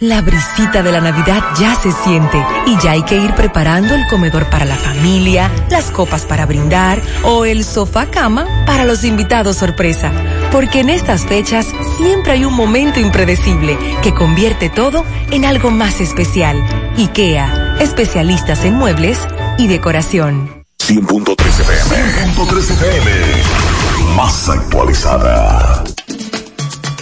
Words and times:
La 0.00 0.20
brisita 0.20 0.84
de 0.84 0.92
la 0.92 1.00
Navidad 1.00 1.42
ya 1.58 1.74
se 1.74 1.90
siente 1.90 2.40
y 2.66 2.78
ya 2.80 2.92
hay 2.92 3.02
que 3.02 3.16
ir 3.16 3.34
preparando 3.34 3.96
el 3.96 4.06
comedor 4.06 4.48
para 4.48 4.64
la 4.64 4.76
familia, 4.76 5.50
las 5.70 5.90
copas 5.90 6.24
para 6.24 6.46
brindar 6.46 7.02
o 7.24 7.44
el 7.44 7.64
sofá 7.64 8.06
cama 8.06 8.46
para 8.64 8.84
los 8.84 9.02
invitados 9.02 9.56
sorpresa. 9.56 10.12
Porque 10.52 10.78
en 10.80 10.88
estas 10.88 11.26
fechas 11.26 11.66
siempre 11.96 12.34
hay 12.34 12.44
un 12.44 12.54
momento 12.54 13.00
impredecible 13.00 13.76
que 14.00 14.14
convierte 14.14 14.70
todo 14.70 15.04
en 15.32 15.44
algo 15.44 15.72
más 15.72 16.00
especial. 16.00 16.62
IKEA, 16.96 17.78
especialistas 17.80 18.64
en 18.64 18.74
muebles 18.74 19.18
y 19.58 19.66
decoración. 19.66 20.64
100.13 20.78 21.60
FM. 21.60 22.34
100.13 22.36 22.70
FM. 22.70 23.10
Más 24.14 24.48
actualizada. 24.48 25.82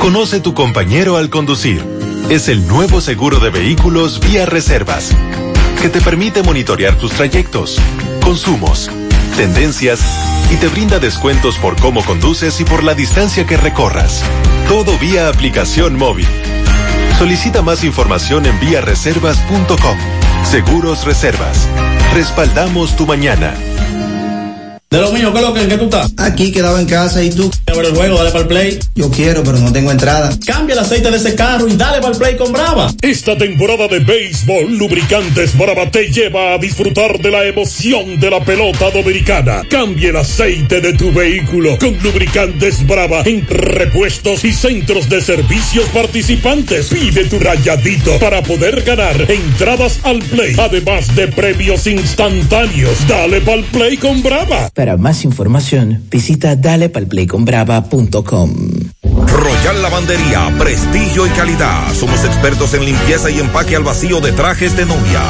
Conoce 0.00 0.40
tu 0.40 0.54
compañero 0.54 1.18
al 1.18 1.28
conducir. 1.28 1.84
Es 2.30 2.48
el 2.48 2.66
nuevo 2.66 3.02
seguro 3.02 3.38
de 3.38 3.50
vehículos 3.50 4.18
vía 4.18 4.46
reservas, 4.46 5.10
que 5.82 5.90
te 5.90 6.00
permite 6.00 6.42
monitorear 6.42 6.96
tus 6.96 7.12
trayectos, 7.12 7.76
consumos, 8.24 8.90
tendencias 9.36 10.00
y 10.50 10.56
te 10.56 10.68
brinda 10.68 10.98
descuentos 11.00 11.58
por 11.58 11.78
cómo 11.78 12.02
conduces 12.02 12.58
y 12.62 12.64
por 12.64 12.82
la 12.82 12.94
distancia 12.94 13.46
que 13.46 13.58
recorras. 13.58 14.22
Todo 14.68 14.96
vía 14.98 15.28
aplicación 15.28 15.96
móvil. 15.96 16.26
Solicita 17.18 17.60
más 17.60 17.84
información 17.84 18.46
en 18.46 18.58
viareservas.com. 18.58 19.98
Seguros 20.50 21.04
Reservas. 21.04 21.68
Respaldamos 22.14 22.96
tu 22.96 23.06
mañana. 23.06 23.54
De 24.92 25.00
lo 25.00 25.12
mío, 25.12 25.32
¿qué 25.32 25.38
es 25.38 25.44
lo 25.44 25.54
que, 25.54 25.62
¿en 25.62 25.68
qué 25.68 25.78
tú 25.78 25.84
estás? 25.84 26.12
Aquí 26.16 26.50
quedaba 26.50 26.80
en 26.80 26.86
casa 26.86 27.22
y 27.22 27.30
tú. 27.30 27.48
Abre 27.68 27.90
el 27.90 27.94
juego, 27.94 28.18
dale 28.18 28.30
para 28.30 28.42
el 28.42 28.48
play. 28.48 28.78
Yo 28.96 29.08
quiero, 29.08 29.44
pero 29.44 29.56
no 29.58 29.72
tengo 29.72 29.92
entrada. 29.92 30.36
Cambia 30.44 30.72
el 30.72 30.80
aceite 30.80 31.12
de 31.12 31.16
ese 31.16 31.36
carro 31.36 31.68
y 31.68 31.76
dale 31.76 32.00
para 32.00 32.12
el 32.12 32.18
play 32.18 32.36
con 32.36 32.50
Brava. 32.50 32.92
Esta 33.00 33.38
temporada 33.38 33.86
de 33.86 34.00
béisbol, 34.00 34.76
Lubricantes 34.76 35.56
Brava 35.56 35.88
te 35.92 36.10
lleva 36.10 36.54
a 36.54 36.58
disfrutar 36.58 37.20
de 37.20 37.30
la 37.30 37.44
emoción 37.44 38.18
de 38.18 38.30
la 38.30 38.44
pelota 38.44 38.90
dominicana. 38.90 39.62
Cambia 39.70 40.10
el 40.10 40.16
aceite 40.16 40.80
de 40.80 40.92
tu 40.94 41.12
vehículo 41.12 41.78
con 41.78 41.96
Lubricantes 42.02 42.84
Brava 42.84 43.22
en 43.26 43.46
repuestos 43.46 44.44
y 44.44 44.52
centros 44.52 45.08
de 45.08 45.20
servicios 45.20 45.84
participantes. 45.94 46.88
Pide 46.88 47.26
tu 47.26 47.38
rayadito 47.38 48.18
para 48.18 48.42
poder 48.42 48.82
ganar 48.82 49.14
entradas 49.30 50.00
al 50.02 50.18
play, 50.18 50.56
además 50.58 51.14
de 51.14 51.28
premios 51.28 51.86
instantáneos. 51.86 53.06
Dale 53.06 53.40
para 53.42 53.58
el 53.58 53.64
play 53.66 53.96
con 53.96 54.20
Brava. 54.20 54.68
Para 54.80 54.96
más 54.96 55.26
información, 55.26 56.04
visita 56.10 56.56
dalepalplayconbrava.com. 56.56 58.50
Royal 59.02 59.82
Lavandería, 59.82 60.54
prestigio 60.58 61.26
y 61.26 61.30
calidad. 61.30 61.92
Somos 61.94 62.24
expertos 62.24 62.72
en 62.74 62.84
limpieza 62.86 63.30
y 63.30 63.40
empaque 63.40 63.76
al 63.76 63.84
vacío 63.84 64.20
de 64.20 64.32
trajes 64.32 64.76
de 64.76 64.86
novia. 64.86 65.20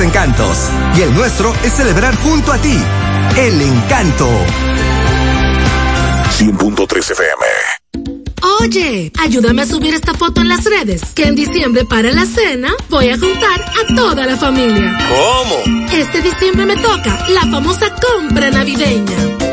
encantos 0.00 0.70
y 0.96 1.02
el 1.02 1.14
nuestro 1.14 1.54
es 1.62 1.72
celebrar 1.72 2.14
junto 2.16 2.52
a 2.52 2.58
ti. 2.58 2.78
El 3.36 3.60
encanto. 3.60 4.28
100.3 6.38 7.10
FM. 7.10 7.44
Oye, 8.60 9.12
ayúdame 9.20 9.62
a 9.62 9.66
subir 9.66 9.94
esta 9.94 10.14
foto 10.14 10.40
en 10.40 10.48
las 10.48 10.64
redes, 10.64 11.02
que 11.14 11.24
en 11.24 11.34
diciembre 11.34 11.84
para 11.84 12.12
la 12.12 12.26
cena 12.26 12.74
voy 12.88 13.10
a 13.10 13.18
juntar 13.18 13.60
a 13.60 13.94
toda 13.94 14.26
la 14.26 14.36
familia. 14.36 14.98
¿Cómo? 15.08 15.86
Este 15.92 16.20
diciembre 16.20 16.66
me 16.66 16.76
toca 16.76 17.26
la 17.28 17.42
famosa 17.42 17.86
compra 17.94 18.50
navideña. 18.50 19.51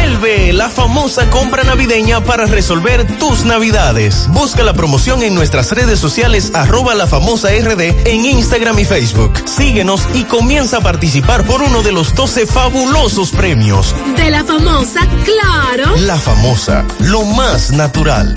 Vuelve 0.00 0.52
la 0.52 0.70
famosa 0.70 1.28
compra 1.28 1.64
navideña 1.64 2.22
para 2.22 2.46
resolver 2.46 3.04
tus 3.18 3.44
navidades. 3.44 4.28
Busca 4.28 4.62
la 4.62 4.72
promoción 4.72 5.24
en 5.24 5.34
nuestras 5.34 5.72
redes 5.72 5.98
sociales 5.98 6.52
arroba 6.54 6.94
la 6.94 7.08
famosa 7.08 7.48
RD 7.48 8.06
en 8.06 8.24
Instagram 8.24 8.78
y 8.78 8.84
Facebook. 8.84 9.32
Síguenos 9.44 10.06
y 10.14 10.22
comienza 10.22 10.76
a 10.76 10.80
participar 10.82 11.44
por 11.44 11.62
uno 11.62 11.82
de 11.82 11.90
los 11.90 12.14
12 12.14 12.46
fabulosos 12.46 13.32
premios. 13.32 13.92
De 14.16 14.30
la 14.30 14.44
famosa, 14.44 15.00
claro. 15.24 15.96
La 15.96 16.16
famosa, 16.16 16.84
lo 17.00 17.24
más 17.24 17.72
natural. 17.72 18.36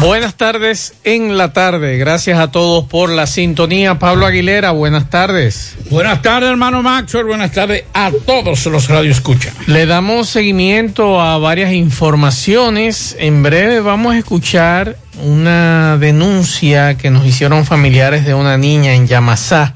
Buenas 0.00 0.34
tardes 0.34 0.94
en 1.04 1.38
la 1.38 1.54
tarde. 1.54 1.96
Gracias 1.96 2.38
a 2.38 2.50
todos 2.50 2.84
por 2.84 3.08
la 3.08 3.26
sintonía. 3.26 3.98
Pablo 3.98 4.26
Aguilera, 4.26 4.70
buenas 4.72 5.08
tardes. 5.08 5.74
Buenas 5.90 6.20
tardes, 6.20 6.50
hermano 6.50 6.82
Maxwell. 6.82 7.24
Buenas 7.24 7.52
tardes 7.52 7.84
a 7.94 8.12
todos 8.26 8.66
los 8.66 8.88
radio 8.88 9.10
escucha. 9.10 9.52
Le 9.66 9.86
damos 9.86 10.28
seguimiento 10.28 11.20
a 11.20 11.38
varias 11.38 11.72
informaciones. 11.72 13.16
En 13.18 13.42
breve 13.42 13.80
vamos 13.80 14.14
a 14.14 14.18
escuchar 14.18 14.96
una 15.22 15.96
denuncia 15.98 16.96
que 16.98 17.10
nos 17.10 17.26
hicieron 17.26 17.64
familiares 17.64 18.26
de 18.26 18.34
una 18.34 18.58
niña 18.58 18.92
en 18.94 19.06
Yamasá 19.06 19.74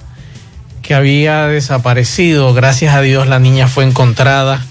que 0.82 0.94
había 0.94 1.46
desaparecido. 1.46 2.52
Gracias 2.52 2.94
a 2.94 3.00
Dios 3.00 3.26
la 3.26 3.38
niña 3.38 3.68
fue 3.68 3.84
encontrada 3.84 4.64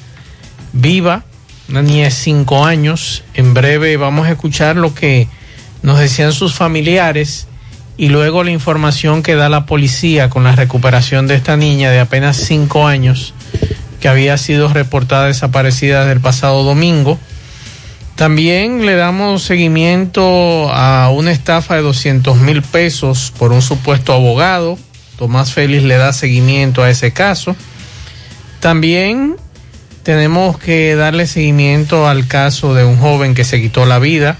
viva. 0.74 1.24
Una 1.70 1.82
niña 1.82 2.06
de 2.06 2.12
cinco 2.12 2.66
años. 2.66 3.24
En 3.34 3.54
breve 3.56 3.98
vamos 3.98 4.28
a 4.28 4.32
escuchar 4.32 4.76
lo 4.76 4.94
que 4.94 5.28
nos 5.82 6.00
decían 6.00 6.34
sus 6.34 6.54
familiares 6.54 7.48
y 7.98 8.10
luego 8.10 8.44
la 8.44 8.52
información 8.52 9.24
que 9.24 9.36
da 9.36 9.50
la 9.50 9.66
policía 9.66 10.30
con 10.30 10.44
la 10.44 10.56
recuperación 10.56 11.28
de 11.28 11.36
esta 11.36 11.58
niña 11.58 11.92
de 11.92 12.00
apenas 12.00 12.38
cinco 12.38 12.88
años 12.88 13.34
que 14.00 14.08
había 14.08 14.38
sido 14.38 14.70
reportada 14.70 15.26
desaparecida 15.26 16.00
desde 16.00 16.14
el 16.14 16.22
pasado 16.22 16.64
domingo. 16.64 17.20
También 18.16 18.86
le 18.86 18.96
damos 18.96 19.44
seguimiento 19.44 20.72
a 20.74 21.10
una 21.10 21.32
estafa 21.32 21.76
de 21.76 21.82
200 21.82 22.38
mil 22.38 22.62
pesos 22.62 23.34
por 23.38 23.52
un 23.52 23.62
supuesto 23.62 24.14
abogado. 24.14 24.78
Tomás 25.18 25.52
Félix 25.52 25.84
le 25.84 25.98
da 25.98 26.14
seguimiento 26.14 26.84
a 26.84 26.90
ese 26.90 27.12
caso. 27.12 27.56
También 28.62 29.36
tenemos 30.04 30.58
que 30.58 30.96
darle 30.96 31.28
seguimiento 31.28 32.08
al 32.08 32.28
caso 32.28 32.74
de 32.74 32.86
un 32.86 32.98
joven 32.98 33.36
que 33.36 33.44
se 33.44 33.62
quitó 33.62 33.86
la 33.86 34.00
vida 34.00 34.38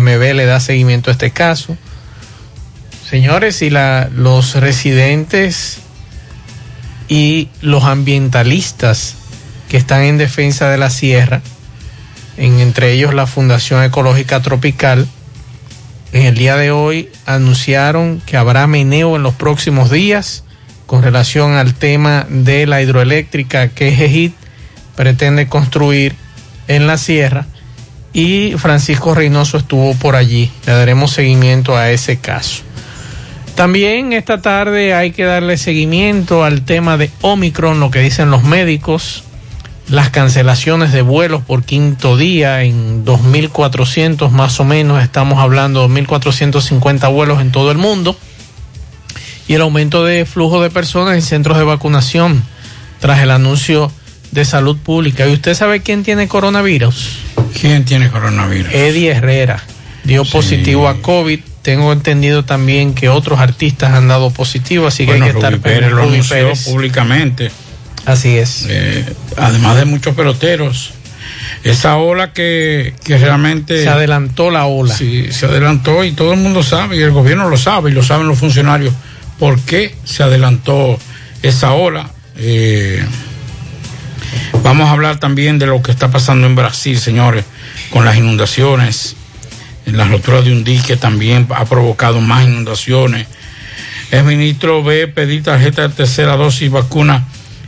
MB 0.00 0.34
le 0.34 0.46
da 0.46 0.58
seguimiento 0.60 1.10
a 1.10 1.12
este 1.12 1.30
caso. 1.30 1.76
Señores, 3.08 3.60
y 3.60 3.70
la, 3.70 4.08
los 4.14 4.54
residentes 4.54 5.78
y 7.08 7.48
los 7.60 7.84
ambientalistas 7.84 9.16
que 9.68 9.76
están 9.76 10.02
en 10.02 10.18
defensa 10.18 10.70
de 10.70 10.78
la 10.78 10.88
sierra, 10.88 11.42
en, 12.38 12.58
entre 12.60 12.92
ellos 12.92 13.12
la 13.12 13.26
Fundación 13.26 13.84
Ecológica 13.84 14.40
Tropical, 14.40 15.06
en 16.12 16.22
el 16.22 16.36
día 16.36 16.56
de 16.56 16.70
hoy 16.70 17.10
anunciaron 17.26 18.22
que 18.24 18.36
habrá 18.36 18.66
meneo 18.66 19.16
en 19.16 19.22
los 19.22 19.34
próximos 19.34 19.90
días 19.90 20.44
con 20.86 21.02
relación 21.02 21.52
al 21.52 21.74
tema 21.74 22.26
de 22.28 22.66
la 22.66 22.82
hidroeléctrica 22.82 23.68
que 23.68 23.88
EGIT 23.88 24.34
pretende 24.94 25.48
construir 25.48 26.14
en 26.68 26.86
la 26.86 26.98
sierra 26.98 27.46
y 28.12 28.54
Francisco 28.58 29.14
Reynoso 29.14 29.56
estuvo 29.56 29.94
por 29.94 30.16
allí. 30.16 30.50
Le 30.66 30.72
daremos 30.72 31.12
seguimiento 31.12 31.76
a 31.76 31.90
ese 31.90 32.18
caso. 32.18 32.62
También 33.54 34.12
esta 34.12 34.40
tarde 34.40 34.94
hay 34.94 35.12
que 35.12 35.24
darle 35.24 35.56
seguimiento 35.56 36.44
al 36.44 36.62
tema 36.62 36.96
de 36.96 37.10
Omicron, 37.20 37.80
lo 37.80 37.90
que 37.90 38.00
dicen 38.00 38.30
los 38.30 38.44
médicos, 38.44 39.24
las 39.88 40.08
cancelaciones 40.08 40.92
de 40.92 41.02
vuelos 41.02 41.42
por 41.42 41.62
quinto 41.62 42.16
día 42.16 42.62
en 42.62 43.04
2.400 43.04 44.30
más 44.30 44.58
o 44.58 44.64
menos, 44.64 45.02
estamos 45.02 45.38
hablando 45.38 45.86
de 45.86 46.02
2.450 46.02 47.12
vuelos 47.12 47.42
en 47.42 47.52
todo 47.52 47.70
el 47.70 47.78
mundo, 47.78 48.16
y 49.48 49.54
el 49.54 49.60
aumento 49.60 50.02
de 50.02 50.24
flujo 50.24 50.62
de 50.62 50.70
personas 50.70 51.14
en 51.14 51.22
centros 51.22 51.58
de 51.58 51.64
vacunación 51.64 52.42
tras 53.00 53.20
el 53.20 53.30
anuncio 53.30 53.92
de 54.30 54.46
salud 54.46 54.78
pública. 54.78 55.28
¿Y 55.28 55.32
usted 55.34 55.54
sabe 55.54 55.82
quién 55.82 56.04
tiene 56.04 56.26
coronavirus? 56.26 57.18
¿Quién 57.60 57.84
tiene 57.84 58.08
coronavirus? 58.10 58.72
Eddie 58.72 59.10
Herrera 59.10 59.62
dio 60.04 60.24
positivo 60.24 60.88
a 60.88 61.00
COVID. 61.00 61.40
Tengo 61.62 61.92
entendido 61.92 62.44
también 62.44 62.92
que 62.94 63.08
otros 63.08 63.38
artistas 63.38 63.92
han 63.92 64.08
dado 64.08 64.30
positivo, 64.30 64.86
así 64.88 65.06
que 65.06 65.12
hay 65.12 65.20
que 65.20 65.28
estar 65.28 65.58
Pérez 65.58 65.92
lo 65.92 66.02
anunció 66.02 66.52
públicamente. 66.64 67.50
Así 68.04 68.36
es. 68.36 68.66
Eh, 68.68 69.04
además 69.36 69.76
de 69.76 69.84
muchos 69.84 70.14
peloteros. 70.16 70.92
Esa 71.62 71.96
ola 71.96 72.32
que, 72.32 72.94
que 73.04 73.16
realmente... 73.18 73.84
Se 73.84 73.88
adelantó 73.88 74.50
la 74.50 74.66
ola. 74.66 74.92
Sí, 74.92 75.32
se 75.32 75.46
adelantó 75.46 76.02
y 76.02 76.10
todo 76.10 76.32
el 76.32 76.40
mundo 76.40 76.64
sabe, 76.64 76.96
y 76.96 77.02
el 77.02 77.12
gobierno 77.12 77.48
lo 77.48 77.56
sabe, 77.56 77.90
y 77.90 77.94
lo 77.94 78.02
saben 78.02 78.26
los 78.26 78.38
funcionarios, 78.38 78.92
por 79.38 79.60
qué 79.60 79.94
se 80.02 80.24
adelantó 80.24 80.98
esa 81.42 81.72
ola. 81.74 82.10
Eh, 82.36 83.04
Vamos 84.62 84.88
a 84.88 84.92
hablar 84.92 85.18
también 85.18 85.58
de 85.58 85.66
lo 85.66 85.82
que 85.82 85.90
está 85.90 86.10
pasando 86.10 86.46
en 86.46 86.54
Brasil, 86.54 86.98
señores, 86.98 87.44
con 87.90 88.04
las 88.04 88.16
inundaciones. 88.16 89.16
La 89.86 90.06
rotura 90.06 90.42
de 90.42 90.52
un 90.52 90.64
dique 90.64 90.96
también 90.96 91.46
ha 91.54 91.64
provocado 91.64 92.20
más 92.20 92.44
inundaciones. 92.44 93.26
El 94.10 94.24
ministro 94.24 94.82
ve 94.82 95.08
pedir 95.08 95.42
tarjeta 95.42 95.82
de 95.82 95.94
tercera 95.94 96.36
dosis 96.36 96.70
vacuna 96.70 97.24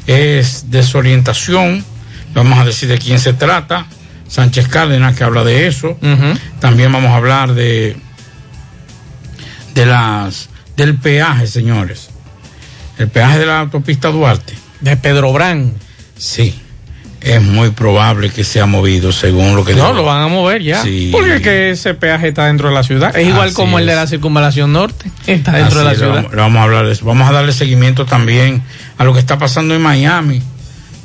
es 0.07 0.71
desorientación. 0.71 1.85
Vamos 2.35 2.59
a 2.59 2.65
decir 2.65 2.89
de 2.89 2.99
quién 2.99 3.19
se 3.19 3.33
trata. 3.33 3.87
Sánchez 4.29 4.69
Cárdenas 4.69 5.17
que 5.17 5.25
habla 5.25 5.45
de 5.45 5.67
eso. 5.67 5.99
También 6.61 6.93
vamos 6.93 7.11
a 7.11 7.17
hablar 7.17 7.55
de 7.55 7.97
de 9.75 9.87
las 9.87 10.49
del 10.77 10.97
peaje, 10.97 11.47
señores. 11.47 12.11
El 12.99 13.09
peaje 13.09 13.39
de 13.39 13.47
la 13.47 13.61
autopista 13.61 14.09
Duarte. 14.09 14.55
De 14.81 14.97
Pedro 14.97 15.33
Brán. 15.33 15.75
Sí, 16.17 16.55
es 17.25 17.43
muy 17.43 17.71
probable 17.71 18.29
que 18.29 18.45
sea 18.45 18.67
movido 18.67 19.11
según 19.11 19.57
lo 19.57 19.65
que... 19.65 19.75
No, 19.75 19.95
lo 19.95 20.05
van 20.05 20.21
a 20.21 20.29
mover 20.29 20.63
ya. 20.63 20.83
Sí. 20.83 21.09
Porque 21.11 21.41
que 21.41 21.71
ese 21.71 21.95
peaje 21.95 22.29
está 22.29 22.47
dentro 22.47 22.69
de 22.69 22.75
la 22.75 22.83
ciudad. 22.83 23.17
Es 23.17 23.27
igual 23.27 23.53
como 23.55 23.79
el 23.79 23.87
de 23.87 23.95
la 23.95 24.07
circunvalación 24.07 24.75
norte. 24.75 25.11
Está 25.27 25.53
dentro 25.53 25.79
de 25.79 25.85
la 25.87 25.95
ciudad. 25.95 26.15
Vamos, 26.17 26.37
vamos, 26.37 26.61
a 26.61 26.63
hablar 26.65 26.87
de 26.87 26.93
eso. 26.93 27.07
Vamos 27.07 27.27
a 27.27 27.33
darle 27.33 27.53
seguimiento 27.53 28.05
también 28.05 28.63
a 28.99 29.05
lo 29.05 29.15
que 29.15 29.21
está 29.21 29.39
pasando 29.39 29.75
en 29.75 29.81
Miami. 29.81 30.43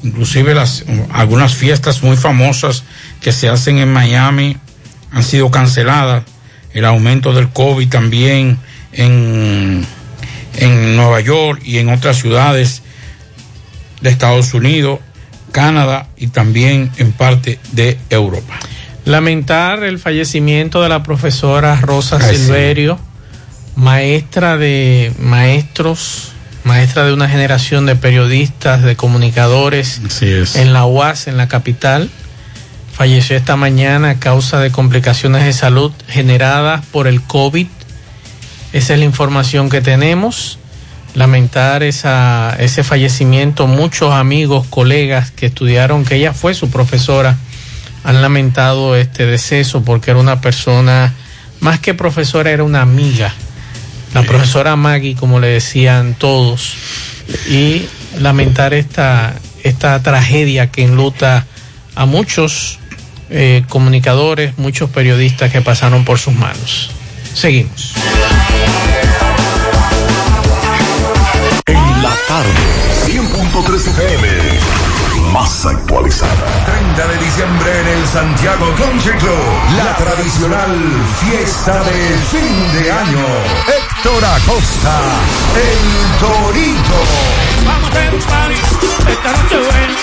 Inclusive 0.04 0.54
las, 0.54 0.84
algunas 1.14 1.56
fiestas 1.56 2.04
muy 2.04 2.18
famosas 2.18 2.84
que 3.22 3.32
se 3.32 3.48
hacen 3.48 3.78
en 3.78 3.92
Miami 3.92 4.58
han 5.12 5.24
sido 5.24 5.50
canceladas. 5.52 6.26
El 6.74 6.84
aumento 6.84 7.34
del 7.34 7.48
COVID 7.50 7.88
también 7.88 8.60
en, 8.92 9.86
en 10.58 10.96
Nueva 10.98 11.22
York 11.22 11.62
y 11.64 11.78
en 11.78 11.90
otras 11.90 12.18
ciudades 12.18 12.84
de 14.02 14.10
Estados 14.10 14.54
Unidos, 14.54 15.00
Canadá 15.52 16.08
y 16.18 16.28
también 16.28 16.92
en 16.98 17.12
parte 17.12 17.60
de 17.72 17.98
Europa. 18.10 18.60
Lamentar 19.06 19.84
el 19.84 20.00
fallecimiento 20.00 20.82
de 20.82 20.90
la 20.90 21.04
profesora 21.04 21.80
Rosa 21.82 22.20
Ay, 22.22 22.36
Silverio, 22.36 22.98
sí. 22.98 23.82
maestra 23.82 24.58
de 24.58 25.12
maestros, 25.20 26.32
maestra 26.64 27.06
de 27.06 27.14
una 27.14 27.28
generación 27.28 27.86
de 27.86 27.96
periodistas, 27.96 28.84
de 28.84 28.96
comunicadores 28.96 30.02
en 30.56 30.74
la 30.74 30.86
UAS, 30.86 31.28
en 31.28 31.38
la 31.38 31.48
capital. 31.48 32.10
Falleció 32.94 33.38
esta 33.38 33.56
mañana 33.56 34.12
a 34.12 34.20
causa 34.20 34.60
de 34.60 34.72
complicaciones 34.72 35.46
de 35.46 35.54
salud 35.54 35.92
generadas 36.08 36.86
por 36.86 37.08
el 37.08 37.22
COVID. 37.22 37.68
Esa 38.74 38.94
es 38.94 39.00
la 39.00 39.06
información 39.06 39.70
que 39.70 39.82
tenemos 39.82 40.59
lamentar 41.14 41.84
esa, 41.84 42.56
ese 42.60 42.84
fallecimiento. 42.84 43.68
Muchos 43.68 44.14
amigos, 44.14 44.68
colegas 44.70 45.32
que 45.32 45.48
estudiaron, 45.48 46.06
que 46.06 46.16
ella 46.16 46.34
fue 46.34 46.54
su 46.54 46.70
profesora, 46.70 47.38
han 48.04 48.22
lamentado 48.22 48.96
este 48.96 49.26
deceso 49.26 49.84
porque 49.84 50.12
era 50.12 50.20
una 50.20 50.42
persona, 50.42 51.14
más 51.60 51.80
que 51.80 51.94
profesora, 51.94 52.52
era 52.52 52.64
una 52.64 52.82
amiga. 52.82 53.34
La 54.14 54.24
profesora 54.24 54.76
Maggie, 54.76 55.16
como 55.16 55.40
le 55.40 55.48
decían 55.48 56.16
todos, 56.18 56.74
y 57.48 57.88
lamentar 58.20 58.74
esta, 58.74 59.36
esta 59.64 60.02
tragedia 60.02 60.72
que 60.72 60.84
enluta 60.84 61.46
a 61.96 62.06
muchos 62.06 62.80
eh, 63.30 63.64
comunicadores, 63.70 64.58
muchos 64.58 64.90
periodistas 64.90 65.52
que 65.52 65.62
pasaron 65.62 66.06
por 66.06 66.18
sus 66.18 66.34
manos. 66.34 66.90
Seguimos. 67.36 67.94
Tarde, 72.30 72.54
100.3 73.08 73.88
FM 73.88 74.28
más 75.34 75.66
actualizada. 75.66 76.46
30 76.66 77.08
de 77.08 77.18
diciembre 77.26 77.82
en 77.82 77.88
el 77.88 78.08
Santiago 78.08 78.68
Country 78.78 79.18
Club. 79.18 79.40
La 79.76 79.96
tradicional 79.96 80.78
fiesta 81.20 81.84
de 81.86 82.18
fin 82.30 82.74
de 82.74 82.92
año. 82.92 83.26
Héctor 83.66 84.24
Acosta, 84.26 85.02
el 85.56 86.20
Torito. 86.20 87.00
Vamos 87.66 87.90
a 87.90 87.94
hacer 87.98 88.14
un 88.14 88.22
party 88.22 88.56
esta 89.08 89.32
noche 89.32 89.58
buena. 89.58 89.96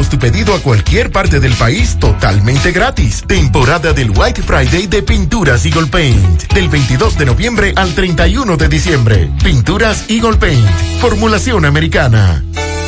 tu 0.09 0.17
pedido 0.19 0.55
a 0.55 0.59
cualquier 0.59 1.11
parte 1.11 1.39
del 1.39 1.53
país 1.53 1.97
totalmente 1.99 2.71
gratis. 2.71 3.23
Temporada 3.27 3.93
del 3.93 4.11
White 4.11 4.43
Friday 4.43 4.87
de 4.87 5.03
Pinturas 5.03 5.65
Eagle 5.65 5.87
Paint. 5.87 6.53
Del 6.53 6.69
22 6.69 7.17
de 7.17 7.25
noviembre 7.25 7.73
al 7.75 7.93
31 7.93 8.57
de 8.57 8.67
diciembre. 8.67 9.29
Pinturas 9.43 10.09
Eagle 10.09 10.37
Paint. 10.37 10.65
Formulación 10.99 11.65
americana. 11.65 12.43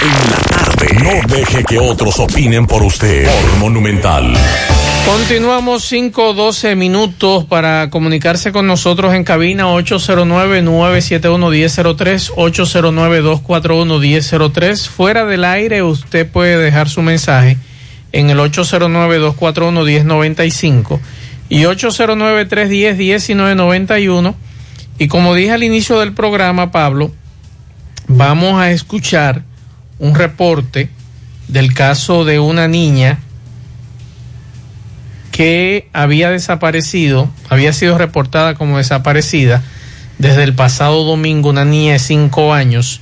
En 0.00 0.30
la 0.30 0.38
tarde. 0.48 0.86
No 1.02 1.10
deje 1.34 1.64
que 1.64 1.76
otros 1.78 2.20
opinen 2.20 2.68
por 2.68 2.84
usted. 2.84 3.26
Por 3.26 3.56
Monumental. 3.58 4.32
Continuamos 5.04 5.84
5 5.86 6.34
12 6.34 6.76
minutos 6.76 7.44
para 7.46 7.90
comunicarse 7.90 8.52
con 8.52 8.68
nosotros 8.68 9.12
en 9.14 9.24
cabina 9.24 9.64
809-971-1003, 9.74 12.30
809-241-1003. 12.36 14.88
Fuera 14.88 15.24
del 15.24 15.44
aire 15.44 15.82
usted 15.82 16.30
puede 16.30 16.58
dejar 16.58 16.88
su 16.88 17.02
mensaje 17.02 17.56
en 18.12 18.30
el 18.30 18.38
809-241-1095 18.38 21.00
y 21.48 21.62
809-310-1991. 21.62 24.34
Y 24.98 25.08
como 25.08 25.34
dije 25.34 25.50
al 25.52 25.64
inicio 25.64 25.98
del 25.98 26.12
programa, 26.12 26.70
Pablo, 26.70 27.10
vamos 28.06 28.60
a 28.60 28.70
escuchar 28.70 29.48
un 29.98 30.14
reporte 30.14 30.90
del 31.48 31.74
caso 31.74 32.24
de 32.24 32.38
una 32.38 32.68
niña 32.68 33.18
que 35.32 35.88
había 35.92 36.30
desaparecido, 36.30 37.30
había 37.48 37.72
sido 37.72 37.96
reportada 37.96 38.54
como 38.54 38.78
desaparecida 38.78 39.62
desde 40.18 40.42
el 40.42 40.54
pasado 40.54 41.04
domingo, 41.04 41.50
una 41.50 41.64
niña 41.64 41.92
de 41.92 41.98
5 42.00 42.52
años. 42.52 43.00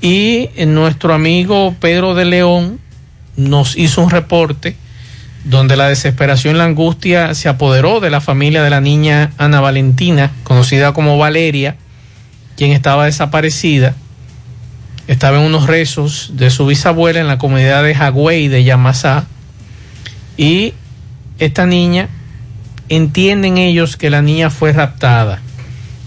Y 0.00 0.48
nuestro 0.66 1.12
amigo 1.12 1.74
Pedro 1.78 2.14
de 2.14 2.24
León 2.24 2.80
nos 3.36 3.76
hizo 3.76 4.02
un 4.02 4.10
reporte 4.10 4.76
donde 5.44 5.76
la 5.76 5.88
desesperación 5.88 6.56
y 6.56 6.58
la 6.58 6.64
angustia 6.64 7.34
se 7.34 7.48
apoderó 7.48 8.00
de 8.00 8.10
la 8.10 8.20
familia 8.20 8.62
de 8.62 8.70
la 8.70 8.80
niña 8.80 9.32
Ana 9.38 9.60
Valentina, 9.60 10.32
conocida 10.44 10.92
como 10.92 11.18
Valeria, 11.18 11.76
quien 12.56 12.72
estaba 12.72 13.04
desaparecida. 13.04 13.94
Estaba 15.08 15.38
en 15.38 15.44
unos 15.44 15.66
rezos 15.66 16.30
de 16.34 16.50
su 16.50 16.66
bisabuela 16.66 17.18
en 17.20 17.26
la 17.26 17.38
comunidad 17.38 17.82
de 17.82 17.94
Hagüey 17.94 18.46
de 18.48 18.62
Yamasá. 18.62 19.24
Y 20.36 20.74
esta 21.38 21.66
niña, 21.66 22.08
entienden 22.88 23.58
ellos 23.58 23.96
que 23.96 24.10
la 24.10 24.22
niña 24.22 24.50
fue 24.50 24.72
raptada, 24.72 25.40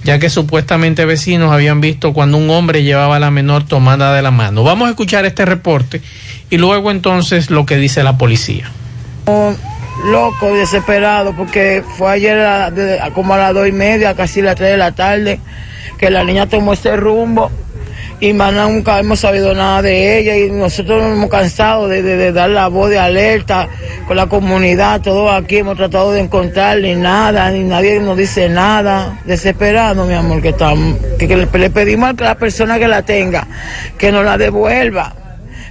ya 0.03 0.19
que 0.19 0.29
supuestamente 0.29 1.05
vecinos 1.05 1.51
habían 1.51 1.81
visto 1.81 2.13
cuando 2.13 2.37
un 2.37 2.49
hombre 2.49 2.83
llevaba 2.83 3.17
a 3.17 3.19
la 3.19 3.31
menor 3.31 3.63
tomada 3.65 4.13
de 4.15 4.21
la 4.21 4.31
mano. 4.31 4.63
Vamos 4.63 4.87
a 4.87 4.91
escuchar 4.91 5.25
este 5.25 5.45
reporte 5.45 6.01
y 6.49 6.57
luego 6.57 6.91
entonces 6.91 7.49
lo 7.49 7.65
que 7.65 7.77
dice 7.77 8.03
la 8.03 8.17
policía. 8.17 8.69
loco, 10.05 10.51
desesperado, 10.55 11.35
porque 11.35 11.83
fue 11.97 12.11
ayer 12.13 12.39
a- 12.39 12.71
de- 12.71 12.99
como 13.13 13.35
a 13.35 13.37
las 13.37 13.53
dos 13.53 13.67
y 13.67 13.71
media, 13.71 14.15
casi 14.15 14.41
las 14.41 14.55
tres 14.55 14.71
de 14.71 14.77
la 14.77 14.93
tarde, 14.93 15.39
que 15.99 16.09
la 16.09 16.23
niña 16.23 16.47
tomó 16.47 16.73
ese 16.73 16.95
rumbo 16.95 17.51
y 18.21 18.33
más 18.33 18.53
nunca 18.53 18.99
hemos 18.99 19.19
sabido 19.19 19.53
nada 19.55 19.81
de 19.81 20.19
ella 20.19 20.37
y 20.37 20.49
nosotros 20.51 21.01
nos 21.03 21.13
hemos 21.17 21.29
cansado 21.29 21.87
de, 21.87 22.01
de- 22.03 22.15
de 22.17 22.31
dar 22.31 22.49
la 22.51 22.67
voz 22.67 22.89
de 22.91 22.99
alerta 22.99 23.67
con 24.07 24.15
la 24.15 24.27
comunidad, 24.27 25.01
todos 25.01 25.31
aquí 25.33 25.57
hemos 25.57 25.75
tratado 25.75 26.11
de 26.11 26.19
encontrar 26.21 26.77
ni 26.79 26.93
nada, 26.95 27.49
ni 27.49 27.63
nadie 27.63 27.99
nos 27.99 28.15
dice 28.15 28.47
nada, 28.47 29.19
desesperado 29.25 30.05
mi 30.05 30.13
amor, 30.13 30.39
que, 30.41 30.49
estamos, 30.49 30.97
que, 31.17 31.27
que 31.27 31.35
le, 31.35 31.47
le 31.51 31.69
pedimos 31.71 32.11
a 32.11 32.23
la 32.23 32.35
persona 32.35 32.77
que 32.77 32.87
la 32.87 33.01
tenga 33.01 33.47
que 33.97 34.11
nos 34.11 34.23
la 34.23 34.37
devuelva, 34.37 35.15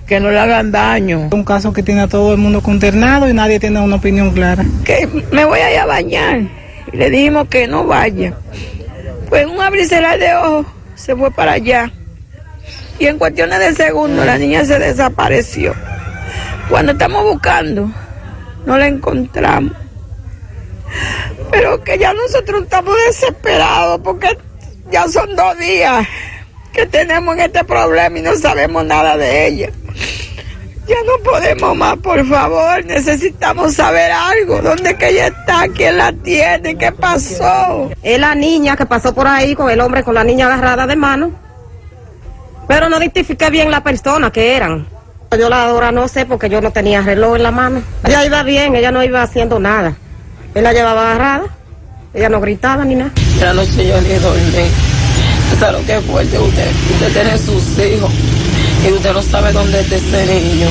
que 0.06 0.18
no 0.18 0.30
le 0.32 0.38
hagan 0.40 0.72
daño. 0.72 1.28
Un 1.30 1.44
caso 1.44 1.72
que 1.72 1.84
tiene 1.84 2.00
a 2.00 2.08
todo 2.08 2.32
el 2.32 2.38
mundo 2.38 2.60
consternado 2.62 3.28
y 3.28 3.32
nadie 3.32 3.60
tiene 3.60 3.78
una 3.80 3.94
opinión 3.96 4.32
clara. 4.32 4.64
que 4.84 5.08
me 5.30 5.44
voy 5.44 5.60
a 5.60 5.72
ir 5.72 5.78
a 5.78 5.86
bañar. 5.86 6.40
Y 6.92 6.96
le 6.96 7.10
dijimos 7.10 7.46
que 7.48 7.68
no 7.68 7.84
vaya. 7.84 8.34
Pues 9.28 9.46
un 9.46 9.58
cerrar 9.86 10.18
de 10.18 10.34
ojos 10.34 10.66
se 10.96 11.14
fue 11.14 11.30
para 11.30 11.52
allá. 11.52 11.92
Y 13.00 13.06
en 13.06 13.18
cuestiones 13.18 13.58
de 13.58 13.74
segundos 13.74 14.26
la 14.26 14.36
niña 14.36 14.62
se 14.66 14.78
desapareció. 14.78 15.74
Cuando 16.68 16.92
estamos 16.92 17.24
buscando, 17.24 17.90
no 18.66 18.76
la 18.76 18.86
encontramos. 18.88 19.72
Pero 21.50 21.82
que 21.82 21.98
ya 21.98 22.12
nosotros 22.12 22.64
estamos 22.64 22.94
desesperados 23.06 24.02
porque 24.04 24.36
ya 24.90 25.08
son 25.08 25.34
dos 25.34 25.58
días 25.58 26.06
que 26.74 26.84
tenemos 26.84 27.34
en 27.36 27.40
este 27.40 27.64
problema 27.64 28.18
y 28.18 28.22
no 28.22 28.36
sabemos 28.36 28.84
nada 28.84 29.16
de 29.16 29.46
ella. 29.46 29.70
Ya 30.86 30.96
no 31.06 31.22
podemos 31.24 31.74
más, 31.74 31.96
por 31.98 32.26
favor. 32.26 32.84
Necesitamos 32.84 33.76
saber 33.76 34.10
algo. 34.12 34.60
¿Dónde 34.60 34.94
que 34.96 35.08
ella 35.08 35.28
está? 35.28 35.68
¿Quién 35.74 35.96
la 35.96 36.12
tiene? 36.12 36.76
¿Qué 36.76 36.92
pasó? 36.92 37.90
Es 38.02 38.18
la 38.18 38.34
niña 38.34 38.76
que 38.76 38.84
pasó 38.84 39.14
por 39.14 39.26
ahí 39.26 39.54
con 39.54 39.70
el 39.70 39.80
hombre 39.80 40.02
con 40.02 40.14
la 40.14 40.24
niña 40.24 40.46
agarrada 40.46 40.86
de 40.86 40.96
mano. 40.96 41.49
Pero 42.70 42.88
no 42.88 42.98
identifiqué 42.98 43.50
bien 43.50 43.68
la 43.68 43.82
persona 43.82 44.30
que 44.30 44.54
eran. 44.54 44.86
Yo 45.36 45.48
la 45.48 45.64
ahora 45.64 45.90
no 45.90 46.06
sé 46.06 46.24
porque 46.24 46.48
yo 46.48 46.60
no 46.60 46.70
tenía 46.70 47.02
reloj 47.02 47.34
en 47.34 47.42
la 47.42 47.50
mano. 47.50 47.82
Ella 48.06 48.24
iba 48.24 48.44
bien, 48.44 48.76
ella 48.76 48.92
no 48.92 49.02
iba 49.02 49.24
haciendo 49.24 49.58
nada. 49.58 49.96
Él 50.54 50.62
la 50.62 50.72
llevaba 50.72 51.10
agarrada. 51.10 51.46
Ella 52.14 52.28
no 52.28 52.40
gritaba 52.40 52.84
ni 52.84 52.94
nada. 52.94 53.10
La 53.40 53.54
noche 53.54 53.88
yo 53.88 54.00
ni 54.00 54.14
dormí. 54.20 54.70
¿Sabe 55.58 55.80
lo 55.80 55.84
que 55.84 55.96
es? 55.96 56.08
Usted, 56.08 56.40
usted 56.92 57.12
tiene 57.12 57.38
sus 57.38 57.78
hijos 57.80 58.12
y 58.88 58.92
usted 58.92 59.12
no 59.14 59.22
sabe 59.22 59.52
dónde 59.52 59.80
está 59.80 59.96
ese 59.96 60.26
niño. 60.26 60.68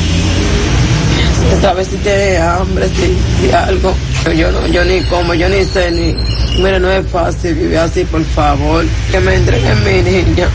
Usted 1.44 1.62
sabe 1.62 1.84
si 1.84 1.98
tiene 1.98 2.38
hambre, 2.38 2.88
si, 2.88 3.18
si 3.42 3.52
algo. 3.52 3.94
Yo 4.38 4.50
no, 4.54 4.66
yo 4.68 4.86
ni 4.86 5.02
como, 5.04 5.34
yo 5.34 5.50
ni 5.50 5.66
sé 5.66 5.92
ni. 5.92 6.16
Mire, 6.64 6.80
no 6.80 6.90
es 6.90 7.06
fácil 7.10 7.56
vivir 7.56 7.78
así, 7.78 8.06
por 8.06 8.24
favor. 8.24 8.86
Que 9.12 9.20
me 9.20 9.36
entreguen 9.36 9.84
mi 9.84 10.02
niña. 10.02 10.48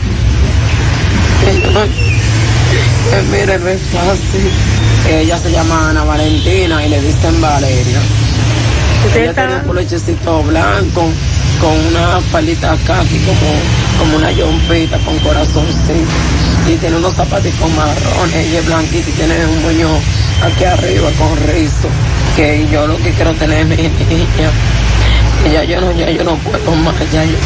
Que 1.45 3.21
mire, 3.31 3.59
no 3.59 3.69
es 3.69 3.81
fácil. 3.81 4.51
Ella 5.09 5.37
se 5.37 5.51
llama 5.51 5.89
Ana 5.89 6.03
Valentina 6.03 6.83
y 6.85 6.89
le 6.89 7.01
dicen 7.01 7.39
Valeria. 7.39 7.99
Ella 9.15 9.33
tiene 9.33 9.55
un 9.55 9.61
polochecito 9.61 10.43
blanco 10.43 11.09
con 11.61 11.71
una 11.71 12.19
palita 12.31 12.75
kaki 12.85 13.19
como, 13.19 13.53
como 13.99 14.17
una 14.17 14.31
yompita 14.31 14.97
con 14.99 15.17
corazoncito 15.19 16.11
y 16.67 16.75
tiene 16.77 16.97
unos 16.97 17.13
zapaticos 17.13 17.71
marrones 17.73 18.35
ella 18.35 18.59
es 18.59 18.65
blanquita 18.65 19.09
y 19.09 19.13
tiene 19.13 19.45
un 19.45 19.61
moño 19.61 19.89
aquí 20.43 20.63
arriba 20.63 21.09
con 21.17 21.37
rizo 21.47 21.87
que 22.35 22.67
yo 22.71 22.87
lo 22.87 22.97
que 22.97 23.11
quiero 23.11 23.33
tener 23.35 23.59
es 23.59 23.67
mi 23.67 23.75
niña 23.77 24.51
que 25.43 25.51
ya 25.51 25.63
yo 25.63 25.79
no, 25.81 25.91
ya 25.91 26.09
yo 26.09 26.23
no 26.23 26.35
puedo 26.37 26.71
más 26.77 26.95
ya 27.11 27.23
yo 27.23 27.37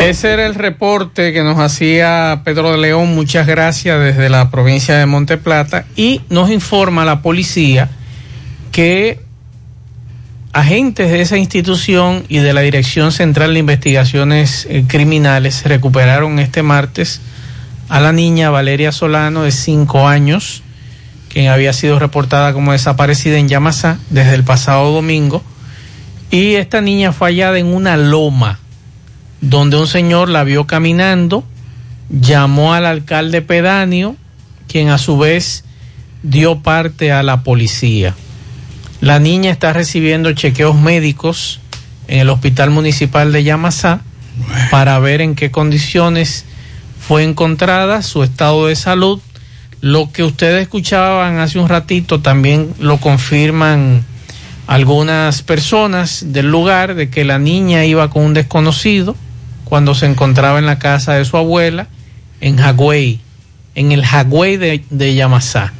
Ese 0.00 0.30
era 0.30 0.44
el 0.44 0.54
reporte 0.54 1.32
que 1.32 1.42
nos 1.42 1.58
hacía 1.58 2.42
Pedro 2.44 2.70
de 2.70 2.78
León, 2.78 3.14
muchas 3.14 3.46
gracias 3.46 3.98
desde 3.98 4.28
la 4.28 4.50
provincia 4.50 4.94
de 4.96 5.06
Monte 5.06 5.38
Plata. 5.38 5.86
Y 5.96 6.20
nos 6.28 6.50
informa 6.50 7.06
la 7.06 7.22
policía 7.22 7.88
que 8.72 9.20
agentes 10.52 11.10
de 11.10 11.22
esa 11.22 11.38
institución 11.38 12.24
y 12.28 12.38
de 12.38 12.52
la 12.52 12.60
Dirección 12.60 13.10
Central 13.10 13.54
de 13.54 13.60
Investigaciones 13.60 14.66
eh, 14.68 14.84
Criminales 14.86 15.64
recuperaron 15.64 16.38
este 16.40 16.62
martes 16.62 17.22
a 17.88 17.98
la 17.98 18.12
niña 18.12 18.50
Valeria 18.50 18.92
Solano 18.92 19.44
de 19.44 19.50
5 19.50 20.06
años, 20.06 20.62
quien 21.30 21.48
había 21.48 21.72
sido 21.72 21.98
reportada 21.98 22.52
como 22.52 22.72
desaparecida 22.72 23.38
en 23.38 23.48
Yamasá 23.48 23.98
desde 24.10 24.34
el 24.34 24.44
pasado 24.44 24.92
domingo. 24.92 25.42
Y 26.30 26.56
esta 26.56 26.82
niña 26.82 27.12
fue 27.12 27.28
hallada 27.28 27.58
en 27.58 27.66
una 27.66 27.96
loma 27.96 28.60
donde 29.40 29.76
un 29.76 29.86
señor 29.86 30.28
la 30.28 30.44
vio 30.44 30.66
caminando, 30.66 31.44
llamó 32.08 32.74
al 32.74 32.86
alcalde 32.86 33.42
pedáneo, 33.42 34.16
quien 34.68 34.88
a 34.88 34.98
su 34.98 35.18
vez 35.18 35.64
dio 36.22 36.60
parte 36.60 37.12
a 37.12 37.22
la 37.22 37.42
policía. 37.42 38.14
La 39.00 39.18
niña 39.18 39.50
está 39.50 39.72
recibiendo 39.72 40.32
chequeos 40.32 40.74
médicos 40.74 41.60
en 42.08 42.20
el 42.20 42.30
Hospital 42.30 42.70
Municipal 42.70 43.32
de 43.32 43.44
Yamasá 43.44 44.00
para 44.70 44.98
ver 44.98 45.20
en 45.20 45.34
qué 45.34 45.50
condiciones 45.50 46.44
fue 46.98 47.22
encontrada, 47.22 48.02
su 48.02 48.22
estado 48.22 48.66
de 48.66 48.76
salud. 48.76 49.20
Lo 49.80 50.10
que 50.10 50.24
ustedes 50.24 50.62
escuchaban 50.62 51.38
hace 51.38 51.58
un 51.58 51.68
ratito 51.68 52.20
también 52.20 52.72
lo 52.80 52.98
confirman 52.98 54.04
algunas 54.66 55.42
personas 55.42 56.32
del 56.32 56.50
lugar 56.50 56.94
de 56.94 57.08
que 57.08 57.24
la 57.24 57.38
niña 57.38 57.84
iba 57.84 58.10
con 58.10 58.24
un 58.24 58.34
desconocido 58.34 59.14
cuando 59.66 59.96
se 59.96 60.06
encontraba 60.06 60.60
en 60.60 60.66
la 60.66 60.78
casa 60.78 61.14
de 61.14 61.24
su 61.24 61.36
abuela 61.36 61.88
en 62.40 62.60
Hagüey, 62.60 63.18
en 63.74 63.90
el 63.90 64.04
Hagüey 64.04 64.56
de, 64.56 64.84
de 64.90 65.14
Yamasá. 65.16 65.72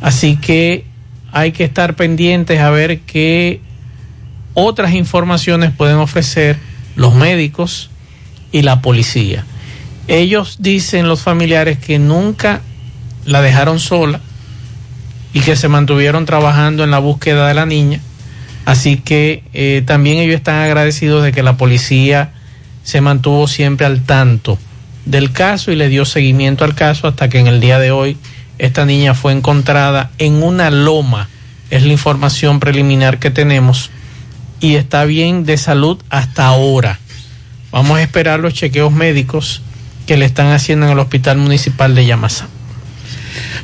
Así 0.00 0.36
que 0.36 0.84
hay 1.30 1.52
que 1.52 1.62
estar 1.62 1.94
pendientes 1.94 2.60
a 2.60 2.70
ver 2.70 3.00
qué 3.02 3.60
otras 4.54 4.94
informaciones 4.94 5.70
pueden 5.70 5.96
ofrecer 5.96 6.58
los 6.96 7.14
médicos 7.14 7.88
y 8.50 8.62
la 8.62 8.82
policía. 8.82 9.44
Ellos 10.08 10.56
dicen 10.58 11.06
los 11.06 11.22
familiares 11.22 11.78
que 11.78 12.00
nunca 12.00 12.62
la 13.24 13.42
dejaron 13.42 13.78
sola 13.78 14.20
y 15.32 15.40
que 15.40 15.54
se 15.54 15.68
mantuvieron 15.68 16.26
trabajando 16.26 16.82
en 16.82 16.90
la 16.90 16.98
búsqueda 16.98 17.46
de 17.46 17.54
la 17.54 17.64
niña. 17.64 18.00
Así 18.64 18.96
que 18.96 19.44
eh, 19.52 19.84
también 19.86 20.18
ellos 20.18 20.36
están 20.36 20.56
agradecidos 20.56 21.22
de 21.22 21.30
que 21.30 21.44
la 21.44 21.56
policía 21.56 22.32
se 22.84 23.00
mantuvo 23.00 23.48
siempre 23.48 23.86
al 23.86 24.02
tanto 24.02 24.58
del 25.04 25.32
caso 25.32 25.72
y 25.72 25.76
le 25.76 25.88
dio 25.88 26.04
seguimiento 26.04 26.64
al 26.64 26.74
caso 26.74 27.08
hasta 27.08 27.28
que 27.28 27.38
en 27.38 27.46
el 27.46 27.60
día 27.60 27.78
de 27.78 27.90
hoy 27.90 28.16
esta 28.58 28.86
niña 28.86 29.14
fue 29.14 29.32
encontrada 29.32 30.10
en 30.18 30.42
una 30.42 30.70
loma. 30.70 31.28
Es 31.70 31.82
la 31.82 31.92
información 31.92 32.60
preliminar 32.60 33.18
que 33.18 33.30
tenemos 33.30 33.90
y 34.60 34.76
está 34.76 35.04
bien 35.04 35.44
de 35.44 35.56
salud 35.56 35.98
hasta 36.08 36.46
ahora. 36.46 37.00
Vamos 37.70 37.98
a 37.98 38.02
esperar 38.02 38.40
los 38.40 38.54
chequeos 38.54 38.92
médicos 38.92 39.62
que 40.06 40.16
le 40.16 40.26
están 40.26 40.52
haciendo 40.52 40.86
en 40.86 40.92
el 40.92 40.98
Hospital 40.98 41.38
Municipal 41.38 41.94
de 41.94 42.06
Yamasá. 42.06 42.46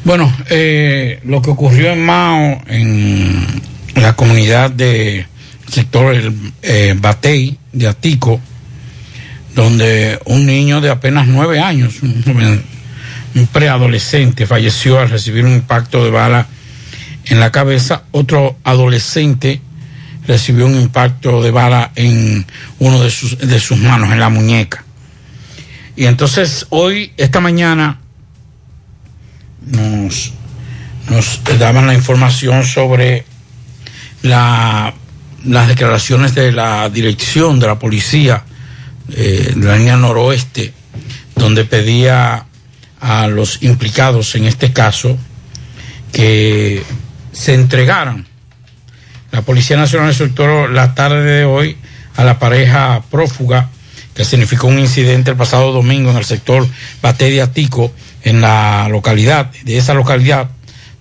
Bueno, 0.04 0.32
eh, 0.48 1.20
lo 1.24 1.42
que 1.42 1.50
ocurrió 1.50 1.92
en 1.92 2.04
Mao, 2.04 2.60
en 2.66 3.46
la 3.94 4.16
comunidad 4.16 4.70
de 4.70 5.26
sector 5.68 6.14
el, 6.14 6.34
eh, 6.62 6.94
Batey, 6.98 7.58
de 7.72 7.86
Atico, 7.86 8.40
donde 9.60 10.18
un 10.24 10.46
niño 10.46 10.80
de 10.80 10.88
apenas 10.88 11.26
nueve 11.26 11.60
años, 11.60 12.02
un, 12.02 12.62
preadolescente, 13.52 14.46
falleció 14.46 14.98
al 14.98 15.10
recibir 15.10 15.44
un 15.44 15.52
impacto 15.52 16.02
de 16.02 16.10
bala 16.10 16.46
en 17.26 17.40
la 17.40 17.52
cabeza. 17.52 18.04
Otro 18.10 18.56
adolescente 18.64 19.60
recibió 20.26 20.64
un 20.64 20.80
impacto 20.80 21.42
de 21.42 21.50
bala 21.50 21.92
en 21.94 22.46
uno 22.78 23.02
de 23.02 23.10
sus, 23.10 23.36
de 23.36 23.60
sus 23.60 23.76
manos, 23.76 24.10
en 24.10 24.20
la 24.20 24.30
muñeca. 24.30 24.84
Y 25.94 26.06
entonces 26.06 26.66
hoy, 26.70 27.12
esta 27.18 27.40
mañana, 27.40 28.00
nos, 29.66 30.32
nos 31.10 31.40
daban 31.58 31.86
la 31.86 31.94
información 31.94 32.64
sobre 32.64 33.26
la, 34.22 34.94
las 35.44 35.68
declaraciones 35.68 36.34
de 36.34 36.50
la 36.50 36.88
dirección 36.88 37.60
de 37.60 37.66
la 37.66 37.78
policía 37.78 38.44
eh, 39.16 39.54
la 39.56 39.76
línea 39.76 39.96
noroeste, 39.96 40.72
donde 41.36 41.64
pedía 41.64 42.46
a 43.00 43.28
los 43.28 43.62
implicados 43.62 44.34
en 44.34 44.44
este 44.44 44.72
caso 44.72 45.16
que 46.12 46.82
se 47.32 47.54
entregaran. 47.54 48.26
La 49.30 49.42
Policía 49.42 49.76
Nacional 49.76 50.14
soltó 50.14 50.66
la 50.68 50.94
tarde 50.94 51.22
de 51.22 51.44
hoy 51.44 51.76
a 52.16 52.24
la 52.24 52.38
pareja 52.38 53.02
prófuga 53.10 53.70
que 54.14 54.24
significó 54.24 54.66
un 54.66 54.78
incidente 54.78 55.30
el 55.30 55.36
pasado 55.36 55.72
domingo 55.72 56.10
en 56.10 56.16
el 56.16 56.24
sector 56.24 56.66
Bateria 57.00 57.52
Tico, 57.52 57.92
en 58.22 58.40
la 58.40 58.88
localidad, 58.90 59.50
de 59.64 59.78
esa 59.78 59.94
localidad, 59.94 60.50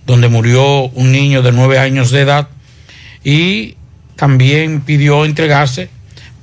donde 0.06 0.28
murió 0.28 0.84
un 0.84 1.12
niño 1.12 1.42
de 1.42 1.52
nueve 1.52 1.78
años 1.78 2.10
de 2.10 2.20
edad 2.20 2.48
y 3.24 3.76
también 4.16 4.80
pidió 4.80 5.24
entregarse 5.24 5.90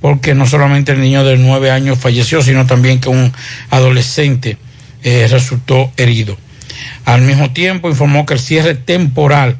porque 0.00 0.34
no 0.34 0.46
solamente 0.46 0.92
el 0.92 1.00
niño 1.00 1.24
de 1.24 1.36
nueve 1.36 1.70
años 1.70 1.98
falleció, 1.98 2.42
sino 2.42 2.66
también 2.66 3.00
que 3.00 3.08
un 3.08 3.32
adolescente 3.70 4.58
eh, 5.02 5.26
resultó 5.30 5.92
herido. 5.96 6.36
Al 7.04 7.22
mismo 7.22 7.52
tiempo 7.52 7.88
informó 7.88 8.26
que 8.26 8.34
el 8.34 8.40
cierre 8.40 8.74
temporal 8.74 9.58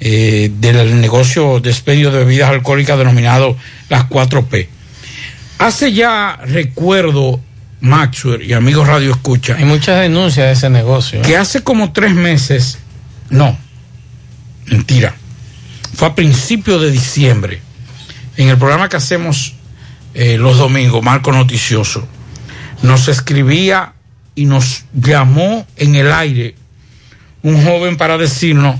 eh, 0.00 0.50
del 0.58 1.00
negocio 1.00 1.60
de 1.60 1.70
expendio 1.70 2.10
de 2.10 2.24
bebidas 2.24 2.50
alcohólicas 2.50 2.98
denominado 2.98 3.56
las 3.88 4.08
4P. 4.08 4.66
Hace 5.58 5.92
ya 5.92 6.40
recuerdo, 6.44 7.40
Maxwell 7.80 8.42
y 8.42 8.52
amigos 8.52 8.88
Radio 8.88 9.12
Escucha. 9.12 9.54
Hay 9.56 9.64
muchas 9.64 10.00
denuncias 10.00 10.46
de 10.46 10.52
ese 10.52 10.70
negocio. 10.70 11.20
¿eh? 11.20 11.22
Que 11.22 11.36
hace 11.36 11.62
como 11.62 11.92
tres 11.92 12.14
meses, 12.14 12.78
no, 13.30 13.56
mentira, 14.66 15.14
fue 15.94 16.08
a 16.08 16.14
principios 16.14 16.80
de 16.80 16.90
diciembre, 16.90 17.60
en 18.36 18.48
el 18.48 18.58
programa 18.58 18.88
que 18.88 18.96
hacemos 18.96 19.54
eh, 20.14 20.36
los 20.38 20.58
domingos, 20.58 21.02
Marco 21.02 21.32
Noticioso, 21.32 22.06
nos 22.82 23.08
escribía 23.08 23.92
y 24.34 24.46
nos 24.46 24.84
llamó 24.92 25.66
en 25.76 25.94
el 25.94 26.12
aire 26.12 26.54
un 27.42 27.64
joven 27.64 27.96
para 27.96 28.18
decirnos 28.18 28.76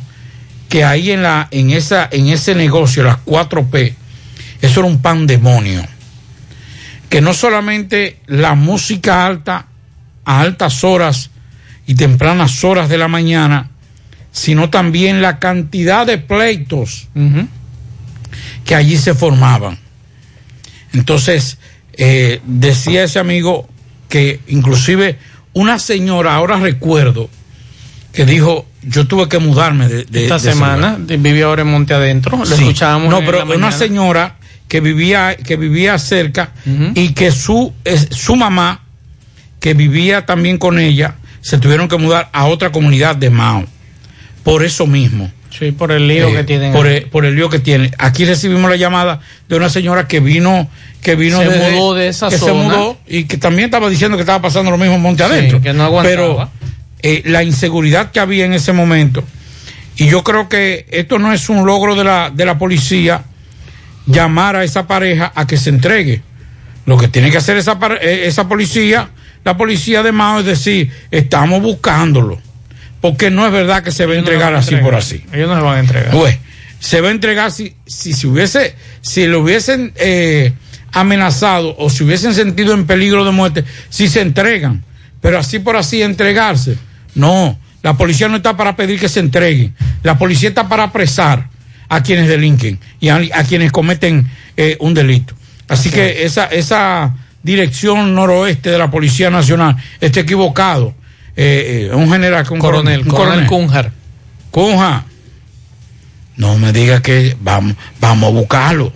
que 0.68 0.84
ahí 0.84 1.10
en 1.10 1.22
la 1.22 1.48
en 1.50 1.70
esa 1.70 2.08
en 2.10 2.28
ese 2.28 2.54
negocio 2.54 3.02
las 3.02 3.18
4P 3.26 3.94
eso 4.62 4.80
era 4.80 4.88
un 4.88 5.02
pandemonio. 5.02 5.84
Que 7.10 7.20
no 7.20 7.34
solamente 7.34 8.20
la 8.26 8.54
música 8.54 9.26
alta 9.26 9.66
a 10.24 10.40
altas 10.40 10.82
horas 10.84 11.30
y 11.86 11.94
tempranas 11.94 12.64
horas 12.64 12.88
de 12.88 12.96
la 12.96 13.08
mañana 13.08 13.68
sino 14.30 14.70
también 14.70 15.20
la 15.20 15.38
cantidad 15.38 16.06
de 16.06 16.16
pleitos 16.16 17.08
que 18.64 18.74
allí 18.74 18.96
se 18.96 19.14
formaban 19.14 19.78
entonces 20.92 21.58
eh, 21.94 22.40
decía 22.46 23.04
ese 23.04 23.18
amigo 23.18 23.68
que 24.08 24.40
inclusive 24.48 25.18
una 25.52 25.78
señora 25.78 26.34
ahora 26.34 26.58
recuerdo 26.58 27.28
que 28.12 28.26
dijo, 28.26 28.66
yo 28.82 29.06
tuve 29.06 29.26
que 29.28 29.38
mudarme 29.38 29.88
de, 29.88 30.04
de 30.04 30.24
esta 30.24 30.34
de 30.38 30.52
semana, 30.52 30.90
lugar". 30.92 30.98
de- 31.06 31.16
vive 31.16 31.42
ahora 31.44 31.62
en 31.62 31.68
Monte 31.68 31.94
Adentro, 31.94 32.36
lo 32.36 32.44
Sí. 32.44 32.54
escuchábamos 32.64 33.08
No, 33.08 33.20
pero 33.20 33.38
una 33.38 33.54
mañana. 33.54 33.72
señora 33.72 34.36
que 34.68 34.80
vivía, 34.80 35.34
que 35.36 35.56
vivía 35.56 35.98
cerca 35.98 36.52
y 36.94 37.10
que 37.14 37.30
su, 37.30 37.72
es- 37.84 38.08
su 38.10 38.36
mamá, 38.36 38.82
que 39.60 39.72
vivía 39.72 40.26
también 40.26 40.58
con 40.58 40.78
ella, 40.78 41.14
se 41.40 41.56
tuvieron 41.56 41.88
que 41.88 41.96
mudar 41.96 42.28
a 42.34 42.44
otra 42.46 42.70
comunidad 42.70 43.16
de 43.16 43.30
Mao. 43.30 43.64
Por 44.42 44.62
eso 44.62 44.86
mismo. 44.86 45.32
Sí, 45.58 45.70
por 45.72 45.92
el 45.92 46.08
lío 46.08 46.28
Eh, 46.28 46.32
que 46.36 46.44
tienen. 46.44 46.72
Por 46.72 46.86
el, 46.86 47.02
por 47.04 47.24
el 47.24 47.34
lío 47.36 47.48
que 47.50 47.58
tiene. 47.58 47.90
Aquí 47.98 48.24
recibimos 48.24 48.70
la 48.70 48.76
llamada 48.76 49.20
de 49.48 49.56
una 49.56 49.68
señora 49.68 50.08
que 50.08 50.20
vino, 50.20 50.68
que 51.02 51.14
vino 51.14 51.38
Se 51.38 51.48
desde- 51.48 51.72
mudó 51.72 51.94
de 51.94 52.08
esa 52.08 52.28
que 52.28 52.38
se 52.38 52.46
zona. 52.46 52.52
mudó 52.64 52.98
y 53.06 53.24
que 53.24 53.36
también 53.36 53.66
estaba 53.66 53.88
diciendo 53.90 54.16
que 54.16 54.22
estaba 54.22 54.40
pasando 54.40 54.70
lo 54.70 54.78
mismo 54.78 54.94
en 54.94 55.02
Monte 55.02 55.24
Sí, 55.24 55.30
Adentro. 55.30 55.60
que 55.60 55.72
no 55.72 55.84
aguantaba. 55.84 56.10
Pero 56.16 56.50
eh, 57.02 57.22
la 57.26 57.42
inseguridad 57.42 58.10
que 58.12 58.20
había 58.20 58.44
en 58.46 58.54
ese 58.54 58.72
momento, 58.72 59.22
y 59.96 60.06
yo 60.08 60.24
creo 60.24 60.48
que 60.48 60.86
esto 60.90 61.18
no 61.18 61.32
es 61.32 61.48
un 61.48 61.66
logro 61.66 61.94
de 61.96 62.04
la, 62.04 62.30
de 62.30 62.44
la 62.46 62.56
policía 62.58 63.24
llamar 64.06 64.56
a 64.56 64.64
esa 64.64 64.86
pareja 64.86 65.32
a 65.34 65.46
que 65.46 65.56
se 65.56 65.70
entregue. 65.70 66.22
Lo 66.86 66.96
que 66.96 67.08
tiene 67.08 67.30
que 67.30 67.36
hacer 67.36 67.56
esa, 67.56 67.78
eh, 68.00 68.22
esa 68.26 68.48
policía, 68.48 69.10
la 69.44 69.56
policía 69.56 70.02
de 70.02 70.12
Mao, 70.12 70.40
es 70.40 70.46
decir, 70.46 70.90
estamos 71.10 71.60
buscándolo. 71.62 72.40
Porque 73.02 73.30
no 73.30 73.44
es 73.44 73.52
verdad 73.52 73.82
que 73.82 73.90
se 73.90 74.06
va 74.06 74.12
a 74.12 74.14
no 74.14 74.20
entregar 74.20 74.54
así 74.54 74.70
entregar. 74.70 74.84
por 74.84 74.94
así. 74.94 75.22
Ellos 75.32 75.48
no 75.48 75.56
se 75.56 75.60
van 75.60 75.76
a 75.76 75.80
entregar. 75.80 76.10
Pues, 76.12 76.38
se 76.78 77.02
va 77.02 77.08
a 77.08 77.10
entregar 77.10 77.52
si, 77.52 77.74
si, 77.84 78.14
si 78.14 78.26
hubiese, 78.26 78.74
si 79.02 79.26
lo 79.26 79.40
hubiesen 79.40 79.92
eh, 79.96 80.54
amenazado 80.92 81.76
o 81.78 81.90
si 81.90 82.04
hubiesen 82.04 82.32
sentido 82.32 82.72
en 82.72 82.86
peligro 82.86 83.24
de 83.26 83.32
muerte, 83.32 83.64
si 83.90 84.08
se 84.08 84.22
entregan. 84.22 84.82
Pero 85.20 85.38
así 85.38 85.58
por 85.58 85.76
así 85.76 86.00
entregarse. 86.00 86.78
No, 87.14 87.58
la 87.82 87.94
policía 87.98 88.28
no 88.28 88.36
está 88.36 88.56
para 88.56 88.74
pedir 88.76 88.98
que 88.98 89.08
se 89.08 89.20
entreguen. 89.20 89.74
La 90.02 90.16
policía 90.16 90.48
está 90.48 90.68
para 90.68 90.84
apresar 90.84 91.48
a 91.88 92.02
quienes 92.02 92.28
delinquen 92.28 92.78
y 93.00 93.10
a, 93.10 93.20
a 93.34 93.44
quienes 93.44 93.70
cometen 93.70 94.26
eh, 94.56 94.76
un 94.80 94.94
delito. 94.94 95.34
Así 95.68 95.90
que 95.90 96.24
esa, 96.24 96.46
esa 96.46 97.14
dirección 97.42 98.14
noroeste 98.14 98.70
de 98.70 98.78
la 98.78 98.90
Policía 98.90 99.30
Nacional 99.30 99.76
está 100.00 100.20
equivocado. 100.20 100.94
Eh, 101.36 101.88
eh, 101.90 101.94
un 101.94 102.10
general, 102.10 102.46
un 102.50 102.58
Coronel, 102.58 103.00
un 103.02 103.08
coronel 103.08 103.46
Cunjar. 103.46 103.90
Cunja, 104.50 105.04
no 106.36 106.58
me 106.58 106.72
diga 106.72 107.00
que 107.00 107.36
vamos, 107.40 107.74
vamos 108.00 108.30
a 108.30 108.32
buscarlo. 108.32 108.92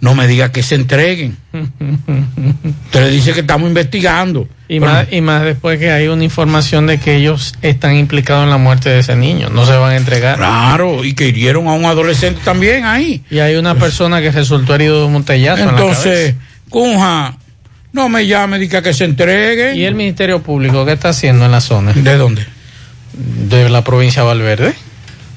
No 0.00 0.14
me 0.14 0.28
diga 0.28 0.52
que 0.52 0.62
se 0.62 0.76
entreguen. 0.76 1.36
Usted 1.52 3.00
le 3.00 3.10
dice 3.10 3.32
que 3.32 3.40
estamos 3.40 3.68
investigando. 3.68 4.48
Y 4.68 4.78
Pero- 4.80 4.92
más, 4.92 5.06
y 5.10 5.20
más 5.20 5.42
después 5.42 5.78
que 5.78 5.90
hay 5.90 6.06
una 6.08 6.22
información 6.22 6.86
de 6.86 6.98
que 6.98 7.16
ellos 7.16 7.54
están 7.62 7.96
implicados 7.96 8.44
en 8.44 8.50
la 8.50 8.58
muerte 8.58 8.90
de 8.90 9.00
ese 9.00 9.16
niño, 9.16 9.48
no 9.50 9.66
se 9.66 9.72
van 9.72 9.92
a 9.92 9.96
entregar. 9.96 10.36
Claro, 10.36 11.04
y 11.04 11.14
que 11.14 11.28
hirieron 11.28 11.66
a 11.68 11.72
un 11.72 11.84
adolescente 11.84 12.40
también 12.44 12.84
ahí. 12.84 13.24
Y 13.30 13.38
hay 13.40 13.56
una 13.56 13.74
persona 13.74 14.20
que 14.20 14.30
resultó 14.30 14.74
herido 14.74 15.00
de 15.00 15.06
un 15.06 15.12
montellazo 15.14 15.62
en 15.62 15.66
la 15.66 15.72
Entonces, 15.72 16.34
cabeza. 16.34 16.36
Cunja, 16.68 17.36
no 17.92 18.08
me 18.08 18.26
llame, 18.26 18.58
diga 18.58 18.82
que 18.82 18.92
se 18.92 19.04
entreguen. 19.04 19.76
¿Y 19.76 19.84
el 19.84 19.94
Ministerio 19.94 20.42
Público 20.42 20.84
qué 20.84 20.92
está 20.92 21.10
haciendo 21.10 21.44
en 21.44 21.52
la 21.52 21.60
zona? 21.60 21.92
¿De 21.92 22.16
dónde? 22.16 22.46
De 23.12 23.68
la 23.68 23.82
provincia 23.82 24.22
de 24.22 24.28
Valverde. 24.28 24.74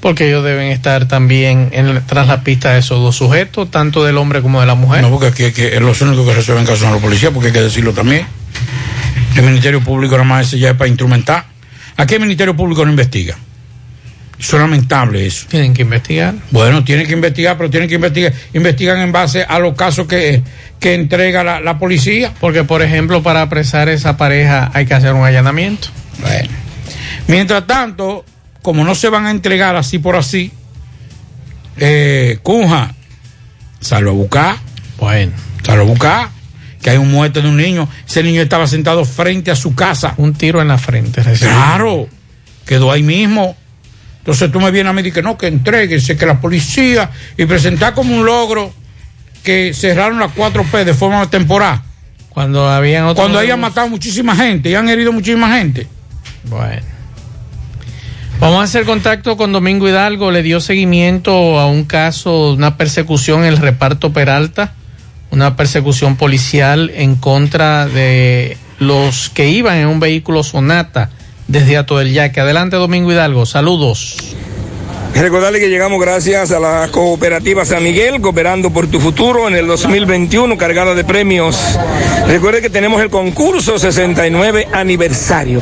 Porque 0.02 0.28
ellos 0.28 0.44
deben 0.44 0.72
estar 0.72 1.08
también 1.08 1.70
en, 1.74 2.02
tras 2.08 2.28
la 2.28 2.44
pista 2.44 2.72
de 2.72 2.80
esos 2.80 3.00
dos 3.00 3.16
sujetos, 3.16 3.70
tanto 3.70 4.04
del 4.04 4.18
hombre 4.18 4.42
como 4.42 4.60
de 4.60 4.66
la 4.66 4.74
mujer. 4.74 5.04
No, 5.04 5.12
porque 5.12 5.46
aquí, 5.46 5.62
es 5.62 5.80
los 5.80 6.02
únicos 6.02 6.28
que 6.28 6.34
resuelven 6.34 6.66
casos 6.66 6.80
son 6.80 6.92
los 6.92 7.02
policías, 7.02 7.32
porque 7.32 7.48
hay 7.48 7.54
que 7.54 7.62
decirlo 7.62 7.94
también. 7.94 8.26
El 9.36 9.44
Ministerio 9.44 9.82
Público 9.82 10.14
nada 10.14 10.28
más 10.28 10.48
ese 10.48 10.60
ya 10.60 10.72
es 10.72 10.76
para 10.76 10.88
instrumentar. 10.88 11.46
Aquí 11.98 12.16
el 12.16 12.22
Ministerio 12.22 12.56
Público 12.56 12.84
no 12.84 12.92
investiga. 12.92 13.38
Eso 14.42 14.56
es 14.56 14.62
lamentable 14.62 15.28
eso. 15.28 15.46
Tienen 15.48 15.72
que 15.72 15.84
investigar. 15.84 16.34
Bueno, 16.50 16.84
tienen 16.84 17.06
que 17.06 17.14
investigar, 17.14 17.58
pero 17.58 17.70
tienen 17.70 17.88
que 17.88 17.96
investigar. 17.96 18.34
Investigan 18.54 19.00
en 19.00 19.12
base 19.12 19.44
a 19.44 19.60
los 19.60 19.76
casos 19.76 20.08
que, 20.08 20.42
que 20.80 20.96
entrega 20.96 21.44
la, 21.44 21.60
la 21.60 21.78
policía. 21.78 22.34
Porque, 22.40 22.64
por 22.64 22.82
ejemplo, 22.82 23.22
para 23.22 23.44
apresar 23.44 23.88
esa 23.88 24.18
pareja 24.18 24.72
hay 24.74 24.88
que 24.88 24.96
hacer 24.96 25.14
un 25.14 25.24
allanamiento. 25.24 25.90
Bueno. 26.20 26.50
Mientras 27.28 27.68
tanto, 27.68 28.26
como 28.64 28.84
no 28.84 28.96
se 28.96 29.10
van 29.10 29.28
a 29.28 29.32
entregar 29.32 29.76
así 29.76 30.00
por 30.00 30.16
así, 30.16 30.52
eh, 31.78 32.40
Cunja, 32.42 32.96
salvo 33.80 34.10
a 34.10 34.14
buscar. 34.14 34.56
Bueno. 34.98 35.34
Salvo 35.64 35.84
a 35.84 35.86
buscar. 35.86 36.30
Que 36.82 36.90
hay 36.90 36.98
un 36.98 37.12
muerte 37.12 37.44
de 37.44 37.48
un 37.48 37.58
niño. 37.58 37.88
Ese 38.08 38.24
niño 38.24 38.42
estaba 38.42 38.66
sentado 38.66 39.06
frente 39.06 39.52
a 39.52 39.56
su 39.56 39.76
casa. 39.76 40.16
Un 40.18 40.34
tiro 40.34 40.64
en 40.64 40.68
la 40.68 40.80
frente. 40.80 41.22
recibió. 41.22 41.54
Claro. 41.54 42.10
Quedó 42.66 42.92
ahí 42.92 43.04
mismo. 43.04 43.56
Entonces 44.22 44.52
tú 44.52 44.60
me 44.60 44.70
vienes 44.70 44.92
a 44.92 44.94
mí 44.94 45.02
y 45.02 45.12
que 45.12 45.24
no, 45.24 45.36
que 45.36 45.48
entreguense, 45.48 46.16
que 46.16 46.28
la 46.28 46.40
policía, 46.40 47.10
y 47.38 47.46
presentar 47.46 47.96
como 47.96 48.16
un 48.16 48.24
logro 48.24 48.72
que 49.44 49.74
cerraron 49.74 50.20
las 50.20 50.32
4P 50.36 50.84
de 50.84 50.94
forma 50.94 51.28
temporal. 51.28 51.82
Cuando 52.30 52.70
habían 52.70 53.06
otros. 53.06 53.26
Cuando 53.26 53.40
hayan 53.40 53.60
matado 53.60 53.90
muchísima 53.90 54.36
gente 54.36 54.70
y 54.70 54.76
han 54.76 54.88
herido 54.90 55.12
muchísima 55.12 55.58
gente. 55.58 55.88
Bueno. 56.44 56.84
Vamos 58.40 58.62
a 58.62 58.64
hacer 58.64 58.86
contacto 58.86 59.38
con 59.38 59.52
Domingo 59.52 59.90
Hidalgo. 59.90 60.30
Le 60.30 60.44
dio 60.44 60.60
seguimiento 60.60 61.60
a 61.60 61.66
un 61.66 61.84
caso, 61.84 62.54
una 62.54 62.78
persecución 62.78 63.42
en 63.42 63.48
el 63.48 63.58
reparto 63.58 64.14
Peralta, 64.14 64.74
una 65.32 65.56
persecución 65.56 66.16
policial 66.16 66.92
en 66.94 67.16
contra 67.16 67.88
de 67.88 68.58
los 68.78 69.30
que 69.30 69.50
iban 69.50 69.78
en 69.78 69.88
un 69.88 70.00
vehículo 70.00 70.44
Sonata 70.44 71.10
desde 71.52 71.78
Ato 71.78 71.98
del 71.98 72.14
Yaque. 72.14 72.40
Adelante, 72.40 72.78
Domingo 72.78 73.12
Hidalgo. 73.12 73.46
Saludos. 73.46 74.36
Recordarle 75.16 75.60
que 75.60 75.70
llegamos 75.70 76.00
gracias 76.00 76.52
a 76.52 76.60
la 76.60 76.88
cooperativa 76.90 77.66
San 77.66 77.84
Miguel, 77.84 78.22
cooperando 78.22 78.72
por 78.72 78.88
tu 78.88 79.00
futuro 79.00 79.48
en 79.48 79.56
el 79.56 79.68
2021, 79.68 80.58
cargada 80.58 80.96
de 80.96 81.04
premios. 81.04 81.78
Recuerde 82.28 82.62
que 82.62 82.70
tenemos 82.70 83.02
el 83.02 83.10
concurso 83.10 83.78
69 83.78 84.70
aniversario. 84.72 85.62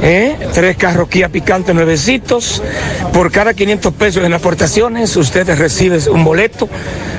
¿eh? 0.00 0.36
Tres 0.54 0.76
carros 0.76 1.08
Kia 1.08 1.28
picantes 1.28 1.74
nuevecitos. 1.74 2.62
Por 3.12 3.30
cada 3.30 3.52
500 3.52 3.92
pesos 3.94 4.24
en 4.24 4.32
aportaciones, 4.32 5.14
usted 5.16 5.46
recibe 5.58 5.98
un 6.08 6.24
boleto, 6.24 6.68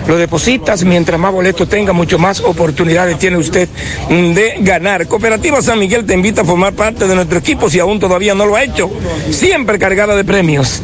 lo 0.08 0.18
depositas. 0.18 0.84
Mientras 0.84 1.20
más 1.20 1.34
boletos 1.34 1.68
tenga, 1.68 1.94
mucho 1.94 2.18
más 2.18 2.40
oportunidades 2.40 3.20
tiene 3.20 3.38
usted 3.38 3.68
de 4.10 4.56
ganar. 4.60 5.08
Cooperativa 5.08 5.62
San 5.62 5.78
Miguel 5.78 6.06
te 6.06 6.14
invita 6.14 6.42
a 6.42 6.46
formar 6.46 6.74
parte 6.74 7.08
de 7.08 7.16
nuestro 7.16 7.38
equipo 7.38 7.70
si 7.70 7.80
aún 7.80 8.00
todavía 8.00 8.34
no 8.34 8.46
lo 8.46 8.56
ha 8.56 8.64
hecho. 8.64 8.90
Siempre 9.30 9.78
cargada 9.78 10.16
de 10.16 10.24
premios. 10.24 10.82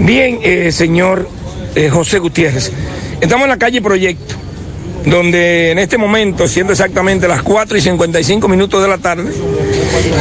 Bien, 0.00 0.38
eh, 0.42 0.72
señor 0.72 1.28
eh, 1.74 1.90
José 1.90 2.18
Gutiérrez, 2.18 2.72
estamos 3.20 3.44
en 3.44 3.50
la 3.50 3.58
calle 3.58 3.82
Proyecto, 3.82 4.34
donde 5.04 5.72
en 5.72 5.78
este 5.78 5.98
momento, 5.98 6.48
siendo 6.48 6.72
exactamente 6.72 7.28
las 7.28 7.42
4 7.42 7.76
y 7.76 7.82
55 7.82 8.48
minutos 8.48 8.80
de 8.82 8.88
la 8.88 8.96
tarde, 8.96 9.30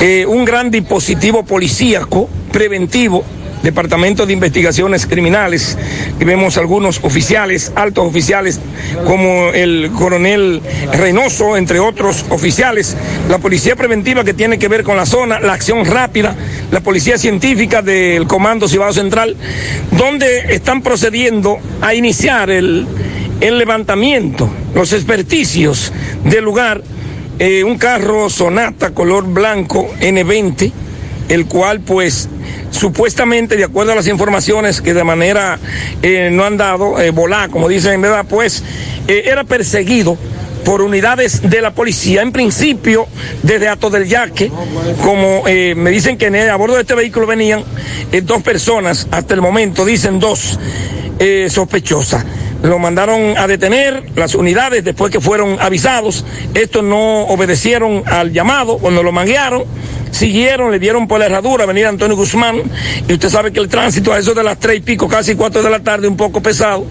eh, 0.02 0.26
un 0.26 0.44
gran 0.44 0.70
dispositivo 0.70 1.44
policíaco 1.44 2.30
preventivo 2.52 3.24
Departamento 3.63 4.26
de 4.26 4.34
Investigaciones 4.34 5.06
Criminales, 5.06 5.78
y 6.19 6.24
vemos 6.24 6.58
algunos 6.58 7.00
oficiales, 7.04 7.72
altos 7.76 8.06
oficiales, 8.08 8.60
como 9.06 9.50
el 9.54 9.91
coronel 9.98 10.62
Reynoso, 10.93 11.58
entre 11.58 11.80
otros 11.80 12.26
oficiales, 12.30 12.95
la 13.30 13.38
policía 13.38 13.76
preventiva 13.76 14.24
que 14.24 14.34
tiene 14.34 14.58
que 14.58 14.67
ver 14.67 14.84
con 14.84 14.98
la 14.98 15.06
zona, 15.06 15.39
la 15.39 15.54
acción 15.54 15.86
rápida, 15.86 16.36
la 16.72 16.80
policía 16.80 17.17
científica 17.17 17.82
del 17.82 18.28
Comando 18.28 18.67
Cibao 18.67 18.93
Central, 18.93 19.36
donde 19.91 20.54
están 20.54 20.82
procediendo 20.82 21.58
a 21.82 21.93
iniciar 21.93 22.50
el, 22.50 22.88
el 23.41 23.58
levantamiento, 23.58 24.50
los 24.74 24.93
experticios 24.93 25.91
del 26.24 26.43
lugar, 26.43 26.82
eh, 27.39 27.63
un 27.63 27.78
carro 27.78 28.30
Sonata 28.30 28.91
color 28.91 29.26
blanco 29.26 29.89
N20, 30.00 30.72
el 31.30 31.46
cual 31.46 31.80
pues 31.80 32.28
supuestamente, 32.72 33.56
de 33.56 33.63
acuerdo 33.63 33.94
a 33.94 33.96
las 33.96 34.08
informaciones 34.08 34.82
que 34.82 34.94
de 34.94 35.04
manera 35.04 35.58
eh, 36.02 36.30
no 36.32 36.44
han 36.44 36.58
dado, 36.58 37.00
eh, 37.00 37.12
volar, 37.12 37.50
como 37.50 37.70
dicen 37.70 37.94
en 37.94 38.02
verdad, 38.02 38.26
pues 38.28 38.63
eh, 39.08 39.24
era 39.26 39.44
perseguido 39.44 40.18
por 40.65 40.82
unidades 40.82 41.50
de 41.50 41.62
la 41.62 41.72
policía, 41.72 42.22
en 42.22 42.32
principio 42.32 43.08
desde 43.44 43.70
Ato 43.70 43.89
del 43.89 44.08
Yaque, 44.08 44.52
como 45.02 45.44
eh, 45.48 45.74
me 45.76 45.89
dicen 45.89 46.18
que 46.18 46.28
en 46.28 46.36
a 46.36 46.56
bordo 46.58 46.76
de 46.76 46.82
este 46.82 46.96
vehículo 46.96 47.26
venían 47.26 47.63
dos 48.24 48.42
personas, 48.44 49.08
hasta 49.10 49.34
el 49.34 49.42
momento 49.42 49.86
dicen 49.86 50.20
dos 50.20 50.60
eh, 51.20 51.48
sospechosas. 51.50 52.26
Lo 52.63 52.80
mandaron 52.80 53.38
a 53.38 53.46
detener 53.48 54.04
las 54.15 54.36
unidades 54.36 54.84
después 54.84 55.12
que 55.12 55.20
fueron 55.20 55.58
avisados. 55.62 56.26
Estos 56.54 56.84
no 56.84 57.24
obedecieron 57.24 58.04
al 58.06 58.32
llamado 58.32 58.78
cuando 58.78 59.02
lo 59.02 59.12
manguearon. 59.12 59.63
Siguieron, 60.12 60.72
le 60.72 60.80
dieron 60.80 61.08
por 61.08 61.19
la 61.19 61.28
herradura, 61.28 61.65
venir 61.65 61.86
Antonio 61.86 62.15
Guzmán, 62.15 62.62
y 63.08 63.13
usted 63.13 63.30
sabe 63.30 63.52
que 63.52 63.60
el 63.60 63.67
tránsito 63.67 64.12
a 64.12 64.19
eso 64.19 64.34
de 64.34 64.43
las 64.43 64.60
tres 64.60 64.78
y 64.78 64.82
pico, 64.82 65.08
casi 65.08 65.36
cuatro 65.36 65.62
de 65.62 65.69
la 65.69 65.80
tarde, 65.80 66.08
un 66.08 66.17
poco 66.17 66.41
pesado. 66.41 66.86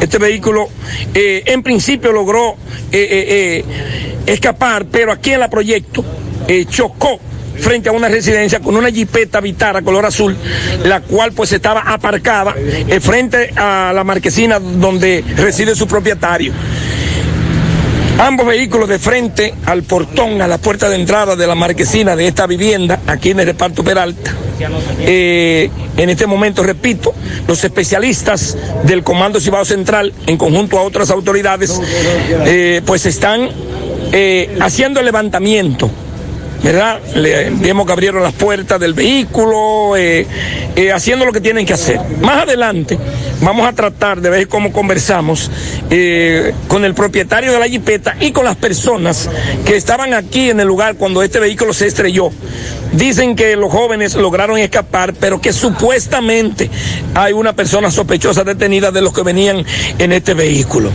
Este 0.00 0.18
vehículo, 0.18 0.68
eh, 1.14 1.42
en 1.46 1.62
principio 1.62 2.12
logró 2.12 2.56
eh, 2.90 3.62
eh, 3.62 3.64
escapar, 4.26 4.86
pero 4.86 5.12
aquí 5.12 5.32
en 5.32 5.40
la 5.40 5.50
proyecto 5.50 6.04
chocó 6.68 7.18
frente 7.58 7.88
a 7.88 7.92
una 7.92 8.08
residencia 8.08 8.60
con 8.60 8.76
una 8.76 8.90
jipeta 8.90 9.40
Vitara 9.40 9.82
color 9.82 10.04
azul, 10.06 10.36
la 10.84 11.00
cual 11.00 11.32
pues 11.32 11.52
estaba 11.52 11.80
aparcada 11.80 12.54
frente 13.00 13.52
a 13.54 13.92
la 13.94 14.02
marquesina 14.04 14.58
donde 14.58 15.24
reside 15.36 15.74
su 15.74 15.86
propietario. 15.86 16.52
Ambos 18.22 18.46
vehículos 18.46 18.88
de 18.88 19.00
frente 19.00 19.52
al 19.66 19.82
portón, 19.82 20.40
a 20.42 20.46
la 20.46 20.58
puerta 20.58 20.88
de 20.88 20.94
entrada 20.94 21.34
de 21.34 21.44
la 21.44 21.56
marquesina 21.56 22.14
de 22.14 22.28
esta 22.28 22.46
vivienda, 22.46 23.00
aquí 23.08 23.30
en 23.30 23.40
el 23.40 23.46
reparto 23.46 23.82
Peralta. 23.82 24.32
Eh, 25.00 25.68
en 25.96 26.08
este 26.08 26.28
momento, 26.28 26.62
repito, 26.62 27.12
los 27.48 27.64
especialistas 27.64 28.56
del 28.84 29.02
Comando 29.02 29.40
Cibao 29.40 29.64
Central, 29.64 30.12
en 30.28 30.36
conjunto 30.36 30.78
a 30.78 30.82
otras 30.82 31.10
autoridades, 31.10 31.80
eh, 32.46 32.80
pues 32.86 33.06
están 33.06 33.48
eh, 34.12 34.56
haciendo 34.60 35.00
el 35.00 35.06
levantamiento 35.06 35.90
¿verdad? 36.62 37.00
Le, 37.14 37.50
vemos 37.50 37.86
que 37.86 37.92
abrieron 37.92 38.22
las 38.22 38.32
puertas 38.32 38.78
del 38.78 38.94
vehículo, 38.94 39.96
eh, 39.96 40.26
eh, 40.76 40.92
haciendo 40.92 41.24
lo 41.24 41.32
que 41.32 41.40
tienen 41.40 41.66
que 41.66 41.72
hacer. 41.72 42.00
Más 42.20 42.42
adelante 42.42 42.98
vamos 43.40 43.66
a 43.66 43.72
tratar 43.72 44.20
de 44.20 44.30
ver 44.30 44.48
cómo 44.48 44.72
conversamos 44.72 45.50
eh, 45.90 46.54
con 46.68 46.84
el 46.84 46.94
propietario 46.94 47.52
de 47.52 47.58
la 47.58 47.68
jipeta 47.68 48.16
y 48.20 48.30
con 48.32 48.44
las 48.44 48.56
personas 48.56 49.28
que 49.66 49.76
estaban 49.76 50.14
aquí 50.14 50.50
en 50.50 50.60
el 50.60 50.68
lugar 50.68 50.96
cuando 50.96 51.22
este 51.22 51.40
vehículo 51.40 51.72
se 51.72 51.86
estrelló. 51.86 52.30
Dicen 52.92 53.34
que 53.34 53.56
los 53.56 53.72
jóvenes 53.72 54.14
lograron 54.14 54.58
escapar, 54.58 55.14
pero 55.14 55.40
que 55.40 55.52
supuestamente 55.52 56.70
hay 57.14 57.32
una 57.32 57.54
persona 57.54 57.90
sospechosa 57.90 58.44
detenida 58.44 58.92
de 58.92 59.00
los 59.00 59.12
que 59.12 59.22
venían 59.22 59.64
en 59.98 60.12
este 60.12 60.34
vehículo. 60.34 60.90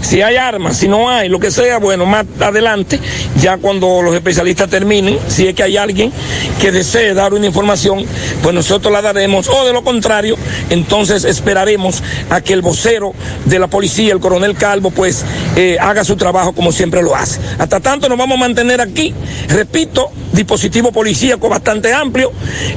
Si 0.00 0.22
hay 0.22 0.36
armas, 0.36 0.76
si 0.76 0.88
no 0.88 1.10
hay, 1.10 1.28
lo 1.28 1.38
que 1.38 1.50
sea, 1.50 1.78
bueno, 1.78 2.06
más 2.06 2.24
adelante, 2.40 3.00
ya 3.40 3.58
cuando 3.58 4.00
los 4.02 4.14
especialistas 4.14 4.70
terminen, 4.70 5.18
si 5.28 5.46
es 5.46 5.54
que 5.54 5.62
hay 5.62 5.76
alguien 5.76 6.12
que 6.60 6.72
desee 6.72 7.14
dar 7.14 7.34
una 7.34 7.46
información, 7.46 8.04
pues 8.42 8.54
nosotros 8.54 8.92
la 8.92 9.02
daremos, 9.02 9.48
o 9.48 9.64
de 9.64 9.72
lo 9.72 9.82
contrario, 9.82 10.36
entonces 10.70 11.24
esperaremos 11.24 12.02
a 12.30 12.40
que 12.40 12.52
el 12.52 12.62
vocero 12.62 13.12
de 13.44 13.58
la 13.58 13.66
policía, 13.66 14.12
el 14.12 14.20
coronel 14.20 14.54
Calvo, 14.54 14.90
pues 14.90 15.24
eh, 15.56 15.76
haga 15.80 16.04
su 16.04 16.16
trabajo 16.16 16.52
como 16.52 16.72
siempre 16.72 17.02
lo 17.02 17.14
hace. 17.14 17.40
Hasta 17.58 17.80
tanto 17.80 18.08
nos 18.08 18.18
vamos 18.18 18.36
a 18.36 18.40
mantener 18.40 18.80
aquí, 18.80 19.14
repito, 19.48 20.10
dispositivo 20.32 20.92
policíaco 20.92 21.48
bastante 21.48 21.92
amplio 21.92 22.32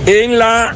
en 0.05 0.39
la 0.39 0.75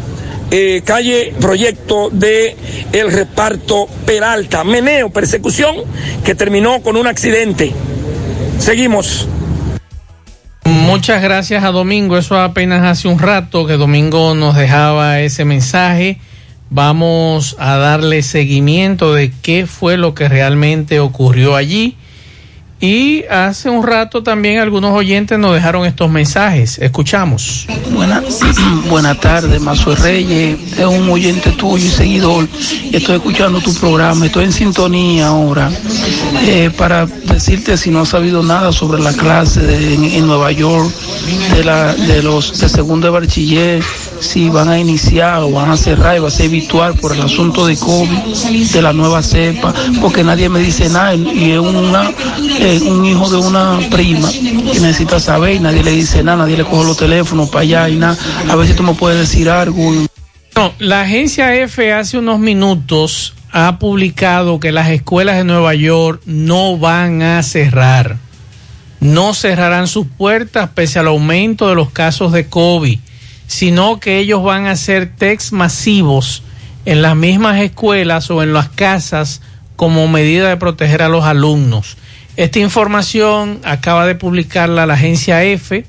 eh, 0.51 0.81
calle 0.85 1.33
proyecto 1.39 2.09
de 2.11 2.55
el 2.93 3.11
reparto 3.11 3.87
Peralta, 4.05 4.63
meneo, 4.63 5.09
persecución 5.09 5.75
que 6.23 6.35
terminó 6.35 6.81
con 6.81 6.97
un 6.97 7.07
accidente. 7.07 7.73
Seguimos. 8.59 9.27
Muchas 10.65 11.21
gracias 11.21 11.63
a 11.63 11.71
Domingo. 11.71 12.17
Eso 12.17 12.39
apenas 12.39 12.83
hace 12.83 13.07
un 13.07 13.19
rato 13.19 13.65
que 13.65 13.73
Domingo 13.73 14.35
nos 14.35 14.55
dejaba 14.55 15.19
ese 15.19 15.45
mensaje. 15.45 16.19
Vamos 16.69 17.55
a 17.59 17.77
darle 17.77 18.21
seguimiento 18.21 19.13
de 19.13 19.31
qué 19.41 19.67
fue 19.67 19.97
lo 19.97 20.15
que 20.15 20.29
realmente 20.29 20.99
ocurrió 20.99 21.55
allí. 21.55 21.97
Y 22.81 23.23
hace 23.31 23.69
un 23.69 23.87
rato 23.87 24.21
también 24.21 24.59
algunos 24.59 24.91
oyentes 24.93 25.39
nos 25.39 25.53
dejaron 25.55 25.85
estos 25.85 26.09
mensajes. 26.11 26.77
Escuchamos. 26.77 27.65
Buena, 27.91 28.21
buenas 28.89 29.17
tardes, 29.19 29.61
Mazo 29.61 29.95
Reyes. 29.95 30.57
Es 30.77 30.85
un 30.85 31.09
oyente 31.09 31.51
tuyo 31.51 31.83
y 31.85 31.89
seguidor. 31.89 32.47
Estoy 32.91 33.15
escuchando 33.15 33.61
tu 33.61 33.73
programa. 33.75 34.25
Estoy 34.25 34.45
en 34.45 34.51
sintonía 34.51 35.27
ahora. 35.27 35.71
Eh, 36.43 36.69
para 36.77 37.05
decirte 37.05 37.77
si 37.77 37.89
no 37.91 38.01
has 38.01 38.09
sabido 38.09 38.43
nada 38.43 38.71
sobre 38.73 39.01
la 39.01 39.13
clase 39.13 39.61
de- 39.61 39.93
en, 39.95 40.03
en 40.03 40.27
Nueva 40.27 40.51
York 40.51 40.91
de, 41.55 41.63
la, 41.63 41.93
de 41.95 42.21
los 42.21 42.59
de 42.59 42.67
segundo 42.69 43.07
de 43.07 43.11
bachiller, 43.19 43.83
si 44.25 44.49
van 44.49 44.69
a 44.69 44.79
iniciar 44.79 45.41
o 45.41 45.51
van 45.51 45.71
a 45.71 45.77
cerrar 45.77 46.17
y 46.17 46.19
va 46.19 46.27
a 46.27 46.31
ser 46.31 46.49
virtual 46.49 46.95
por 46.95 47.13
el 47.13 47.21
asunto 47.21 47.65
de 47.65 47.77
COVID, 47.77 48.67
de 48.73 48.81
la 48.81 48.93
nueva 48.93 49.21
cepa, 49.21 49.73
porque 50.01 50.23
nadie 50.23 50.49
me 50.49 50.59
dice 50.59 50.89
nada 50.89 51.15
y 51.15 51.51
es 51.51 51.59
una, 51.59 52.11
eh, 52.59 52.81
un 52.85 53.05
hijo 53.05 53.29
de 53.29 53.37
una 53.37 53.79
prima 53.89 54.29
que 54.31 54.79
necesita 54.79 55.19
saber 55.19 55.55
y 55.55 55.59
nadie 55.59 55.83
le 55.83 55.91
dice 55.91 56.23
nada, 56.23 56.39
nadie 56.39 56.57
le 56.57 56.65
coge 56.65 56.85
los 56.85 56.97
teléfonos 56.97 57.49
para 57.49 57.61
allá 57.61 57.89
y 57.89 57.95
nada. 57.95 58.17
A 58.49 58.55
ver 58.55 58.67
si 58.67 58.73
tú 58.73 58.83
me 58.83 58.93
puedes 58.93 59.19
decir 59.19 59.49
algo. 59.49 59.93
No, 60.55 60.73
la 60.79 61.01
agencia 61.01 61.55
F 61.55 61.93
hace 61.93 62.17
unos 62.17 62.39
minutos 62.39 63.33
ha 63.51 63.79
publicado 63.79 64.59
que 64.59 64.71
las 64.71 64.89
escuelas 64.89 65.37
de 65.37 65.45
Nueva 65.45 65.75
York 65.75 66.21
no 66.25 66.77
van 66.77 67.21
a 67.21 67.41
cerrar. 67.43 68.17
No 68.99 69.33
cerrarán 69.33 69.87
sus 69.87 70.07
puertas 70.07 70.71
pese 70.73 70.99
al 70.99 71.07
aumento 71.07 71.69
de 71.69 71.75
los 71.75 71.91
casos 71.91 72.31
de 72.31 72.47
COVID, 72.47 72.99
sino 73.47 73.99
que 73.99 74.19
ellos 74.19 74.43
van 74.43 74.65
a 74.67 74.71
hacer 74.71 75.11
tests 75.15 75.51
masivos 75.51 76.43
en 76.85 77.01
las 77.01 77.15
mismas 77.15 77.61
escuelas 77.61 78.29
o 78.31 78.43
en 78.43 78.53
las 78.53 78.69
casas 78.69 79.41
como 79.75 80.07
medida 80.07 80.49
de 80.49 80.57
proteger 80.57 81.01
a 81.01 81.09
los 81.09 81.25
alumnos. 81.25 81.97
Esta 82.37 82.59
información 82.59 83.59
acaba 83.63 84.05
de 84.05 84.15
publicarla 84.15 84.85
la 84.85 84.95
agencia 84.95 85.43
F 85.43 85.85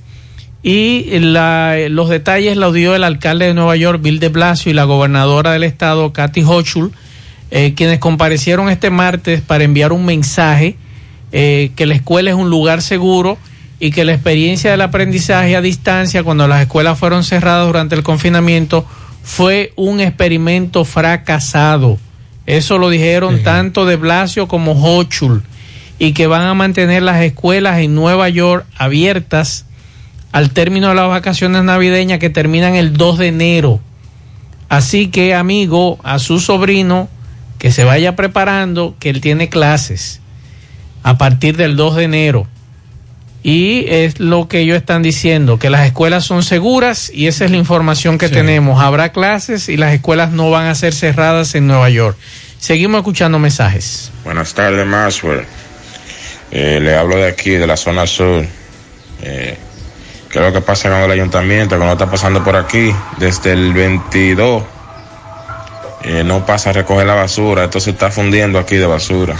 y 0.62 1.18
los 1.20 2.08
detalles 2.08 2.56
los 2.56 2.74
dio 2.74 2.94
el 2.94 3.04
alcalde 3.04 3.46
de 3.46 3.54
Nueva 3.54 3.76
York, 3.76 4.00
Bill 4.02 4.18
de 4.18 4.28
Blasio, 4.28 4.70
y 4.70 4.74
la 4.74 4.84
gobernadora 4.84 5.52
del 5.52 5.62
estado, 5.62 6.12
Kathy 6.12 6.42
Hochul, 6.42 6.92
eh, 7.50 7.74
quienes 7.76 8.00
comparecieron 8.00 8.68
este 8.68 8.90
martes 8.90 9.40
para 9.40 9.64
enviar 9.64 9.92
un 9.92 10.04
mensaje 10.04 10.76
eh, 11.30 11.70
que 11.76 11.86
la 11.86 11.94
escuela 11.94 12.30
es 12.30 12.36
un 12.36 12.50
lugar 12.50 12.82
seguro 12.82 13.38
y 13.78 13.90
que 13.90 14.04
la 14.04 14.12
experiencia 14.12 14.70
del 14.70 14.80
aprendizaje 14.80 15.56
a 15.56 15.60
distancia 15.60 16.22
cuando 16.22 16.48
las 16.48 16.62
escuelas 16.62 16.98
fueron 16.98 17.24
cerradas 17.24 17.66
durante 17.66 17.94
el 17.94 18.02
confinamiento 18.02 18.86
fue 19.22 19.72
un 19.76 20.00
experimento 20.00 20.84
fracasado. 20.84 21.98
Eso 22.46 22.78
lo 22.78 22.90
dijeron 22.90 23.42
tanto 23.42 23.84
de 23.84 23.96
Blasio 23.96 24.46
como 24.46 24.72
Hochul 24.72 25.42
y 25.98 26.12
que 26.12 26.26
van 26.26 26.42
a 26.42 26.54
mantener 26.54 27.02
las 27.02 27.22
escuelas 27.22 27.80
en 27.80 27.94
Nueva 27.94 28.28
York 28.28 28.66
abiertas 28.76 29.66
al 30.32 30.50
término 30.50 30.88
de 30.88 30.94
las 30.94 31.08
vacaciones 31.08 31.64
navideñas 31.64 32.18
que 32.18 32.30
terminan 32.30 32.74
el 32.74 32.92
2 32.92 33.18
de 33.18 33.28
enero. 33.28 33.80
Así 34.68 35.08
que, 35.08 35.34
amigo, 35.34 35.98
a 36.02 36.18
su 36.18 36.40
sobrino, 36.40 37.08
que 37.58 37.72
se 37.72 37.84
vaya 37.84 38.16
preparando, 38.16 38.94
que 38.98 39.10
él 39.10 39.20
tiene 39.20 39.48
clases 39.48 40.20
a 41.02 41.18
partir 41.18 41.56
del 41.56 41.76
2 41.76 41.96
de 41.96 42.04
enero. 42.04 42.46
Y 43.48 43.86
es 43.88 44.18
lo 44.18 44.48
que 44.48 44.58
ellos 44.58 44.76
están 44.76 45.04
diciendo, 45.04 45.56
que 45.60 45.70
las 45.70 45.86
escuelas 45.86 46.24
son 46.24 46.42
seguras 46.42 47.12
y 47.14 47.28
esa 47.28 47.44
es 47.44 47.52
la 47.52 47.56
información 47.56 48.18
que 48.18 48.28
tenemos. 48.28 48.82
Habrá 48.82 49.12
clases 49.12 49.68
y 49.68 49.76
las 49.76 49.94
escuelas 49.94 50.32
no 50.32 50.50
van 50.50 50.66
a 50.66 50.74
ser 50.74 50.92
cerradas 50.92 51.54
en 51.54 51.68
Nueva 51.68 51.88
York. 51.88 52.16
Seguimos 52.58 52.98
escuchando 52.98 53.38
mensajes. 53.38 54.10
Buenas 54.24 54.52
tardes, 54.52 54.84
Maxwell. 54.84 55.44
Eh, 56.50 56.80
le 56.82 56.96
hablo 56.96 57.18
de 57.18 57.28
aquí, 57.28 57.50
de 57.50 57.68
la 57.68 57.76
zona 57.76 58.04
sur. 58.08 58.44
Eh, 59.22 59.56
¿Qué 60.28 60.38
es 60.40 60.44
lo 60.44 60.52
que 60.52 60.60
pasa 60.60 60.90
con 60.90 61.02
el 61.02 61.10
ayuntamiento? 61.12 61.78
Que 61.78 61.84
no 61.84 61.92
está 61.92 62.10
pasando 62.10 62.42
por 62.42 62.56
aquí 62.56 62.92
desde 63.18 63.52
el 63.52 63.72
22. 63.72 64.64
eh, 66.02 66.24
no 66.24 66.44
pasa 66.44 66.70
a 66.70 66.72
recoger 66.72 67.06
la 67.06 67.14
basura. 67.14 67.66
Esto 67.66 67.78
se 67.78 67.90
está 67.90 68.10
fundiendo 68.10 68.58
aquí 68.58 68.74
de 68.74 68.86
basura. 68.86 69.36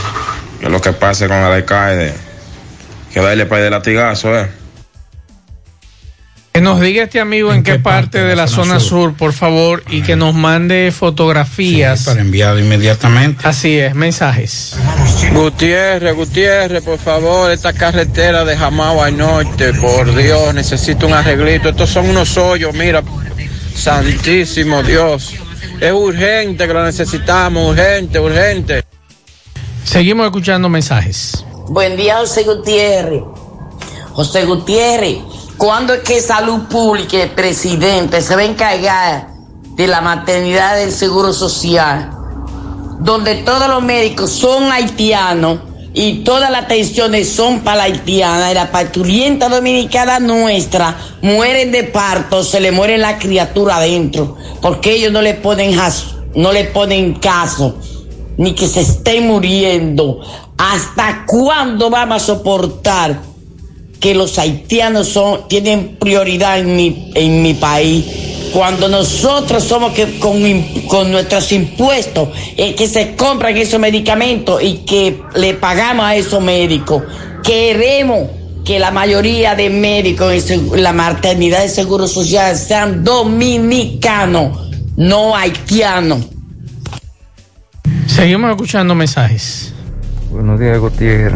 ¿Qué 0.60 0.66
es 0.66 0.70
lo 0.70 0.80
que 0.80 0.92
pasa 0.92 1.26
con 1.26 1.38
el 1.38 1.52
alcalde? 1.52 2.25
Que 3.16 3.22
darle 3.22 3.46
para 3.46 3.62
de 3.62 3.70
latigazo, 3.70 4.38
¿eh? 4.38 4.46
Que 6.52 6.60
nos 6.60 6.78
diga 6.82 7.04
este 7.04 7.18
amigo 7.18 7.50
en, 7.50 7.62
qué, 7.62 7.78
parte, 7.78 8.18
de 8.18 8.36
la, 8.36 8.46
zona, 8.46 8.78
sur? 8.78 9.14
por 9.14 9.32
favor, 9.32 9.82
y 9.88 10.02
que 10.02 10.16
nos 10.16 10.34
mande 10.34 10.92
fotografías. 10.92 12.04
para 12.04 12.20
enviar 12.20 12.58
inmediatamente. 12.58 13.48
Así 13.48 13.78
es, 13.78 13.94
mensajes. 13.94 14.76
Gutiérrez, 15.32 16.14
Gutiérrez, 16.14 16.82
por 16.84 16.98
favor, 16.98 17.50
esta 17.50 17.72
carretera 17.72 18.44
de 18.44 18.54
Jamao 18.54 19.02
al 19.02 19.16
norte, 19.16 19.72
por 19.72 20.14
Dios, 20.14 20.52
necesito 20.52 21.06
un 21.06 21.14
arreglito. 21.14 21.70
Estos 21.70 21.88
son 21.88 22.10
unos 22.10 22.36
hoyos, 22.36 22.74
mira, 22.74 23.02
santísimo 23.74 24.82
Dios. 24.82 25.32
Es 25.80 25.92
urgente 25.92 26.66
que 26.66 26.74
lo 26.74 26.84
necesitamos, 26.84 27.70
urgente, 27.70 28.20
urgente. 28.20 28.84
Seguimos 29.84 30.26
escuchando 30.26 30.68
mensajes. 30.68 31.46
Buen 31.68 31.96
día, 31.96 32.18
José 32.18 32.44
Gutiérrez. 32.44 33.24
José 34.12 34.44
Gutiérrez, 34.44 35.18
¿cuándo 35.56 35.94
es 35.94 36.00
que 36.02 36.20
Salud 36.20 36.60
Pública, 36.70 37.20
el 37.20 37.30
presidente, 37.30 38.22
se 38.22 38.36
va 38.36 38.42
a 38.42 38.44
encargar 38.44 39.28
de 39.74 39.86
la 39.88 40.00
maternidad 40.00 40.76
del 40.76 40.92
Seguro 40.92 41.32
Social? 41.32 42.12
Donde 43.00 43.34
todos 43.42 43.68
los 43.68 43.82
médicos 43.82 44.30
son 44.30 44.70
haitianos 44.70 45.58
y 45.92 46.22
todas 46.22 46.52
las 46.52 46.66
atenciones 46.66 47.28
son 47.30 47.60
para 47.60 47.78
la 47.78 47.82
haitiana 47.84 48.52
y 48.52 48.54
la 48.54 48.70
parturienta 48.70 49.48
dominicana 49.48 50.20
nuestra 50.20 50.96
mueren 51.20 51.72
de 51.72 51.82
parto, 51.82 52.44
se 52.44 52.60
le 52.60 52.70
muere 52.70 52.96
la 52.96 53.18
criatura 53.18 53.78
adentro, 53.78 54.36
porque 54.62 54.92
ellos 54.92 55.10
no 55.10 55.20
le 55.20 55.34
ponen, 55.34 55.76
no 56.36 56.52
le 56.52 56.64
ponen 56.66 57.14
caso, 57.14 57.74
ni 58.36 58.54
que 58.54 58.68
se 58.68 58.82
estén 58.82 59.26
muriendo. 59.26 60.20
¿Hasta 60.58 61.24
cuándo 61.26 61.90
vamos 61.90 62.22
a 62.22 62.26
soportar 62.26 63.20
que 64.00 64.14
los 64.14 64.38
haitianos 64.38 65.18
tienen 65.48 65.96
prioridad 65.98 66.58
en 66.58 66.76
mi, 66.76 67.12
en 67.14 67.42
mi 67.42 67.54
país? 67.54 68.04
Cuando 68.52 68.88
nosotros 68.88 69.64
somos 69.64 69.92
que 69.92 70.18
con, 70.18 70.40
con 70.88 71.12
nuestros 71.12 71.52
impuestos 71.52 72.30
eh, 72.56 72.74
que 72.74 72.88
se 72.88 73.14
compran 73.14 73.56
esos 73.56 73.78
medicamentos 73.78 74.62
y 74.62 74.78
que 74.78 75.20
le 75.34 75.54
pagamos 75.54 76.06
a 76.06 76.16
esos 76.16 76.42
médicos, 76.42 77.02
queremos 77.42 78.30
que 78.64 78.78
la 78.78 78.90
mayoría 78.90 79.54
de 79.54 79.68
médicos 79.68 80.50
en 80.50 80.82
la 80.82 80.92
maternidad 80.92 81.60
de 81.60 81.68
seguro 81.68 82.08
social 82.08 82.56
sean 82.56 83.04
dominicanos, 83.04 84.70
no 84.96 85.36
haitianos. 85.36 86.24
Seguimos 88.06 88.50
escuchando 88.50 88.94
mensajes. 88.94 89.75
Buenos 90.36 90.60
días, 90.60 90.78
Gutiérrez. 90.78 91.32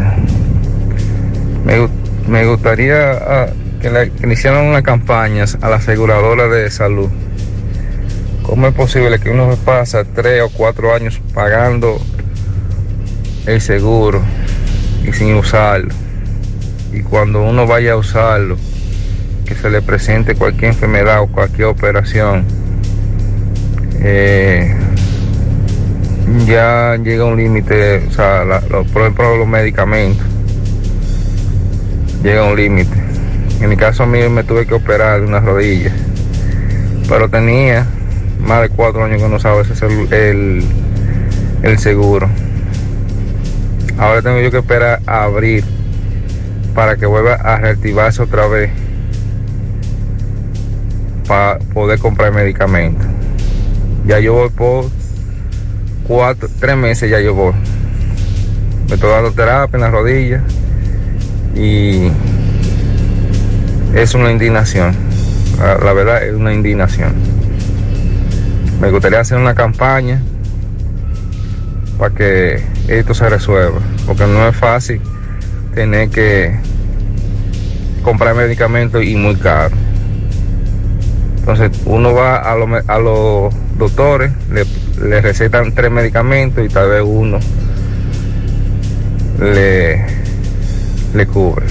Me, 1.64 1.88
me 2.28 2.44
gustaría 2.46 3.12
ah, 3.12 3.46
que, 3.80 3.88
la- 3.90 4.06
que 4.10 4.26
le 4.26 4.34
hicieran 4.34 4.66
unas 4.66 4.82
campañas 4.82 5.56
a 5.62 5.70
la 5.70 5.76
aseguradora 5.76 6.48
de 6.48 6.70
salud. 6.70 7.08
¿Cómo 8.42 8.66
es 8.66 8.74
posible 8.74 9.18
que 9.18 9.30
uno 9.30 9.56
pasa 9.64 10.04
tres 10.04 10.42
o 10.42 10.50
cuatro 10.50 10.94
años 10.94 11.18
pagando 11.32 11.98
el 13.46 13.60
seguro 13.62 14.20
y 15.02 15.12
sin 15.14 15.34
usarlo? 15.34 15.94
Y 16.92 17.00
cuando 17.00 17.42
uno 17.42 17.66
vaya 17.66 17.92
a 17.92 17.96
usarlo, 17.96 18.58
que 19.46 19.54
se 19.54 19.70
le 19.70 19.80
presente 19.80 20.34
cualquier 20.34 20.72
enfermedad 20.72 21.22
o 21.22 21.26
cualquier 21.28 21.68
operación, 21.68 22.44
eh, 24.02 24.76
ya 26.46 26.96
llega 27.02 27.24
un 27.24 27.36
límite, 27.36 28.06
o 28.08 28.10
sea, 28.12 28.44
la- 28.44 28.60
lo- 28.68 28.84
por 28.84 29.02
ejemplo, 29.02 29.36
los 29.36 29.48
medicamentos, 29.48 30.26
llega 32.22 32.44
un 32.44 32.56
límite. 32.56 32.90
En 33.60 33.68
mi 33.68 33.76
caso 33.76 34.04
a 34.04 34.06
mí 34.06 34.20
me 34.28 34.44
tuve 34.44 34.66
que 34.66 34.74
operar 34.74 35.20
de 35.20 35.26
una 35.26 35.40
rodilla, 35.40 35.92
pero 37.08 37.28
tenía 37.28 37.86
más 38.40 38.62
de 38.62 38.68
cuatro 38.70 39.04
años 39.04 39.20
que 39.20 39.28
no 39.28 39.36
usaba 39.36 39.60
ese 39.62 39.74
el, 39.86 40.64
el 41.62 41.78
seguro. 41.78 42.28
Ahora 43.98 44.22
tengo 44.22 44.40
yo 44.40 44.50
que 44.50 44.58
esperar 44.58 45.00
a 45.06 45.24
abrir 45.24 45.62
para 46.74 46.96
que 46.96 47.04
vuelva 47.04 47.34
a 47.34 47.56
reactivarse 47.58 48.22
otra 48.22 48.46
vez 48.46 48.70
para 51.28 51.58
poder 51.74 51.98
comprar 51.98 52.32
medicamentos. 52.32 53.06
Ya 54.06 54.18
yo 54.20 54.32
voy 54.32 54.48
por 54.48 54.86
cuatro, 56.10 56.48
tres 56.58 56.76
meses 56.76 57.08
ya 57.08 57.30
voy. 57.30 57.52
Me 58.88 58.94
estoy 58.96 59.10
dando 59.10 59.30
terapia 59.30 59.76
en 59.76 59.80
la 59.80 59.90
rodilla 59.92 60.42
y 61.54 62.10
es 63.94 64.12
una 64.14 64.32
indignación. 64.32 64.92
La, 65.56 65.92
verdad 65.92 66.24
es 66.26 66.34
una 66.34 66.52
indignación. 66.52 67.12
Me 68.80 68.90
gustaría 68.90 69.20
hacer 69.20 69.38
una 69.38 69.54
campaña 69.54 70.20
para 71.96 72.12
que 72.12 72.60
esto 72.88 73.14
se 73.14 73.28
resuelva, 73.28 73.78
porque 74.04 74.26
no 74.26 74.48
es 74.48 74.56
fácil 74.56 75.00
tener 75.76 76.08
que 76.08 76.56
comprar 78.02 78.34
medicamentos 78.34 79.04
y 79.04 79.14
muy 79.14 79.36
caro. 79.36 79.76
Entonces 81.38 81.70
uno 81.84 82.12
va 82.12 82.50
a, 82.50 82.56
me- 82.66 82.82
a 82.88 82.98
los 82.98 83.54
doctores, 83.78 84.32
le, 84.50 84.64
le 85.02 85.20
recetan 85.20 85.74
tres 85.74 85.90
medicamentos 85.90 86.64
y 86.64 86.68
tal 86.68 86.88
vez 86.90 87.02
uno 87.04 87.38
le, 89.40 90.04
le 91.14 91.26
cubre. 91.26 91.66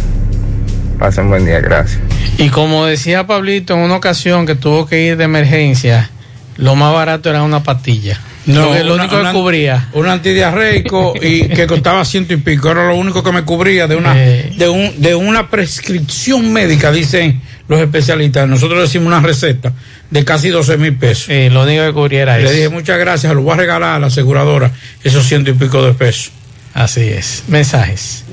Pasen 0.97 1.29
buen 1.29 1.45
día, 1.45 1.59
gracias. 1.61 1.99
Y 2.37 2.49
como 2.49 2.85
decía 2.85 3.25
Pablito 3.27 3.73
en 3.73 3.79
una 3.81 3.95
ocasión 3.95 4.45
que 4.45 4.55
tuvo 4.55 4.85
que 4.85 5.01
ir 5.07 5.17
de 5.17 5.23
emergencia, 5.25 6.09
lo 6.57 6.75
más 6.75 6.93
barato 6.93 7.29
era 7.29 7.43
una 7.43 7.63
pastilla. 7.63 8.19
lo, 8.45 8.71
que- 8.73 8.83
lo 8.83 8.95
una- 8.95 9.03
único 9.03 9.15
que 9.17 9.21
una- 9.21 9.31
cubría. 9.33 9.89
Un 9.93 10.07
antidiarreico 10.07 11.13
y 11.21 11.47
que 11.49 11.67
costaba 11.67 12.03
ciento 12.03 12.33
y 12.33 12.37
pico. 12.37 12.71
Era 12.71 12.87
lo 12.87 12.95
único 12.95 13.21
que 13.23 13.31
me 13.31 13.43
cubría 13.43 13.87
de 13.87 13.95
una, 13.95 14.13
Eh. 14.17 14.53
de 14.57 14.67
un, 14.69 14.99
de 15.01 15.13
una 15.15 15.49
prescripción 15.49 16.51
médica, 16.51 16.91
dicen 16.91 17.41
los 17.69 17.79
especialistas. 17.79 18.49
Nosotros 18.49 18.81
decimos 18.81 19.07
una 19.07 19.21
receta 19.21 19.71
de 20.09 20.25
casi 20.25 20.49
12 20.49 20.77
mil 20.77 20.97
pesos. 20.97 21.29
lo 21.29 21.63
único 21.63 21.85
que 21.85 21.93
cubría 21.93 22.23
era 22.23 22.37
Le 22.37 22.51
dije 22.51 22.69
muchas 22.69 22.99
gracias, 22.99 23.33
lo 23.33 23.43
voy 23.43 23.53
a 23.53 23.57
regalar 23.57 23.95
a 23.95 23.99
la 23.99 24.07
aseguradora 24.07 24.71
esos 25.03 25.25
ciento 25.25 25.51
y 25.51 25.53
pico 25.53 25.81
de 25.83 25.93
pesos. 25.93 26.31
Así 26.73 27.01
es. 27.01 27.43
Mensajes. 27.47 28.23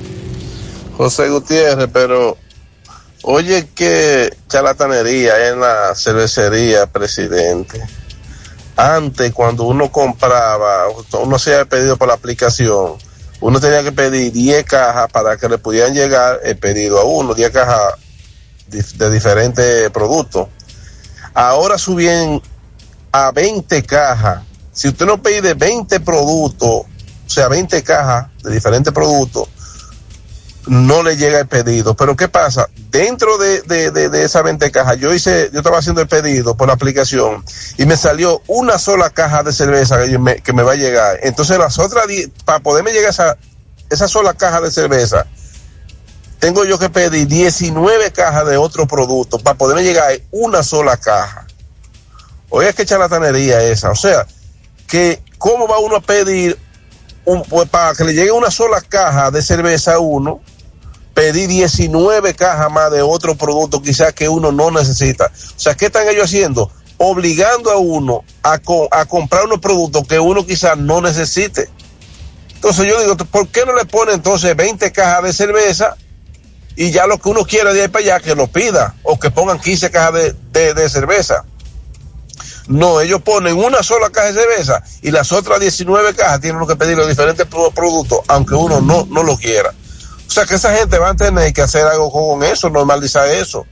José 0.97 1.29
Gutiérrez, 1.29 1.87
pero 1.93 2.37
oye 3.21 3.67
qué 3.75 4.35
charlatanería 4.49 5.49
en 5.49 5.59
la 5.59 5.93
cervecería, 5.95 6.87
presidente. 6.87 7.79
Antes, 8.75 9.31
cuando 9.33 9.63
uno 9.63 9.91
compraba, 9.91 10.85
uno 11.21 11.35
hacía 11.35 11.61
el 11.61 11.67
pedido 11.67 11.97
por 11.97 12.07
la 12.07 12.15
aplicación, 12.15 12.93
uno 13.39 13.59
tenía 13.59 13.83
que 13.83 13.91
pedir 13.91 14.31
10 14.31 14.63
cajas 14.65 15.11
para 15.11 15.37
que 15.37 15.49
le 15.49 15.59
pudieran 15.59 15.93
llegar 15.93 16.39
el 16.43 16.57
pedido 16.57 16.99
a 16.99 17.03
uno, 17.03 17.35
10 17.35 17.51
cajas 17.51 17.93
de 18.69 19.11
diferentes 19.11 19.89
productos. 19.91 20.47
Ahora 21.33 21.77
subían 21.77 22.41
a 23.11 23.31
20 23.31 23.83
cajas. 23.83 24.43
Si 24.71 24.87
usted 24.87 25.05
no 25.05 25.21
pide 25.21 25.53
20 25.53 25.99
productos, 26.01 26.69
o 26.69 26.85
sea, 27.29 27.47
20 27.47 27.83
cajas 27.83 28.27
de 28.43 28.51
diferentes 28.51 28.93
productos, 28.93 29.47
no 30.67 31.03
le 31.03 31.17
llega 31.17 31.39
el 31.39 31.47
pedido. 31.47 31.95
Pero 31.95 32.15
¿qué 32.15 32.27
pasa? 32.27 32.69
Dentro 32.89 33.37
de, 33.37 33.61
de, 33.61 33.91
de, 33.91 34.09
de 34.09 34.23
esa 34.23 34.41
20 34.41 34.69
cajas, 34.71 34.97
yo 34.97 35.13
hice, 35.13 35.49
yo 35.51 35.59
estaba 35.59 35.79
haciendo 35.79 36.01
el 36.01 36.07
pedido 36.07 36.55
por 36.55 36.67
la 36.67 36.73
aplicación 36.73 37.43
y 37.77 37.85
me 37.85 37.97
salió 37.97 38.41
una 38.47 38.77
sola 38.77 39.09
caja 39.09 39.43
de 39.43 39.53
cerveza 39.53 40.03
que, 40.05 40.17
me, 40.17 40.35
que 40.41 40.53
me 40.53 40.63
va 40.63 40.73
a 40.73 40.75
llegar. 40.75 41.19
Entonces 41.23 41.57
las 41.57 41.79
otras, 41.79 42.05
para 42.45 42.59
poderme 42.59 42.91
llegar 42.91 43.11
esa, 43.11 43.37
esa 43.89 44.07
sola 44.07 44.33
caja 44.33 44.61
de 44.61 44.71
cerveza, 44.71 45.25
tengo 46.39 46.63
yo 46.65 46.77
que 46.77 46.89
pedir 46.89 47.27
19 47.27 48.11
cajas 48.11 48.45
de 48.47 48.57
otro 48.57 48.87
producto 48.87 49.39
para 49.39 49.57
poderme 49.57 49.83
llegar 49.83 50.11
una 50.31 50.63
sola 50.63 50.97
caja. 50.97 51.47
Oiga, 52.49 52.73
qué 52.73 52.85
charlatanería 52.85 53.61
esa. 53.63 53.91
O 53.91 53.95
sea, 53.95 54.25
que 54.87 55.21
cómo 55.37 55.67
va 55.67 55.79
uno 55.79 55.97
a 55.97 56.01
pedir 56.01 56.57
pues, 57.49 57.67
para 57.69 57.93
que 57.95 58.03
le 58.03 58.13
llegue 58.13 58.31
una 58.31 58.51
sola 58.51 58.81
caja 58.81 59.31
de 59.31 59.41
cerveza 59.41 59.95
a 59.95 59.99
uno, 59.99 60.39
pedir 61.13 61.49
19 61.49 62.35
cajas 62.35 62.71
más 62.71 62.91
de 62.91 63.01
otro 63.01 63.35
producto 63.35 63.81
quizás 63.81 64.13
que 64.13 64.29
uno 64.29 64.51
no 64.51 64.71
necesita. 64.71 65.25
O 65.25 65.59
sea, 65.59 65.75
¿qué 65.75 65.87
están 65.87 66.07
ellos 66.07 66.25
haciendo? 66.25 66.71
Obligando 66.97 67.71
a 67.71 67.77
uno 67.77 68.23
a, 68.43 68.59
co- 68.59 68.87
a 68.91 69.05
comprar 69.05 69.45
unos 69.45 69.59
productos 69.59 70.07
que 70.07 70.19
uno 70.19 70.45
quizás 70.45 70.77
no 70.77 71.01
necesite. 71.01 71.69
Entonces 72.55 72.87
yo 72.87 72.99
digo, 73.01 73.17
¿por 73.17 73.47
qué 73.49 73.65
no 73.65 73.75
le 73.75 73.85
ponen 73.85 74.15
entonces 74.15 74.55
20 74.55 74.91
cajas 74.91 75.23
de 75.23 75.33
cerveza 75.33 75.97
y 76.77 76.91
ya 76.91 77.07
lo 77.07 77.17
que 77.17 77.27
uno 77.29 77.43
quiera 77.43 77.73
de 77.73 77.81
ahí 77.81 77.87
para 77.89 78.03
allá 78.05 78.19
que 78.21 78.35
lo 78.35 78.47
pida 78.47 78.95
o 79.03 79.19
que 79.19 79.31
pongan 79.31 79.59
15 79.59 79.89
cajas 79.91 80.13
de, 80.13 80.73
de- 80.75 80.89
cerveza? 80.89 81.43
No, 82.67 83.01
ellos 83.01 83.21
ponen 83.21 83.57
una 83.57 83.81
sola 83.81 84.09
caja 84.09 84.27
de 84.31 84.41
cerveza 84.41 84.83
y 85.01 85.11
las 85.11 85.31
otras 85.31 85.59
19 85.59 86.13
cajas 86.13 86.39
tienen 86.41 86.65
que 86.67 86.75
pedir 86.75 86.95
los 86.97 87.07
diferentes 87.07 87.45
pro- 87.47 87.71
productos, 87.71 88.19
aunque 88.27 88.53
uno 88.55 88.79
no, 88.79 89.07
no 89.09 89.23
lo 89.23 89.37
quiera. 89.37 89.73
O 90.27 90.31
sea 90.31 90.45
que 90.45 90.55
esa 90.55 90.75
gente 90.75 90.99
va 90.99 91.09
a 91.09 91.15
tener 91.15 91.51
que 91.53 91.61
hacer 91.61 91.85
algo 91.87 92.11
con 92.11 92.43
eso, 92.43 92.69
normalizar 92.69 93.27
eso. 93.29 93.65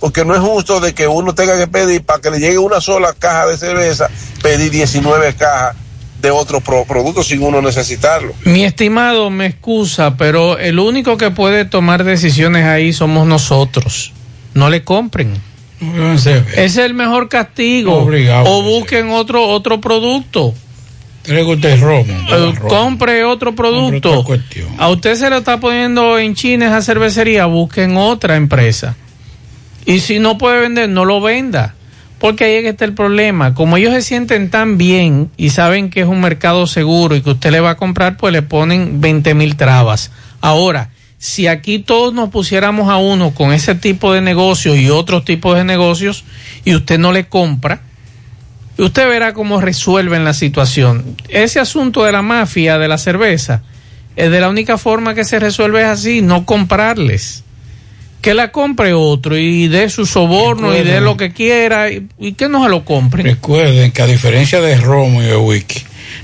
Porque 0.00 0.24
no 0.24 0.34
es 0.34 0.40
justo 0.40 0.80
de 0.80 0.94
que 0.94 1.08
uno 1.08 1.34
tenga 1.34 1.56
que 1.56 1.66
pedir 1.66 2.04
para 2.04 2.20
que 2.20 2.30
le 2.30 2.38
llegue 2.40 2.58
una 2.58 2.80
sola 2.80 3.14
caja 3.18 3.46
de 3.46 3.56
cerveza, 3.56 4.08
pedir 4.42 4.70
19 4.70 5.34
cajas 5.34 5.76
de 6.20 6.30
otro 6.30 6.60
pro- 6.60 6.84
producto 6.84 7.22
sin 7.22 7.42
uno 7.42 7.62
necesitarlo. 7.62 8.34
Mi 8.44 8.64
estimado, 8.64 9.30
me 9.30 9.46
excusa, 9.46 10.16
pero 10.16 10.58
el 10.58 10.78
único 10.78 11.16
que 11.16 11.30
puede 11.30 11.64
tomar 11.64 12.04
decisiones 12.04 12.64
ahí 12.64 12.92
somos 12.92 13.26
nosotros. 13.26 14.12
No 14.54 14.68
le 14.70 14.82
compren. 14.84 15.34
Es 16.56 16.76
el 16.76 16.94
mejor 16.94 17.28
castigo. 17.28 17.94
Obligado. 17.98 18.44
o 18.50 18.62
busquen 18.62 19.10
otro 19.10 19.46
otro 19.48 19.80
producto. 19.80 20.52
Gusta 21.44 21.72
el 21.72 21.80
romo. 21.80 22.12
Eh, 22.30 22.54
compre 22.68 23.22
otro 23.24 23.54
producto. 23.54 24.24
A 24.78 24.88
usted 24.88 25.14
se 25.14 25.28
lo 25.30 25.38
está 25.38 25.60
poniendo 25.60 26.18
en 26.18 26.34
China 26.34 26.66
esa 26.66 26.80
cervecería, 26.82 27.44
busquen 27.46 27.96
otra 27.96 28.36
empresa. 28.36 28.96
Y 29.84 30.00
si 30.00 30.18
no 30.18 30.36
puede 30.38 30.60
vender, 30.62 30.88
no 30.88 31.04
lo 31.04 31.20
venda. 31.20 31.74
Porque 32.18 32.44
ahí 32.44 32.54
es 32.54 32.62
que 32.62 32.68
está 32.70 32.84
el 32.84 32.94
problema. 32.94 33.54
Como 33.54 33.76
ellos 33.76 33.92
se 33.92 34.02
sienten 34.02 34.50
tan 34.50 34.76
bien 34.76 35.30
y 35.36 35.50
saben 35.50 35.88
que 35.90 36.00
es 36.00 36.06
un 36.06 36.20
mercado 36.20 36.66
seguro 36.66 37.14
y 37.14 37.22
que 37.22 37.30
usted 37.30 37.52
le 37.52 37.60
va 37.60 37.70
a 37.70 37.76
comprar, 37.76 38.16
pues 38.16 38.32
le 38.32 38.42
ponen 38.42 39.00
20 39.00 39.34
mil 39.34 39.56
trabas. 39.56 40.10
Ahora, 40.40 40.90
si 41.18 41.46
aquí 41.46 41.80
todos 41.80 42.14
nos 42.14 42.30
pusiéramos 42.30 42.90
a 42.90 42.96
uno 42.96 43.34
con 43.34 43.52
ese 43.52 43.74
tipo 43.74 44.12
de 44.12 44.20
negocios 44.20 44.76
y 44.78 44.90
otros 44.90 45.24
tipos 45.24 45.56
de 45.56 45.64
negocios 45.64 46.24
y 46.64 46.74
usted 46.74 46.98
no 46.98 47.12
le 47.12 47.28
compra, 47.28 47.82
usted 48.78 49.08
verá 49.08 49.32
cómo 49.32 49.60
resuelven 49.60 50.24
la 50.24 50.34
situación. 50.34 51.16
Ese 51.28 51.60
asunto 51.60 52.04
de 52.04 52.12
la 52.12 52.22
mafia, 52.22 52.78
de 52.78 52.88
la 52.88 52.98
cerveza, 52.98 53.62
es 54.16 54.30
de 54.30 54.40
la 54.40 54.48
única 54.48 54.78
forma 54.78 55.14
que 55.14 55.24
se 55.24 55.38
resuelve 55.38 55.82
es 55.82 55.86
así, 55.86 56.22
no 56.22 56.44
comprarles. 56.44 57.44
Que 58.20 58.34
la 58.34 58.50
compre 58.50 58.92
otro 58.92 59.36
y 59.36 59.68
dé 59.68 59.88
su 59.88 60.04
soborno 60.04 60.76
y 60.76 60.82
dé 60.82 61.00
lo 61.00 61.16
que 61.16 61.32
quiera 61.32 61.90
y, 61.90 62.08
y 62.18 62.32
que 62.32 62.48
no 62.48 62.64
se 62.64 62.68
lo 62.68 62.84
compren. 62.84 63.26
Recuerden 63.26 63.92
que 63.92 64.02
a 64.02 64.06
diferencia 64.06 64.60
de 64.60 64.76
romo 64.76 65.22
y 65.22 65.26
de 65.26 65.36
whisky, 65.36 65.82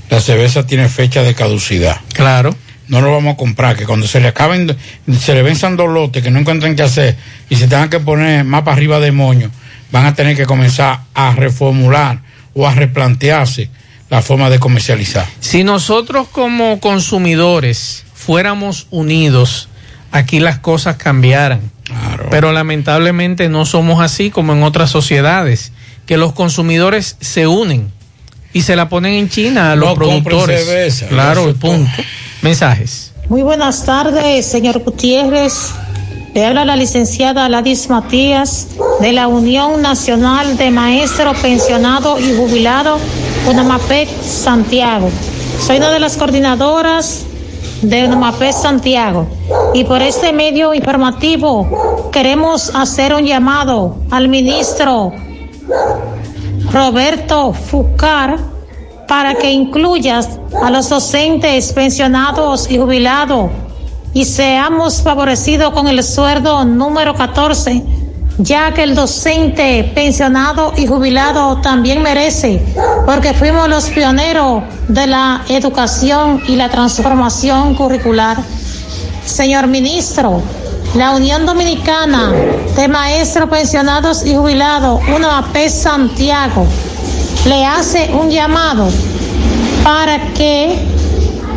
la 0.09 0.19
cerveza 0.19 0.67
tiene 0.67 0.89
fecha 0.89 1.23
de 1.23 1.33
caducidad. 1.33 1.99
Claro. 2.13 2.55
No 2.87 3.01
lo 3.01 3.11
vamos 3.11 3.33
a 3.33 3.37
comprar, 3.37 3.75
que 3.75 3.85
cuando 3.85 4.07
se 4.07 4.19
le 4.19 4.27
acaben, 4.27 4.75
se 5.19 5.33
le 5.33 5.41
venzan 5.41 5.75
dos 5.75 5.89
lotes 5.89 6.21
que 6.21 6.29
no 6.29 6.39
encuentran 6.39 6.75
qué 6.75 6.83
hacer 6.83 7.15
y 7.49 7.55
se 7.55 7.67
tengan 7.67 7.89
que 7.89 7.99
poner 7.99 8.43
más 8.43 8.61
para 8.61 8.77
arriba 8.77 8.99
de 8.99 9.11
moño, 9.11 9.49
van 9.91 10.05
a 10.05 10.13
tener 10.13 10.37
que 10.37 10.45
comenzar 10.45 11.01
a 11.15 11.33
reformular 11.33 12.21
o 12.53 12.67
a 12.67 12.75
replantearse 12.75 13.69
la 14.09 14.21
forma 14.21 14.51
de 14.51 14.59
comercializar. 14.59 15.25
Si 15.39 15.63
nosotros 15.63 16.27
como 16.27 16.79
consumidores 16.79 18.03
fuéramos 18.13 18.85
unidos, 18.91 19.67
aquí 20.11 20.39
las 20.39 20.59
cosas 20.59 20.97
cambiaran. 20.97 21.71
Pero 22.29 22.51
lamentablemente 22.51 23.49
no 23.49 23.65
somos 23.65 24.01
así 24.01 24.31
como 24.31 24.53
en 24.53 24.63
otras 24.63 24.89
sociedades, 24.89 25.71
que 26.05 26.17
los 26.17 26.33
consumidores 26.33 27.17
se 27.21 27.47
unen 27.47 27.91
y 28.53 28.61
se 28.61 28.75
la 28.75 28.89
ponen 28.89 29.13
en 29.13 29.29
China 29.29 29.71
a 29.71 29.75
los 29.75 29.89
No 29.89 29.95
productores. 29.95 30.65
cerveza, 30.65 31.07
claro, 31.07 31.47
el 31.47 31.55
punto. 31.55 31.91
Mensajes. 32.41 33.11
Muy 33.29 33.41
buenas 33.41 33.85
tardes, 33.85 34.45
señor 34.45 34.79
Gutiérrez. 34.79 35.71
Le 36.33 36.45
habla 36.45 36.65
la 36.65 36.75
licenciada 36.75 37.47
Ladis 37.47 37.89
Matías 37.89 38.67
de 38.99 39.13
la 39.13 39.27
Unión 39.27 39.81
Nacional 39.81 40.57
de 40.57 40.69
Maestros 40.69 41.37
Pensionados 41.37 42.19
y 42.19 42.35
Jubilados, 42.35 43.01
UNAMAPEC 43.47 44.09
Santiago. 44.21 45.09
Soy 45.65 45.77
una 45.77 45.91
de 45.91 45.99
las 45.99 46.17
coordinadoras 46.17 47.21
de 47.89 48.05
UNAMAPEC 48.05 48.53
Santiago. 48.53 49.27
Y 49.73 49.83
por 49.83 50.01
este 50.01 50.33
medio 50.33 50.73
informativo 50.73 52.09
queremos 52.11 52.71
hacer 52.73 53.13
un 53.13 53.25
llamado 53.25 53.97
al 54.11 54.27
ministro 54.27 55.13
Roberto 56.71 57.53
Fucar 57.53 58.37
para 59.07 59.35
que 59.35 59.51
incluyas 59.51 60.39
a 60.61 60.71
los 60.71 60.89
docentes 60.89 61.71
pensionados 61.73 62.69
y 62.69 62.77
jubilados. 62.77 63.51
Y 64.13 64.25
seamos 64.25 65.01
favorecidos 65.01 65.73
con 65.73 65.87
el 65.87 66.01
sueldo 66.03 66.63
número 66.63 67.13
14, 67.13 67.83
ya 68.37 68.73
que 68.73 68.83
el 68.83 68.95
docente 68.95 69.91
pensionado 69.95 70.73
y 70.75 70.87
jubilado 70.87 71.57
también 71.61 72.01
merece, 72.01 72.61
porque 73.05 73.33
fuimos 73.33 73.69
los 73.69 73.89
pioneros 73.89 74.63
de 74.87 75.07
la 75.07 75.43
educación 75.49 76.41
y 76.47 76.55
la 76.55 76.69
transformación 76.69 77.75
curricular. 77.75 78.37
Señor 79.25 79.67
ministro, 79.67 80.41
la 80.95 81.11
Unión 81.11 81.45
Dominicana 81.45 82.31
de 82.75 82.87
Maestros 82.87 83.49
Pensionados 83.49 84.25
y 84.25 84.35
Jubilados, 84.35 85.01
UNAP 85.13 85.67
Santiago, 85.69 86.65
le 87.45 87.65
hace 87.65 88.11
un 88.13 88.29
llamado 88.29 88.87
para 89.83 90.33
que 90.33 90.94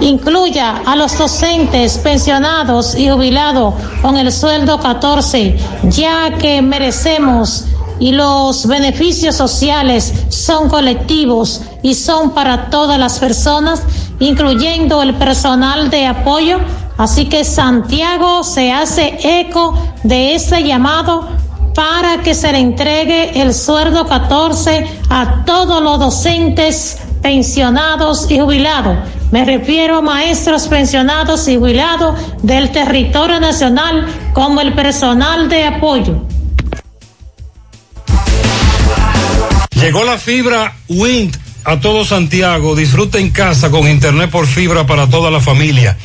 incluya 0.00 0.82
a 0.84 0.96
los 0.96 1.16
docentes 1.18 1.98
pensionados 1.98 2.94
y 2.94 3.08
jubilados 3.08 3.74
con 4.02 4.16
el 4.16 4.30
sueldo 4.32 4.78
14, 4.78 5.56
ya 5.84 6.36
que 6.38 6.62
merecemos 6.62 7.64
y 8.00 8.12
los 8.12 8.66
beneficios 8.66 9.34
sociales 9.34 10.12
son 10.28 10.68
colectivos 10.68 11.62
y 11.82 11.94
son 11.94 12.30
para 12.30 12.70
todas 12.70 12.98
las 12.98 13.18
personas, 13.18 13.82
incluyendo 14.20 15.02
el 15.02 15.14
personal 15.14 15.90
de 15.90 16.06
apoyo. 16.06 16.58
Así 16.96 17.26
que 17.28 17.44
Santiago 17.44 18.42
se 18.42 18.72
hace 18.72 19.18
eco 19.22 19.74
de 20.02 20.34
ese 20.34 20.62
llamado 20.62 21.28
para 21.74 22.22
que 22.22 22.34
se 22.34 22.50
le 22.52 22.58
entregue 22.58 23.40
el 23.40 23.54
sueldo 23.54 24.06
14 24.06 24.84
a 25.10 25.44
todos 25.44 25.80
los 25.80 25.98
docentes 25.98 26.98
pensionados 27.22 28.28
y 28.30 28.40
jubilados. 28.40 28.96
Me 29.30 29.44
refiero 29.44 29.98
a 29.98 30.02
maestros 30.02 30.68
pensionados 30.68 31.48
y 31.48 31.56
jubilados 31.56 32.18
del 32.42 32.70
territorio 32.72 33.38
nacional 33.40 34.06
como 34.32 34.60
el 34.60 34.72
personal 34.74 35.48
de 35.50 35.64
apoyo. 35.64 36.26
Llegó 39.72 40.02
la 40.02 40.18
fibra 40.18 40.76
Wind 40.88 41.36
a 41.64 41.78
todo 41.78 42.04
Santiago. 42.04 42.74
Disfruta 42.74 43.18
en 43.18 43.30
casa 43.30 43.70
con 43.70 43.86
internet 43.86 44.30
por 44.30 44.46
fibra 44.46 44.86
para 44.86 45.08
toda 45.08 45.30
la 45.30 45.40
familia. 45.40 45.98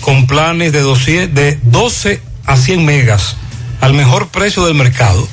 Con 0.00 0.26
planes 0.26 0.72
de 0.72 0.80
12, 0.80 1.28
de 1.28 1.58
12 1.62 2.22
a 2.46 2.56
100 2.56 2.84
megas 2.84 3.36
al 3.82 3.92
mejor 3.92 4.28
precio 4.28 4.64
del 4.64 4.74
mercado. 4.74 5.28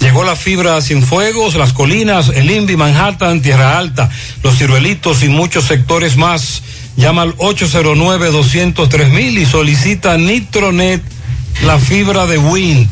Llegó 0.00 0.24
la 0.24 0.34
fibra 0.34 0.76
a 0.76 0.82
Cienfuegos, 0.82 1.54
Las 1.54 1.72
Colinas, 1.72 2.30
El 2.34 2.50
Invi, 2.50 2.76
Manhattan, 2.76 3.42
Tierra 3.42 3.78
Alta, 3.78 4.10
Los 4.42 4.56
Ciruelitos 4.56 5.22
y 5.22 5.28
muchos 5.28 5.64
sectores 5.64 6.16
más. 6.16 6.62
Llama 7.00 7.22
al 7.22 7.34
809-203 7.38 9.40
y 9.40 9.46
solicita 9.46 10.18
Nitronet, 10.18 11.00
la 11.64 11.78
fibra 11.78 12.26
de 12.26 12.36
Wind. 12.36 12.86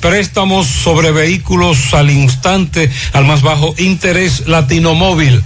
Préstamos 0.00 0.66
sobre 0.66 1.10
vehículos 1.10 1.94
al 1.94 2.10
instante, 2.10 2.90
al 3.14 3.24
más 3.24 3.40
bajo 3.40 3.74
interés, 3.78 4.46
Latino 4.46 4.94
Móvil. 4.94 5.42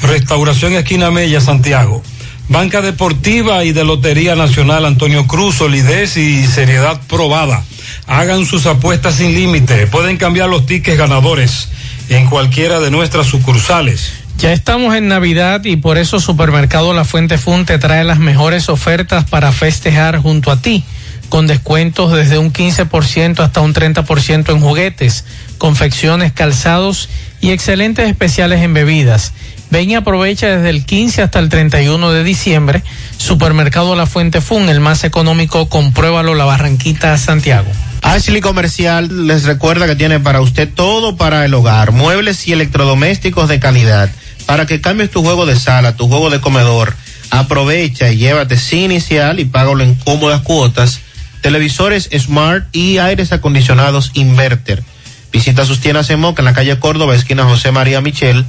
Restauración 0.00 0.72
Esquina 0.72 1.10
Mella, 1.10 1.42
Santiago. 1.42 2.02
Banca 2.48 2.80
Deportiva 2.80 3.62
y 3.62 3.72
de 3.72 3.84
Lotería 3.84 4.34
Nacional 4.34 4.86
Antonio 4.86 5.26
Cruz, 5.26 5.56
solidez 5.56 6.16
y 6.16 6.46
seriedad 6.46 6.98
probada. 7.08 7.62
Hagan 8.06 8.46
sus 8.46 8.64
apuestas 8.64 9.16
sin 9.16 9.34
límite. 9.34 9.86
Pueden 9.86 10.16
cambiar 10.16 10.48
los 10.48 10.64
tickets 10.64 10.96
ganadores 10.96 11.68
en 12.08 12.24
cualquiera 12.24 12.80
de 12.80 12.90
nuestras 12.90 13.26
sucursales. 13.26 14.17
Ya 14.38 14.52
estamos 14.52 14.94
en 14.94 15.08
Navidad 15.08 15.64
y 15.64 15.74
por 15.74 15.98
eso 15.98 16.20
Supermercado 16.20 16.94
La 16.94 17.04
Fuente 17.04 17.38
Fun 17.38 17.66
te 17.66 17.76
trae 17.76 18.04
las 18.04 18.20
mejores 18.20 18.68
ofertas 18.68 19.24
para 19.24 19.50
festejar 19.50 20.18
junto 20.18 20.52
a 20.52 20.62
ti, 20.62 20.84
con 21.28 21.48
descuentos 21.48 22.12
desde 22.12 22.38
un 22.38 22.52
15% 22.52 23.40
hasta 23.40 23.60
un 23.60 23.74
30% 23.74 24.52
en 24.52 24.60
juguetes, 24.60 25.24
confecciones, 25.58 26.32
calzados 26.32 27.08
y 27.40 27.50
excelentes 27.50 28.08
especiales 28.08 28.62
en 28.62 28.74
bebidas. 28.74 29.32
Ven 29.70 29.90
y 29.90 29.96
aprovecha 29.96 30.46
desde 30.46 30.70
el 30.70 30.86
15 30.86 31.22
hasta 31.22 31.40
el 31.40 31.48
31 31.48 32.12
de 32.12 32.22
diciembre. 32.22 32.84
Supermercado 33.16 33.96
La 33.96 34.06
Fuente 34.06 34.40
Fun, 34.40 34.68
el 34.68 34.78
más 34.78 35.02
económico, 35.02 35.68
compruébalo 35.68 36.36
La 36.36 36.44
Barranquita, 36.44 37.18
Santiago. 37.18 37.70
Ashley 38.02 38.40
Comercial 38.40 39.26
les 39.26 39.42
recuerda 39.42 39.88
que 39.88 39.96
tiene 39.96 40.20
para 40.20 40.40
usted 40.40 40.68
todo 40.72 41.16
para 41.16 41.44
el 41.44 41.52
hogar, 41.54 41.90
muebles 41.90 42.46
y 42.46 42.52
electrodomésticos 42.52 43.48
de 43.48 43.58
calidad. 43.58 44.08
Para 44.48 44.64
que 44.64 44.80
cambies 44.80 45.10
tu 45.10 45.22
juego 45.22 45.44
de 45.44 45.56
sala, 45.56 45.94
tu 45.94 46.08
juego 46.08 46.30
de 46.30 46.40
comedor, 46.40 46.96
aprovecha 47.28 48.10
y 48.10 48.16
llévate 48.16 48.56
sin 48.56 48.90
inicial 48.90 49.40
y 49.40 49.44
págalo 49.44 49.84
en 49.84 49.94
cómodas 49.94 50.40
cuotas. 50.40 51.00
Televisores 51.42 52.08
Smart 52.18 52.64
y 52.74 52.96
aires 52.96 53.30
acondicionados 53.32 54.10
Inverter. 54.14 54.82
Visita 55.30 55.66
sus 55.66 55.80
tiendas 55.80 56.08
en 56.08 56.20
Moca 56.20 56.40
en 56.40 56.46
la 56.46 56.54
calle 56.54 56.78
Córdoba, 56.78 57.14
esquina 57.14 57.44
José 57.44 57.72
María 57.72 58.00
Michel. 58.00 58.46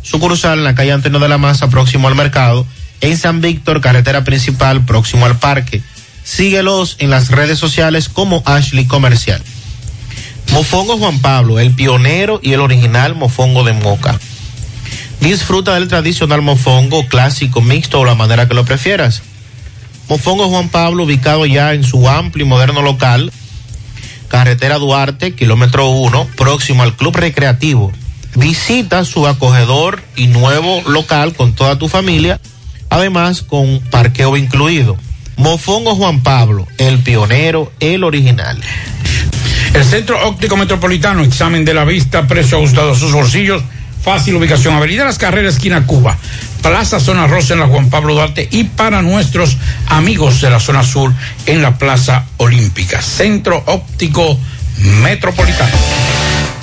Sucursal 0.00 0.60
en 0.60 0.64
la 0.64 0.74
calle 0.74 0.92
Antonio 0.92 1.20
de 1.20 1.28
la 1.28 1.36
Maza, 1.36 1.68
próximo 1.68 2.08
al 2.08 2.14
mercado. 2.14 2.66
En 3.02 3.18
San 3.18 3.42
Víctor, 3.42 3.82
carretera 3.82 4.24
principal, 4.24 4.86
próximo 4.86 5.26
al 5.26 5.38
parque. 5.38 5.82
Síguelos 6.24 6.96
en 7.00 7.10
las 7.10 7.28
redes 7.30 7.58
sociales 7.58 8.08
como 8.08 8.42
Ashley 8.46 8.86
Comercial. 8.86 9.42
Mofongo 10.52 10.96
Juan 10.96 11.18
Pablo, 11.18 11.60
el 11.60 11.72
pionero 11.72 12.40
y 12.42 12.54
el 12.54 12.60
original 12.60 13.14
mofongo 13.14 13.62
de 13.62 13.74
Moca. 13.74 14.18
Disfruta 15.24 15.72
del 15.72 15.88
tradicional 15.88 16.42
mofongo 16.42 17.06
clásico, 17.06 17.62
mixto 17.62 17.98
o 18.00 18.04
la 18.04 18.14
manera 18.14 18.46
que 18.46 18.52
lo 18.52 18.66
prefieras. 18.66 19.22
Mofongo 20.06 20.50
Juan 20.50 20.68
Pablo, 20.68 21.04
ubicado 21.04 21.46
ya 21.46 21.72
en 21.72 21.82
su 21.82 22.10
amplio 22.10 22.44
y 22.44 22.48
moderno 22.48 22.82
local, 22.82 23.32
carretera 24.28 24.76
Duarte, 24.76 25.34
kilómetro 25.34 25.88
1, 25.88 26.28
próximo 26.36 26.82
al 26.82 26.94
Club 26.94 27.16
Recreativo. 27.16 27.90
Visita 28.34 29.06
su 29.06 29.26
acogedor 29.26 30.02
y 30.14 30.26
nuevo 30.26 30.82
local 30.86 31.34
con 31.34 31.54
toda 31.54 31.78
tu 31.78 31.88
familia, 31.88 32.38
además 32.90 33.40
con 33.40 33.80
parqueo 33.90 34.36
incluido. 34.36 34.98
Mofongo 35.38 35.96
Juan 35.96 36.22
Pablo, 36.22 36.66
el 36.76 36.98
pionero, 36.98 37.72
el 37.80 38.04
original. 38.04 38.60
El 39.72 39.84
Centro 39.86 40.28
Óptico 40.28 40.58
Metropolitano, 40.58 41.22
examen 41.22 41.64
de 41.64 41.72
la 41.72 41.86
vista, 41.86 42.26
precio 42.26 42.58
ajustado 42.58 42.92
a 42.92 42.94
sus 42.94 43.12
bolsillos, 43.14 43.62
fácil 44.04 44.36
ubicación, 44.36 44.74
Avenida 44.74 45.04
Las 45.04 45.18
Carreras, 45.18 45.54
esquina 45.54 45.86
Cuba, 45.86 46.16
Plaza 46.62 47.00
Zona 47.00 47.26
Rosa 47.26 47.54
en 47.54 47.60
la 47.60 47.66
Juan 47.66 47.88
Pablo 47.88 48.14
Duarte 48.14 48.46
y 48.50 48.64
para 48.64 49.00
nuestros 49.02 49.56
amigos 49.86 50.40
de 50.42 50.50
la 50.50 50.60
zona 50.60 50.82
sur 50.82 51.12
en 51.46 51.62
la 51.62 51.78
Plaza 51.78 52.26
Olímpica. 52.36 53.00
Centro 53.00 53.62
Óptico 53.66 54.38
Metropolitano. 55.02 55.72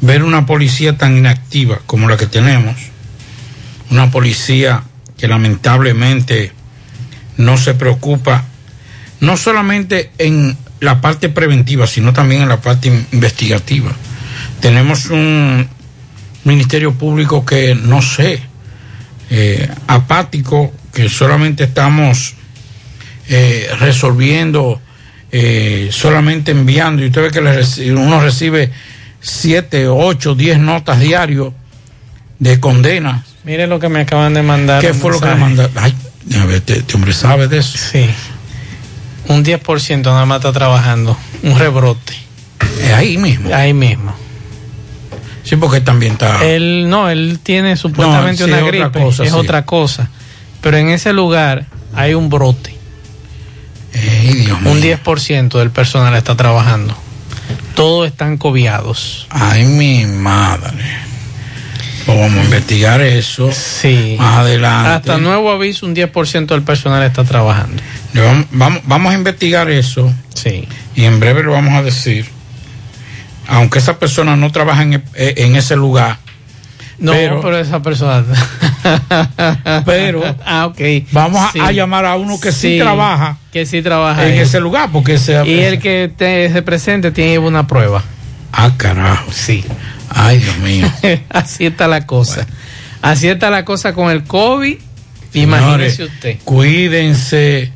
ver 0.00 0.22
una 0.22 0.46
policía 0.46 0.96
tan 0.96 1.16
inactiva 1.16 1.80
como 1.86 2.08
la 2.08 2.16
que 2.16 2.26
tenemos, 2.26 2.76
una 3.90 4.10
policía 4.10 4.82
que 5.18 5.28
lamentablemente 5.28 6.52
no 7.36 7.56
se 7.56 7.74
preocupa 7.74 8.44
no 9.20 9.36
solamente 9.36 10.10
en 10.18 10.56
la 10.80 11.00
parte 11.02 11.28
preventiva, 11.28 11.86
sino 11.86 12.12
también 12.12 12.42
en 12.42 12.48
la 12.48 12.60
parte 12.60 12.88
in- 12.88 13.06
investigativa. 13.12 13.92
Tenemos 14.60 15.06
un 15.06 15.68
ministerio 16.44 16.94
público 16.94 17.44
que 17.44 17.74
no 17.74 18.00
sé, 18.00 18.40
eh, 19.28 19.68
apático, 19.86 20.72
que 20.94 21.08
solamente 21.10 21.64
estamos 21.64 22.34
eh, 23.28 23.68
resolviendo, 23.78 24.80
eh, 25.30 25.88
solamente 25.92 26.52
enviando, 26.52 27.02
y 27.02 27.06
usted 27.08 27.22
ve 27.22 27.30
que 27.30 27.40
le 27.42 27.60
reci- 27.62 27.92
uno 27.94 28.20
recibe 28.20 28.70
siete, 29.20 29.88
ocho, 29.88 30.34
diez 30.34 30.58
notas 30.58 31.00
diario 31.00 31.54
de 32.38 32.58
condena. 32.60 33.24
Mire 33.44 33.66
lo 33.66 33.78
que 33.78 33.88
me 33.88 34.00
acaban 34.00 34.34
de 34.34 34.42
mandar. 34.42 34.80
¿Qué 34.80 34.92
fue 34.94 35.12
lo 35.12 35.20
que 35.20 35.26
mensaje. 35.26 35.40
mandaron? 35.44 35.72
Ay, 35.76 35.94
a 36.40 36.44
ver, 36.46 36.56
este, 36.56 36.78
este 36.78 36.94
hombre 36.94 37.12
sabe 37.12 37.48
de 37.48 37.58
eso. 37.58 37.78
Sí. 37.78 38.08
Un 39.28 39.44
10% 39.44 40.02
nada 40.04 40.26
más 40.26 40.38
está 40.38 40.52
trabajando. 40.52 41.16
Un 41.42 41.58
rebrote. 41.58 42.14
ahí 42.94 43.16
mismo. 43.16 43.54
Ahí 43.54 43.72
mismo. 43.72 44.14
Sí, 45.44 45.56
porque 45.56 45.80
también 45.80 46.12
está. 46.12 46.44
Él, 46.44 46.88
no, 46.88 47.08
él 47.08 47.40
tiene 47.42 47.76
supuestamente 47.76 48.42
No, 48.42 48.46
sí, 48.46 48.52
una 48.52 48.58
es 48.60 48.62
otra 48.68 48.78
gripe. 48.88 49.00
cosa, 49.00 49.24
es 49.24 49.30
sí. 49.30 49.36
otra 49.36 49.64
cosa. 49.64 50.10
Pero 50.60 50.76
en 50.76 50.88
ese 50.90 51.12
lugar 51.12 51.66
hay 51.94 52.14
un 52.14 52.28
brote. 52.28 52.74
un 54.64 54.80
10% 54.82 55.58
del 55.58 55.70
personal 55.70 56.14
está 56.14 56.36
trabajando. 56.36 56.96
Todos 57.74 58.06
están 58.06 58.36
cobiados. 58.36 59.26
Ay, 59.30 59.64
mi 59.64 60.04
madre. 60.06 61.10
Pues 62.06 62.18
vamos 62.18 62.38
a 62.38 62.44
investigar 62.44 63.00
eso. 63.00 63.50
Sí. 63.52 64.16
Más 64.18 64.38
adelante. 64.38 64.90
Hasta 64.90 65.18
nuevo 65.18 65.50
aviso, 65.50 65.86
un 65.86 65.94
10% 65.94 66.46
del 66.46 66.62
personal 66.62 67.02
está 67.02 67.24
trabajando. 67.24 67.82
Vamos, 68.14 68.46
vamos, 68.50 68.82
vamos 68.84 69.12
a 69.12 69.14
investigar 69.14 69.70
eso. 69.70 70.12
Sí. 70.34 70.66
Y 70.96 71.04
en 71.04 71.20
breve 71.20 71.42
lo 71.42 71.52
vamos 71.52 71.74
a 71.74 71.82
decir. 71.82 72.26
Aunque 73.46 73.78
esa 73.78 73.98
persona 73.98 74.36
no 74.36 74.50
trabaja 74.52 74.82
en, 74.82 75.02
en 75.14 75.56
ese 75.56 75.76
lugar. 75.76 76.18
No, 77.00 77.12
pero, 77.12 77.58
esa 77.58 77.80
persona. 77.82 78.24
pero. 79.84 80.22
ah, 80.44 80.66
ok. 80.66 80.80
Vamos 81.12 81.40
a, 81.42 81.52
Sí. 81.52 81.58
a 81.60 81.72
llamar 81.72 82.04
a 82.04 82.16
uno 82.16 82.38
que 82.40 82.52
sí, 82.52 82.78
trabaja 82.78 83.38
Que 83.52 83.66
sí 83.66 83.82
trabaja. 83.82 84.26
en 84.26 84.32
ahí. 84.34 84.38
ese 84.40 84.60
lugar. 84.60 84.90
Porque 84.92 85.14
ese, 85.14 85.42
Y 85.46 85.60
el 85.60 85.78
que 85.78 86.12
te, 86.14 86.52
se 86.52 86.62
presente 86.62 87.10
tiene 87.10 87.38
una 87.38 87.66
prueba. 87.66 88.02
Ah, 88.52 88.70
carajo. 88.76 89.30
Sí. 89.32 89.64
Ay, 90.10 90.38
Dios 90.38 90.58
mío. 90.58 90.92
Así 91.30 91.66
está 91.66 91.88
la 91.88 92.06
cosa. 92.06 92.46
Así 93.02 93.28
está 93.28 93.48
la 93.50 93.64
cosa 93.64 93.92
con 93.94 94.10
el 94.10 94.24
COVID. 94.24 94.76
Imagínese 95.32 95.90
Señores, 95.96 96.00
usted. 96.14 96.38
Cuídense 96.44 97.72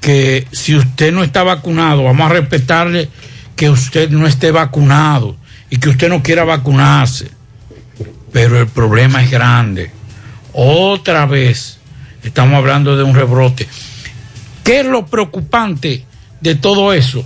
que 0.00 0.46
si 0.52 0.74
usted 0.76 1.12
no 1.12 1.22
está 1.24 1.42
vacunado, 1.42 2.04
vamos 2.04 2.30
a 2.30 2.34
respetarle 2.34 3.08
que 3.56 3.70
usted 3.70 4.10
no 4.10 4.26
esté 4.26 4.50
vacunado 4.50 5.36
y 5.70 5.78
que 5.78 5.88
usted 5.88 6.08
no 6.08 6.22
quiera 6.22 6.44
vacunarse. 6.44 7.30
Pero 8.32 8.58
el 8.58 8.66
problema 8.66 9.22
es 9.22 9.30
grande. 9.30 9.90
Otra 10.52 11.26
vez 11.26 11.78
estamos 12.22 12.56
hablando 12.56 12.96
de 12.96 13.02
un 13.02 13.14
rebrote. 13.14 13.68
¿Qué 14.64 14.80
es 14.80 14.86
lo 14.86 15.06
preocupante 15.06 16.04
de 16.40 16.54
todo 16.54 16.92
eso? 16.92 17.24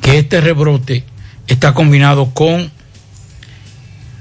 Que 0.00 0.18
este 0.18 0.40
rebrote 0.40 1.04
está 1.46 1.74
combinado 1.74 2.30
con 2.30 2.70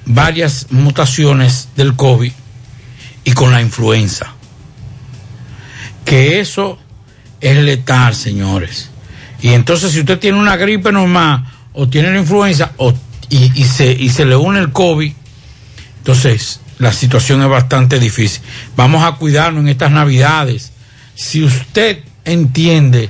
varias 0.06 0.68
mutaciones 0.72 1.70
del 1.76 1.96
COVID 1.96 2.32
y 3.24 3.32
con 3.34 3.52
la 3.52 3.62
influenza. 3.62 4.34
Que 6.06 6.40
eso 6.40 6.80
es 7.42 7.58
letal, 7.58 8.16
señores. 8.16 8.90
Y 9.42 9.50
entonces 9.50 9.92
si 9.92 10.00
usted 10.00 10.20
tiene 10.20 10.40
una 10.40 10.58
gripe 10.58 10.92
normal 10.92 11.46
o 11.74 11.88
tiene 11.88 12.12
la 12.12 12.20
influenza 12.20 12.72
o, 12.78 12.94
y, 13.30 13.52
y 13.60 13.64
se, 13.66 13.92
y 13.92 14.10
se 14.10 14.26
le 14.26 14.36
une 14.36 14.60
el 14.60 14.72
COVID, 14.72 15.14
entonces 16.00 16.60
la 16.80 16.94
situación 16.94 17.42
es 17.42 17.50
bastante 17.50 18.00
difícil. 18.00 18.42
Vamos 18.76 19.04
a 19.04 19.16
cuidarnos 19.16 19.62
en 19.62 19.70
estas 19.70 19.92
navidades. 19.92 20.72
Si 21.14 21.44
usted 21.44 22.00
entiende 22.26 23.10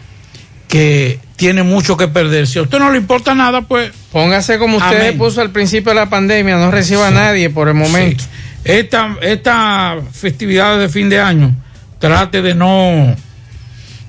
que 0.68 1.20
tiene 1.36 1.64
mucho 1.64 1.96
que 1.96 2.08
perder, 2.08 2.48
si 2.48 2.60
a 2.60 2.64
usted 2.64 2.80
no 2.80 2.92
le 2.92 2.98
importa 2.98 3.34
nada, 3.36 3.62
pues... 3.62 3.92
Póngase 4.12 4.58
como 4.58 4.78
usted 4.78 5.02
Amén. 5.02 5.18
puso 5.18 5.42
al 5.42 5.52
principio 5.52 5.92
de 5.92 6.00
la 6.00 6.10
pandemia, 6.10 6.58
no 6.58 6.72
reciba 6.72 7.08
a 7.08 7.12
nadie 7.12 7.50
por 7.50 7.68
el 7.68 7.76
momento. 7.76 8.24
Sí. 8.24 8.30
Esta, 8.66 9.16
esta 9.22 9.98
festividades 10.12 10.80
de 10.82 10.90
fin 10.90 11.10
de 11.10 11.22
año, 11.22 11.56
trate 12.00 12.42
de 12.42 12.56
no, 12.56 13.16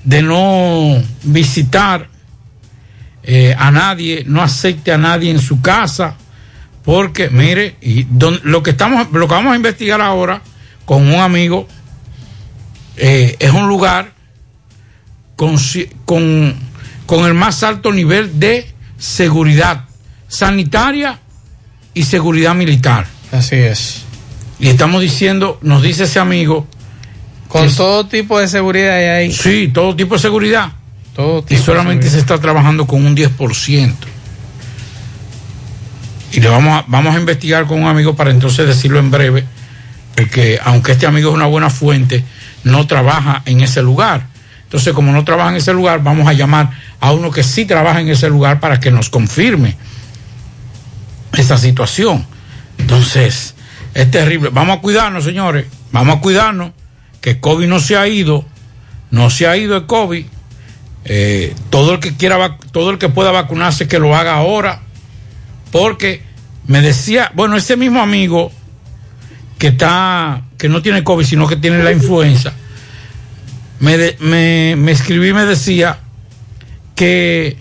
de 0.03 0.21
no 0.23 1.01
visitar 1.23 2.09
eh, 3.23 3.55
a 3.57 3.71
nadie, 3.71 4.23
no 4.27 4.41
acepte 4.41 4.91
a 4.91 4.97
nadie 4.97 5.31
en 5.31 5.39
su 5.39 5.61
casa, 5.61 6.15
porque 6.83 7.29
mire, 7.29 7.75
y 7.81 8.03
don- 8.09 8.39
lo 8.43 8.63
que 8.63 8.71
estamos, 8.71 9.11
lo 9.11 9.27
que 9.27 9.33
vamos 9.33 9.53
a 9.53 9.55
investigar 9.55 10.01
ahora 10.01 10.41
con 10.85 11.07
un 11.07 11.19
amigo 11.19 11.67
eh, 12.97 13.35
es 13.39 13.51
un 13.51 13.67
lugar 13.67 14.11
con, 15.35 15.57
con, 16.05 16.55
con 17.05 17.25
el 17.25 17.33
más 17.33 17.63
alto 17.63 17.91
nivel 17.91 18.39
de 18.39 18.71
seguridad 18.97 19.85
sanitaria 20.27 21.19
y 21.93 22.03
seguridad 22.03 22.55
militar. 22.55 23.05
Así 23.31 23.55
es. 23.55 24.03
Y 24.59 24.67
estamos 24.69 25.01
diciendo, 25.01 25.57
nos 25.61 25.81
dice 25.81 26.03
ese 26.03 26.19
amigo. 26.19 26.67
Con 27.47 27.67
que- 27.67 27.73
todo 27.73 28.05
tipo 28.07 28.39
de 28.39 28.47
seguridad 28.47 28.93
hay 28.95 29.05
ahí. 29.05 29.31
Sí, 29.31 29.69
todo 29.73 29.95
tipo 29.95 30.15
de 30.15 30.21
seguridad. 30.21 30.71
Todo 31.15 31.45
Y 31.49 31.57
solamente 31.57 32.09
se 32.09 32.19
está 32.19 32.39
trabajando 32.39 32.87
con 32.87 33.05
un 33.05 33.15
10%. 33.15 33.93
Y 36.33 36.39
le 36.39 36.47
vamos 36.47 36.81
a, 36.81 36.85
vamos 36.87 37.15
a 37.15 37.19
investigar 37.19 37.65
con 37.65 37.81
un 37.81 37.87
amigo 37.87 38.15
para 38.15 38.31
entonces 38.31 38.65
decirlo 38.65 38.99
en 38.99 39.11
breve, 39.11 39.43
porque 40.15 40.59
aunque 40.63 40.93
este 40.93 41.05
amigo 41.05 41.29
es 41.29 41.35
una 41.35 41.47
buena 41.47 41.69
fuente, 41.69 42.23
no 42.63 42.87
trabaja 42.87 43.41
en 43.45 43.61
ese 43.61 43.81
lugar. 43.81 44.27
Entonces, 44.63 44.93
como 44.93 45.11
no 45.11 45.25
trabaja 45.25 45.49
en 45.49 45.57
ese 45.57 45.73
lugar, 45.73 46.01
vamos 46.01 46.27
a 46.29 46.33
llamar 46.33 46.69
a 47.01 47.11
uno 47.11 47.31
que 47.31 47.43
sí 47.43 47.65
trabaja 47.65 47.99
en 47.99 48.07
ese 48.07 48.29
lugar 48.29 48.61
para 48.61 48.79
que 48.79 48.91
nos 48.91 49.09
confirme 49.09 49.75
esa 51.33 51.57
situación. 51.57 52.25
Entonces, 52.77 53.55
es 53.93 54.11
terrible. 54.11 54.49
Vamos 54.49 54.77
a 54.77 54.81
cuidarnos, 54.81 55.25
señores. 55.25 55.65
Vamos 55.91 56.17
a 56.17 56.19
cuidarnos. 56.21 56.71
Que 57.19 57.41
COVID 57.41 57.67
no 57.67 57.81
se 57.81 57.97
ha 57.97 58.07
ido. 58.07 58.45
No 59.09 59.29
se 59.29 59.47
ha 59.47 59.57
ido 59.57 59.75
el 59.75 59.85
COVID. 59.85 60.25
Eh, 61.05 61.55
todo 61.69 61.93
el 61.93 61.99
que 61.99 62.15
quiera, 62.15 62.57
todo 62.71 62.91
el 62.91 62.97
que 62.97 63.09
pueda 63.09 63.31
vacunarse, 63.31 63.87
que 63.87 63.99
lo 63.99 64.15
haga 64.15 64.35
ahora. 64.35 64.81
Porque 65.71 66.21
me 66.67 66.81
decía, 66.81 67.31
bueno, 67.33 67.55
ese 67.57 67.75
mismo 67.77 68.01
amigo 68.01 68.51
que 69.57 69.67
está, 69.67 70.41
que 70.57 70.69
no 70.69 70.81
tiene 70.81 71.03
COVID, 71.03 71.25
sino 71.25 71.47
que 71.47 71.55
tiene 71.55 71.83
la 71.83 71.91
influenza, 71.91 72.53
me, 73.79 73.97
de- 73.97 74.17
me, 74.19 74.75
me 74.75 74.91
escribí 74.91 75.29
y 75.29 75.33
me 75.33 75.45
decía 75.45 75.97
que 76.95 77.57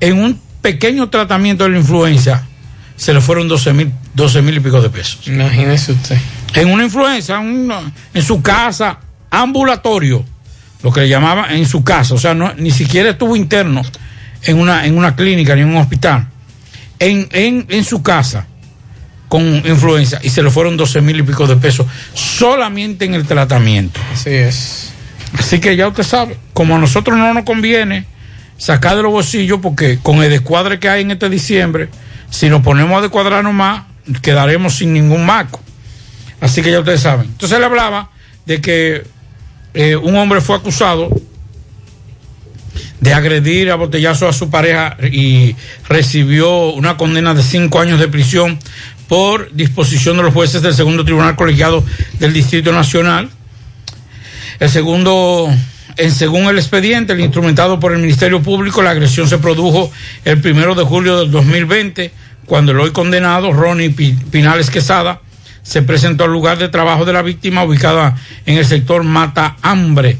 en 0.00 0.18
un 0.18 0.40
pequeño 0.62 1.10
tratamiento 1.10 1.64
de 1.64 1.70
la 1.70 1.78
influenza 1.78 2.46
se 2.96 3.12
le 3.14 3.20
fueron 3.20 3.48
12 3.48 3.72
mil 3.72 3.92
12 4.14 4.42
mil 4.42 4.56
y 4.56 4.60
pico 4.60 4.80
de 4.80 4.90
pesos. 4.90 5.26
Imagínese 5.28 5.92
usted. 5.92 6.18
En 6.54 6.68
una 6.70 6.84
influenza, 6.84 7.40
en 7.40 8.22
su 8.22 8.42
casa, 8.42 8.98
ambulatorio, 9.30 10.24
lo 10.82 10.92
que 10.92 11.02
le 11.02 11.08
llamaban 11.08 11.52
en 11.52 11.66
su 11.66 11.84
casa, 11.84 12.14
o 12.14 12.18
sea, 12.18 12.34
no, 12.34 12.54
ni 12.54 12.70
siquiera 12.70 13.10
estuvo 13.10 13.36
interno 13.36 13.82
en 14.42 14.58
una, 14.58 14.86
en 14.86 14.96
una 14.96 15.14
clínica 15.14 15.54
ni 15.54 15.62
en 15.62 15.68
un 15.68 15.76
hospital, 15.76 16.28
en, 16.98 17.28
en, 17.32 17.66
en 17.68 17.84
su 17.84 18.02
casa 18.02 18.46
con 19.28 19.42
influenza 19.64 20.18
y 20.22 20.30
se 20.30 20.42
le 20.42 20.50
fueron 20.50 20.76
12 20.76 21.00
mil 21.02 21.20
y 21.20 21.22
pico 21.22 21.46
de 21.46 21.54
pesos 21.54 21.86
solamente 22.14 23.04
en 23.04 23.14
el 23.14 23.26
tratamiento. 23.26 24.00
Así 24.12 24.30
es. 24.30 24.92
Así 25.38 25.60
que 25.60 25.76
ya 25.76 25.86
usted 25.86 26.02
sabe, 26.02 26.36
como 26.52 26.74
a 26.74 26.78
nosotros 26.78 27.16
no 27.16 27.32
nos 27.32 27.44
conviene 27.44 28.06
sacar 28.56 28.96
de 28.96 29.02
los 29.02 29.12
bolsillos, 29.12 29.60
porque 29.62 30.00
con 30.02 30.22
el 30.22 30.30
descuadre 30.30 30.80
que 30.80 30.88
hay 30.88 31.02
en 31.02 31.12
este 31.12 31.28
diciembre, 31.28 31.88
si 32.28 32.50
nos 32.50 32.62
ponemos 32.62 32.98
a 32.98 33.02
descuadrarnos 33.02 33.54
más, 33.54 33.84
quedaremos 34.20 34.74
sin 34.74 34.92
ningún 34.92 35.24
marco. 35.24 35.60
Así 36.40 36.60
que 36.60 36.72
ya 36.72 36.80
ustedes 36.80 37.00
saben. 37.00 37.26
Entonces 37.26 37.58
le 37.58 37.64
hablaba 37.64 38.10
de 38.46 38.60
que 38.60 39.04
eh, 39.74 39.96
un 39.96 40.16
hombre 40.16 40.40
fue 40.40 40.56
acusado 40.56 41.08
de 43.00 43.14
agredir 43.14 43.70
a 43.70 43.76
botellazo 43.76 44.28
a 44.28 44.32
su 44.32 44.50
pareja 44.50 44.96
y 45.10 45.56
recibió 45.88 46.70
una 46.72 46.96
condena 46.96 47.34
de 47.34 47.42
cinco 47.42 47.80
años 47.80 47.98
de 47.98 48.08
prisión 48.08 48.58
por 49.08 49.50
disposición 49.52 50.16
de 50.18 50.22
los 50.24 50.34
jueces 50.34 50.62
del 50.62 50.74
segundo 50.74 51.04
tribunal 51.04 51.34
colegiado 51.34 51.82
del 52.18 52.32
Distrito 52.32 52.72
Nacional. 52.72 53.30
El 54.60 54.68
segundo, 54.68 55.48
según 56.10 56.44
el 56.44 56.58
expediente, 56.58 57.14
el 57.14 57.20
instrumentado 57.20 57.80
por 57.80 57.92
el 57.92 57.98
Ministerio 58.00 58.42
Público, 58.42 58.82
la 58.82 58.90
agresión 58.90 59.28
se 59.28 59.38
produjo 59.38 59.90
el 60.24 60.40
primero 60.40 60.74
de 60.74 60.84
julio 60.84 61.18
del 61.18 61.30
2020, 61.30 62.12
cuando 62.44 62.72
el 62.72 62.80
hoy 62.80 62.90
condenado, 62.90 63.52
Ronnie 63.52 63.90
Pi- 63.90 64.12
Pinales 64.30 64.68
Quesada, 64.70 65.20
se 65.70 65.82
presentó 65.82 66.24
al 66.24 66.32
lugar 66.32 66.58
de 66.58 66.68
trabajo 66.68 67.04
de 67.04 67.12
la 67.12 67.22
víctima, 67.22 67.62
ubicada 67.62 68.16
en 68.44 68.58
el 68.58 68.66
sector 68.66 69.04
Mata 69.04 69.56
Hambre, 69.62 70.18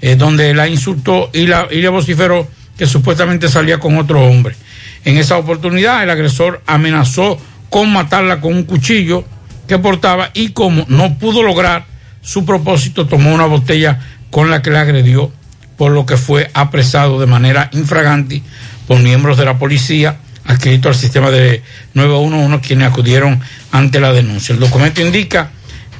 eh, 0.00 0.16
donde 0.16 0.54
la 0.54 0.68
insultó 0.68 1.28
y, 1.34 1.46
la, 1.46 1.68
y 1.70 1.82
le 1.82 1.88
vociferó 1.90 2.48
que 2.78 2.86
supuestamente 2.86 3.50
salía 3.50 3.78
con 3.78 3.98
otro 3.98 4.24
hombre. 4.24 4.56
En 5.04 5.18
esa 5.18 5.36
oportunidad, 5.36 6.02
el 6.02 6.08
agresor 6.08 6.62
amenazó 6.66 7.38
con 7.68 7.92
matarla 7.92 8.40
con 8.40 8.54
un 8.54 8.62
cuchillo 8.62 9.22
que 9.68 9.78
portaba 9.78 10.30
y 10.32 10.52
como 10.52 10.86
no 10.88 11.18
pudo 11.18 11.42
lograr 11.42 11.84
su 12.22 12.46
propósito, 12.46 13.06
tomó 13.06 13.34
una 13.34 13.44
botella 13.44 14.00
con 14.30 14.48
la 14.50 14.62
que 14.62 14.70
la 14.70 14.80
agredió, 14.80 15.30
por 15.76 15.92
lo 15.92 16.06
que 16.06 16.16
fue 16.16 16.50
apresado 16.54 17.20
de 17.20 17.26
manera 17.26 17.68
infragante 17.74 18.42
por 18.88 18.98
miembros 19.00 19.36
de 19.36 19.44
la 19.44 19.58
policía 19.58 20.20
adscrito 20.46 20.88
al 20.88 20.94
sistema 20.94 21.30
de 21.30 21.62
911 21.94 22.66
quienes 22.66 22.88
acudieron 22.88 23.40
ante 23.72 24.00
la 24.00 24.12
denuncia. 24.12 24.52
El 24.52 24.60
documento 24.60 25.00
indica 25.00 25.50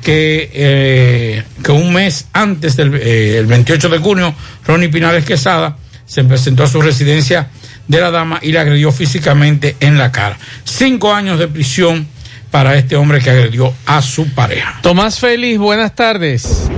que, 0.02 0.50
eh, 0.52 1.42
que 1.62 1.72
un 1.72 1.92
mes 1.92 2.26
antes 2.32 2.76
del 2.76 2.94
eh, 2.94 3.38
el 3.38 3.46
28 3.46 3.88
de 3.88 3.98
junio, 3.98 4.34
Ronnie 4.64 4.88
Pinales 4.88 5.24
Quesada 5.24 5.76
se 6.06 6.22
presentó 6.24 6.62
a 6.62 6.68
su 6.68 6.80
residencia 6.80 7.48
de 7.88 8.00
la 8.00 8.10
dama 8.10 8.38
y 8.42 8.52
la 8.52 8.62
agredió 8.62 8.92
físicamente 8.92 9.76
en 9.80 9.98
la 9.98 10.12
cara. 10.12 10.38
Cinco 10.64 11.12
años 11.12 11.38
de 11.38 11.48
prisión 11.48 12.06
para 12.50 12.76
este 12.76 12.96
hombre 12.96 13.20
que 13.20 13.30
agredió 13.30 13.72
a 13.86 14.02
su 14.02 14.28
pareja. 14.30 14.78
Tomás 14.82 15.18
Félix, 15.18 15.58
buenas 15.58 15.94
tardes. 15.94 16.68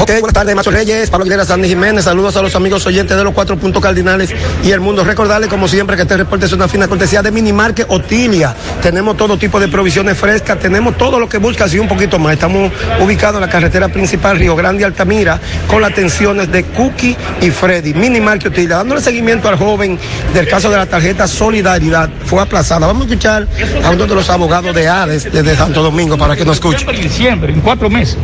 Ok, 0.00 0.12
buenas 0.20 0.32
tardes, 0.32 0.54
Macho 0.54 0.70
Reyes, 0.70 1.10
Pablo 1.10 1.24
Aguilera, 1.24 1.44
Sandy 1.44 1.68
Jiménez, 1.68 2.04
saludos 2.04 2.36
a 2.36 2.42
los 2.42 2.54
amigos 2.54 2.86
oyentes 2.86 3.16
de 3.16 3.24
los 3.24 3.34
cuatro 3.34 3.56
puntos 3.56 3.82
cardinales 3.82 4.32
y 4.62 4.70
el 4.70 4.78
mundo. 4.78 5.02
Recordarles, 5.02 5.50
como 5.50 5.66
siempre, 5.66 5.96
que 5.96 6.02
este 6.02 6.16
reporte 6.16 6.46
es 6.46 6.52
una 6.52 6.68
fina 6.68 6.86
cortesía 6.86 7.20
de 7.20 7.32
Minimarque 7.32 7.84
Otilia. 7.88 8.54
Tenemos 8.80 9.16
todo 9.16 9.36
tipo 9.36 9.58
de 9.58 9.66
provisiones 9.66 10.16
frescas, 10.16 10.60
tenemos 10.60 10.96
todo 10.96 11.18
lo 11.18 11.28
que 11.28 11.38
buscas 11.38 11.74
y 11.74 11.80
un 11.80 11.88
poquito 11.88 12.16
más. 12.20 12.34
Estamos 12.34 12.70
ubicados 13.00 13.36
en 13.36 13.40
la 13.40 13.50
carretera 13.50 13.88
principal 13.88 14.38
Río 14.38 14.54
Grande 14.54 14.82
y 14.82 14.84
Altamira 14.84 15.40
con 15.66 15.82
las 15.82 15.90
atenciones 15.90 16.52
de 16.52 16.62
Cookie 16.62 17.16
y 17.40 17.50
Freddy. 17.50 17.92
Minimarque 17.92 18.48
Otilia, 18.48 18.76
dándole 18.76 19.00
seguimiento 19.00 19.48
al 19.48 19.56
joven 19.56 19.98
del 20.32 20.46
caso 20.46 20.70
de 20.70 20.76
la 20.76 20.86
tarjeta 20.86 21.26
Solidaridad. 21.26 22.08
Fue 22.24 22.40
aplazada. 22.40 22.86
Vamos 22.86 23.02
a 23.02 23.10
escuchar 23.10 23.48
a 23.82 23.90
uno 23.90 24.06
de 24.06 24.14
los 24.14 24.30
abogados 24.30 24.72
de 24.76 24.86
Hades 24.86 25.17
desde 25.24 25.56
Santo 25.56 25.82
Domingo 25.82 26.16
para 26.16 26.36
que 26.36 26.44
nos 26.44 26.56
escuche. 26.56 26.86
En 26.88 27.02
diciembre, 27.02 27.52
en 27.52 27.60
cuatro 27.60 27.90
meses. 27.90 28.16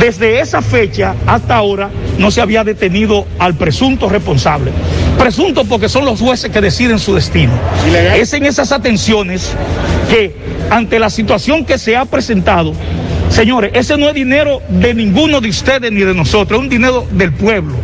Desde 0.00 0.40
esa 0.40 0.60
fecha 0.60 1.14
hasta 1.26 1.56
ahora 1.56 1.90
no 2.18 2.30
se 2.30 2.40
había 2.40 2.64
detenido 2.64 3.26
al 3.38 3.54
presunto 3.54 4.08
responsable. 4.08 4.72
presunto 5.18 5.64
porque 5.64 5.88
son 5.88 6.04
los 6.04 6.20
jueces 6.20 6.50
que 6.50 6.60
deciden 6.60 6.98
su 6.98 7.14
destino. 7.14 7.52
Es 8.14 8.32
en 8.34 8.44
esas 8.44 8.72
atenciones 8.72 9.52
que 10.10 10.34
ante 10.70 10.98
la 10.98 11.10
situación 11.10 11.64
que 11.64 11.78
se 11.78 11.96
ha 11.96 12.04
presentado, 12.04 12.72
señores, 13.30 13.70
ese 13.74 13.96
no 13.96 14.08
es 14.08 14.14
dinero 14.14 14.60
de 14.68 14.94
ninguno 14.94 15.40
de 15.40 15.48
ustedes 15.48 15.92
ni 15.92 16.00
de 16.00 16.14
nosotros, 16.14 16.58
es 16.58 16.64
un 16.64 16.68
dinero 16.68 17.06
del 17.12 17.32
pueblo. 17.32 17.76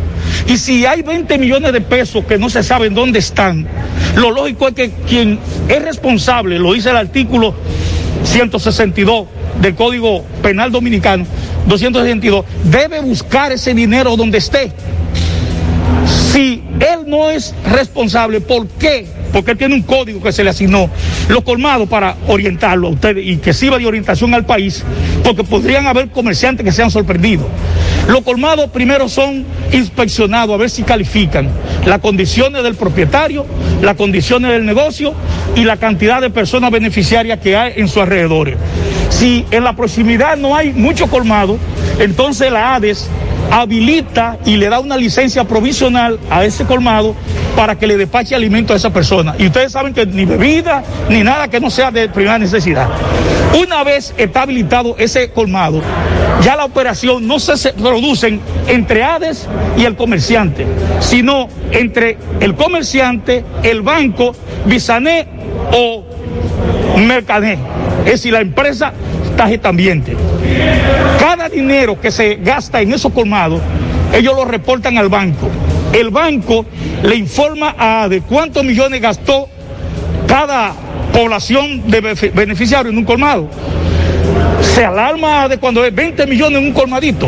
Y 0.47 0.57
si 0.57 0.85
hay 0.85 1.01
20 1.01 1.37
millones 1.37 1.71
de 1.73 1.81
pesos 1.81 2.25
que 2.25 2.37
no 2.37 2.49
se 2.49 2.63
saben 2.63 2.93
dónde 2.93 3.19
están, 3.19 3.67
lo 4.15 4.31
lógico 4.31 4.67
es 4.67 4.73
que 4.73 4.91
quien 5.07 5.39
es 5.67 5.81
responsable, 5.81 6.59
lo 6.59 6.73
dice 6.73 6.89
el 6.89 6.97
artículo 6.97 7.55
162 8.23 9.27
del 9.61 9.75
Código 9.75 10.23
Penal 10.41 10.71
Dominicano, 10.71 11.25
262, 11.67 12.45
debe 12.63 13.01
buscar 13.01 13.51
ese 13.51 13.73
dinero 13.73 14.15
donde 14.15 14.37
esté. 14.37 14.71
Si 16.31 16.63
él 16.79 17.05
no 17.07 17.29
es 17.29 17.53
responsable, 17.71 18.41
¿por 18.41 18.67
qué? 18.67 19.07
Porque 19.31 19.51
él 19.51 19.57
tiene 19.57 19.75
un 19.75 19.81
código 19.81 20.21
que 20.21 20.31
se 20.31 20.43
le 20.43 20.49
asignó, 20.49 20.89
lo 21.27 21.43
colmado 21.43 21.85
para 21.85 22.15
orientarlo 22.27 22.87
a 22.87 22.91
ustedes 22.91 23.25
y 23.25 23.37
que 23.37 23.53
sirva 23.53 23.77
de 23.77 23.85
orientación 23.85 24.33
al 24.33 24.45
país, 24.45 24.83
porque 25.23 25.43
podrían 25.43 25.87
haber 25.87 26.09
comerciantes 26.09 26.65
que 26.65 26.71
se 26.71 26.83
han 26.83 26.91
sorprendido. 26.91 27.47
Los 28.07 28.21
colmados 28.21 28.69
primero 28.71 29.07
son 29.07 29.45
inspeccionados 29.71 30.53
a 30.53 30.57
ver 30.57 30.69
si 30.69 30.83
califican 30.83 31.49
las 31.85 31.99
condiciones 31.99 32.63
del 32.63 32.75
propietario, 32.75 33.45
las 33.81 33.95
condiciones 33.95 34.51
del 34.51 34.65
negocio 34.65 35.13
y 35.55 35.63
la 35.63 35.77
cantidad 35.77 36.21
de 36.21 36.29
personas 36.29 36.71
beneficiarias 36.71 37.39
que 37.39 37.55
hay 37.55 37.73
en 37.77 37.87
sus 37.87 37.97
alrededores. 37.97 38.57
Si 39.09 39.45
en 39.51 39.63
la 39.63 39.75
proximidad 39.75 40.37
no 40.37 40.55
hay 40.55 40.73
mucho 40.73 41.07
colmado, 41.07 41.57
entonces 41.99 42.51
la 42.51 42.75
ADES 42.75 43.07
habilita 43.51 44.37
y 44.45 44.55
le 44.55 44.69
da 44.69 44.79
una 44.79 44.97
licencia 44.97 45.43
provisional 45.43 46.19
a 46.29 46.45
ese 46.45 46.65
colmado 46.65 47.15
para 47.55 47.77
que 47.77 47.85
le 47.85 47.97
despache 47.97 48.33
alimento 48.33 48.73
a 48.73 48.77
esa 48.77 48.91
persona. 48.91 49.35
Y 49.37 49.47
ustedes 49.47 49.73
saben 49.73 49.93
que 49.93 50.05
ni 50.05 50.25
bebida 50.25 50.83
ni 51.09 51.21
nada 51.21 51.49
que 51.49 51.59
no 51.59 51.69
sea 51.69 51.91
de 51.91 52.09
primera 52.09 52.39
necesidad. 52.39 52.87
Una 53.61 53.83
vez 53.83 54.13
está 54.17 54.43
habilitado 54.43 54.95
ese 54.97 55.31
colmado, 55.31 55.81
ya 56.41 56.55
la 56.55 56.63
operación 56.65 57.27
no 57.27 57.37
se, 57.39 57.57
se 57.57 57.73
produce 57.73 58.39
entre 58.67 59.03
ADES 59.03 59.47
y 59.77 59.83
el 59.83 59.97
comerciante, 59.97 60.65
sino 61.01 61.49
entre 61.71 62.17
el 62.39 62.55
comerciante, 62.55 63.43
el 63.63 63.81
banco, 63.81 64.33
Bisané 64.65 65.27
o 65.73 66.05
Mercané. 66.97 67.57
Es 68.05 68.11
decir, 68.13 68.33
la 68.33 68.41
empresa 68.41 68.93
tarjeta 69.41 69.69
ambiente. 69.69 70.15
Cada 71.19 71.49
dinero 71.49 71.99
que 71.99 72.11
se 72.11 72.35
gasta 72.35 72.79
en 72.79 72.93
esos 72.93 73.11
colmados, 73.11 73.59
ellos 74.13 74.35
lo 74.35 74.45
reportan 74.45 74.99
al 74.99 75.09
banco. 75.09 75.49
El 75.93 76.11
banco 76.11 76.67
le 77.01 77.15
informa 77.15 77.75
a 77.75 78.07
de 78.07 78.21
cuántos 78.21 78.63
millones 78.63 79.01
gastó 79.01 79.49
cada 80.27 80.73
población 81.11 81.89
de 81.89 82.01
beneficiarios 82.01 82.93
en 82.93 82.99
un 82.99 83.03
colmado. 83.03 83.47
Se 84.61 84.85
alarma 84.85 85.47
de 85.47 85.57
cuando 85.57 85.83
es 85.83 85.95
20 85.95 86.27
millones 86.27 86.59
en 86.59 86.67
un 86.67 86.73
colmadito 86.73 87.27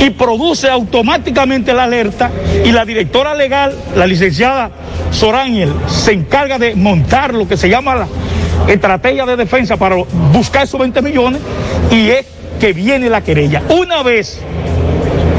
y 0.00 0.10
produce 0.10 0.68
automáticamente 0.68 1.72
la 1.72 1.84
alerta 1.84 2.32
y 2.64 2.72
la 2.72 2.84
directora 2.84 3.32
legal, 3.34 3.76
la 3.94 4.08
licenciada 4.08 4.72
Sorángel, 5.12 5.72
se 5.86 6.12
encarga 6.12 6.58
de 6.58 6.74
montar 6.74 7.32
lo 7.32 7.46
que 7.46 7.56
se 7.56 7.68
llama 7.68 7.94
la 7.94 8.08
estrategia 8.68 9.26
de 9.26 9.36
defensa 9.36 9.76
para 9.76 9.96
buscar 10.32 10.64
esos 10.64 10.78
20 10.78 11.02
millones 11.02 11.40
y 11.90 12.10
es 12.10 12.26
que 12.60 12.72
viene 12.72 13.08
la 13.08 13.22
querella. 13.22 13.62
Una 13.68 14.02
vez 14.02 14.40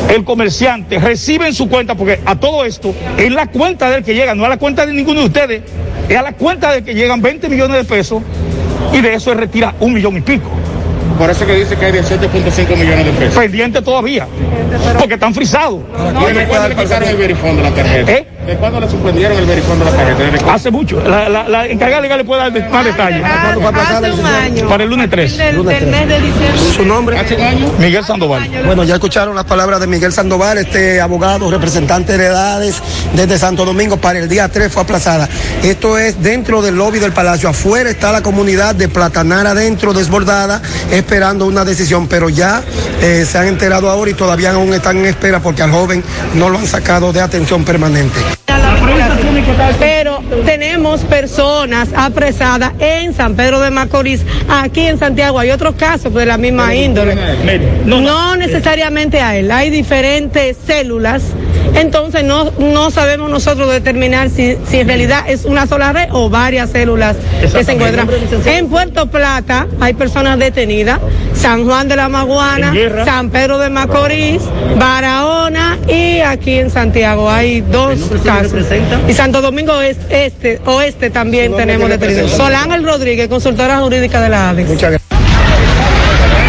el 0.09 0.23
comerciante 0.25 0.99
recibe 0.99 1.47
en 1.47 1.53
su 1.53 1.69
cuenta, 1.69 1.95
porque 1.95 2.19
a 2.25 2.35
todo 2.35 2.65
esto 2.65 2.93
es 3.17 3.31
la 3.31 3.47
cuenta 3.47 3.89
del 3.89 4.03
que 4.03 4.13
llega, 4.13 4.35
no 4.35 4.45
a 4.45 4.49
la 4.49 4.57
cuenta 4.57 4.85
de 4.85 4.93
ninguno 4.93 5.21
de 5.21 5.25
ustedes, 5.27 5.61
es 6.09 6.17
a 6.17 6.21
la 6.21 6.33
cuenta 6.33 6.73
de 6.73 6.83
que 6.83 6.93
llegan 6.93 7.21
20 7.21 7.47
millones 7.47 7.77
de 7.77 7.83
pesos 7.85 8.21
y 8.91 8.99
de 8.99 9.13
eso 9.13 9.31
él 9.31 9.37
retira 9.37 9.73
un 9.79 9.93
millón 9.93 10.17
y 10.17 10.21
pico. 10.21 10.49
Por 11.17 11.29
eso 11.29 11.45
que 11.45 11.53
dice 11.53 11.75
que 11.77 11.85
hay 11.85 11.93
17.5 11.93 12.77
millones 12.77 13.05
de 13.05 13.11
pesos. 13.11 13.37
Pendiente 13.37 13.81
todavía, 13.81 14.27
porque 14.97 15.13
están 15.13 15.33
frisados. 15.33 15.81
¿De 16.33 16.45
cuándo 16.45 16.69
le 16.69 16.75
quitaron 16.75 17.09
el 17.09 17.17
verifón 17.17 17.57
de 17.57 17.63
la 17.63 17.71
tarjeta? 17.71 18.11
¿Eh? 18.11 18.27
¿De 18.45 18.57
cuándo 18.57 18.79
le 18.79 18.89
suspendieron 18.89 19.37
el 19.37 19.45
verifón 19.45 19.77
de 19.79 19.85
la 19.85 19.91
tarjeta? 19.91 20.53
Hace 20.53 20.71
mucho. 20.71 20.99
La, 21.01 21.29
la, 21.29 21.47
la 21.47 21.67
encargada 21.67 22.01
legal 22.01 22.17
le 22.17 22.23
puede 22.23 22.41
dar 22.41 22.69
más 22.71 22.85
detalles. 22.85 23.23
Hace 23.23 24.11
un 24.11 24.25
año. 24.25 24.67
Para 24.67 24.83
el 24.83 24.89
lunes 24.89 25.09
3. 25.09 25.37
Del, 25.37 25.63
del 25.65 25.87
mes 25.87 26.07
de 26.07 26.19
diciembre. 26.19 26.73
¿Su 26.75 26.85
nombre? 26.85 27.17
Miguel 27.77 28.03
Sandoval. 28.03 28.49
Bueno, 28.65 28.83
ya 28.83 28.95
escucharon 28.95 29.35
las 29.35 29.45
palabras 29.45 29.79
de 29.79 29.87
Miguel 29.87 30.11
Sandoval, 30.11 30.57
este 30.57 30.99
abogado, 30.99 31.51
representante 31.51 32.17
de 32.17 32.25
edades 32.25 32.81
desde 33.15 33.37
Santo 33.37 33.63
Domingo. 33.63 33.97
Para 33.97 34.17
el 34.19 34.27
día 34.27 34.47
3 34.47 34.71
fue 34.71 34.81
aplazada. 34.83 35.29
Esto 35.63 35.97
es 35.99 36.21
dentro 36.21 36.63
del 36.63 36.75
lobby 36.75 36.97
del 36.99 37.11
Palacio. 37.11 37.47
Afuera 37.47 37.91
está 37.91 38.11
la 38.11 38.23
comunidad 38.23 38.73
de 38.73 38.89
Platanar 38.89 39.45
adentro, 39.45 39.93
desbordada, 39.93 40.61
esperando 40.91 41.45
una 41.45 41.63
decisión. 41.63 42.07
Pero 42.07 42.29
ya 42.29 42.63
eh, 43.01 43.23
se 43.29 43.37
han 43.37 43.47
enterado 43.47 43.89
ahora 43.89 44.09
y 44.09 44.15
todavía 44.15 44.51
aún 44.51 44.73
están 44.73 44.97
en 44.97 45.05
espera 45.05 45.39
porque 45.41 45.61
al 45.61 45.71
joven 45.71 46.03
no 46.33 46.49
lo 46.49 46.57
han 46.57 46.67
sacado 46.67 47.13
de 47.13 47.21
atención 47.21 47.63
permanente. 47.63 48.30
Pero 49.79 50.19
tenemos 50.45 51.01
personas 51.01 51.89
apresadas 51.95 52.71
en 52.79 53.13
San 53.13 53.35
Pedro 53.35 53.59
de 53.59 53.71
Macorís, 53.71 54.21
aquí 54.49 54.81
en 54.81 54.99
Santiago. 54.99 55.39
Hay 55.39 55.51
otros 55.51 55.75
casos 55.75 56.13
de 56.13 56.25
la 56.25 56.37
misma 56.37 56.75
índole. 56.75 57.15
No 57.85 58.35
necesariamente 58.35 59.19
a 59.19 59.37
él, 59.37 59.51
hay 59.51 59.69
diferentes 59.69 60.57
células, 60.65 61.23
entonces 61.75 62.23
no, 62.23 62.51
no 62.59 62.91
sabemos 62.91 63.29
nosotros 63.29 63.71
determinar 63.71 64.29
si, 64.29 64.57
si 64.67 64.79
en 64.79 64.87
realidad 64.87 65.23
es 65.27 65.45
una 65.45 65.67
sola 65.67 65.93
red 65.93 66.09
o 66.11 66.29
varias 66.29 66.71
células 66.71 67.17
que 67.39 67.63
se 67.63 67.71
encuentran. 67.71 68.07
En 68.45 68.67
Puerto 68.67 69.07
Plata 69.07 69.67
hay 69.79 69.93
personas 69.93 70.39
detenidas, 70.39 70.99
San 71.33 71.65
Juan 71.65 71.87
de 71.87 71.95
la 71.95 72.09
Maguana, 72.09 72.73
San 73.05 73.29
Pedro 73.29 73.57
de 73.57 73.69
Macorís, 73.69 74.41
Barahona 74.77 75.77
y 75.87 76.19
aquí 76.19 76.55
en 76.59 76.69
Santiago 76.69 77.29
hay 77.29 77.61
dos 77.61 77.99
casos. 78.23 78.65
Y 79.07 79.13
Santo 79.13 79.41
Domingo 79.41 79.79
es 79.81 79.97
este, 80.09 80.59
oeste 80.65 81.09
también 81.09 81.55
tenemos 81.55 81.89
detenidos. 81.89 82.31
Solángel 82.31 82.83
Rodríguez, 82.83 83.27
consultora 83.27 83.79
jurídica 83.79 84.21
de 84.21 84.29
la 84.29 84.49
ADEX. 84.49 84.69
Muchas 84.69 84.89
gracias. 84.89 85.00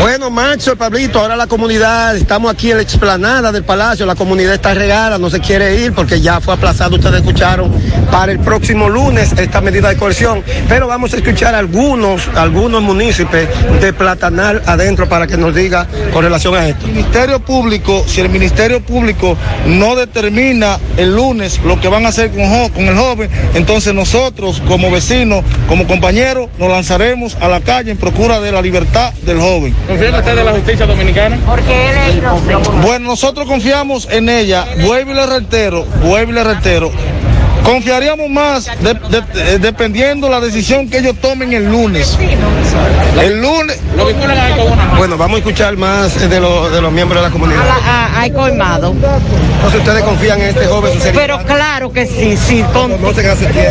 Bueno, 0.02 0.30
Macho, 0.30 0.74
Pablito, 0.74 1.20
ahora 1.20 1.36
la 1.36 1.46
comunidad, 1.46 2.16
estamos 2.16 2.52
aquí 2.52 2.72
en 2.72 2.78
la 2.78 2.82
explanada 2.82 3.52
del 3.52 3.62
Palacio, 3.62 4.04
la 4.04 4.16
comunidad 4.16 4.54
está 4.54 4.74
regada, 4.74 5.16
no 5.16 5.30
se 5.30 5.38
quiere 5.38 5.76
ir 5.76 5.92
porque 5.92 6.20
ya 6.20 6.40
fue 6.40 6.54
aplazado, 6.54 6.96
ustedes 6.96 7.20
escucharon, 7.20 7.72
para 8.10 8.32
el 8.32 8.40
próximo 8.40 8.88
lunes 8.88 9.32
esta 9.38 9.60
medida 9.60 9.90
de 9.90 9.96
coerción, 9.96 10.42
pero 10.68 10.88
vamos 10.88 11.14
a 11.14 11.18
escuchar 11.18 11.54
algunos, 11.54 12.28
algunos 12.34 12.82
municipios 12.82 13.46
de 13.80 13.92
Platanal 13.92 14.60
adentro 14.66 15.08
para 15.08 15.28
que 15.28 15.36
nos 15.36 15.54
diga 15.54 15.86
con 16.12 16.24
relación 16.24 16.56
a 16.56 16.66
esto. 16.66 16.84
El 16.86 16.94
Ministerio 16.94 17.38
Público, 17.38 18.04
si 18.08 18.22
el 18.22 18.28
Ministerio 18.28 18.84
Público 18.84 19.36
no 19.66 19.94
determina 19.94 20.80
el 20.96 21.14
lunes 21.14 21.60
lo 21.64 21.80
que 21.80 21.86
van 21.86 22.06
a 22.06 22.08
hacer 22.08 22.32
con 22.32 22.88
el 22.88 22.96
joven, 22.96 23.30
entonces 23.54 23.94
nosotros 23.94 24.60
como 24.66 24.90
vecinos, 24.90 25.44
como 25.68 25.86
compañeros, 25.86 26.48
nos 26.58 26.70
lanzaremos 26.70 27.36
a 27.40 27.46
la 27.46 27.60
calle 27.60 27.92
en 27.92 27.98
procura 27.98 28.40
de 28.40 28.50
la 28.50 28.60
libertad 28.60 29.12
del 29.22 29.38
joven. 29.38 29.72
¿Confía 29.92 30.18
usted 30.18 30.36
de 30.36 30.44
la 30.44 30.52
justicia 30.52 30.86
dominicana? 30.86 31.38
Porque 31.44 31.90
él 31.90 31.96
es 32.08 32.16
inocente. 32.16 32.70
Bueno, 32.80 33.08
nosotros 33.08 33.46
confiamos 33.46 34.08
en 34.10 34.30
ella, 34.30 34.66
vuelvo 34.86 35.12
y 35.12 35.14
le 35.14 35.26
reitero, 35.26 35.84
vuelvo 36.02 36.32
y 36.32 36.34
le 36.34 36.44
reitero. 36.44 36.90
Confiaríamos 37.64 38.28
más 38.28 38.66
de- 38.80 38.94
de- 38.94 39.20
de- 39.44 39.58
dependiendo 39.58 40.28
la 40.28 40.40
decisión 40.40 40.88
que 40.88 40.98
ellos 40.98 41.14
tomen 41.20 41.52
el 41.52 41.70
lunes. 41.70 42.18
El 43.20 43.40
lunes. 43.40 43.78
Bueno, 44.98 45.16
vamos 45.16 45.36
a 45.36 45.38
escuchar 45.38 45.76
más 45.76 46.28
de, 46.28 46.40
los- 46.40 46.72
de 46.72 46.80
los 46.82 46.92
miembros 46.92 47.22
de 47.22 47.28
la 47.28 47.32
comunidad. 47.32 47.60
Hay 48.16 48.30
colmado. 48.30 48.92
Entonces 48.92 49.80
ustedes 49.80 50.02
confían 50.02 50.40
en 50.40 50.48
este 50.48 50.66
joven, 50.66 50.92
su? 51.00 51.08
Pero 51.14 51.38
claro 51.44 51.92
que 51.92 52.06
sí, 52.06 52.36
sí, 52.36 52.64
con, 52.72 52.92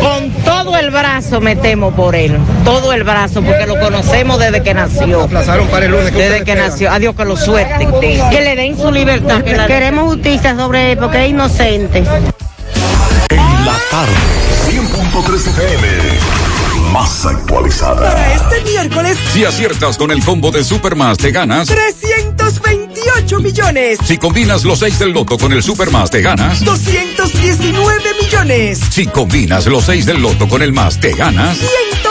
con 0.00 0.30
todo 0.44 0.76
el 0.78 0.90
brazo 0.90 1.40
metemos 1.40 1.92
por 1.94 2.14
él, 2.14 2.36
todo 2.64 2.92
el 2.92 3.04
brazo, 3.04 3.42
porque 3.42 3.66
lo 3.66 3.78
conocemos 3.78 4.38
desde 4.38 4.62
que 4.62 4.72
nació. 4.74 5.22
Aplazaron 5.24 5.68
para 5.68 5.84
el 5.86 5.92
lunes. 5.92 6.10
¿qué 6.12 6.18
Desde 6.18 6.44
que 6.44 6.52
esperan? 6.52 6.70
nació, 6.70 6.90
adiós 6.90 7.14
que 7.14 7.24
lo 7.24 7.36
suerte, 7.36 7.86
que 8.30 8.40
le 8.40 8.56
den 8.56 8.76
su 8.78 8.90
libertad. 8.90 9.42
Queremos 9.66 10.04
justicia 10.14 10.56
sobre 10.56 10.92
él 10.92 10.98
porque 10.98 11.24
es 11.24 11.30
inocente. 11.30 12.02
La 13.64 13.78
tarde, 13.90 14.12
100.3 14.70 15.46
FM, 15.48 15.86
más 16.92 17.24
actualizada. 17.26 18.12
Para 18.12 18.34
este 18.34 18.60
miércoles, 18.70 19.16
Si 19.32 19.44
aciertas 19.44 19.96
con 19.96 20.10
el 20.10 20.24
combo 20.24 20.50
de 20.50 20.64
Supermas, 20.64 21.16
te 21.18 21.30
ganas. 21.30 21.68
328 21.68 23.40
millones, 23.40 23.98
Si 24.04 24.18
combinas 24.18 24.64
los 24.64 24.80
6 24.80 24.98
del 24.98 25.12
loto 25.12 25.38
con 25.38 25.52
el 25.52 25.62
Supermas, 25.62 26.10
te 26.10 26.22
ganas. 26.22 26.64
219 26.64 28.02
millones, 28.20 28.80
Si 28.90 29.06
combinas 29.06 29.66
los 29.66 29.84
6 29.84 30.06
del 30.06 30.20
loto 30.20 30.48
con 30.48 30.60
el 30.62 30.72
más, 30.72 30.98
te 30.98 31.12
ganas. 31.12 31.56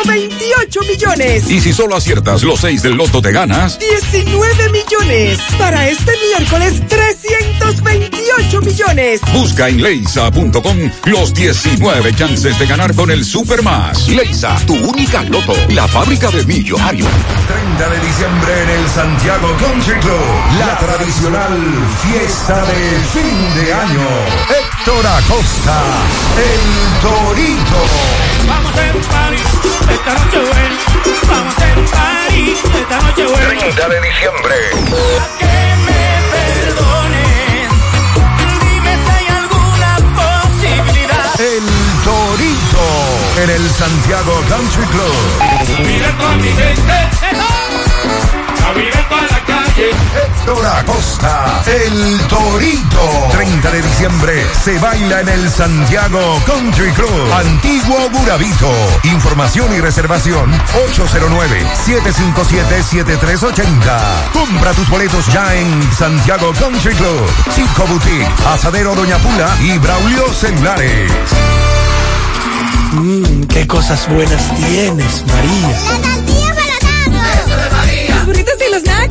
128 0.04 0.80
millones. 0.88 1.50
Y 1.52 1.60
si 1.60 1.74
solo 1.74 1.96
aciertas 1.96 2.44
los 2.44 2.60
6 2.62 2.82
del 2.82 2.94
loto 2.96 3.22
te 3.22 3.32
ganas, 3.32 3.78
19 3.80 4.70
millones. 4.70 5.40
Para 5.58 5.88
este 5.88 6.12
miércoles, 6.28 6.82
328 6.88 8.62
millones. 8.62 9.22
busca 9.34 9.70
en 9.70 9.82
leisa.com 9.82 10.78
los 11.06 11.34
19 11.34 12.16
chances 12.16 12.58
de 12.58 12.66
ganar 12.66 12.96
con 12.96 13.12
el 13.12 13.24
Supermas. 13.24 14.08
Leisa, 14.08 14.58
tu 14.66 14.76
única 14.76 15.24
loto, 15.24 15.54
la 15.70 15.88
fábrica 15.88 16.32
de 16.32 16.46
millonarios. 16.46 17.10
30 17.78 17.90
de 17.90 18.00
diciembre 18.08 18.64
en 18.64 18.70
el 18.70 18.90
Santiago 18.90 19.56
Country 19.58 20.00
Club. 20.00 20.22
La 20.60 20.78
tradicional 20.80 21.60
fiesta 22.02 22.66
de 22.66 23.00
fin 23.14 23.64
de 23.64 23.74
año. 23.74 24.08
Héctor 24.50 25.06
Acosta, 25.06 25.84
el 26.38 27.02
Torito. 27.02 27.82
Vamos 28.48 28.72
un 28.96 29.02
party 29.04 29.81
esta 29.90 30.14
noche 30.14 30.40
buena. 30.40 30.78
Vamos 31.28 31.54
a 31.54 31.58
hacer 31.58 31.78
un 31.78 31.86
party 31.86 32.56
esta 32.80 32.98
noche 33.02 33.24
buena. 33.26 33.48
30 33.60 33.90
de 33.90 34.02
diciembre. 34.02 34.56
Que 35.40 35.58
me 35.86 36.04
perdonen. 36.34 37.70
Dime 38.62 38.94
si 39.04 39.10
hay 39.12 39.28
alguna 39.42 39.92
posibilidad. 40.20 41.40
El 41.40 41.66
Torito 42.04 42.88
en 43.44 43.50
el 43.50 43.70
Santiago 43.70 44.34
Country 44.50 44.86
Club. 44.86 45.16
Mira 45.86 46.12
con 46.18 46.42
mi 46.42 46.50
gente. 46.50 46.98
A 48.68 48.74
mirar 48.74 49.10
para 49.10 49.22
la 49.24 49.40
calle. 49.46 49.61
Héctor 49.82 50.64
Acosta, 50.64 51.64
el 51.66 52.20
Torito. 52.28 53.28
30 53.32 53.72
de 53.72 53.82
diciembre 53.82 54.46
se 54.64 54.78
baila 54.78 55.22
en 55.22 55.30
el 55.30 55.50
Santiago 55.50 56.40
Country 56.46 56.92
Club. 56.92 57.34
Antiguo 57.34 58.08
Burabito. 58.12 58.72
Información 59.06 59.74
y 59.74 59.82
reservación 59.82 60.52
809-757-7380. 61.88 64.00
Compra 64.34 64.72
tus 64.74 64.88
boletos 64.88 65.26
ya 65.34 65.56
en 65.56 65.92
Santiago 65.94 66.54
Country 66.60 66.94
Club. 66.94 67.28
Chico 67.56 67.88
Boutique, 67.88 68.28
Asadero 68.54 68.94
Doña 68.94 69.18
Pula 69.18 69.50
y 69.62 69.80
Braulio 69.80 70.32
Celulares. 70.32 71.12
Mmm, 72.92 73.46
qué 73.46 73.66
cosas 73.66 74.08
buenas 74.10 74.54
tienes, 74.56 75.26
María. 75.26 75.80
La 76.02 76.22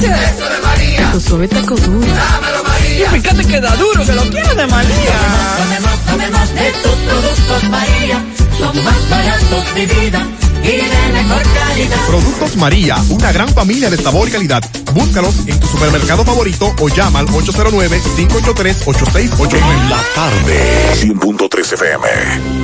Eso 0.06 0.48
de 0.48 0.60
María. 0.62 1.02
Taco 1.02 1.20
suave, 1.20 1.48
taco 1.48 1.74
duro. 1.76 2.06
Dámelo, 2.06 2.64
María. 2.64 3.06
Y 3.06 3.20
fíjate 3.20 3.44
que 3.44 3.60
da 3.60 3.76
duro, 3.76 4.04
que 4.04 4.12
lo 4.12 4.22
quiero 4.30 4.54
de 4.54 4.66
María. 4.66 5.14
Tomemos, 5.58 6.06
tomemos 6.06 6.54
de 6.54 6.72
tus 6.82 6.92
productos, 6.92 7.64
María. 7.70 8.24
Son 8.58 8.84
más 8.84 9.10
baratos 9.10 9.74
de 9.74 9.86
vida 9.86 10.26
y 10.62 10.66
de 10.66 11.12
mejor 11.12 11.42
calidad. 11.42 12.06
Productos 12.06 12.56
María, 12.56 12.96
una 13.08 13.32
gran 13.32 13.48
familia 13.48 13.90
de 13.90 13.96
sabor 13.96 14.28
y 14.28 14.32
calidad. 14.32 14.62
Búscalos 14.94 15.34
en 15.46 15.58
tu 15.58 15.66
supermercado 15.66 16.24
favorito 16.24 16.72
o 16.80 16.88
llama 16.88 17.18
al 17.20 17.28
809-583-8689. 17.28 19.54
En 19.54 19.90
la 19.90 20.02
tarde, 20.14 20.58
100.3 21.02 21.72
FM. 21.74 22.08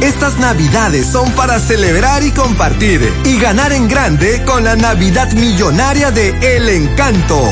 Estas 0.03 0.39
navidades 0.39 1.07
son 1.07 1.31
para 1.33 1.59
celebrar 1.61 2.23
y 2.23 2.33
compartir 2.33 3.11
y 3.25 3.39
ganar 3.39 3.73
en 3.73 3.89
grande 3.89 4.43
con 4.45 4.65
la 4.65 4.77
Navidad 4.77 5.33
Millonaria 5.33 6.11
de 6.11 6.57
El 6.57 6.69
Encanto. 6.69 7.43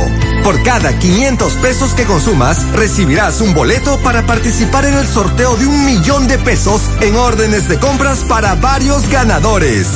Por 0.45 0.63
cada 0.63 0.99
500 0.99 1.55
pesos 1.55 1.95
que 1.95 2.05
consumas, 2.05 2.71
recibirás 2.73 3.41
un 3.41 3.55
boleto 3.55 3.99
para 4.01 4.27
participar 4.27 4.85
en 4.85 4.93
el 4.93 5.07
sorteo 5.07 5.57
de 5.57 5.67
un 5.67 5.87
millón 5.87 6.29
de 6.29 6.39
pesos 6.39 6.83
en 7.01 7.17
órdenes 7.17 7.67
de 7.67 7.79
compras 7.79 8.19
para 8.29 8.55
varios 8.55 9.09
ganadores. 9.09 9.89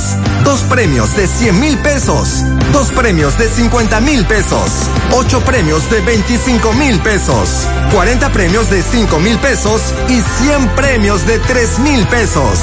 Dos 0.45 0.63
premios 0.63 1.15
de 1.17 1.27
100 1.27 1.61
mil 1.61 1.77
pesos, 1.79 2.43
dos 2.73 2.91
premios 2.93 3.37
de 3.37 3.47
50 3.47 4.01
mil 4.01 4.25
pesos, 4.25 4.68
ocho 5.13 5.41
premios 5.45 5.91
de 5.91 6.01
25 6.01 6.73
mil 6.75 7.01
pesos, 7.01 7.67
40 7.93 8.31
premios 8.33 8.71
de 8.71 8.83
5 8.83 9.19
mil 9.21 9.39
pesos 9.39 9.81
y 10.09 10.21
100 10.21 10.69
premios 10.77 11.27
de 11.27 11.39
3 11.39 11.79
mil 11.81 12.07
pesos. 12.07 12.59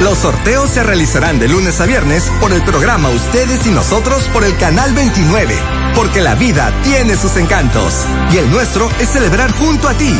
Los 0.00 0.18
sorteos 0.18 0.70
se 0.70 0.82
realizarán 0.82 1.38
de 1.38 1.48
lunes 1.48 1.80
a 1.80 1.86
viernes 1.86 2.30
por 2.40 2.52
el 2.52 2.62
programa 2.62 3.08
Ustedes 3.08 3.66
y 3.66 3.70
Nosotros 3.70 4.24
por 4.32 4.44
el 4.44 4.56
Canal 4.56 4.92
29, 4.94 5.54
porque 5.94 6.20
la 6.20 6.34
vida 6.34 6.72
tiene 6.82 7.16
sus 7.16 7.36
encantos 7.36 7.94
y 8.32 8.38
el 8.38 8.50
nuestro 8.50 8.88
es 9.00 9.08
celebrar 9.08 9.50
junto 9.52 9.88
a 9.88 9.94
ti. 9.94 10.14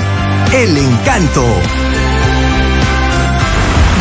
El 0.52 0.76
encanto. 0.76 1.44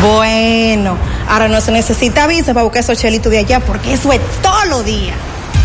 Bueno, 0.02 0.96
ahora 1.28 1.48
no 1.48 1.60
se 1.60 1.72
necesita 1.72 2.26
visa 2.26 2.54
para 2.54 2.64
buscar 2.64 2.82
esos 2.82 2.98
chelitos 2.98 3.30
de 3.32 3.38
allá 3.38 3.60
porque 3.60 3.94
eso 3.94 4.12
es 4.12 4.20
todo 4.42 4.64
lo 4.66 4.82
día. 4.82 5.14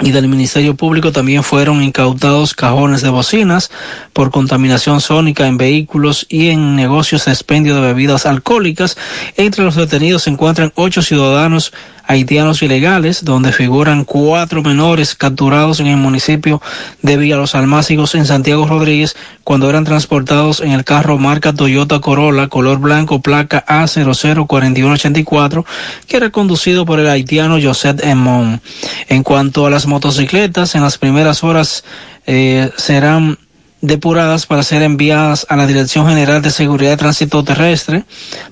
y 0.00 0.10
del 0.10 0.28
Ministerio 0.28 0.74
Público 0.74 1.10
también 1.10 1.42
fueron 1.42 1.82
incautados 1.82 2.54
cajones 2.54 3.00
de 3.00 3.08
bocinas 3.08 3.70
por 4.12 4.30
contaminación 4.30 5.00
sónica 5.00 5.46
en 5.46 5.56
vehículos 5.56 6.26
y 6.28 6.48
en 6.48 6.76
negocios 6.76 7.24
de 7.24 7.32
expendio 7.32 7.74
de 7.74 7.80
bebidas 7.80 8.26
alcohólicas. 8.26 8.98
Entre 9.36 9.64
los 9.64 9.74
detenidos 9.74 10.24
se 10.24 10.30
encuentran 10.30 10.72
ocho 10.74 11.00
ciudadanos 11.00 11.72
haitianos 12.06 12.62
ilegales, 12.62 13.24
donde 13.24 13.52
figuran 13.52 14.04
cuatro 14.04 14.62
menores 14.62 15.14
capturados 15.14 15.80
en 15.80 15.88
el 15.88 15.96
municipio 15.96 16.62
de 17.02 17.16
Villa 17.16 17.36
Los 17.36 17.54
Almácigos 17.54 18.14
en 18.14 18.26
Santiago 18.26 18.66
Rodríguez 18.66 19.16
cuando 19.44 19.68
eran 19.68 19.84
transportados 19.84 20.60
en 20.60 20.72
el 20.72 20.84
carro 20.84 21.18
marca 21.18 21.52
Toyota 21.52 22.00
Corolla 22.00 22.48
color 22.48 22.78
blanco 22.78 23.20
placa 23.20 23.64
A004184 23.66 25.64
que 26.06 26.16
era 26.16 26.30
conducido 26.30 26.86
por 26.86 27.00
el 27.00 27.08
haitiano 27.08 27.58
José 27.60 27.96
Emón. 28.02 28.60
En 29.08 29.22
cuanto 29.22 29.66
a 29.66 29.70
las 29.70 29.85
motocicletas, 29.86 30.74
en 30.74 30.82
las 30.82 30.98
primeras 30.98 31.44
horas 31.44 31.84
eh, 32.26 32.70
serán 32.76 33.38
depuradas 33.80 34.46
para 34.46 34.62
ser 34.62 34.82
enviadas 34.82 35.46
a 35.48 35.56
la 35.56 35.66
Dirección 35.66 36.08
General 36.08 36.42
de 36.42 36.50
Seguridad 36.50 36.90
de 36.90 36.96
Tránsito 36.96 37.44
Terrestre 37.44 38.04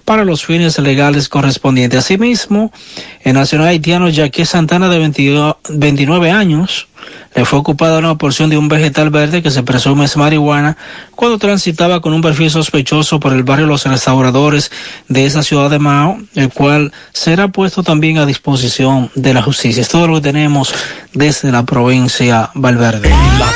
para 0.04 0.24
los 0.24 0.44
fines 0.44 0.78
legales 0.78 1.28
correspondientes. 1.28 1.98
Asimismo, 2.00 2.72
el 3.22 3.34
nacional 3.34 3.68
haitiano 3.68 4.08
Jacques 4.08 4.50
Santana 4.50 4.88
de 4.88 4.98
22 4.98 5.56
29 5.70 6.30
años 6.30 6.88
le 7.34 7.44
fue 7.44 7.58
ocupada 7.58 7.98
una 7.98 8.14
porción 8.16 8.48
de 8.50 8.56
un 8.56 8.68
vegetal 8.68 9.10
verde 9.10 9.42
que 9.42 9.50
se 9.50 9.62
presume 9.62 10.04
es 10.04 10.16
marihuana 10.16 10.76
cuando 11.14 11.38
transitaba 11.38 12.00
con 12.00 12.12
un 12.12 12.22
perfil 12.22 12.50
sospechoso 12.50 13.18
por 13.20 13.32
el 13.32 13.42
barrio 13.42 13.66
Los 13.66 13.84
Restauradores 13.84 14.70
de 15.08 15.26
esa 15.26 15.42
ciudad 15.42 15.70
de 15.70 15.78
Mao, 15.78 16.18
el 16.34 16.50
cual 16.50 16.92
será 17.12 17.48
puesto 17.48 17.82
también 17.82 18.18
a 18.18 18.26
disposición 18.26 19.10
de 19.14 19.34
la 19.34 19.42
justicia. 19.42 19.80
Es 19.80 19.88
todo 19.88 20.06
lo 20.06 20.16
que 20.16 20.22
tenemos 20.22 20.74
desde 21.12 21.50
la 21.50 21.64
provincia 21.64 22.50
Valverde. 22.54 23.10
La. 23.38 23.54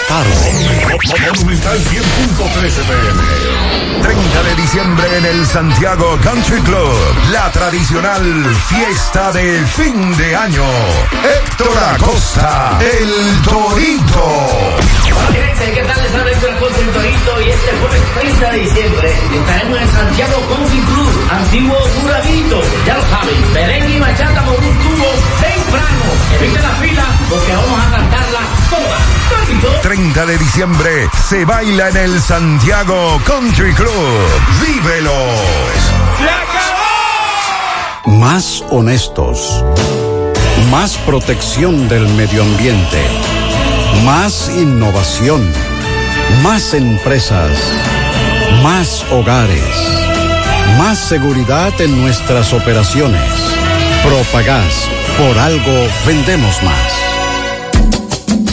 Monumental 3.98 3.98
100.13 3.98 4.02
pm. 4.02 4.02
30 4.02 4.42
de 4.42 4.54
diciembre 4.54 5.18
en 5.18 5.24
el 5.26 5.46
Santiago 5.46 6.18
Country 6.22 6.60
Club. 6.62 6.96
La 7.32 7.50
tradicional 7.50 8.56
fiesta 8.68 9.32
de 9.32 9.66
fin 9.66 10.16
de 10.16 10.36
año. 10.36 10.64
Héctor 11.24 11.78
Acosta, 11.94 12.78
el 12.80 13.42
Torito. 13.42 14.48
¿qué 15.74 15.82
tal? 15.82 16.02
Les 16.02 16.14
habla 16.14 16.30
Héctor 16.30 16.50
Acosta, 16.52 16.80
el 16.80 16.90
Torito. 16.90 17.42
Y 17.42 17.50
este 17.50 17.72
jueves 17.80 18.02
30 18.14 18.50
de 18.50 18.58
diciembre 18.58 19.12
estaremos 19.34 19.76
en 19.76 19.82
el 19.82 19.90
Santiago 19.90 20.46
Country 20.48 20.80
Club. 20.80 21.28
Antiguo 21.30 21.76
Duradito. 22.02 22.62
Ya 22.86 22.94
lo 22.94 23.02
saben, 23.02 23.52
merengue 23.52 23.96
y 23.96 24.00
bachata 24.00 24.44
por 24.44 24.54
un 24.54 24.78
tubo 24.78 25.08
temprano. 25.40 26.04
Evite 26.40 26.62
la 26.62 26.70
fila 26.76 27.04
porque 27.30 27.52
vamos 27.52 27.80
a 27.80 27.90
cantarla 27.90 28.40
toda. 28.70 29.17
Torito. 29.28 29.68
30 29.82 30.26
de 30.26 30.38
diciembre 30.38 31.08
se 31.28 31.44
baila 31.44 31.88
en 31.88 31.96
el 31.96 32.20
Santiago 32.20 33.20
Country 33.24 33.72
Club. 33.74 33.90
¡Vívelos! 34.66 35.14
Más 38.06 38.64
honestos. 38.70 39.64
Más 40.70 40.96
protección 40.98 41.88
del 41.88 42.08
medio 42.08 42.42
ambiente. 42.42 43.02
Más 44.04 44.50
innovación. 44.56 45.50
Más 46.42 46.74
empresas. 46.74 47.52
Más 48.62 49.04
hogares. 49.10 49.62
Más 50.78 50.98
seguridad 50.98 51.72
en 51.80 52.00
nuestras 52.00 52.52
operaciones. 52.52 53.22
Propagás. 54.02 54.88
Por 55.16 55.38
algo 55.38 55.88
vendemos 56.06 56.62
más. 56.62 56.97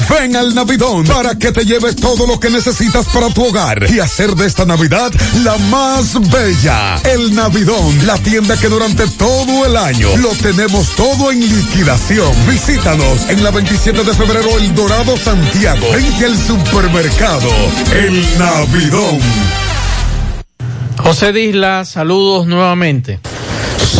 Ven 0.09 0.35
al 0.35 0.53
Navidón 0.53 1.05
para 1.05 1.35
que 1.35 1.51
te 1.51 1.65
lleves 1.65 1.95
todo 1.95 2.27
lo 2.27 2.39
que 2.39 2.49
necesitas 2.49 3.07
para 3.07 3.29
tu 3.29 3.45
hogar 3.45 3.89
y 3.89 3.99
hacer 3.99 4.35
de 4.35 4.45
esta 4.45 4.65
Navidad 4.65 5.11
la 5.43 5.57
más 5.69 6.13
bella. 6.29 6.97
El 7.03 7.33
Navidón, 7.33 8.05
la 8.05 8.17
tienda 8.17 8.57
que 8.57 8.67
durante 8.67 9.07
todo 9.07 9.65
el 9.65 9.75
año 9.75 10.15
lo 10.17 10.29
tenemos 10.29 10.95
todo 10.95 11.31
en 11.31 11.39
liquidación. 11.39 12.31
Visítanos 12.47 13.29
en 13.29 13.43
la 13.43 13.51
27 13.51 14.03
de 14.03 14.13
febrero 14.13 14.57
El 14.59 14.75
Dorado 14.75 15.17
Santiago, 15.17 15.85
frente 15.91 16.25
al 16.25 16.37
supermercado 16.37 17.49
El 17.93 18.37
Navidón. 18.37 19.19
José 20.97 21.33
Disla, 21.33 21.85
saludos 21.85 22.47
nuevamente. 22.47 23.19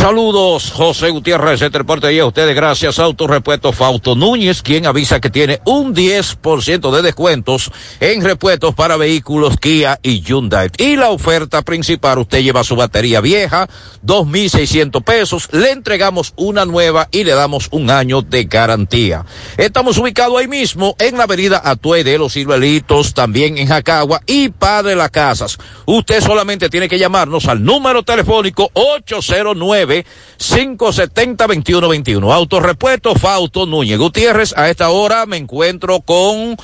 Saludos, 0.06 0.70
José 0.70 1.10
Gutiérrez, 1.10 1.60
este 1.62 1.78
reporte 1.78 2.12
y 2.14 2.20
a 2.20 2.26
ustedes 2.26 2.54
gracias 2.54 3.00
Autorepuesto 3.00 3.72
Fausto 3.72 4.14
Núñez, 4.14 4.62
quien 4.62 4.86
avisa 4.86 5.20
que 5.20 5.30
tiene 5.30 5.60
un 5.64 5.96
10% 5.96 6.94
de 6.94 7.02
descuentos 7.02 7.72
en 7.98 8.22
repuestos 8.22 8.72
para 8.76 8.96
vehículos 8.96 9.56
Kia 9.56 9.98
y 10.04 10.20
Hyundai. 10.20 10.70
Y 10.78 10.94
la 10.94 11.10
oferta 11.10 11.62
principal, 11.62 12.20
usted 12.20 12.40
lleva 12.40 12.62
su 12.62 12.76
batería 12.76 13.20
vieja, 13.20 13.68
2.600 14.04 15.02
pesos, 15.02 15.48
le 15.50 15.72
entregamos 15.72 16.34
una 16.36 16.64
nueva 16.64 17.08
y 17.10 17.24
le 17.24 17.32
damos 17.32 17.66
un 17.72 17.90
año 17.90 18.22
de 18.22 18.44
garantía. 18.44 19.26
Estamos 19.56 19.98
ubicados 19.98 20.38
ahí 20.38 20.46
mismo 20.46 20.94
en 21.00 21.18
la 21.18 21.24
avenida 21.24 21.60
Atue 21.64 22.04
de 22.04 22.16
los 22.16 22.34
Ciruelitos, 22.34 23.12
también 23.12 23.58
en 23.58 23.66
Jacagua 23.66 24.22
y 24.24 24.50
Padre 24.50 24.94
Las 24.94 25.10
Casas. 25.10 25.58
Usted 25.84 26.20
solamente 26.20 26.70
tiene 26.70 26.88
que 26.88 27.00
llamarnos 27.00 27.48
al 27.48 27.64
número 27.64 28.04
telefónico 28.04 28.70
809 28.72 29.95
570-2121. 30.38 32.32
Autorepuesto 32.32 33.14
Fausto 33.14 33.66
Núñez 33.66 33.98
Gutiérrez. 33.98 34.52
A 34.56 34.68
esta 34.68 34.90
hora 34.90 35.26
me 35.26 35.36
encuentro 35.36 36.00
con 36.00 36.56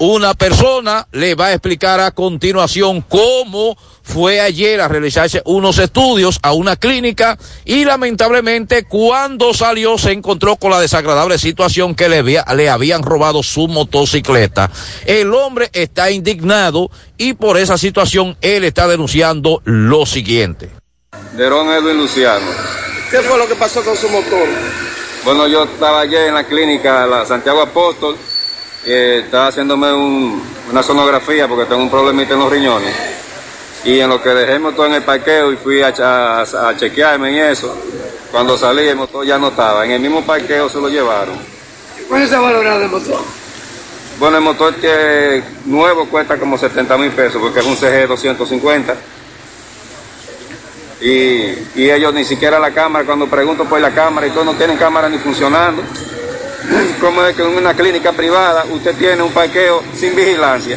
una 0.00 0.34
persona. 0.34 1.06
Le 1.12 1.34
va 1.34 1.46
a 1.46 1.52
explicar 1.52 2.00
a 2.00 2.10
continuación 2.10 3.02
cómo 3.02 3.76
fue 4.02 4.40
ayer 4.40 4.80
a 4.80 4.88
realizarse 4.88 5.42
unos 5.44 5.78
estudios 5.78 6.40
a 6.42 6.52
una 6.52 6.76
clínica 6.76 7.38
y 7.64 7.84
lamentablemente 7.84 8.84
cuando 8.84 9.54
salió 9.54 9.98
se 9.98 10.12
encontró 10.12 10.56
con 10.56 10.72
la 10.72 10.80
desagradable 10.80 11.38
situación 11.38 11.94
que 11.94 12.08
le, 12.08 12.22
le 12.22 12.70
habían 12.70 13.02
robado 13.02 13.42
su 13.42 13.68
motocicleta. 13.68 14.70
El 15.06 15.32
hombre 15.34 15.70
está 15.72 16.10
indignado 16.10 16.90
y 17.18 17.34
por 17.34 17.58
esa 17.58 17.78
situación 17.78 18.36
él 18.40 18.64
está 18.64 18.88
denunciando 18.88 19.62
lo 19.64 20.06
siguiente. 20.06 20.79
Derón 21.36 21.68
Edwin 21.70 21.98
Luciano. 21.98 22.46
¿Qué 23.10 23.18
fue 23.20 23.36
lo 23.38 23.48
que 23.48 23.54
pasó 23.56 23.82
con 23.82 23.96
su 23.96 24.08
motor? 24.08 24.46
Bueno, 25.24 25.46
yo 25.48 25.64
estaba 25.64 26.00
ayer 26.00 26.28
en 26.28 26.34
la 26.34 26.44
clínica 26.44 27.06
la 27.06 27.26
Santiago 27.26 27.60
Apóstol 27.62 28.16
y 28.86 28.92
estaba 28.92 29.48
haciéndome 29.48 29.92
un- 29.92 30.42
una 30.70 30.82
sonografía 30.82 31.48
porque 31.48 31.64
tengo 31.66 31.82
un 31.82 31.90
problemita 31.90 32.34
en 32.34 32.40
los 32.40 32.50
riñones. 32.50 32.94
Y 33.84 33.98
en 33.98 34.08
lo 34.08 34.22
que 34.22 34.28
dejé 34.30 34.52
el 34.54 34.60
motor 34.60 34.86
en 34.88 34.94
el 34.94 35.02
parqueo 35.02 35.52
y 35.52 35.56
fui 35.56 35.82
a, 35.82 35.88
a- 35.88 36.42
a 36.68 36.76
chequearme 36.76 37.32
y 37.32 37.38
eso, 37.38 37.76
cuando 38.30 38.56
salí 38.56 38.86
el 38.86 38.96
motor 38.96 39.26
ya 39.26 39.38
no 39.38 39.48
estaba. 39.48 39.84
En 39.84 39.92
el 39.92 40.00
mismo 40.00 40.22
parqueo 40.24 40.68
se 40.68 40.78
lo 40.80 40.88
llevaron. 40.88 41.36
¿Cuál 42.08 42.22
es 42.22 42.32
el 42.32 42.40
valor 42.40 42.78
del 42.78 42.88
motor? 42.88 43.20
Bueno, 44.18 44.36
el 44.36 44.42
motor 44.44 44.74
que 44.76 45.42
nuevo 45.64 46.06
cuesta 46.06 46.36
como 46.38 46.56
70 46.58 46.96
mil 46.98 47.10
pesos 47.10 47.40
porque 47.40 47.60
es 47.60 47.66
un 47.66 47.76
CG 47.76 48.06
250. 48.06 48.94
Y, 51.00 51.80
y 51.80 51.90
ellos 51.90 52.12
ni 52.12 52.24
siquiera 52.24 52.58
la 52.58 52.72
cámara, 52.72 53.04
cuando 53.04 53.26
pregunto 53.26 53.64
por 53.64 53.80
la 53.80 53.90
cámara 53.90 54.26
y 54.26 54.30
todos 54.30 54.44
no 54.44 54.54
tienen 54.54 54.76
cámara 54.76 55.08
ni 55.08 55.18
funcionando. 55.18 55.82
¿Cómo 57.00 57.24
es 57.24 57.34
que 57.34 57.42
en 57.42 57.48
una 57.48 57.74
clínica 57.74 58.12
privada 58.12 58.64
usted 58.70 58.94
tiene 58.96 59.22
un 59.22 59.32
parqueo 59.32 59.82
sin 59.94 60.14
vigilancia 60.14 60.76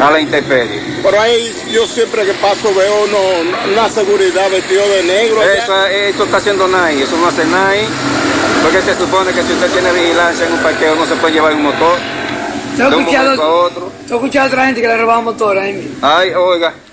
a 0.00 0.10
la 0.10 0.20
intemperie? 0.20 0.80
Por 1.02 1.14
ahí 1.16 1.52
yo 1.70 1.86
siempre 1.86 2.24
que 2.24 2.32
paso 2.34 2.72
veo 2.74 3.04
uno, 3.04 3.72
una 3.72 3.88
seguridad 3.88 4.50
vestido 4.50 4.86
de 4.88 5.02
negro. 5.02 5.42
Eso, 5.42 5.86
esto 5.86 6.24
está 6.24 6.36
haciendo 6.36 6.68
nadie, 6.68 7.02
eso 7.02 7.16
no 7.16 7.26
hace 7.26 7.44
nadie. 7.46 7.86
Porque 8.62 8.82
se 8.82 8.94
supone 8.94 9.32
que 9.32 9.42
si 9.42 9.52
usted 9.52 9.70
tiene 9.70 9.92
vigilancia 9.92 10.46
en 10.46 10.52
un 10.52 10.60
parqueo 10.60 10.94
no 10.94 11.06
se 11.06 11.14
puede 11.16 11.34
llevar 11.34 11.54
un 11.54 11.62
motor. 11.62 11.98
¿Tú 12.76 12.76
de 12.76 12.82
has 12.82 12.94
un 12.94 13.04
momento 13.04 13.20
a 13.20 13.32
escuchado, 13.32 13.60
otro. 13.64 14.40
a 14.40 14.46
otra 14.46 14.66
gente 14.66 14.80
que 14.80 14.86
le 14.86 14.96
robaban 14.96 15.24
motores 15.24 15.62
ahí 15.62 15.72
mismo? 15.72 15.96
Ay, 16.02 16.30
oiga, 16.34 16.72
pues 16.72 16.89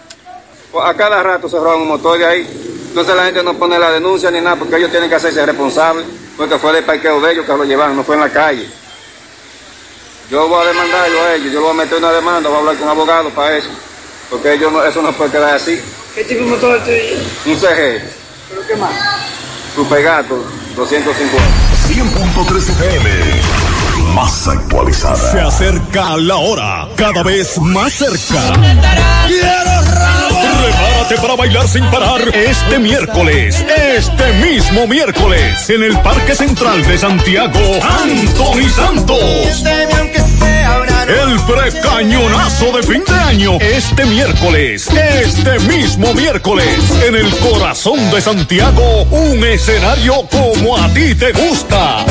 a 0.84 0.94
cada 0.94 1.24
rato 1.24 1.50
se 1.50 1.58
roban 1.58 1.82
un 1.82 1.88
motor 1.88 2.18
de 2.18 2.26
ahí. 2.26 2.48
Entonces 2.90 3.16
la 3.16 3.26
gente 3.26 3.44
no 3.44 3.54
pone 3.56 3.78
la 3.80 3.92
denuncia 3.92 4.32
ni 4.32 4.42
nada 4.42 4.56
porque 4.56 4.78
ellos 4.78 4.90
tienen 4.92 5.10
que 5.10 5.16
hacerse 5.16 5.46
responsables. 5.46 6.06
Porque 6.36 6.58
fue 6.60 6.74
del 6.74 6.84
parqueo 6.84 7.20
de 7.22 7.32
ellos 7.34 7.46
que 7.46 7.52
lo 7.54 7.64
llevaron, 7.64 7.96
no 7.96 8.04
fue 8.04 8.16
en 8.16 8.22
la 8.22 8.30
calle. 8.30 8.68
Yo 10.30 10.48
voy 10.48 10.64
a 10.66 10.68
demandarlo 10.68 11.22
a 11.22 11.36
ellos, 11.36 11.54
yo 11.54 11.60
lo 11.62 11.68
voy 11.68 11.72
a 11.80 11.84
meter 11.84 11.98
una 11.98 12.12
demanda, 12.12 12.50
voy 12.50 12.58
a 12.58 12.60
hablar 12.60 12.76
con 12.76 12.84
un 12.84 12.90
abogado 12.90 13.30
para 13.30 13.58
eso. 13.58 13.70
Porque 14.30 14.54
ellos 14.54 14.72
no- 14.72 14.84
eso 14.84 15.02
no 15.02 15.12
puede 15.14 15.32
quedar 15.32 15.56
así. 15.56 15.80
¿Qué 16.14 16.24
tipo 16.26 16.44
de 16.44 16.50
motor 16.50 16.82
es 16.88 17.18
Un 17.46 17.56
CG, 17.56 18.02
¿Pero 18.50 18.62
qué 18.68 18.76
más? 18.76 18.92
Super 19.76 20.04
Gato, 20.04 20.44
250. 20.76 21.44
100.3 21.88 22.70
FM. 22.70 23.10
Más 24.14 24.48
actualizada. 24.48 25.32
Se 25.32 25.40
acerca 25.40 26.18
la 26.18 26.36
hora. 26.36 26.88
Cada 26.98 27.24
vez 27.24 27.58
más 27.60 27.94
cerca. 27.94 28.42
Prepárate 30.42 31.16
para 31.22 31.36
bailar 31.36 31.68
sin 31.68 31.84
parar 31.86 32.22
este 32.36 32.80
miércoles, 32.80 33.66
este 33.96 34.34
mismo 34.46 34.88
miércoles, 34.88 35.70
en 35.70 35.84
el 35.84 35.98
Parque 36.00 36.36
Central 36.36 36.84
de 36.86 36.98
Santiago, 36.98 37.60
Anthony 37.82 38.70
Santos. 38.70 39.64
El 41.08 41.40
precañonazo 41.46 42.76
de 42.76 42.84
fin 42.84 43.02
de 43.08 43.14
año, 43.14 43.58
este 43.62 44.06
miércoles, 44.06 44.90
este 44.90 45.58
mismo 45.60 46.14
miércoles, 46.14 46.68
en 47.08 47.16
el 47.16 47.30
corazón 47.38 48.12
de 48.12 48.20
Santiago, 48.20 49.04
un 49.04 49.42
escenario 49.42 50.28
como 50.30 50.76
a 50.76 50.90
ti 50.90 51.16
te 51.16 51.32
gusta. 51.32 52.06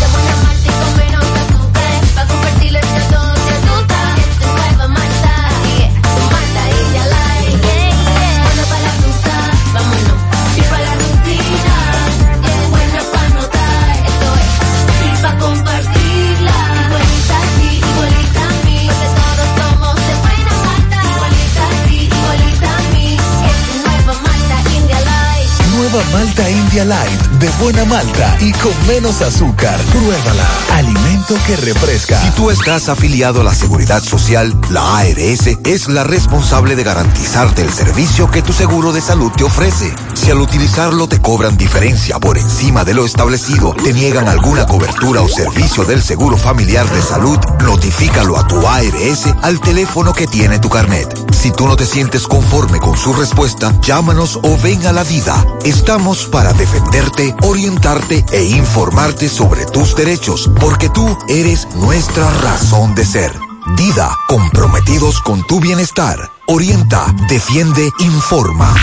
Malta 26.11 26.49
India 26.49 26.85
Light 26.85 27.21
de 27.39 27.49
buena 27.61 27.85
malta 27.85 28.37
y 28.39 28.51
con 28.53 28.73
menos 28.87 29.21
azúcar. 29.21 29.79
Pruébala. 29.91 30.47
Alimento 30.73 31.35
que 31.47 31.55
refresca. 31.57 32.21
Si 32.21 32.31
tú 32.31 32.51
estás 32.51 32.89
afiliado 32.89 33.41
a 33.41 33.43
la 33.43 33.53
Seguridad 33.53 34.03
Social, 34.03 34.55
la 34.69 34.97
ARS 34.97 35.47
es 35.63 35.87
la 35.87 36.03
responsable 36.03 36.75
de 36.75 36.83
garantizarte 36.83 37.61
el 37.61 37.71
servicio 37.71 38.29
que 38.29 38.41
tu 38.41 38.53
seguro 38.53 38.91
de 38.93 39.01
salud 39.01 39.31
te 39.31 39.43
ofrece. 39.43 39.93
Si 40.13 40.31
al 40.31 40.39
utilizarlo 40.39 41.07
te 41.07 41.21
cobran 41.21 41.57
diferencia 41.57 42.19
por 42.19 42.37
encima 42.37 42.83
de 42.83 42.93
lo 42.93 43.05
establecido, 43.05 43.73
te 43.73 43.93
niegan 43.93 44.27
alguna 44.27 44.65
cobertura 44.65 45.21
o 45.21 45.27
servicio 45.27 45.83
del 45.85 46.01
seguro 46.01 46.37
familiar 46.37 46.89
de 46.89 47.01
salud, 47.01 47.37
notifícalo 47.63 48.37
a 48.37 48.47
tu 48.47 48.67
ARS 48.67 49.27
al 49.41 49.59
teléfono 49.59 50.13
que 50.13 50.27
tiene 50.27 50.59
tu 50.59 50.69
carnet. 50.69 51.07
Si 51.31 51.51
tú 51.51 51.67
no 51.67 51.75
te 51.75 51.85
sientes 51.85 52.27
conforme 52.27 52.79
con 52.79 52.97
su 52.97 53.13
respuesta, 53.13 53.73
llámanos 53.81 54.39
o 54.43 54.57
ven 54.61 54.85
a 54.85 54.91
la 54.91 55.03
vida. 55.03 55.43
Estamos 55.91 56.25
para 56.27 56.53
defenderte, 56.53 57.35
orientarte 57.41 58.23
e 58.31 58.43
informarte 58.45 59.27
sobre 59.27 59.65
tus 59.65 59.93
derechos, 59.93 60.49
porque 60.57 60.87
tú 60.87 61.17
eres 61.27 61.67
nuestra 61.75 62.31
razón 62.35 62.95
de 62.95 63.03
ser. 63.03 63.29
Dida, 63.75 64.17
comprometidos 64.29 65.19
con 65.19 65.45
tu 65.47 65.59
bienestar. 65.59 66.17
Orienta, 66.45 67.13
defiende, 67.27 67.89
informa. 67.99 68.73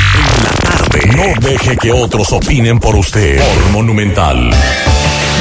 No 1.17 1.49
deje 1.49 1.79
que 1.79 1.93
otros 1.93 2.31
opinen 2.31 2.79
por 2.79 2.95
usted. 2.95 3.39
Por 3.39 3.71
Monumental. 3.73 4.51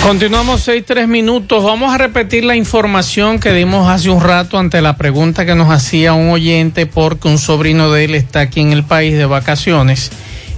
Continuamos 0.03 0.61
seis, 0.61 0.85
tres 0.87 1.09
minutos. 1.09 1.65
Vamos 1.65 1.93
a 1.93 1.97
repetir 1.97 2.45
la 2.45 2.55
información 2.55 3.41
que 3.41 3.51
dimos 3.51 3.89
hace 3.89 4.09
un 4.09 4.21
rato 4.21 4.57
ante 4.57 4.81
la 4.81 4.95
pregunta 4.95 5.45
que 5.45 5.53
nos 5.53 5.69
hacía 5.69 6.13
un 6.13 6.29
oyente 6.29 6.85
porque 6.85 7.27
un 7.27 7.37
sobrino 7.37 7.91
de 7.91 8.05
él 8.05 8.15
está 8.15 8.39
aquí 8.39 8.61
en 8.61 8.71
el 8.71 8.85
país 8.85 9.17
de 9.17 9.25
vacaciones. 9.25 10.11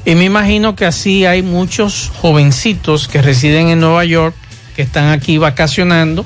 Y 0.05 0.15
me 0.15 0.25
imagino 0.25 0.75
que 0.75 0.85
así 0.85 1.25
hay 1.25 1.43
muchos 1.43 2.11
jovencitos 2.21 3.07
que 3.07 3.21
residen 3.21 3.67
en 3.69 3.79
Nueva 3.79 4.05
York, 4.05 4.35
que 4.75 4.81
están 4.81 5.09
aquí 5.09 5.37
vacacionando 5.37 6.25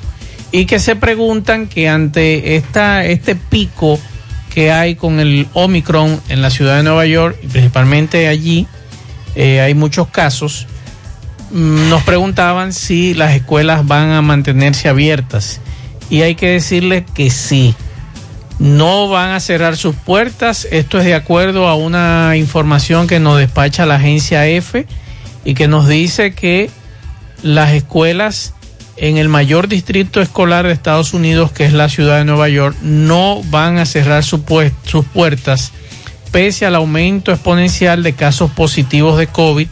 y 0.52 0.66
que 0.66 0.78
se 0.78 0.94
preguntan 0.94 1.66
que 1.66 1.88
ante 1.88 2.56
esta, 2.56 3.04
este 3.04 3.34
pico 3.34 3.98
que 4.54 4.70
hay 4.70 4.94
con 4.94 5.18
el 5.18 5.48
Omicron 5.52 6.20
en 6.28 6.40
la 6.40 6.50
ciudad 6.50 6.76
de 6.76 6.84
Nueva 6.84 7.04
York, 7.06 7.36
y 7.42 7.48
principalmente 7.48 8.28
allí, 8.28 8.68
eh, 9.34 9.60
hay 9.60 9.74
muchos 9.74 10.06
casos, 10.06 10.68
mm, 11.50 11.88
nos 11.88 12.04
preguntaban 12.04 12.72
si 12.72 13.14
las 13.14 13.34
escuelas 13.34 13.84
van 13.84 14.10
a 14.12 14.22
mantenerse 14.22 14.88
abiertas. 14.88 15.60
Y 16.08 16.22
hay 16.22 16.36
que 16.36 16.50
decirles 16.50 17.02
que 17.12 17.30
sí. 17.30 17.74
No 18.58 19.08
van 19.08 19.30
a 19.30 19.40
cerrar 19.40 19.76
sus 19.76 19.94
puertas. 19.96 20.66
Esto 20.70 20.98
es 20.98 21.04
de 21.04 21.14
acuerdo 21.14 21.68
a 21.68 21.74
una 21.74 22.36
información 22.36 23.06
que 23.06 23.20
nos 23.20 23.38
despacha 23.38 23.86
la 23.86 23.96
agencia 23.96 24.46
F 24.46 24.86
y 25.44 25.54
que 25.54 25.68
nos 25.68 25.88
dice 25.88 26.34
que 26.34 26.70
las 27.42 27.72
escuelas 27.72 28.54
en 28.96 29.16
el 29.16 29.28
mayor 29.28 29.68
distrito 29.68 30.20
escolar 30.20 30.66
de 30.66 30.72
Estados 30.72 31.14
Unidos, 31.14 31.50
que 31.52 31.64
es 31.64 31.72
la 31.72 31.88
ciudad 31.88 32.18
de 32.18 32.24
Nueva 32.24 32.48
York, 32.48 32.76
no 32.80 33.42
van 33.50 33.78
a 33.78 33.86
cerrar 33.86 34.22
su 34.22 34.42
sus 34.84 35.04
puertas 35.06 35.72
pese 36.30 36.66
al 36.66 36.74
aumento 36.74 37.30
exponencial 37.32 38.02
de 38.02 38.12
casos 38.14 38.50
positivos 38.50 39.18
de 39.18 39.28
COVID. 39.28 39.68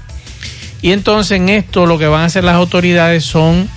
Y 0.81 0.93
entonces 0.93 1.39
en 1.39 1.49
esto 1.49 1.87
lo 1.87 1.99
que 1.99 2.07
van 2.07 2.23
a 2.23 2.25
hacer 2.27 2.45
las 2.45 2.55
autoridades 2.55 3.25
son 3.25 3.69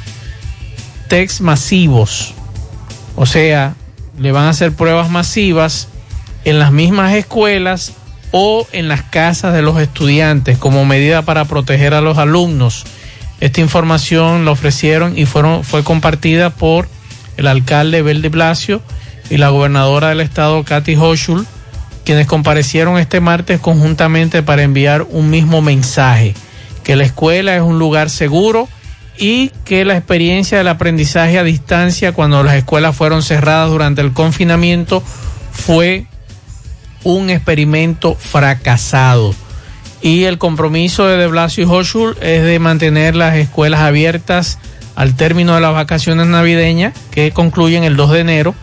tests 1.08 1.42
masivos. 1.42 2.34
O 3.16 3.26
sea, 3.26 3.76
le 4.20 4.32
van 4.32 4.46
a 4.46 4.50
hacer 4.50 4.74
pruebas 4.74 5.10
masivas 5.10 5.88
en 6.44 6.60
las 6.60 6.72
mismas 6.72 7.14
escuelas 7.14 7.94
o 8.32 8.68
en 8.72 8.88
las 8.88 9.02
casas 9.02 9.54
de 9.54 9.62
los 9.62 9.80
estudiantes 9.80 10.58
como 10.58 10.86
medida 10.86 11.22
para 11.22 11.46
proteger 11.46 11.94
a 11.94 12.02
los 12.02 12.18
alumnos. 12.18 12.86
Esta 13.42 13.62
información 13.62 14.46
la 14.46 14.52
ofrecieron 14.52 15.18
y 15.18 15.26
fueron, 15.26 15.64
fue 15.64 15.84
compartida 15.84 16.50
por 16.50 16.88
el 17.38 17.48
alcalde 17.48 18.02
Bel 18.02 18.22
de 18.22 18.30
Blasio 18.30 18.82
y 19.30 19.38
la 19.38 19.50
gobernadora 19.50 20.10
del 20.10 20.22
estado, 20.22 20.64
Kathy 20.64 20.96
Hochul, 20.96 21.46
quienes 22.06 22.28
comparecieron 22.28 22.98
este 22.98 23.20
martes 23.20 23.60
conjuntamente 23.60 24.44
para 24.44 24.64
enviar 24.64 25.06
un 25.10 25.30
mismo 25.30 25.62
mensaje, 25.62 26.34
que 26.84 26.96
la 26.96 27.04
escuela 27.04 27.56
es 27.56 27.62
un 27.62 27.80
lugar 27.80 28.10
seguro 28.10 28.70
y 29.18 29.50
que 29.64 29.86
la 29.86 29.98
experiencia 29.98 30.58
del 30.58 30.68
aprendizaje 30.68 31.40
a 31.40 31.44
distancia 31.44 32.12
cuando 32.12 32.44
las 32.44 32.56
escuelas 32.56 32.96
fueron 32.96 33.24
cerradas 33.24 33.70
durante 33.70 34.02
el 34.02 34.14
confinamiento 34.14 35.02
fue 35.52 36.06
un 37.04 37.30
experimento 37.30 38.16
fracasado. 38.16 39.34
Y 40.02 40.26
el 40.26 40.38
compromiso 40.38 41.08
de 41.08 41.18
De 41.18 41.28
Blasio 41.28 41.64
y 41.64 41.68
Hochul 41.68 42.18
es 42.22 42.44
de 42.44 42.60
mantener 42.60 43.16
las 43.16 43.36
escuelas 43.36 43.80
abiertas 43.82 44.60
al 44.96 45.16
término 45.16 45.56
de 45.56 45.62
las 45.62 45.74
vacaciones 45.74 46.28
navideñas 46.28 46.94
que 47.12 47.32
concluyen 47.32 47.84
el 47.84 47.96
2 47.96 48.12
de 48.12 48.20
enero 48.20 48.56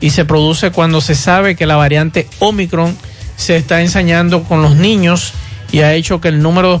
y 0.00 0.10
se 0.10 0.24
produce 0.24 0.70
cuando 0.70 1.00
se 1.00 1.14
sabe 1.14 1.56
que 1.56 1.66
la 1.66 1.76
variante 1.76 2.28
Omicron 2.38 2.96
se 3.36 3.56
está 3.56 3.80
ensañando 3.80 4.42
con 4.42 4.62
los 4.62 4.76
niños 4.76 5.32
y 5.70 5.80
ha 5.80 5.94
hecho 5.94 6.20
que 6.20 6.28
el 6.28 6.42
número 6.42 6.70
de 6.70 6.74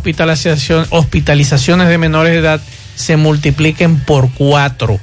hospitalizaciones 0.90 1.88
de 1.88 1.98
menores 1.98 2.32
de 2.32 2.38
edad 2.38 2.60
se 2.98 3.16
multipliquen 3.16 4.00
por 4.00 4.28
cuatro. 4.32 4.98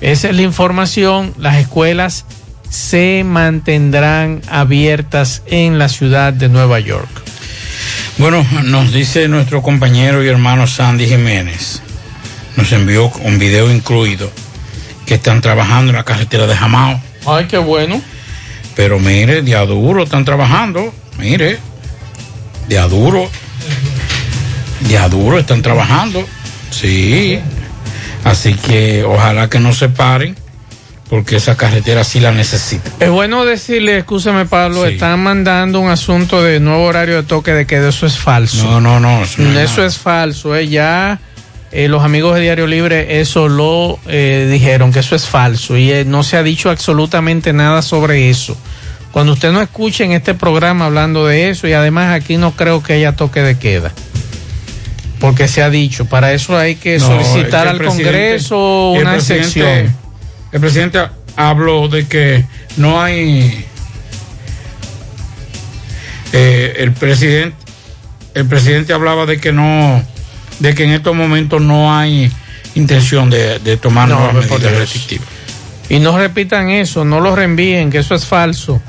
Esa 0.00 0.28
es 0.28 0.36
la 0.36 0.42
información. 0.42 1.32
Las 1.38 1.56
escuelas 1.56 2.24
se 2.68 3.22
mantendrán 3.24 4.42
abiertas 4.50 5.42
en 5.46 5.78
la 5.78 5.88
ciudad 5.88 6.32
de 6.32 6.48
Nueva 6.48 6.80
York. 6.80 7.08
Bueno, 8.18 8.44
nos 8.64 8.92
dice 8.92 9.28
nuestro 9.28 9.62
compañero 9.62 10.24
y 10.24 10.28
hermano 10.28 10.66
Sandy 10.66 11.06
Jiménez, 11.06 11.80
nos 12.56 12.72
envió 12.72 13.10
un 13.22 13.38
video 13.38 13.70
incluido, 13.70 14.30
que 15.06 15.14
están 15.14 15.40
trabajando 15.40 15.90
en 15.90 15.96
la 15.96 16.04
carretera 16.04 16.46
de 16.46 16.56
Jamao. 16.56 17.00
Ay, 17.24 17.46
qué 17.46 17.58
bueno. 17.58 18.02
Pero 18.74 18.98
mire, 18.98 19.42
de 19.42 19.54
a 19.54 19.64
duro 19.64 20.02
están 20.02 20.24
trabajando, 20.24 20.92
mire, 21.18 21.58
de 22.68 22.78
a 22.78 22.88
duro, 22.88 23.30
de 24.88 24.98
a 24.98 25.08
duro 25.08 25.38
están 25.38 25.62
trabajando, 25.62 26.26
sí. 26.72 27.38
Así 28.24 28.54
que 28.54 29.04
ojalá 29.04 29.48
que 29.48 29.60
no 29.60 29.72
se 29.72 29.88
paren, 29.88 30.36
porque 31.08 31.36
esa 31.36 31.56
carretera 31.56 32.04
sí 32.04 32.20
la 32.20 32.32
necesita. 32.32 32.90
Es 33.00 33.10
bueno 33.10 33.44
decirle, 33.44 33.98
escúchame 33.98 34.46
Pablo, 34.46 34.86
están 34.86 35.22
mandando 35.22 35.80
un 35.80 35.90
asunto 35.90 36.42
de 36.42 36.60
nuevo 36.60 36.84
horario 36.84 37.16
de 37.16 37.22
toque 37.24 37.52
de 37.52 37.66
que 37.66 37.86
eso 37.86 38.06
es 38.06 38.16
falso. 38.16 38.64
No, 38.64 38.80
no, 38.80 39.00
no. 39.00 39.22
Eso, 39.22 39.42
no 39.42 39.50
es 39.58 39.70
Eso 39.70 39.84
es 39.84 39.98
falso, 39.98 40.56
eh, 40.56 40.68
ya 40.68 41.20
eh, 41.72 41.88
los 41.88 42.04
amigos 42.04 42.34
de 42.34 42.42
Diario 42.42 42.66
Libre 42.66 43.20
eso 43.20 43.48
lo 43.48 43.98
eh, 44.06 44.48
dijeron, 44.50 44.92
que 44.92 45.00
eso 45.00 45.16
es 45.16 45.26
falso 45.26 45.76
y 45.76 46.04
no 46.06 46.22
se 46.22 46.36
ha 46.36 46.42
dicho 46.42 46.70
absolutamente 46.70 47.52
nada 47.52 47.82
sobre 47.82 48.30
eso. 48.30 48.56
Cuando 49.10 49.32
usted 49.32 49.52
no 49.52 49.60
escuche 49.60 50.04
en 50.04 50.12
este 50.12 50.34
programa 50.34 50.86
hablando 50.86 51.26
de 51.26 51.50
eso 51.50 51.68
y 51.68 51.72
además 51.72 52.14
aquí 52.14 52.36
no 52.36 52.52
creo 52.52 52.82
que 52.82 52.94
haya 52.94 53.16
toque 53.16 53.42
de 53.42 53.58
queda. 53.58 53.92
Porque 55.22 55.46
se 55.46 55.62
ha 55.62 55.70
dicho, 55.70 56.04
para 56.06 56.32
eso 56.32 56.58
hay 56.58 56.74
que 56.74 56.98
No, 56.98 57.06
solicitar 57.06 57.68
es 57.68 57.74
que 57.74 57.78
el 57.78 57.82
al 57.82 57.86
Congreso 57.86 58.90
una 58.90 59.14
excepción. 59.14 59.96
El 60.50 60.60
presidente 60.60 60.98
habló 61.36 61.86
de 61.88 62.08
que 62.08 62.44
no 62.76 63.00
hay. 63.00 63.64
eh, 66.32 66.74
el 66.78 66.92
presidente, 66.92 67.56
el 68.34 68.46
presidente 68.46 68.92
hablaba 68.92 69.24
de 69.24 69.38
que 69.38 69.52
no, 69.52 70.02
de 70.58 70.74
que 70.74 70.84
en 70.84 70.90
estos 70.90 71.14
momentos 71.14 71.60
no 71.62 71.96
hay 71.96 72.30
intención 72.74 73.30
de, 73.30 73.60
de 73.60 73.76
tomar 73.76 74.08
No, 74.08 74.18
nuevas 74.18 74.50
medidas 74.50 74.76
restrictivas. 74.76 75.28
Y 75.88 76.00
no 76.00 76.18
repitan 76.18 76.70
eso, 76.70 77.04
no 77.04 77.20
lo 77.20 77.36
reenvíen, 77.36 77.90
que 77.90 77.98
eso 77.98 78.16
es 78.16 78.26
falso. 78.26 78.80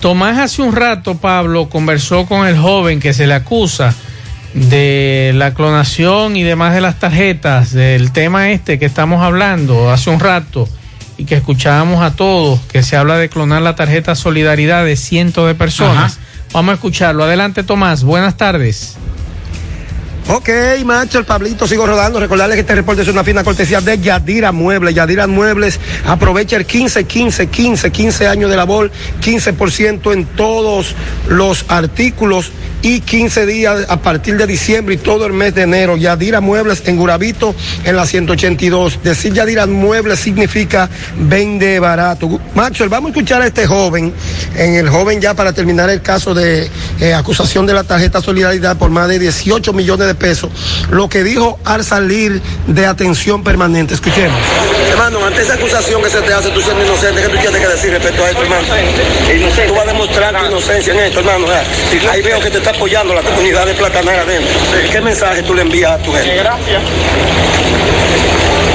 Tomás 0.00 0.38
hace 0.38 0.62
un 0.62 0.76
rato, 0.76 1.16
Pablo, 1.16 1.68
conversó 1.68 2.24
con 2.26 2.46
el 2.46 2.56
joven 2.56 3.00
que 3.00 3.12
se 3.12 3.26
le 3.26 3.34
acusa 3.34 3.92
de 4.54 5.32
la 5.34 5.54
clonación 5.54 6.36
y 6.36 6.42
demás 6.42 6.74
de 6.74 6.80
las 6.80 6.98
tarjetas, 6.98 7.72
del 7.72 8.12
tema 8.12 8.50
este 8.50 8.78
que 8.78 8.84
estamos 8.84 9.22
hablando 9.22 9.90
hace 9.90 10.10
un 10.10 10.20
rato 10.20 10.68
y 11.16 11.24
que 11.24 11.36
escuchábamos 11.36 12.02
a 12.02 12.16
todos, 12.16 12.60
que 12.70 12.82
se 12.82 12.96
habla 12.96 13.16
de 13.16 13.28
clonar 13.28 13.62
la 13.62 13.76
tarjeta 13.76 14.14
Solidaridad 14.14 14.84
de 14.84 14.96
cientos 14.96 15.46
de 15.46 15.54
personas. 15.54 16.18
Vamos 16.52 16.72
a 16.72 16.74
escucharlo. 16.74 17.24
Adelante, 17.24 17.62
Tomás. 17.62 18.04
Buenas 18.04 18.36
tardes. 18.36 18.96
Ok, 20.28 20.48
macho, 20.84 21.18
el 21.18 21.24
Pablito, 21.24 21.66
sigo 21.66 21.84
rodando. 21.84 22.20
Recordarles 22.20 22.54
que 22.54 22.60
este 22.60 22.76
reporte 22.76 23.02
es 23.02 23.08
una 23.08 23.24
fina 23.24 23.42
cortesía 23.42 23.80
de 23.80 23.98
Yadira 23.98 24.52
Muebles. 24.52 24.94
Yadira 24.94 25.26
Muebles 25.26 25.80
aprovecha 26.06 26.56
el 26.56 26.64
15, 26.64 27.04
15, 27.04 27.48
15, 27.48 27.90
15 27.90 28.28
años 28.28 28.48
de 28.48 28.56
labor, 28.56 28.90
15% 29.20 30.12
en 30.12 30.24
todos 30.26 30.94
los 31.28 31.64
artículos 31.68 32.52
y 32.82 33.00
15 33.00 33.46
días 33.46 33.86
a 33.88 33.96
partir 33.98 34.36
de 34.36 34.46
diciembre 34.46 34.96
y 34.96 34.98
todo 34.98 35.24
el 35.26 35.32
mes 35.32 35.54
de 35.54 35.62
enero. 35.62 35.96
Yadira 35.96 36.40
Muebles 36.40 36.82
en 36.86 36.96
Gurabito 36.96 37.54
en 37.84 37.96
la 37.96 38.06
182. 38.06 39.02
Decir 39.02 39.32
Yadira 39.32 39.66
Muebles 39.66 40.18
significa 40.18 40.90
vende 41.16 41.78
barato. 41.78 42.40
Macho, 42.54 42.88
vamos 42.88 43.10
a 43.10 43.12
escuchar 43.12 43.42
a 43.42 43.46
este 43.46 43.66
joven, 43.66 44.12
en 44.56 44.74
el 44.74 44.88
joven 44.88 45.20
ya 45.20 45.34
para 45.34 45.52
terminar 45.52 45.88
el 45.90 46.02
caso 46.02 46.34
de 46.34 46.68
eh, 47.00 47.14
acusación 47.14 47.66
de 47.66 47.74
la 47.74 47.84
tarjeta 47.84 48.20
Solidaridad 48.20 48.76
por 48.76 48.90
más 48.90 49.08
de 49.08 49.18
18 49.18 49.72
millones 49.72 50.08
de 50.08 50.11
pesos. 50.14 50.50
Lo 50.90 51.08
que 51.08 51.22
dijo 51.22 51.58
al 51.64 51.84
salir 51.84 52.40
de 52.66 52.86
atención 52.86 53.42
permanente. 53.42 53.94
Escuchemos. 53.94 54.38
Hermano, 54.90 55.24
ante 55.24 55.42
esa 55.42 55.54
acusación 55.54 56.02
que 56.02 56.10
se 56.10 56.20
te 56.20 56.32
hace, 56.32 56.50
tú 56.50 56.60
siendo 56.60 56.84
inocente, 56.84 57.22
¿qué 57.22 57.28
tú 57.28 57.38
tienes 57.38 57.60
que 57.60 57.68
decir 57.68 57.90
respecto 57.90 58.24
a 58.24 58.30
esto, 58.30 58.42
hermano? 58.42 58.62
Tú 59.66 59.74
vas 59.74 59.84
a 59.84 59.92
demostrar 59.92 60.38
tu 60.38 60.46
inocencia 60.46 60.92
en 60.92 61.00
esto, 61.00 61.20
hermano. 61.20 61.46
Ahí 62.10 62.22
veo 62.22 62.40
que 62.40 62.50
te 62.50 62.58
está 62.58 62.70
apoyando 62.70 63.14
la 63.14 63.22
comunidad 63.22 63.66
de 63.66 63.74
Platanera 63.74 64.22
adentro. 64.22 64.52
¿Qué 64.90 65.00
mensaje 65.00 65.42
tú 65.42 65.54
le 65.54 65.62
envías 65.62 65.92
a 65.92 65.98
tu 65.98 66.12
gente? 66.12 66.36
Gracias. 66.36 66.82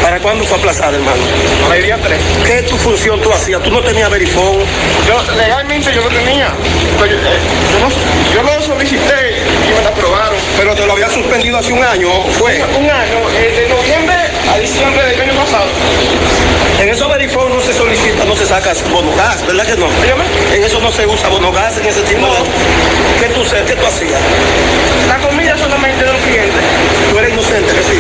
¿Para 0.02 0.20
cuándo 0.20 0.46
fue 0.46 0.58
aplazada, 0.58 0.96
hermano? 0.96 1.22
Para 1.68 1.76
el 1.78 1.84
día 1.84 2.00
3. 2.02 2.20
¿Qué 2.46 2.62
tu 2.64 2.78
función 2.78 3.22
tú 3.22 3.32
hacías? 3.32 3.62
¿Tú 3.62 3.70
no 3.70 3.82
tenías 3.82 4.10
verifón? 4.10 4.56
Yo, 5.06 5.36
legalmente 5.36 5.94
yo 5.94 6.02
lo 6.02 6.08
tenía. 6.08 6.48
Eh, 6.48 7.40
yo, 7.74 7.80
no, 7.80 7.90
yo 8.34 8.56
lo 8.56 8.62
solicité 8.62 9.44
y 9.68 9.74
me 9.74 9.82
lo 9.82 9.90
aprobaron. 9.90 10.38
Pero 10.58 10.74
te 10.74 10.86
lo 10.88 10.94
había 10.94 11.10
suspendido 11.10 11.58
hace 11.60 11.72
un 11.72 11.84
año, 11.84 12.10
¿fue? 12.32 12.60
Un 12.80 12.90
año, 12.90 13.30
eh, 13.38 13.54
de 13.56 13.70
noviembre 13.70 14.16
a 14.52 14.58
diciembre 14.58 15.06
del 15.06 15.22
año 15.22 15.34
pasado. 15.34 15.68
En 16.82 16.90
esos 16.90 17.08
verifón 17.10 17.54
no 17.54 17.62
se 17.62 17.74
solicita, 17.74 18.26
no 18.26 18.36
se 18.36 18.46
saca 18.46 18.74
bono 18.92 19.16
gas, 19.16 19.46
¿verdad 19.46 19.66
que 19.66 19.78
no? 19.78 19.88
En 20.54 20.64
eso 20.64 20.80
no 20.80 20.92
se 20.92 21.06
usa 21.06 21.30
bono 21.30 21.52
gas, 21.52 21.78
en 21.78 21.86
ese 21.86 22.02
tipo 22.02 22.26
de... 22.26 22.42
¿Qué 23.20 23.30
tú, 23.34 23.42
qué 23.68 23.76
tú 23.76 23.86
hacías? 23.86 24.20
La 25.08 25.18
comida 25.20 25.47
solamente 25.58 26.06
de 26.06 26.12
los 26.12 26.22
clientes. 26.22 26.62
Tú 27.12 27.20
eres 27.20 27.34
inocente, 27.34 27.74
que 27.74 27.84
sí. 27.84 28.00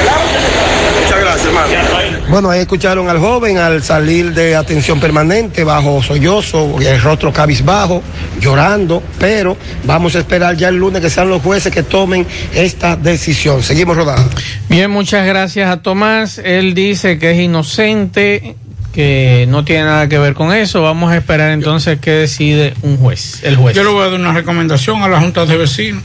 Muchas 1.03 1.19
gracias, 1.21 1.45
hermano. 1.47 2.17
Bueno, 2.29 2.49
ahí 2.49 2.59
escucharon 2.59 3.09
al 3.09 3.19
joven 3.19 3.57
al 3.57 3.81
salir 3.81 4.33
de 4.33 4.55
atención 4.55 4.99
permanente, 4.99 5.63
bajo 5.63 6.03
sollozo, 6.03 6.75
el 6.81 7.01
rostro 7.01 7.31
cabizbajo, 7.31 8.03
llorando, 8.41 9.01
pero 9.17 9.55
vamos 9.85 10.15
a 10.15 10.19
esperar 10.19 10.57
ya 10.57 10.67
el 10.67 10.75
lunes 10.75 11.01
que 11.01 11.09
sean 11.09 11.29
los 11.29 11.41
jueces 11.41 11.73
que 11.73 11.83
tomen 11.83 12.27
esta 12.53 12.97
decisión. 12.97 13.63
Seguimos 13.63 13.95
rodando. 13.95 14.29
Bien, 14.67 14.91
muchas 14.91 15.25
gracias 15.25 15.69
a 15.69 15.77
Tomás. 15.81 16.37
Él 16.39 16.73
dice 16.73 17.17
que 17.17 17.31
es 17.31 17.39
inocente, 17.39 18.55
que 18.91 19.45
no 19.47 19.63
tiene 19.63 19.83
nada 19.83 20.09
que 20.09 20.17
ver 20.17 20.33
con 20.33 20.51
eso. 20.51 20.81
Vamos 20.81 21.11
a 21.11 21.17
esperar 21.17 21.51
entonces 21.51 21.99
qué 22.01 22.11
decide 22.11 22.73
un 22.81 22.97
juez, 22.97 23.41
el 23.43 23.55
juez. 23.55 23.75
Yo 23.75 23.83
le 23.83 23.89
voy 23.89 24.01
a 24.01 24.09
dar 24.09 24.19
una 24.19 24.33
recomendación 24.33 25.01
a 25.01 25.07
la 25.07 25.21
Junta 25.21 25.45
de 25.45 25.55
Vecinos. 25.55 26.03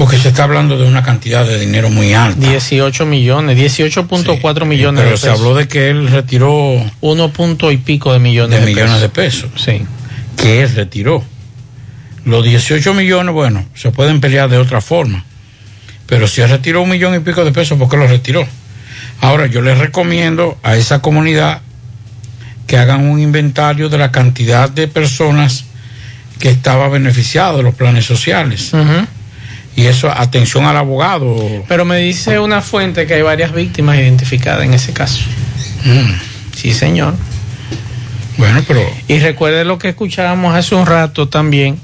Porque 0.00 0.16
se 0.16 0.28
está 0.28 0.44
hablando 0.44 0.78
de 0.78 0.86
una 0.88 1.02
cantidad 1.02 1.44
de 1.46 1.60
dinero 1.60 1.90
muy 1.90 2.14
alta. 2.14 2.40
18 2.48 3.04
millones, 3.04 3.58
18.4 3.58 4.64
millones 4.64 4.98
Pero 5.02 5.10
de 5.10 5.16
se 5.18 5.26
pesos. 5.26 5.38
habló 5.40 5.54
de 5.54 5.68
que 5.68 5.90
él 5.90 6.08
retiró 6.08 6.82
Uno 7.02 7.30
punto 7.34 7.70
y 7.70 7.76
pico 7.76 8.10
de 8.10 8.18
millones 8.18 8.58
de 8.60 8.64
de, 8.64 8.72
millones 8.72 9.06
pesos. 9.10 9.42
de 9.52 9.58
pesos. 9.58 9.62
Sí. 9.62 9.86
Que 10.42 10.62
él 10.62 10.74
retiró. 10.74 11.22
Los 12.24 12.42
18 12.42 12.94
millones, 12.94 13.34
bueno, 13.34 13.66
se 13.74 13.90
pueden 13.90 14.22
pelear 14.22 14.48
de 14.48 14.56
otra 14.56 14.80
forma. 14.80 15.22
Pero 16.06 16.26
si 16.26 16.40
él 16.40 16.48
retiró 16.48 16.80
un 16.80 16.88
millón 16.88 17.14
y 17.14 17.18
pico 17.18 17.44
de 17.44 17.52
pesos, 17.52 17.78
¿por 17.78 17.90
qué 17.90 17.98
lo 17.98 18.06
retiró? 18.06 18.46
Ahora, 19.20 19.48
yo 19.48 19.60
les 19.60 19.76
recomiendo 19.76 20.56
a 20.62 20.76
esa 20.76 21.02
comunidad 21.02 21.60
que 22.66 22.78
hagan 22.78 23.04
un 23.06 23.20
inventario 23.20 23.90
de 23.90 23.98
la 23.98 24.10
cantidad 24.10 24.70
de 24.70 24.88
personas 24.88 25.66
que 26.38 26.48
estaba 26.48 26.88
beneficiado 26.88 27.58
de 27.58 27.64
los 27.64 27.74
planes 27.74 28.06
sociales. 28.06 28.72
Ujú. 28.72 29.06
Y 29.80 29.86
eso, 29.86 30.10
atención 30.10 30.66
al 30.66 30.76
abogado. 30.76 31.64
Pero 31.66 31.86
me 31.86 31.96
dice 31.96 32.38
una 32.38 32.60
fuente 32.60 33.06
que 33.06 33.14
hay 33.14 33.22
varias 33.22 33.54
víctimas 33.54 33.96
identificadas 33.96 34.62
en 34.66 34.74
ese 34.74 34.92
caso. 34.92 35.24
Sí, 36.54 36.74
señor. 36.74 37.14
Bueno, 38.36 38.62
pero... 38.68 38.82
Y 39.08 39.20
recuerde 39.20 39.64
lo 39.64 39.78
que 39.78 39.88
escuchábamos 39.88 40.54
hace 40.54 40.74
un 40.74 40.84
rato 40.84 41.28
también 41.28 41.78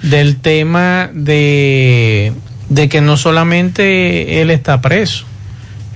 del 0.00 0.36
tema 0.40 1.10
de, 1.12 2.32
de 2.70 2.88
que 2.88 3.02
no 3.02 3.18
solamente 3.18 4.40
él 4.40 4.50
está 4.50 4.80
preso. 4.80 5.26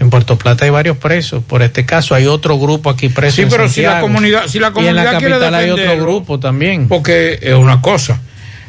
En 0.01 0.11
Puerto 0.11 0.37
Plata 0.37 0.66
hay 0.66 0.70
varios 0.70 0.99
presos. 0.99 1.43
Por 1.43 1.62
este 1.62 1.87
caso 1.87 2.15
hay 2.15 2.27
otro 2.27 2.59
grupo 2.59 2.91
aquí 2.91 3.09
preso. 3.09 3.37
Sí, 3.37 3.43
en 3.43 3.49
pero 3.49 3.70
si 3.70 3.81
la 3.81 4.01
comunidad, 4.01 4.49
si 4.49 4.59
la 4.59 4.66
y 4.66 4.69
en 4.69 4.75
comunidad 4.75 5.12
la 5.12 5.19
quiere 5.19 5.35
capital 5.35 5.55
hay 5.55 5.70
otro 5.70 5.99
grupo 5.99 6.39
también. 6.39 6.89
Porque 6.89 7.39
es 7.41 7.55
una 7.55 7.81
cosa. 7.81 8.20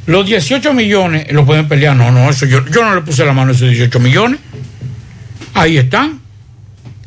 Los 0.09 0.25
18 0.25 0.73
millones 0.73 1.31
lo 1.31 1.45
pueden 1.45 1.67
pelear. 1.67 1.95
No, 1.95 2.11
no, 2.11 2.29
eso 2.31 2.47
yo, 2.47 2.65
yo 2.65 2.83
no 2.83 2.95
le 2.95 3.01
puse 3.01 3.23
la 3.25 3.31
mano 3.33 3.51
a 3.51 3.53
esos 3.53 3.69
18 3.69 3.99
millones. 3.99 4.39
Ahí 5.53 5.77
están. 5.77 6.19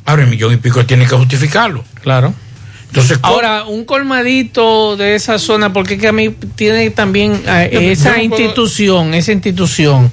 Ahora 0.04 0.22
el 0.22 0.30
millón 0.30 0.52
y 0.54 0.56
pico 0.58 0.86
tiene 0.86 1.06
que 1.06 1.16
justificarlo. 1.16 1.84
Claro. 2.00 2.32
Entonces. 2.86 3.18
Ahora, 3.22 3.64
un 3.64 3.84
colmadito 3.84 4.96
de 4.96 5.16
esa 5.16 5.38
zona, 5.40 5.72
porque 5.72 5.94
es 5.94 6.00
que 6.00 6.06
a 6.08 6.12
mí 6.12 6.30
tiene 6.54 6.90
también 6.90 7.42
eh, 7.46 7.90
esa 7.90 8.10
no 8.10 8.14
puedo- 8.14 8.24
institución, 8.42 9.14
esa 9.14 9.32
institución 9.32 10.12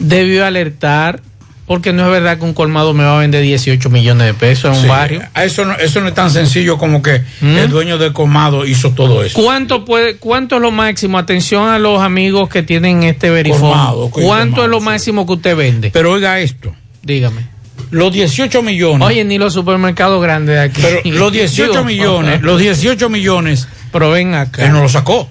debió 0.00 0.44
alertar, 0.46 1.20
porque 1.66 1.92
no 1.94 2.04
es 2.04 2.10
verdad 2.10 2.38
que 2.38 2.44
un 2.44 2.52
colmado 2.52 2.92
me 2.92 3.04
va 3.04 3.16
a 3.16 3.20
vender 3.20 3.42
18 3.42 3.88
millones 3.88 4.26
de 4.26 4.34
pesos 4.34 4.76
en 4.76 4.82
un 4.82 4.88
barrio. 4.88 5.22
Eso 5.34 5.64
no, 5.64 5.74
eso 5.74 6.00
no 6.00 6.08
es 6.08 6.14
tan 6.14 6.30
sencillo 6.30 6.76
como 6.76 7.02
que 7.02 7.22
el 7.40 7.70
dueño 7.70 7.96
del 7.96 8.12
colmado 8.12 8.66
hizo 8.66 8.90
todo 8.90 9.24
eso. 9.24 9.40
¿Cuánto 9.42 9.84
puede, 9.84 10.16
cuánto 10.16 10.56
es 10.56 10.62
lo 10.62 10.70
máximo? 10.70 11.18
Atención 11.18 11.68
a 11.68 11.78
los 11.78 12.02
amigos 12.02 12.50
que 12.50 12.62
tienen 12.62 13.02
este 13.02 13.30
verifón. 13.30 13.60
Colmado, 13.60 14.10
¿Cuánto 14.10 14.56
colmado, 14.56 14.64
es 14.64 14.70
lo 14.70 14.80
máximo 14.80 15.26
que 15.26 15.32
usted 15.32 15.56
vende? 15.56 15.90
Pero 15.90 16.12
oiga 16.12 16.38
esto. 16.40 16.74
Dígame. 17.02 17.54
Los 17.90 18.12
18 18.12 18.62
millones. 18.62 19.06
Oye, 19.06 19.24
ni 19.24 19.38
los 19.38 19.54
supermercados 19.54 20.22
grandes 20.22 20.56
de 20.56 20.60
aquí. 20.60 20.82
Pero 20.82 21.00
los 21.18 21.32
18 21.32 21.70
Digo, 21.70 21.84
millones, 21.84 22.42
los 22.42 22.60
18 22.60 23.08
millones. 23.08 23.68
Pero 23.90 24.10
ven 24.10 24.34
acá. 24.34 24.66
Él 24.66 24.72
no 24.72 24.82
lo 24.82 24.88
sacó. 24.88 25.30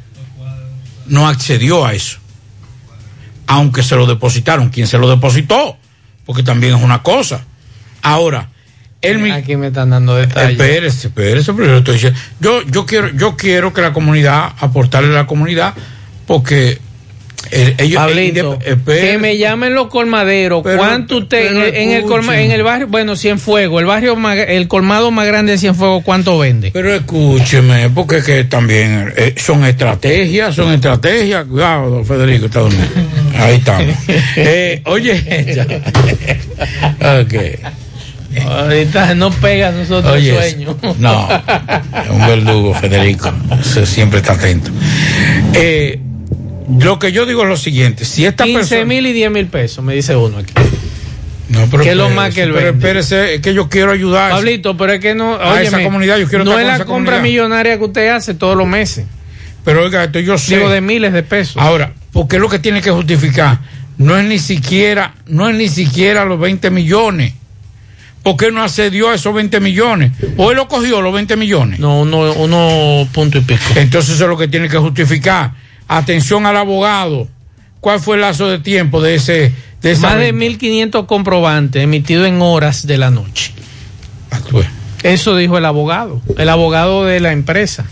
No 1.05 1.27
accedió 1.27 1.85
a 1.85 1.93
eso. 1.93 2.17
Aunque 3.45 3.83
se 3.83 3.95
lo 3.95 4.07
depositaron. 4.07 4.69
¿Quién 4.69 4.87
se 4.87 4.97
lo 4.97 5.09
depositó? 5.09 5.77
Porque 6.25 6.43
también 6.43 6.75
es 6.75 6.81
una 6.81 7.03
cosa. 7.03 7.43
Ahora, 8.01 8.49
él 9.01 9.31
Aquí 9.31 9.57
me 9.57 9.67
están 9.67 9.89
dando 9.89 10.15
detalles. 10.15 10.51
Espérese, 10.51 11.07
espérese, 11.07 11.53
pero 11.53 11.67
yo 11.67 11.77
estoy 11.79 11.93
diciendo. 11.95 12.19
Yo, 12.39 12.61
yo 12.63 12.85
quiero, 12.85 13.09
yo 13.09 13.35
quiero 13.35 13.73
que 13.73 13.81
la 13.81 13.91
comunidad, 13.91 14.53
aportarle 14.59 15.09
a 15.09 15.13
la 15.21 15.27
comunidad, 15.27 15.73
porque 16.25 16.79
ellos 17.51 17.97
Pablito, 18.01 18.57
eh, 18.65 18.77
que 18.85 19.17
me 19.17 19.37
llamen 19.37 19.75
los 19.75 19.87
colmaderos. 19.87 20.61
Pero- 20.63 20.77
¿Cuánto 20.77 21.17
usted 21.17 21.47
pero 21.49 21.65
en, 21.65 21.91
el 21.91 22.03
colma- 22.03 22.39
en 22.41 22.51
el 22.51 22.63
barrio, 22.63 22.87
bueno, 22.87 23.17
Cienfuegos, 23.17 23.81
el 23.81 23.85
barrio 23.85 24.15
más- 24.15 24.37
el 24.37 24.67
colmado 24.69 25.11
más 25.11 25.27
grande 25.27 25.51
de 25.51 25.57
Cienfuegos, 25.57 26.03
cuánto 26.05 26.39
vende? 26.39 26.71
Pero 26.71 26.93
escúcheme, 26.93 27.89
porque 27.89 28.17
es 28.19 28.23
que 28.23 28.43
también 28.45 29.13
eh, 29.17 29.35
son 29.37 29.65
estrategias, 29.65 30.55
son 30.55 30.71
estrategias. 30.71 31.45
Cuidado, 31.45 32.03
Federico, 32.05 32.45
está 32.45 32.61
durmiendo. 32.61 32.95
Ahí 33.37 33.55
estamos. 33.57 33.95
Eh, 34.35 34.81
oye, 34.85 35.53
ya. 35.55 35.65
ok. 37.21 37.33
Ahorita 38.45 39.13
no 39.15 39.29
pega 39.31 39.67
a 39.69 39.71
nosotros 39.71 40.13
Oye, 40.15 40.31
el 40.35 40.51
sueño. 40.51 40.77
no, 40.97 41.29
un 42.09 42.19
verdugo, 42.27 42.73
Federico. 42.73 43.31
Se- 43.61 43.85
siempre 43.85 44.19
está 44.19 44.33
atento. 44.33 44.71
Eh, 45.53 45.99
lo 46.79 46.97
que 46.97 47.11
yo 47.11 47.25
digo 47.27 47.43
es 47.43 47.49
lo 47.49 47.57
siguiente: 47.57 48.05
si 48.05 48.25
esta 48.25 48.43
15 48.45 48.59
persona. 48.59 48.85
mil 48.85 49.05
y 49.05 49.13
10 49.13 49.31
mil 49.31 49.45
pesos, 49.47 49.83
me 49.83 49.93
dice 49.93 50.15
uno 50.15 50.39
aquí. 50.39 50.53
No, 51.49 51.67
pero 51.69 51.83
¿Qué 51.83 51.91
es 51.91 51.95
lo 51.95 52.09
más 52.09 52.33
que 52.33 52.43
él 52.43 52.53
Pero 52.53 52.69
espérese, 52.69 53.35
es 53.35 53.41
que 53.41 53.53
yo 53.53 53.69
quiero 53.69 53.91
ayudar. 53.91 54.31
Pablito, 54.31 54.75
pero 54.77 54.93
es 54.93 54.99
que 54.99 55.13
no. 55.13 55.35
A 55.35 55.61
esa 55.61 55.75
óyeme, 55.75 55.83
comunidad, 55.83 56.17
yo 56.17 56.27
quiero 56.27 56.43
no 56.45 56.57
es 56.57 56.65
la 56.65 56.77
compra 56.79 56.87
comunidad. 57.17 57.21
millonaria 57.21 57.77
que 57.77 57.83
usted 57.83 58.07
hace 58.07 58.33
todos 58.33 58.57
los 58.57 58.65
meses. 58.67 59.05
Pero 59.63 59.83
oiga, 59.83 60.05
esto 60.05 60.19
yo 60.19 60.37
sé. 60.39 60.55
Digo, 60.57 60.69
de 60.71 60.81
miles 60.81 61.13
de 61.13 61.21
pesos. 61.21 61.57
Ahora, 61.61 61.93
porque 62.13 62.37
es 62.37 62.41
lo 62.41 62.47
que 62.47 62.59
tiene 62.59 62.81
que 62.81 62.91
justificar. 62.91 63.59
No 63.97 64.17
es 64.17 64.25
ni 64.25 64.39
siquiera, 64.39 65.15
no 65.27 65.49
es 65.49 65.55
ni 65.55 65.67
siquiera 65.67 66.23
los 66.23 66.39
20 66.39 66.69
millones. 66.69 67.33
¿Por 68.23 68.37
qué 68.37 68.51
no 68.51 68.63
accedió 68.63 69.09
a 69.09 69.15
esos 69.15 69.33
20 69.33 69.59
millones? 69.59 70.13
¿O 70.37 70.51
él 70.51 70.57
lo 70.57 70.69
cogió 70.69 71.01
los 71.01 71.13
20 71.13 71.35
millones? 71.35 71.79
No, 71.79 72.01
uno, 72.01 72.31
uno 72.33 73.05
punto 73.11 73.37
y 73.37 73.41
pico. 73.41 73.61
Entonces 73.75 74.15
eso 74.15 74.23
es 74.23 74.29
lo 74.29 74.37
que 74.37 74.47
tiene 74.47 74.69
que 74.69 74.77
justificar. 74.77 75.51
Atención 75.89 76.45
al 76.45 76.55
abogado. 76.55 77.27
¿Cuál 77.81 77.99
fue 77.99 78.15
el 78.15 78.21
lazo 78.21 78.47
de 78.47 78.59
tiempo 78.59 79.01
de 79.01 79.15
ese 79.15 79.51
de 79.81 79.91
esa 79.91 80.07
Más 80.07 80.17
de 80.17 80.31
venta? 80.31 80.65
1.500 80.65 81.05
comprobantes 81.05 81.83
emitidos 81.83 82.27
en 82.27 82.41
horas 82.41 82.87
de 82.87 82.97
la 82.97 83.11
noche. 83.11 83.51
Actúe. 84.31 84.63
Eso 85.03 85.35
dijo 85.35 85.57
el 85.57 85.65
abogado, 85.65 86.21
el 86.37 86.47
abogado 86.47 87.03
de 87.03 87.19
la 87.19 87.33
empresa, 87.33 87.85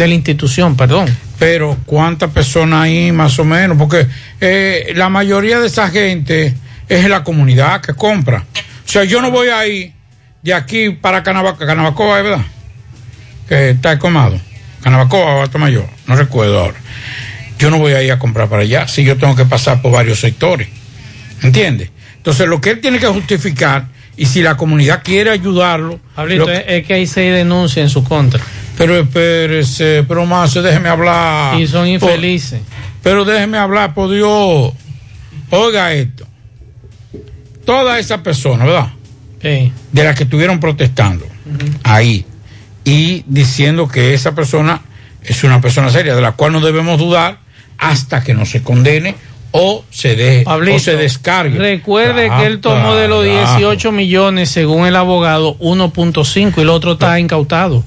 de 0.00 0.08
la 0.08 0.14
institución, 0.14 0.76
perdón. 0.76 1.08
Pero 1.38 1.76
¿cuántas 1.86 2.30
personas 2.30 2.82
hay 2.84 3.12
más 3.12 3.38
o 3.38 3.44
menos? 3.44 3.76
Porque 3.78 4.06
eh, 4.40 4.92
la 4.96 5.08
mayoría 5.08 5.60
de 5.60 5.66
esa 5.66 5.88
gente 5.90 6.54
es 6.88 7.08
la 7.08 7.22
comunidad 7.22 7.80
que 7.80 7.94
compra. 7.94 8.44
O 8.86 8.88
sea, 8.88 9.04
yo 9.04 9.20
no 9.22 9.30
voy 9.30 9.48
a 9.48 9.66
ir 9.66 9.92
de 10.42 10.54
aquí 10.54 10.90
para 10.90 11.22
Canabacoa, 11.22 11.66
Canabacoa, 11.66 12.18
¿es 12.18 12.24
verdad? 12.24 12.44
Que 13.48 13.70
está 13.70 13.98
colmado. 13.98 14.40
Canabacoa 14.82 15.44
o 15.52 15.58
Mayor, 15.58 15.86
no 16.06 16.16
recuerdo 16.16 16.58
ahora. 16.60 16.78
Yo 17.58 17.70
no 17.70 17.78
voy 17.78 17.92
a 17.92 18.02
ir 18.02 18.10
a 18.10 18.18
comprar 18.18 18.48
para 18.48 18.62
allá 18.62 18.88
si 18.88 19.04
yo 19.04 19.16
tengo 19.18 19.36
que 19.36 19.44
pasar 19.44 19.82
por 19.82 19.92
varios 19.92 20.18
sectores. 20.20 20.68
¿Entiendes? 21.42 21.90
Entonces, 22.16 22.46
lo 22.48 22.60
que 22.60 22.70
él 22.70 22.80
tiene 22.80 22.98
que 22.98 23.06
justificar, 23.06 23.86
y 24.16 24.26
si 24.26 24.42
la 24.42 24.56
comunidad 24.56 25.02
quiere 25.02 25.30
ayudarlo. 25.30 26.00
Pablito, 26.14 26.46
lo- 26.46 26.52
es, 26.52 26.86
que 26.86 26.94
hay 26.94 27.06
seis 27.06 27.32
denuncias 27.34 27.84
en 27.84 27.90
su 27.90 28.02
contra. 28.04 28.40
Pero 28.80 28.98
espérese, 28.98 30.04
pero 30.08 30.24
más, 30.24 30.54
déjeme 30.54 30.88
hablar. 30.88 31.60
Y 31.60 31.66
son 31.66 31.82
Por- 31.98 32.10
infelices. 32.10 32.60
pero 33.02 33.26
déjeme 33.26 33.58
hablar, 33.58 33.92
por 33.92 34.10
Dios. 34.10 34.72
Oiga 35.50 35.92
esto. 35.92 36.26
Todas 37.66 37.98
esas 38.00 38.20
personas, 38.20 38.66
¿verdad? 38.66 38.88
De 39.92 40.04
las 40.04 40.16
que 40.16 40.24
estuvieron 40.24 40.60
protestando 40.60 41.26
ahí 41.82 42.24
y 42.84 43.22
diciendo 43.26 43.86
que 43.88 44.14
esa 44.14 44.34
persona 44.34 44.80
es 45.22 45.44
una 45.44 45.60
persona 45.60 45.90
seria, 45.90 46.14
de 46.14 46.22
la 46.22 46.32
cual 46.32 46.52
no 46.52 46.60
debemos 46.60 46.98
dudar 46.98 47.38
hasta 47.78 48.22
que 48.22 48.32
no 48.34 48.44
se 48.46 48.62
condene 48.62 49.14
o 49.52 49.84
se 49.90 50.14
deje 50.16 50.44
Pablito, 50.44 50.76
o 50.76 50.78
se 50.78 50.96
descargue. 50.96 51.58
Recuerde 51.58 52.28
Ah, 52.30 52.38
que 52.40 52.46
él 52.46 52.60
tomó 52.60 52.94
de 52.94 53.08
los 53.08 53.24
carajo. 53.26 53.58
18 53.58 53.92
millones, 53.92 54.48
según 54.50 54.86
el 54.86 54.96
abogado, 54.96 55.56
1.5 55.58 56.54
y 56.58 56.60
el 56.62 56.68
otro 56.70 56.92
está 56.92 57.18
incautado. 57.20 57.84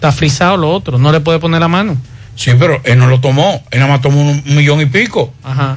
Está 0.00 0.12
frisado 0.12 0.56
lo 0.56 0.70
otro, 0.70 0.96
no 0.96 1.12
le 1.12 1.20
puede 1.20 1.38
poner 1.38 1.60
la 1.60 1.68
mano. 1.68 1.94
Sí, 2.34 2.52
pero 2.58 2.80
él 2.84 2.98
no 2.98 3.06
lo 3.06 3.20
tomó, 3.20 3.62
él 3.70 3.80
nada 3.80 3.92
más 3.92 4.00
tomó 4.00 4.22
un, 4.22 4.42
un 4.46 4.56
millón 4.56 4.80
y 4.80 4.86
pico. 4.86 5.30
Ajá. 5.42 5.76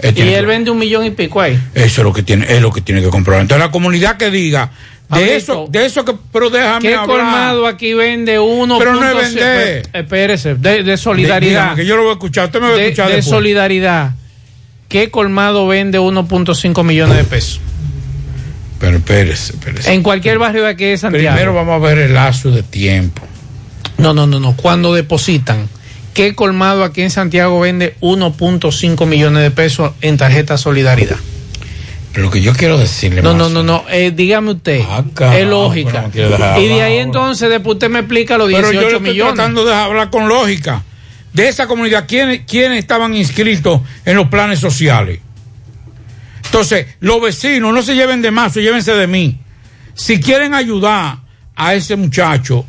Él 0.00 0.18
Y 0.18 0.22
él 0.22 0.40
que- 0.40 0.46
vende 0.46 0.70
un 0.72 0.78
millón 0.78 1.04
y 1.04 1.10
pico 1.10 1.40
ahí. 1.40 1.56
Eso 1.74 2.00
es 2.00 2.04
lo 2.04 2.12
que 2.12 2.24
tiene, 2.24 2.44
es 2.48 2.60
lo 2.60 2.72
que 2.72 2.80
tiene 2.80 3.00
que 3.00 3.08
comprobar. 3.08 3.42
Entonces 3.42 3.64
la 3.64 3.70
comunidad 3.70 4.16
que 4.16 4.30
diga 4.32 4.72
de 5.14 5.36
eso, 5.36 5.66
de 5.70 5.86
eso 5.86 6.04
que, 6.04 6.12
pero 6.32 6.50
déjame 6.50 6.88
¿Qué 6.88 6.94
hablar. 6.96 7.06
colmado 7.18 7.66
aquí 7.68 7.94
vende 7.94 8.38
uno? 8.40 8.78
Pero 8.78 8.94
no 8.94 9.08
es 9.20 9.34
vender. 9.34 9.88
Espérese, 9.92 10.56
de, 10.56 10.82
de 10.82 10.96
solidaridad. 10.96 11.60
Dígame, 11.62 11.76
que 11.82 11.86
yo 11.86 11.96
lo 11.96 12.02
voy 12.02 12.10
a 12.10 12.14
escuchar, 12.14 12.46
usted 12.46 12.60
me 12.60 12.66
va 12.68 12.74
a 12.74 12.76
de, 12.76 12.84
escuchar 12.86 13.08
de 13.10 13.16
después. 13.16 13.30
solidaridad. 13.36 14.10
¿Qué 14.88 15.08
colmado 15.10 15.68
vende 15.68 16.00
1.5 16.00 16.82
millones 16.84 17.16
de 17.16 17.22
pesos? 17.24 17.60
Pero 18.80 18.96
espérese, 18.96 19.52
espérese. 19.52 19.92
En 19.92 20.02
cualquier 20.02 20.38
barrio 20.38 20.62
de 20.64 20.70
aquí 20.70 20.86
de 20.86 20.98
Santiago. 20.98 21.36
Primero 21.36 21.54
vamos 21.54 21.74
a 21.80 21.86
ver 21.86 21.98
el 21.98 22.14
lazo 22.14 22.50
de 22.50 22.62
tiempo. 22.62 23.22
No, 23.98 24.14
no, 24.14 24.26
no, 24.26 24.40
no. 24.40 24.56
Cuando 24.56 24.94
depositan, 24.94 25.68
¿qué 26.14 26.34
colmado 26.34 26.82
aquí 26.82 27.02
en 27.02 27.10
Santiago 27.10 27.60
vende 27.60 27.94
1.5 28.00 29.06
millones 29.06 29.42
de 29.42 29.50
pesos 29.50 29.92
en 30.00 30.16
tarjeta 30.16 30.56
solidaridad? 30.56 31.16
Lo 32.14 32.28
que 32.30 32.40
yo 32.42 32.54
quiero 32.54 32.76
decirle 32.76 33.22
No, 33.22 33.34
no, 33.34 33.48
no, 33.50 33.62
no. 33.62 33.84
Eh, 33.88 34.10
dígame 34.12 34.52
usted. 34.52 34.80
carajo, 35.14 35.38
es 35.38 35.46
lógica. 35.46 36.10
pero 36.12 36.58
Y 36.60 36.66
de 36.66 36.82
ahí 36.82 36.96
entonces, 36.98 37.48
después 37.50 37.74
usted 37.74 37.88
me 37.90 38.00
explica 38.00 38.36
los 38.38 38.48
Pero 38.50 38.70
18 38.70 38.74
yo 38.74 38.80
le 38.80 38.96
estoy 38.96 39.10
millones. 39.12 39.34
tratando 39.34 39.64
de 39.64 39.74
hablar 39.74 40.10
con 40.10 40.26
lógica. 40.28 40.82
De 41.32 41.46
esa 41.46 41.68
comunidad, 41.68 42.06
¿quiénes, 42.08 42.40
quiénes 42.48 42.78
estaban 42.78 43.14
inscritos 43.14 43.82
en 44.04 44.16
los 44.16 44.26
planes 44.28 44.58
sociales? 44.58 45.20
Entonces, 46.50 46.86
los 46.98 47.22
vecinos 47.22 47.72
no 47.72 47.80
se 47.80 47.94
lleven 47.94 48.22
de 48.22 48.32
más, 48.32 48.54
llévense 48.54 48.92
de 48.92 49.06
mí. 49.06 49.38
Si 49.94 50.18
quieren 50.18 50.52
ayudar 50.52 51.18
a 51.54 51.74
ese 51.74 51.94
muchacho, 51.94 52.66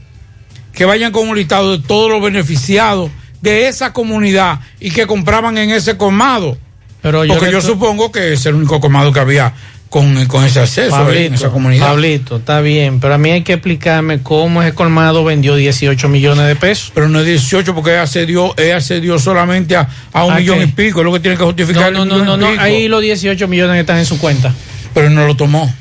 que 0.71 0.85
vayan 0.85 1.11
con 1.11 1.27
un 1.27 1.35
listado 1.35 1.75
de 1.75 1.83
todos 1.83 2.11
los 2.11 2.21
beneficiados 2.21 3.09
de 3.41 3.67
esa 3.67 3.91
comunidad 3.91 4.59
y 4.79 4.91
que 4.91 5.07
compraban 5.07 5.57
en 5.57 5.71
ese 5.71 5.97
colmado. 5.97 6.59
Pero 7.01 7.25
yo 7.25 7.33
Porque 7.33 7.51
yo 7.51 7.59
supongo 7.59 8.11
que 8.11 8.33
es 8.33 8.45
el 8.45 8.53
único 8.53 8.79
colmado 8.79 9.11
que 9.11 9.19
había 9.19 9.51
con, 9.91 10.25
con 10.27 10.43
ese 10.45 10.61
acceso 10.61 10.95
ahí 10.95 11.25
en 11.25 11.33
esa 11.33 11.49
comunidad. 11.49 11.87
Pablito, 11.89 12.37
está 12.37 12.61
bien, 12.61 13.01
pero 13.01 13.13
a 13.13 13.17
mí 13.17 13.29
hay 13.29 13.41
que 13.43 13.51
explicarme 13.53 14.21
cómo 14.23 14.63
ese 14.63 14.73
colmado 14.73 15.25
vendió 15.25 15.53
18 15.57 16.07
millones 16.07 16.47
de 16.47 16.55
pesos. 16.55 16.91
Pero 16.95 17.09
no 17.09 17.19
es 17.19 17.25
18 17.25 17.75
porque 17.75 17.91
ella 17.91 18.03
accedió, 18.03 18.53
ella 18.57 18.77
accedió 18.77 19.19
solamente 19.19 19.75
a, 19.75 19.89
a 20.13 20.23
un 20.23 20.31
¿A 20.31 20.37
millón 20.37 20.59
qué? 20.59 20.63
y 20.63 20.67
pico, 20.67 21.01
es 21.01 21.05
lo 21.05 21.11
que 21.11 21.19
tiene 21.19 21.35
que 21.35 21.41
No, 21.43 21.47
justificar. 21.47 21.91
no, 21.91 22.03
el 22.03 22.09
no, 22.09 22.17
no, 22.23 22.37
no, 22.37 22.49
pico. 22.51 22.61
ahí 22.61 22.87
los 22.87 23.01
18 23.01 23.47
millones 23.49 23.77
están 23.81 23.97
en 23.97 24.05
su 24.05 24.17
cuenta. 24.17 24.53
Pero 24.93 25.09
no 25.09 25.27
lo 25.27 25.35
tomó. 25.35 25.71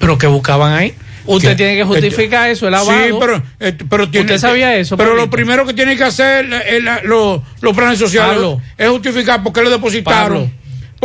Pero 0.00 0.18
que 0.18 0.26
buscaban 0.26 0.72
ahí. 0.72 0.92
Usted 1.26 1.50
¿Qué? 1.50 1.54
tiene 1.54 1.76
que 1.76 1.84
justificar 1.84 2.50
eso, 2.50 2.66
el 2.66 2.72
lavado. 2.72 2.90
Sí, 2.98 3.14
pero, 3.18 3.42
eh, 3.60 3.72
pero 3.88 4.10
tiene, 4.10 4.26
¿Usted 4.26 4.38
sabía 4.46 4.76
eso, 4.76 4.96
Pero 4.96 5.10
Pablito? 5.10 5.24
lo 5.26 5.30
primero 5.30 5.64
que 5.64 5.72
tiene 5.72 5.96
que 5.96 6.04
hacer 6.04 6.46
eh, 6.66 6.80
la- 6.82 7.00
lo- 7.02 7.42
los 7.62 7.74
planes 7.74 7.98
sociales 7.98 8.34
Pablo. 8.34 8.60
es 8.76 8.88
justificar 8.90 9.42
por 9.42 9.52
qué 9.52 9.62
le 9.62 9.70
depositaron. 9.70 10.44
Pablo. 10.44 10.50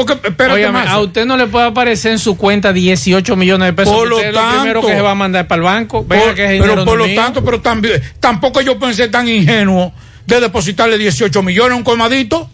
Porque, 0.06 0.44
Óigame, 0.54 0.80
más. 0.80 0.88
a 0.88 1.00
usted 1.00 1.26
no 1.26 1.36
le 1.38 1.48
puede 1.48 1.68
aparecer 1.68 2.12
en 2.14 2.20
su 2.20 2.38
cuenta 2.38 2.72
18 2.74 3.36
millones 3.36 3.68
de 3.68 3.74
pesos. 3.74 3.94
Por 3.94 4.08
lo 4.08 4.16
usted 4.18 4.30
es 4.30 4.34
lo 4.36 4.50
primero 4.52 4.80
tanto- 4.82 4.88
que 4.88 4.94
se 4.96 5.02
va 5.02 5.12
a 5.12 5.16
mandar 5.16 5.48
para 5.48 5.58
el 5.60 5.64
banco. 5.64 6.06
Venga, 6.08 6.24
Por- 6.26 6.36
que 6.36 6.46
ese 6.56 6.62
pero 6.62 6.76
por 6.76 6.86
no 6.86 6.96
lo 6.96 7.06
mío. 7.06 7.16
tanto, 7.16 7.44
pero 7.44 7.62
también, 7.62 8.02
tampoco 8.20 8.62
yo 8.62 8.78
pensé 8.80 9.08
tan 9.10 9.28
ingenuo 9.28 9.92
de 10.26 10.40
depositarle 10.40 10.98
18 10.98 11.42
millones 11.44 11.74
a 11.74 11.76
un 11.76 11.84
colmadito. 11.84 12.50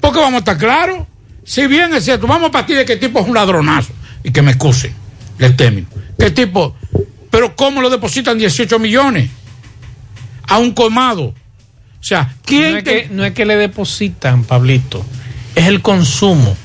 Porque 0.00 0.18
vamos 0.18 0.34
a 0.34 0.38
estar 0.38 0.58
claros. 0.58 1.06
Si 1.44 1.66
bien 1.66 1.92
es 1.94 2.04
cierto, 2.04 2.26
vamos 2.26 2.48
a 2.48 2.52
partir 2.52 2.76
de 2.76 2.84
que 2.84 2.94
el 2.94 3.00
tipo 3.00 3.20
es 3.20 3.26
un 3.26 3.34
ladronazo. 3.34 3.92
Y 4.22 4.30
que 4.32 4.42
me 4.42 4.52
excuse 4.52 4.92
el 5.38 5.56
término. 5.56 5.86
Que 6.18 6.26
el 6.26 6.34
tipo, 6.34 6.74
pero 7.30 7.54
¿cómo 7.56 7.80
lo 7.82 7.90
depositan 7.90 8.38
18 8.38 8.78
millones? 8.78 9.30
A 10.48 10.58
un 10.58 10.72
colmado. 10.72 11.24
O 11.24 12.06
sea, 12.06 12.34
¿quién 12.44 12.72
no, 12.72 12.78
es 12.78 12.84
te- 12.84 13.02
que, 13.04 13.08
no 13.10 13.24
es 13.24 13.32
que 13.32 13.46
le 13.46 13.56
depositan, 13.56 14.44
Pablito. 14.44 15.04
Es 15.54 15.66
el 15.66 15.80
consumo. 15.82 16.56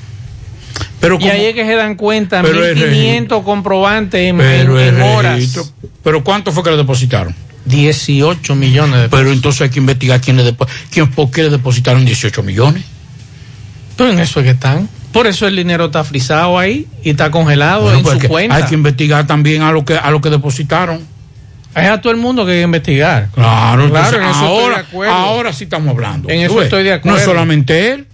Pero 0.99 1.15
y 1.15 1.19
como- 1.19 1.31
ahí 1.31 1.45
es 1.45 1.55
que 1.55 1.65
se 1.65 1.75
dan 1.75 1.95
cuenta, 1.95 2.41
Pero 2.41 2.65
es 2.65 2.75
1500 2.75 3.43
comprobantes 3.43 4.21
en, 4.29 4.37
Pero 4.37 4.79
en- 4.79 5.01
horas. 5.01 5.39
Pero 6.03 6.23
¿cuánto 6.23 6.51
fue 6.51 6.63
que 6.63 6.71
le 6.71 6.77
depositaron? 6.77 7.33
18 7.65 8.55
millones 8.55 8.95
de 9.01 9.09
pesos. 9.09 9.19
Pero 9.19 9.31
entonces 9.31 9.61
hay 9.61 9.69
que 9.69 9.79
investigar 9.79 10.19
quién 10.21 10.37
le 10.37 10.43
depo- 10.53 10.67
quién, 10.91 11.09
por 11.11 11.29
qué 11.31 11.43
le 11.43 11.49
depositaron 11.49 12.03
18 12.05 12.41
millones. 12.43 12.83
Pero 13.95 14.11
en 14.11 14.19
eso 14.19 14.39
es 14.39 14.45
que 14.45 14.51
están. 14.51 14.89
Por 15.11 15.27
eso 15.27 15.47
el 15.47 15.55
dinero 15.55 15.85
está 15.85 16.03
frisado 16.03 16.57
ahí 16.57 16.87
y 17.03 17.09
está 17.11 17.31
congelado 17.31 17.83
Bueno, 17.83 17.97
en 17.97 18.03
pues 18.03 18.21
su 18.21 18.27
cuenta. 18.27 18.55
Hay 18.55 18.63
que 18.63 18.75
investigar 18.75 19.25
también 19.27 19.61
a 19.61 19.71
lo 19.71 19.83
que 19.83 19.95
a 19.97 20.09
lo 20.11 20.21
que 20.21 20.29
depositaron. 20.29 21.01
Es 21.75 21.87
a 21.87 22.01
todo 22.01 22.11
el 22.11 22.17
mundo 22.17 22.45
que 22.45 22.53
hay 22.53 22.57
que 22.59 22.63
investigar. 22.63 23.29
Claro, 23.33 23.33
Claro, 23.33 23.85
entonces, 23.85 24.13
en 24.15 24.21
eso 24.21 24.31
estoy 24.31 24.47
ahora, 24.47 24.75
de 24.75 24.81
acuerdo. 24.81 25.13
ahora 25.13 25.53
sí 25.53 25.63
estamos 25.65 25.89
hablando. 25.89 26.29
En 26.29 26.41
eso 26.41 26.61
estoy 26.61 26.83
de 26.83 26.93
acuerdo. 26.93 27.19
No 27.19 27.23
solamente 27.25 27.91
él. 27.93 28.07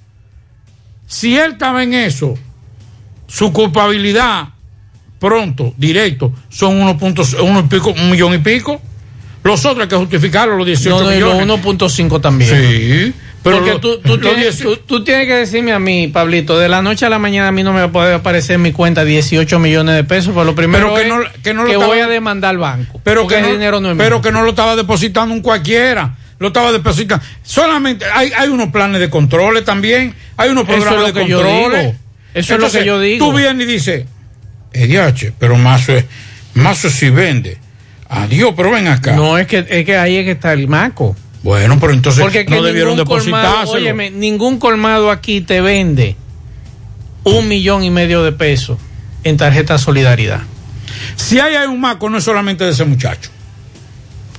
Si 1.07 1.38
él 1.38 1.53
estaba 1.53 1.84
en 1.84 1.94
eso, 1.94 2.36
su 3.27 3.52
culpabilidad 3.53 4.49
pronto, 5.19 5.73
directo, 5.77 6.32
son 6.49 6.77
uno 6.77 6.98
punto, 6.98 7.23
uno 7.41 7.60
y 7.61 7.64
pico, 7.64 7.90
un 7.91 8.11
millón 8.11 8.34
y 8.34 8.40
pico. 8.40 8.82
Los 9.44 9.64
otros 9.65 9.84
hay 9.84 9.88
que 9.88 9.95
justificarlo, 9.95 10.57
los 10.57 10.65
18 10.65 10.90
No, 10.98 11.03
no, 11.03 11.11
millones. 11.11 11.48
1.5 11.48 12.19
también. 12.19 12.49
Sí, 12.49 13.14
pero 13.44 13.57
Porque 13.57 13.72
lo- 13.73 13.80
tú, 13.80 13.99
tú 13.99 14.18
tienes, 14.19 14.57
18 14.57 14.69
tú- 14.82 14.84
tú 14.88 15.03
tienes 15.03 15.27
que 15.27 15.34
decirme 15.36 15.72
a 15.72 15.77
mí, 15.77 16.07
Pablito, 16.07 16.57
de 16.57 16.68
la 16.68 16.82
noche 16.82 17.06
a 17.06 17.10
la 17.10 17.19
mañana 17.19 17.49
a 17.49 17.52
mí 17.52 17.61
no 17.61 17.72
me 17.72 17.88
puede 17.90 18.15
aparecer 18.15 18.56
en 18.56 18.64
mi 18.64 18.72
cuenta 18.72 19.06
18 19.06 19.60
millones 19.60 19.95
de 19.95 20.03
pesos. 20.03 20.34
Por 20.34 20.48
lo 20.48 20.56
primero 20.56 20.91
Pero 20.94 20.95
que 20.95 21.02
es 21.03 21.07
no- 21.07 21.41
que 21.44 21.53
no 21.53 21.61
lo 21.64 21.68
voy 21.77 21.90
estaba- 21.99 22.06
a 22.06 22.07
demandar 22.14 22.49
al 22.49 22.57
banco. 22.57 22.99
pero 23.03 23.27
que 23.27 23.40
no, 23.41 23.48
dinero 23.52 23.80
no 23.80 23.91
es 23.91 23.98
pero 23.98 24.15
mío. 24.18 24.22
que 24.23 24.32
no 24.32 24.41
lo 24.41 24.49
estaba 24.49 24.76
depositando 24.76 25.34
un 25.34 25.41
cualquiera 25.41 26.15
lo 26.40 26.48
estaba 26.48 26.72
depositando 26.73 27.23
solamente 27.44 28.03
hay, 28.14 28.30
hay 28.38 28.49
unos 28.49 28.68
planes 28.69 28.99
de 28.99 29.10
controles 29.11 29.64
también 29.64 30.14
hay 30.38 30.49
unos 30.49 30.64
Eso 30.66 30.74
es 30.74 30.84
programas 30.84 31.02
lo 31.02 31.14
de 31.14 31.24
que 31.24 31.30
yo 31.30 31.44
digo. 31.44 31.95
Eso 32.34 32.53
es 32.56 32.60
lo 32.60 32.72
que 32.72 32.86
yo 32.86 32.99
digo. 32.99 33.26
tú 33.28 33.34
vienes 33.38 33.68
y 33.68 33.72
dices 33.72 34.06
EDH 34.74 35.34
pero 35.40 35.57
Mazo 35.57 35.94
es 35.95 36.06
Mazo 36.53 36.90
sí 36.90 37.10
vende 37.10 37.57
adiós 38.10 38.53
pero 38.56 38.72
ven 38.72 38.88
acá 38.88 39.16
No, 39.16 39.38
es 39.38 39.48
que, 39.48 39.66
es 39.70 39.86
que 39.86 39.98
ahí 39.98 40.18
es 40.18 40.26
que 40.26 40.32
está 40.32 40.53
el 40.53 40.68
maco. 40.68 41.16
bueno 41.44 41.78
pero 41.80 41.94
entonces 41.94 42.22
Porque 42.22 42.41
es 42.41 42.49
no 42.49 42.62
debieron 42.62 42.98
depositárselo 42.98 43.72
óyeme, 43.72 44.12
ningún 44.12 44.60
colmado 44.60 45.12
aquí 45.12 45.41
te 45.41 45.62
vende 45.62 46.16
un 47.24 47.48
millón 47.48 47.84
y 47.84 47.90
medio 47.90 48.24
de 48.24 48.32
pesos 48.34 48.78
en 49.24 49.38
tarjeta 49.38 49.78
solidaridad. 49.78 50.41
si 51.16 51.40
hay, 51.40 51.56
hay 51.56 51.68
un 51.68 51.80
maco 51.82 52.10
no 52.10 52.18
es 52.20 52.24
solamente 52.24 52.64
de 52.66 52.72
ese 52.72 52.86
muchacho 52.86 53.30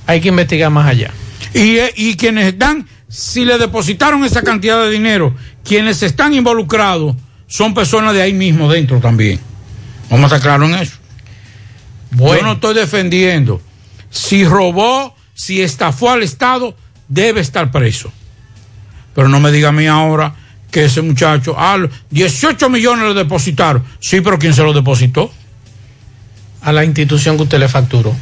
Hay 0.05 0.21
que 0.21 0.29
investigar 0.29 0.69
más 0.71 0.87
allá. 0.87 1.11
Y, 1.53 1.77
eh, 1.77 1.91
y 1.97 2.15
quienes 2.15 2.45
están, 2.45 2.87
si 3.09 3.45
le 3.45 3.57
depositaron 3.57 4.23
esa 4.25 4.41
cantidad 4.41 4.83
de 4.83 4.91
dinero, 4.91 5.33
quienes 5.63 6.03
están 6.03 6.33
involucrados 6.33 7.15
son 7.47 7.73
personas 7.73 8.13
de 8.13 8.21
ahí 8.21 8.33
mismo 8.33 8.71
dentro 8.71 8.99
también. 8.99 9.39
Vamos 10.09 10.31
a 10.31 10.35
estar 10.35 10.41
claros 10.41 10.69
en 10.69 10.75
eso. 10.75 10.97
Yo 12.11 12.41
no 12.41 12.53
estoy 12.53 12.73
defendiendo. 12.73 13.61
Si 14.09 14.45
robó, 14.45 15.15
si 15.33 15.61
estafó 15.61 16.11
al 16.11 16.23
Estado, 16.23 16.75
debe 17.07 17.41
estar 17.41 17.71
preso. 17.71 18.11
Pero 19.13 19.29
no 19.29 19.39
me 19.39 19.51
diga 19.51 19.69
a 19.69 19.71
mí 19.71 19.87
ahora 19.87 20.35
que 20.71 20.85
ese 20.85 21.01
muchacho, 21.01 21.55
ah, 21.57 21.77
18 22.09 22.69
millones 22.69 23.07
le 23.07 23.13
depositaron. 23.13 23.83
Sí, 23.99 24.21
pero 24.21 24.37
¿quién 24.37 24.53
se 24.53 24.63
lo 24.63 24.73
depositó? 24.73 25.31
A 26.61 26.71
la 26.71 26.83
institución 26.83 27.37
que 27.37 27.43
usted 27.43 27.59
le 27.59 27.69
facturó. 27.69 28.15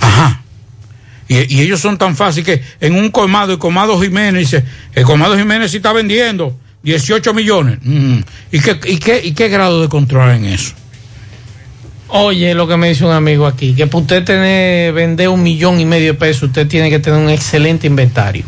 Ajá. 0.00 0.42
Y, 1.28 1.56
y 1.56 1.60
ellos 1.60 1.80
son 1.80 1.98
tan 1.98 2.16
fáciles 2.16 2.46
que 2.46 2.86
en 2.86 2.94
un 2.94 3.10
colmado, 3.10 3.52
el 3.52 3.58
colmado 3.58 4.00
Jiménez 4.00 4.50
dice, 4.50 4.64
el 4.94 5.04
colmado 5.04 5.36
Jiménez 5.36 5.70
sí 5.70 5.78
está 5.78 5.92
vendiendo 5.92 6.56
18 6.82 7.34
millones. 7.34 7.78
Mm. 7.82 8.18
¿Y, 8.52 8.60
qué, 8.60 8.78
y, 8.86 8.98
qué, 8.98 9.20
¿Y 9.24 9.32
qué 9.32 9.48
grado 9.48 9.82
de 9.82 9.88
control 9.88 10.30
en 10.30 10.44
eso? 10.46 10.72
Oye, 12.08 12.54
lo 12.54 12.68
que 12.68 12.76
me 12.76 12.88
dice 12.88 13.04
un 13.04 13.10
amigo 13.10 13.46
aquí, 13.46 13.74
que 13.74 13.88
para 13.88 13.98
usted 13.98 14.24
tener, 14.24 14.92
vender 14.92 15.28
un 15.28 15.42
millón 15.42 15.80
y 15.80 15.84
medio 15.84 16.12
de 16.12 16.18
pesos, 16.18 16.44
usted 16.44 16.68
tiene 16.68 16.88
que 16.88 17.00
tener 17.00 17.18
un 17.18 17.28
excelente 17.28 17.88
inventario. 17.88 18.44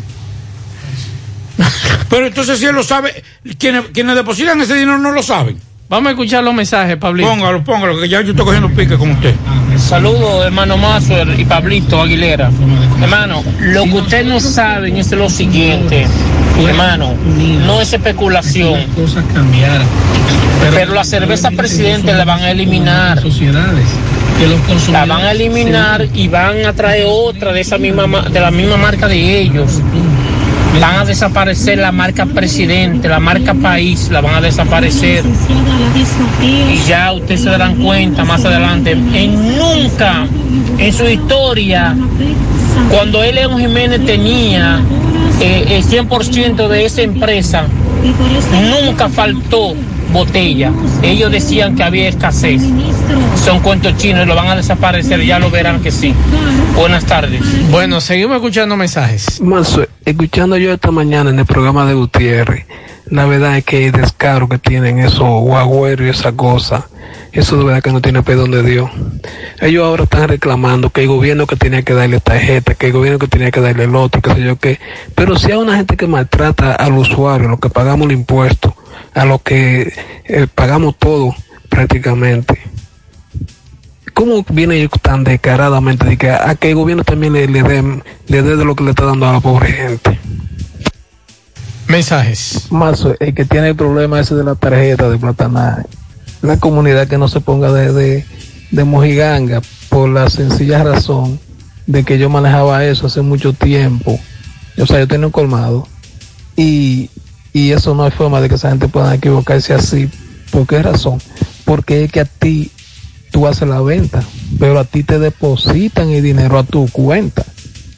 Pero 2.09 2.27
entonces 2.27 2.57
si 2.57 2.65
él 2.65 2.75
lo 2.75 2.83
sabe, 2.83 3.23
quienes, 3.57 3.87
quienes 3.93 4.15
depositan 4.15 4.61
ese 4.61 4.75
dinero 4.75 4.97
no 4.97 5.11
lo 5.11 5.21
saben. 5.21 5.59
Vamos 5.89 6.07
a 6.07 6.11
escuchar 6.11 6.43
los 6.43 6.53
mensajes, 6.53 6.95
Pablito. 6.95 7.27
Póngalo, 7.27 7.63
póngalo, 7.63 7.99
que 7.99 8.07
ya 8.07 8.21
yo 8.21 8.31
estoy 8.31 8.45
cogiendo 8.45 8.69
pique 8.69 8.97
con 8.97 9.11
usted. 9.11 9.35
Saludos, 9.79 10.45
hermano 10.45 10.77
Mazo 10.77 11.15
y 11.37 11.45
Pablito 11.45 12.01
Aguilera. 12.01 12.51
Hermano, 13.01 13.43
lo 13.59 13.83
que 13.85 13.93
ustedes 13.95 14.25
no 14.25 14.39
saben 14.39 14.97
es 14.97 15.11
lo 15.11 15.29
siguiente. 15.29 16.05
Hermano, 16.67 17.13
no 17.65 17.81
es 17.81 17.93
especulación. 17.93 18.81
Pero 20.71 20.93
la 20.93 21.03
cerveza 21.03 21.49
presidente 21.51 22.13
la 22.13 22.25
van 22.25 22.41
a 22.41 22.51
eliminar. 22.51 23.19
La 24.91 25.05
van 25.05 25.21
a 25.23 25.31
eliminar 25.31 26.07
y 26.13 26.27
van 26.27 26.65
a 26.65 26.73
traer 26.73 27.05
otra 27.07 27.51
de 27.53 27.61
esa 27.61 27.77
misma 27.77 28.07
ma- 28.07 28.21
de 28.29 28.39
la 28.39 28.51
misma 28.51 28.77
marca 28.77 29.07
de 29.07 29.39
ellos. 29.41 29.81
Van 30.79 30.95
a 30.95 31.05
desaparecer 31.05 31.77
la 31.77 31.91
marca 31.91 32.25
presidente, 32.25 33.09
la 33.09 33.19
marca 33.19 33.53
país, 33.53 34.09
la 34.09 34.21
van 34.21 34.35
a 34.35 34.41
desaparecer. 34.41 35.23
Y 36.71 36.77
ya 36.87 37.11
ustedes 37.13 37.41
se 37.41 37.49
darán 37.49 37.75
cuenta 37.83 38.23
más 38.23 38.45
adelante. 38.45 38.91
En 38.91 39.57
nunca 39.57 40.25
en 40.77 40.93
su 40.93 41.07
historia, 41.07 41.95
cuando 42.89 43.23
él 43.23 43.35
León 43.35 43.59
Jiménez 43.59 44.05
tenía 44.05 44.79
eh, 45.41 45.65
el 45.69 45.83
100% 45.83 46.67
de 46.67 46.85
esa 46.85 47.01
empresa, 47.01 47.65
nunca 48.85 49.09
faltó 49.09 49.75
botella. 50.11 50.71
Ellos 51.01 51.31
decían 51.31 51.75
que 51.75 51.83
había 51.83 52.09
escasez. 52.09 52.61
Son 53.43 53.59
cuentos 53.61 53.97
chinos 53.97 54.23
y 54.23 54.27
lo 54.27 54.35
van 54.35 54.47
a 54.47 54.55
desaparecer, 54.55 55.23
ya 55.25 55.39
lo 55.39 55.49
verán 55.49 55.81
que 55.81 55.91
sí. 55.91 56.13
Buenas 56.75 57.05
tardes. 57.05 57.41
Bueno, 57.69 58.01
seguimos 58.01 58.35
escuchando 58.37 58.75
mensajes. 58.75 59.41
Manso, 59.41 59.85
escuchando 60.05 60.57
yo 60.57 60.73
esta 60.73 60.91
mañana 60.91 61.29
en 61.29 61.39
el 61.39 61.45
programa 61.45 61.85
de 61.85 61.93
Gutiérrez, 61.93 62.65
la 63.09 63.25
verdad 63.25 63.57
es 63.57 63.65
que 63.65 63.87
el 63.87 63.91
descaro 63.91 64.47
que 64.47 64.57
tienen 64.57 64.99
esos 64.99 65.41
guagüeros 65.41 66.05
y 66.05 66.09
esa 66.09 66.31
cosa, 66.31 66.87
eso 67.31 67.57
de 67.57 67.63
verdad 67.63 67.81
que 67.81 67.91
no 67.91 68.01
tiene 68.01 68.21
perdón 68.21 68.51
de 68.51 68.63
Dios. 68.63 68.89
Ellos 69.61 69.83
ahora 69.83 70.03
están 70.03 70.27
reclamando 70.27 70.89
que 70.89 71.01
el 71.01 71.07
gobierno 71.07 71.47
que 71.47 71.55
tenía 71.55 71.81
que 71.81 71.93
darle 71.93 72.19
tarjeta, 72.19 72.75
que 72.75 72.87
el 72.87 72.93
gobierno 72.93 73.19
que 73.19 73.27
tenía 73.27 73.51
que 73.51 73.61
darle 73.61 73.85
el 73.85 73.95
otro, 73.95 74.21
qué 74.21 74.33
sé 74.33 74.41
yo 74.41 74.57
qué. 74.57 74.79
Pero 75.15 75.37
si 75.37 75.51
hay 75.51 75.57
una 75.57 75.75
gente 75.75 75.97
que 75.97 76.07
maltrata 76.07 76.73
al 76.73 76.93
usuario, 76.93 77.47
a 77.47 77.51
los 77.51 77.59
que 77.59 77.69
pagamos 77.69 78.05
el 78.07 78.13
impuesto, 78.13 78.75
a 79.13 79.25
los 79.25 79.41
que 79.41 79.91
eh, 80.25 80.47
pagamos 80.53 80.95
todo 80.97 81.35
prácticamente. 81.67 82.59
¿Cómo 84.13 84.45
viene 84.49 84.77
ellos 84.77 84.91
tan 85.01 85.23
descaradamente 85.23 86.05
de 86.05 86.17
que 86.17 86.29
a 86.29 86.53
que 86.55 86.69
el 86.69 86.75
gobierno 86.75 87.03
también 87.03 87.33
le, 87.33 87.47
le 87.47 87.63
dé 87.63 88.01
le 88.27 88.41
dé 88.41 88.55
de 88.55 88.65
lo 88.65 88.75
que 88.75 88.83
le 88.83 88.89
está 88.89 89.05
dando 89.05 89.27
a 89.27 89.33
la 89.33 89.39
pobre 89.39 89.71
gente? 89.71 90.19
Mensajes. 91.89 92.67
Más 92.69 93.03
el 93.19 93.33
que 93.33 93.45
tiene 93.45 93.69
el 93.69 93.75
problema 93.75 94.19
ese 94.19 94.35
de 94.35 94.43
la 94.43 94.53
tarjeta 94.53 95.09
de 95.09 95.17
Platanaje, 95.17 95.87
la 96.43 96.57
comunidad 96.57 97.07
que 97.07 97.17
no 97.17 97.27
se 97.27 97.41
ponga 97.41 97.71
de, 97.71 97.91
de, 97.91 98.25
de 98.69 98.83
mojiganga 98.83 99.59
por 99.89 100.07
la 100.07 100.29
sencilla 100.29 100.83
razón 100.83 101.39
de 101.87 102.03
que 102.03 102.19
yo 102.19 102.29
manejaba 102.29 102.85
eso 102.85 103.07
hace 103.07 103.21
mucho 103.21 103.53
tiempo. 103.53 104.19
O 104.77 104.85
sea, 104.85 104.99
yo 104.99 105.07
tenía 105.07 105.25
un 105.25 105.31
colmado 105.31 105.87
y, 106.55 107.09
y 107.53 107.71
eso 107.71 107.95
no 107.95 108.03
hay 108.03 108.11
forma 108.11 108.39
de 108.39 108.49
que 108.49 108.55
esa 108.55 108.69
gente 108.69 108.87
pueda 108.87 109.15
equivocarse 109.15 109.73
así. 109.73 110.11
¿Por 110.51 110.67
qué 110.67 110.83
razón? 110.83 111.19
Porque 111.65 112.03
es 112.03 112.11
que 112.11 112.19
a 112.19 112.25
ti 112.25 112.71
tú 113.31 113.47
haces 113.47 113.67
la 113.67 113.81
venta, 113.81 114.21
pero 114.59 114.77
a 114.77 114.85
ti 114.85 115.01
te 115.01 115.17
depositan 115.17 116.09
el 116.11 116.21
dinero 116.21 116.59
a 116.59 116.63
tu 116.63 116.87
cuenta. 116.89 117.43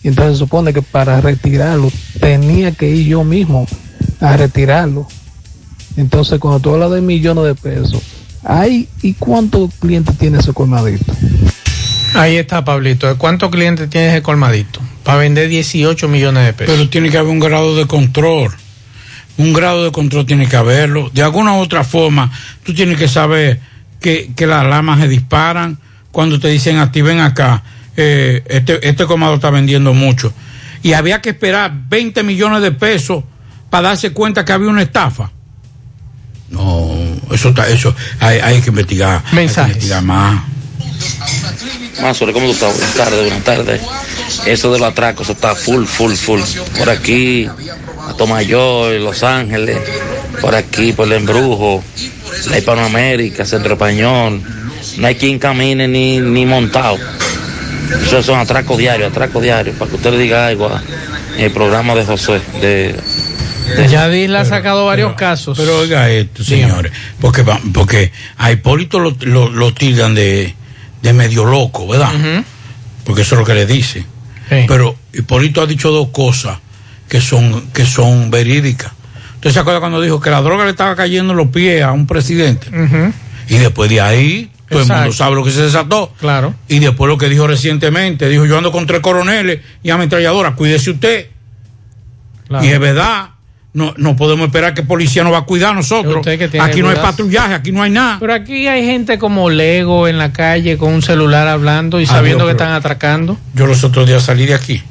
Y 0.04 0.08
entonces 0.08 0.34
se 0.34 0.40
supone 0.40 0.74
que 0.74 0.82
para 0.82 1.22
retirarlo 1.22 1.92
tenía 2.20 2.72
que 2.72 2.90
ir 2.90 3.08
yo 3.08 3.24
mismo 3.24 3.68
a 4.20 4.36
retirarlo. 4.36 5.08
Entonces 5.98 6.40
cuando 6.40 6.60
tú 6.60 6.74
hablas 6.74 6.92
de 6.92 7.02
millones 7.02 7.44
de 7.44 7.56
pesos, 7.56 8.02
ay, 8.44 8.88
¿y 9.02 9.14
cuántos 9.14 9.74
clientes 9.76 10.18
tiene 10.18 10.40
ese 10.40 10.54
colmadito? 10.54 11.14
Ahí 12.14 12.38
está, 12.38 12.66
Pablito. 12.66 13.18
¿Cuántos 13.18 13.50
clientes 13.52 13.90
tienes 13.90 14.14
de 14.14 14.22
colmadito? 14.22 14.80
Para 15.04 15.20
vender 15.20 15.48
18 15.50 16.08
millones 16.08 16.46
de 16.46 16.54
pesos. 16.54 16.76
Pero 16.76 16.90
tiene 16.90 17.10
que 17.10 17.18
haber 17.18 17.32
un 17.32 17.40
grado 17.40 17.76
de 17.76 17.86
control. 17.86 18.52
Un 19.38 19.54
grado 19.54 19.86
de 19.86 19.92
control 19.92 20.26
tiene 20.26 20.48
que 20.48 20.56
haberlo. 20.58 21.10
De 21.14 21.24
alguna 21.24 21.54
u 21.54 21.60
otra 21.60 21.84
forma, 21.84 22.32
tú 22.64 22.74
tienes 22.74 22.98
que 22.98 23.08
saber 23.08 23.60
que, 24.00 24.32
que 24.36 24.46
las 24.46 24.66
alarmas 24.66 25.00
se 25.00 25.08
disparan 25.08 25.80
cuando 26.12 26.40
te 26.40 26.50
dicen 26.50 26.78
a 26.78 26.92
ti, 26.92 27.02
ven 27.02 27.20
acá, 27.20 27.64
eh, 28.02 28.44
este, 28.48 28.88
este 28.88 29.06
comado 29.06 29.36
está 29.36 29.50
vendiendo 29.50 29.94
mucho. 29.94 30.34
Y 30.84 30.94
había 30.94 31.22
que 31.22 31.30
esperar 31.30 31.72
20 31.90 32.24
millones 32.24 32.62
de 32.62 32.72
pesos 32.72 33.24
para 33.70 33.90
darse 33.90 34.12
cuenta 34.12 34.44
que 34.44 34.52
había 34.52 34.70
una 34.70 34.82
estafa. 34.82 35.32
No, 36.50 36.90
eso 37.32 37.50
está, 37.50 37.68
eso 37.70 37.96
hay, 38.20 38.40
hay 38.40 38.62
que 38.62 38.70
investigar. 38.70 39.24
Hay 39.32 39.48
que 39.48 39.62
investigar 39.62 40.04
más. 40.04 40.44
Mazore, 42.02 42.34
¿cómo 42.34 42.48
tú 42.48 42.54
estás? 42.54 42.74
Buenas 42.74 42.96
tardes, 42.96 43.20
buenas 43.22 43.44
tardes. 43.44 43.82
Eso 44.46 44.74
de 44.74 44.80
los 44.80 44.88
atracos, 44.88 45.28
eso 45.28 45.34
está 45.34 45.56
full, 45.56 45.86
full, 45.86 46.14
full. 46.14 46.42
Por 46.78 46.90
aquí, 46.90 47.48
a 47.48 48.14
Tomayor, 48.18 48.94
Los 49.00 49.24
Ángeles, 49.24 49.78
por 50.42 50.56
aquí, 50.56 50.94
por 50.94 51.08
el 51.08 51.14
Embrujo, 51.14 51.84
la 52.50 52.58
Hispanoamérica, 52.58 53.46
Centro 53.46 53.74
Español. 53.74 54.42
No 54.98 55.08
hay 55.08 55.16
quien 55.16 55.38
camine 55.38 55.88
ni, 55.88 56.20
ni 56.20 56.46
montado. 56.46 56.98
Esos 58.04 58.26
son 58.26 58.40
atracos 58.40 58.78
diarios, 58.78 59.12
atracos 59.12 59.42
diarios, 59.42 59.76
para 59.78 59.90
que 59.90 59.98
usted 59.98 60.12
le 60.12 60.18
diga 60.18 60.48
algo 60.48 60.72
en 61.38 61.44
el 61.44 61.52
programa 61.52 61.96
de 61.96 62.06
José, 62.06 62.42
de, 62.62 62.96
Ya 63.90 64.08
le 64.08 64.38
ha 64.38 64.46
sacado 64.46 64.86
varios 64.86 65.14
casos. 65.14 65.58
Pero 65.58 65.80
oiga 65.80 66.10
esto, 66.10 66.44
señores, 66.44 66.92
porque, 67.20 67.44
porque 67.74 68.12
a 68.38 68.52
Hipólito 68.52 69.00
lo, 69.00 69.16
lo, 69.22 69.50
lo 69.50 69.74
tildan 69.74 70.16
de, 70.16 70.56
de 71.02 71.14
medio 71.14 71.46
loco, 71.46 71.88
¿verdad? 71.88 72.12
Porque 73.04 73.24
eso 73.24 73.36
es 73.36 73.40
lo 73.40 73.46
que 73.46 73.54
le 73.54 73.66
dicen. 73.66 74.06
Pero 74.50 74.96
Hipólito 75.14 75.62
ha 75.62 75.66
dicho 75.66 75.92
dos 75.92 76.10
cosas 76.10 76.58
que 77.08 77.22
son, 77.22 77.70
que 77.72 77.86
son 77.86 78.30
verídicas. 78.32 78.92
¿Usted 79.36 79.52
se 79.52 79.60
acuerda 79.60 79.80
cuando 79.80 80.02
dijo 80.02 80.20
que 80.20 80.30
la 80.30 80.42
droga 80.42 80.66
le 80.66 80.72
estaba 80.72 80.96
cayendo 80.96 81.34
en 81.34 81.38
los 81.38 81.48
pies 81.48 81.84
a 81.84 81.92
un 81.92 82.06
presidente? 82.06 82.68
Y 83.48 83.58
después 83.58 83.90
de 83.90 84.02
ahí, 84.02 84.52
todo 84.72 84.82
el 84.82 84.88
mundo 84.88 85.14
sabe 85.14 85.36
lo 85.36 85.44
que 85.44 85.52
se 85.52 85.62
desató. 85.64 86.14
Claro. 86.20 86.54
Y 86.68 86.80
después 86.80 87.08
lo 87.10 87.18
que 87.18 87.30
dijo 87.30 87.46
recientemente, 87.48 88.28
dijo 88.30 88.46
yo 88.46 88.58
ando 88.58 88.72
con 88.72 88.86
tres 88.88 89.02
coroneles 89.02 89.60
y 89.84 89.90
ametralladoras, 89.90 90.56
cuídese 90.56 90.92
usted. 90.92 91.28
Claro. 92.48 92.66
Y 92.66 92.70
es 92.70 92.80
verdad, 92.80 93.30
no, 93.74 93.94
no 93.98 94.16
podemos 94.16 94.48
esperar 94.48 94.74
que 94.74 94.84
policía 94.84 95.24
nos 95.24 95.32
va 95.34 95.40
a 95.40 95.46
cuidar 95.46 95.72
a 95.72 95.76
nosotros. 95.76 96.26
Aquí 96.60 96.82
no 96.82 96.90
hay 96.90 96.96
patrullaje, 96.98 97.54
aquí 97.54 97.72
no 97.72 97.82
hay 97.82 97.92
nada. 97.92 98.18
Pero 98.20 98.34
aquí 98.34 98.68
hay 98.68 98.86
gente 98.86 99.18
como 99.18 99.50
Lego 99.50 100.08
en 100.08 100.18
la 100.18 100.34
calle 100.34 100.78
con 100.78 100.92
un 100.94 101.02
celular 101.02 101.48
hablando 101.48 102.00
y 102.02 102.06
sabiendo 102.06 102.44
Adiós, 102.44 102.58
que 102.58 102.64
están 102.64 102.74
atracando. 102.76 103.38
Yo 103.54 103.68
los 103.68 103.84
otros 103.84 104.08
días 104.08 104.24
salí 104.24 104.46
de 104.46 104.54
aquí 104.56 104.82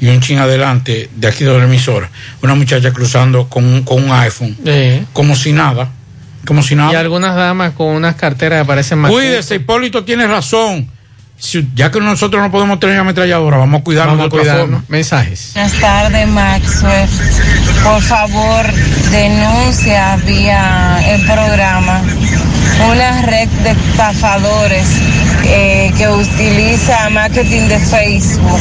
y 0.00 0.08
un 0.08 0.20
chin 0.20 0.38
adelante 0.38 1.10
de 1.14 1.28
aquí 1.28 1.44
de 1.44 1.58
la 1.58 1.64
emisora, 1.64 2.10
una 2.42 2.54
muchacha 2.54 2.90
cruzando 2.90 3.48
con, 3.48 3.64
un- 3.66 3.82
con 3.82 4.02
un 4.02 4.10
iPhone, 4.12 4.56
como 5.12 5.36
si 5.36 5.52
nada, 5.52 5.90
como 6.46 6.62
si 6.62 6.74
nada. 6.74 6.92
Y 6.92 6.96
algunas 6.96 7.34
damas 7.36 7.72
con 7.72 7.88
unas 7.88 8.14
carteras 8.16 8.62
que 8.62 8.66
parecen 8.66 8.98
más. 8.98 9.10
Cuídese, 9.10 9.56
Hipólito 9.56 10.04
tiene 10.04 10.26
razón. 10.26 10.88
Si- 11.38 11.66
ya 11.74 11.90
que 11.90 12.00
nosotros 12.00 12.42
no 12.42 12.50
podemos 12.50 12.78
tener 12.80 12.98
ametralladora, 12.98 13.56
vamos 13.56 13.80
a 13.80 13.84
cuidarnos 13.84 14.18
Vamos 14.18 14.26
a 14.26 14.36
de 14.36 14.40
otra 14.42 14.52
cuidarnos. 14.52 14.80
forma. 14.80 14.84
Mensajes. 14.88 15.52
Buenas 15.54 15.72
tardes, 15.80 16.28
Maxwell. 16.28 17.08
Por 17.82 18.02
favor, 18.02 18.66
denuncia 19.10 20.16
vía 20.26 21.00
el 21.14 21.24
programa 21.24 22.02
una 22.90 23.22
red 23.22 23.48
de 23.62 23.70
estafadores 23.70 24.86
eh, 25.44 25.92
que 25.96 26.08
utiliza 26.08 27.08
marketing 27.10 27.68
de 27.68 27.78
Facebook 27.78 28.60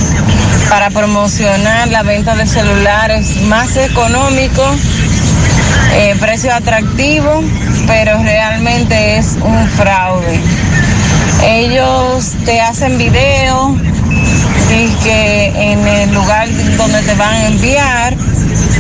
para 0.70 0.90
promocionar 0.90 1.88
la 1.90 2.04
venta 2.04 2.36
de 2.36 2.46
celulares 2.46 3.42
más 3.44 3.76
económicos, 3.78 4.76
eh, 5.94 6.16
precio 6.20 6.54
atractivo, 6.54 7.44
pero 7.88 8.22
realmente 8.24 9.18
es 9.18 9.38
un 9.42 9.68
fraude. 9.70 10.40
Ellos 11.44 12.34
te 12.46 12.62
hacen 12.62 12.98
video 12.98 13.76
y 14.72 14.88
que 15.04 15.72
en 15.72 15.88
el 15.88 16.14
lugar 16.14 16.48
donde 16.78 17.02
te 17.02 17.16
van 17.16 17.34
a 17.34 17.48
enviar 17.48 18.16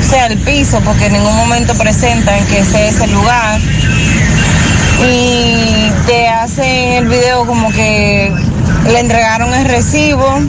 sea 0.02 0.28
el 0.28 0.38
piso, 0.40 0.80
porque 0.82 1.06
en 1.06 1.14
ningún 1.14 1.36
momento 1.36 1.74
presentan 1.76 2.46
que 2.48 2.64
sea 2.64 2.88
ese 2.88 3.08
lugar. 3.08 3.60
Y 5.08 5.92
te 6.08 6.28
hacen 6.28 6.94
el 6.94 7.08
video 7.08 7.46
como 7.46 7.72
que 7.72 8.34
le 8.86 9.00
entregaron 9.00 9.54
el 9.54 9.66
recibo, 9.66 10.40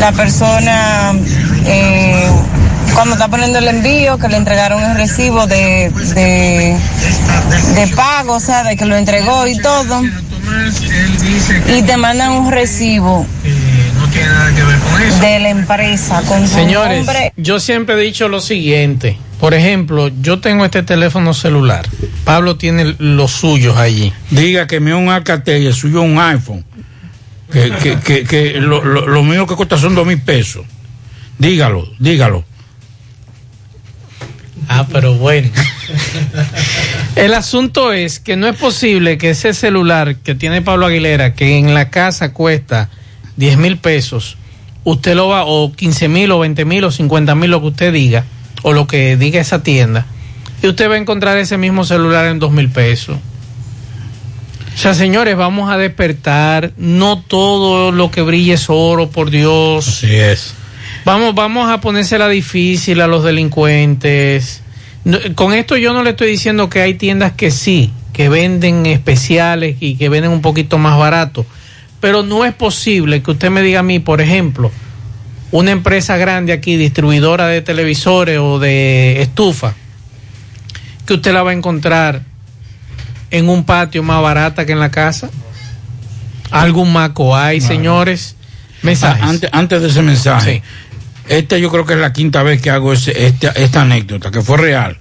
la 0.00 0.12
persona 0.12 1.12
eh, 1.66 2.30
cuando 2.94 3.14
está 3.14 3.28
poniendo 3.28 3.58
el 3.58 3.68
envío, 3.68 4.18
que 4.18 4.28
le 4.28 4.36
entregaron 4.36 4.82
el 4.82 4.96
recibo 4.96 5.46
de, 5.46 5.90
de, 6.14 6.76
de 7.74 7.88
pago, 7.94 8.34
o 8.34 8.40
sea, 8.40 8.62
de 8.64 8.76
que 8.76 8.84
lo 8.84 8.96
entregó 8.96 9.46
y 9.46 9.58
todo. 9.58 10.02
Y 11.68 11.82
te 11.82 11.96
mandan 11.96 12.32
un 12.32 12.50
recibo 12.50 13.26
de 15.20 15.38
la 15.38 15.50
empresa 15.50 16.22
con 16.26 16.46
su 16.46 16.54
Señores, 16.54 16.98
nombre. 16.98 17.32
yo 17.36 17.60
siempre 17.60 17.94
he 17.94 17.98
dicho 17.98 18.28
lo 18.28 18.40
siguiente. 18.40 19.16
Por 19.38 19.54
ejemplo, 19.54 20.08
yo 20.20 20.40
tengo 20.40 20.64
este 20.64 20.82
teléfono 20.82 21.32
celular. 21.32 21.88
Pablo 22.24 22.56
tiene 22.56 22.94
los 22.98 23.30
suyos 23.30 23.76
allí. 23.78 24.12
Diga 24.30 24.66
que 24.66 24.80
me 24.80 24.94
un 24.94 25.08
Alcatel 25.08 25.62
y 25.62 25.66
el 25.66 25.74
suyo 25.74 26.02
un 26.02 26.18
iPhone. 26.18 26.64
Que, 27.50 27.70
que, 27.82 27.98
que, 27.98 28.24
que 28.24 28.52
lo, 28.60 28.84
lo, 28.84 29.06
lo 29.06 29.22
mío 29.24 29.46
que 29.46 29.56
cuesta 29.56 29.78
son 29.78 29.94
dos 29.94 30.06
mil 30.06 30.20
pesos. 30.20 30.64
Dígalo, 31.38 31.88
dígalo. 31.98 32.44
Ah, 34.72 34.86
pero 34.90 35.14
bueno. 35.14 35.50
El 37.16 37.34
asunto 37.34 37.92
es 37.92 38.20
que 38.20 38.36
no 38.36 38.46
es 38.46 38.54
posible 38.54 39.18
que 39.18 39.30
ese 39.30 39.52
celular 39.52 40.14
que 40.14 40.36
tiene 40.36 40.62
Pablo 40.62 40.86
Aguilera, 40.86 41.34
que 41.34 41.58
en 41.58 41.74
la 41.74 41.90
casa 41.90 42.32
cuesta 42.32 42.88
10 43.36 43.58
mil 43.58 43.78
pesos, 43.78 44.36
usted 44.84 45.16
lo 45.16 45.26
va, 45.26 45.44
o 45.44 45.72
15 45.72 46.06
mil, 46.06 46.30
o 46.30 46.38
20 46.38 46.64
mil, 46.66 46.84
o 46.84 46.92
50 46.92 47.34
mil, 47.34 47.50
lo 47.50 47.60
que 47.60 47.66
usted 47.66 47.92
diga, 47.92 48.24
o 48.62 48.72
lo 48.72 48.86
que 48.86 49.16
diga 49.16 49.40
esa 49.40 49.64
tienda, 49.64 50.06
y 50.62 50.68
usted 50.68 50.88
va 50.88 50.94
a 50.94 50.98
encontrar 50.98 51.36
ese 51.38 51.58
mismo 51.58 51.84
celular 51.84 52.26
en 52.26 52.38
2 52.38 52.52
mil 52.52 52.70
pesos. 52.70 53.18
O 54.72 54.78
sea, 54.78 54.94
señores, 54.94 55.36
vamos 55.36 55.68
a 55.68 55.78
despertar. 55.78 56.72
No 56.76 57.20
todo 57.26 57.90
lo 57.90 58.12
que 58.12 58.22
brille 58.22 58.52
es 58.52 58.66
oro, 58.68 59.10
por 59.10 59.30
Dios. 59.30 59.88
Así 59.88 60.14
es. 60.14 60.54
Vamos, 61.04 61.34
vamos 61.34 61.70
a 61.70 61.80
ponérsela 61.80 62.28
difícil 62.28 63.00
a 63.00 63.06
los 63.06 63.24
delincuentes. 63.24 64.59
No, 65.04 65.18
con 65.34 65.52
esto 65.52 65.76
yo 65.76 65.92
no 65.92 66.02
le 66.02 66.10
estoy 66.10 66.30
diciendo 66.30 66.68
que 66.68 66.80
hay 66.80 66.94
tiendas 66.94 67.32
que 67.32 67.50
sí, 67.50 67.92
que 68.12 68.28
venden 68.28 68.86
especiales 68.86 69.76
y 69.80 69.96
que 69.96 70.08
venden 70.08 70.30
un 70.30 70.42
poquito 70.42 70.78
más 70.78 70.98
barato. 70.98 71.46
Pero 72.00 72.22
no 72.22 72.44
es 72.44 72.54
posible 72.54 73.22
que 73.22 73.30
usted 73.30 73.50
me 73.50 73.62
diga 73.62 73.80
a 73.80 73.82
mí, 73.82 73.98
por 73.98 74.20
ejemplo, 74.20 74.70
una 75.52 75.70
empresa 75.70 76.16
grande 76.16 76.52
aquí, 76.52 76.76
distribuidora 76.76 77.46
de 77.46 77.60
televisores 77.62 78.38
o 78.38 78.58
de 78.58 79.22
estufa, 79.22 79.74
que 81.06 81.14
usted 81.14 81.32
la 81.32 81.42
va 81.42 81.50
a 81.50 81.54
encontrar 81.54 82.22
en 83.30 83.48
un 83.48 83.64
patio 83.64 84.02
más 84.02 84.22
barata 84.22 84.66
que 84.66 84.72
en 84.72 84.80
la 84.80 84.90
casa. 84.90 85.30
¿Algún 86.50 86.92
maco 86.92 87.36
hay, 87.36 87.60
señores? 87.60 88.36
Mensajes. 88.82 89.22
Antes, 89.22 89.50
antes 89.52 89.82
de 89.82 89.88
ese 89.88 90.02
mensaje, 90.02 90.62
esta 91.30 91.56
yo 91.58 91.70
creo 91.70 91.86
que 91.86 91.94
es 91.94 91.98
la 92.00 92.12
quinta 92.12 92.42
vez 92.42 92.60
que 92.60 92.70
hago 92.70 92.92
ese- 92.92 93.26
esta, 93.26 93.48
esta 93.52 93.82
anécdota, 93.82 94.30
que 94.30 94.42
fue 94.42 94.58
real. 94.58 94.98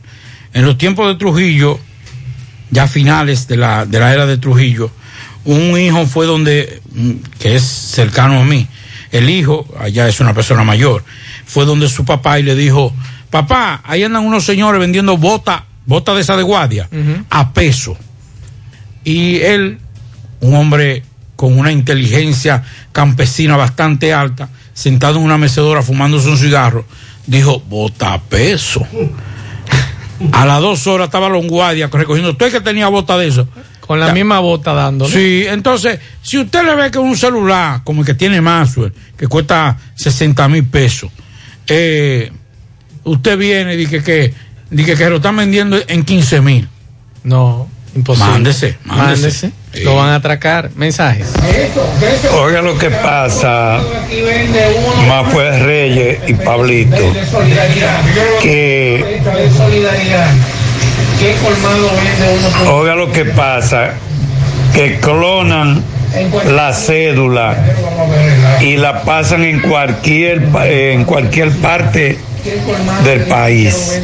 En 0.53 0.65
los 0.65 0.77
tiempos 0.77 1.07
de 1.07 1.15
Trujillo, 1.15 1.79
ya 2.71 2.87
finales 2.87 3.47
de 3.47 3.57
la, 3.57 3.85
de 3.85 3.99
la 3.99 4.13
era 4.13 4.25
de 4.25 4.37
Trujillo, 4.37 4.91
un 5.45 5.77
hijo 5.79 6.05
fue 6.05 6.25
donde, 6.25 6.81
mm, 6.93 7.11
que 7.39 7.55
es 7.55 7.63
cercano 7.63 8.39
a 8.41 8.43
mí, 8.45 8.67
el 9.11 9.29
hijo, 9.29 9.67
allá 9.79 10.07
es 10.07 10.19
una 10.19 10.33
persona 10.33 10.63
mayor, 10.63 11.03
fue 11.45 11.65
donde 11.65 11.89
su 11.89 12.05
papá 12.05 12.39
y 12.39 12.43
le 12.43 12.55
dijo, 12.55 12.93
papá, 13.31 13.81
ahí 13.83 14.03
andan 14.03 14.23
unos 14.25 14.45
señores 14.45 14.79
vendiendo 14.79 15.17
bota, 15.17 15.65
bota 15.85 16.13
de 16.13 16.21
esa 16.21 16.37
de 16.37 16.43
guardia, 16.43 16.87
a 17.31 17.51
peso. 17.53 17.97
Y 19.03 19.37
él, 19.37 19.79
un 20.41 20.55
hombre 20.55 21.03
con 21.35 21.57
una 21.57 21.71
inteligencia 21.71 22.63
campesina 22.91 23.55
bastante 23.57 24.13
alta, 24.13 24.49
sentado 24.79 25.17
en 25.17 25.25
una 25.25 25.37
mecedora 25.37 25.81
fumándose 25.81 26.29
un 26.29 26.37
cigarro, 26.37 26.85
dijo, 27.27 27.61
bota 27.67 28.17
peso. 28.29 28.87
A 30.31 30.45
las 30.45 30.61
dos 30.61 30.87
horas 30.87 31.07
estaba 31.07 31.27
los 31.27 31.45
guardias 31.45 31.91
recogiendo. 31.91 32.31
¿Usted 32.31 32.49
que 32.49 32.61
tenía 32.61 32.87
bota 32.87 33.17
de 33.17 33.27
eso? 33.27 33.45
Con 33.81 33.99
la 33.99 34.13
misma 34.13 34.39
bota 34.39 34.73
dándole. 34.73 35.11
Sí, 35.11 35.45
entonces, 35.49 35.99
si 36.21 36.37
usted 36.37 36.63
le 36.63 36.75
ve 36.75 36.91
que 36.91 36.97
un 36.97 37.17
celular, 37.17 37.81
como 37.83 38.01
el 38.01 38.05
que 38.05 38.13
tiene 38.13 38.39
Maxwell, 38.39 38.93
que 39.17 39.27
cuesta 39.27 39.77
60 39.95 40.47
mil 40.47 40.63
pesos, 40.63 41.11
eh, 41.67 42.31
usted 43.03 43.37
viene 43.37 43.73
y 43.73 43.77
dice 43.77 44.01
que, 44.01 44.33
dice 44.69 44.95
que 44.95 45.09
lo 45.09 45.17
están 45.17 45.35
vendiendo 45.35 45.77
en 45.87 46.03
15 46.03 46.39
mil. 46.39 46.69
No, 47.25 47.67
imposible. 47.95 48.31
Mándese, 48.31 48.77
mándese. 48.85 49.47
Mándese. 49.47 49.83
Lo 49.83 49.95
van 49.95 50.09
a 50.09 50.15
atracar. 50.15 50.71
Mensajes. 50.75 51.27
Oiga 52.33 52.61
lo 52.61 52.77
que 52.77 52.89
pasa, 52.89 53.79
más 55.07 55.31
fue 55.31 55.59
Reyes 55.59 56.19
y 56.27 56.33
Pablito, 56.33 57.13
que 58.41 59.21
oiga 62.67 62.95
lo 62.95 63.11
que 63.11 63.25
pasa, 63.25 63.93
que 64.73 64.99
clonan 64.99 65.83
la 66.51 66.73
cédula 66.73 67.55
y 68.61 68.77
la 68.77 69.03
pasan 69.03 69.43
en 69.43 69.59
cualquier 69.59 70.41
en 70.65 71.05
cualquier 71.05 71.51
parte 71.57 72.17
del 73.03 73.21
país, 73.21 74.01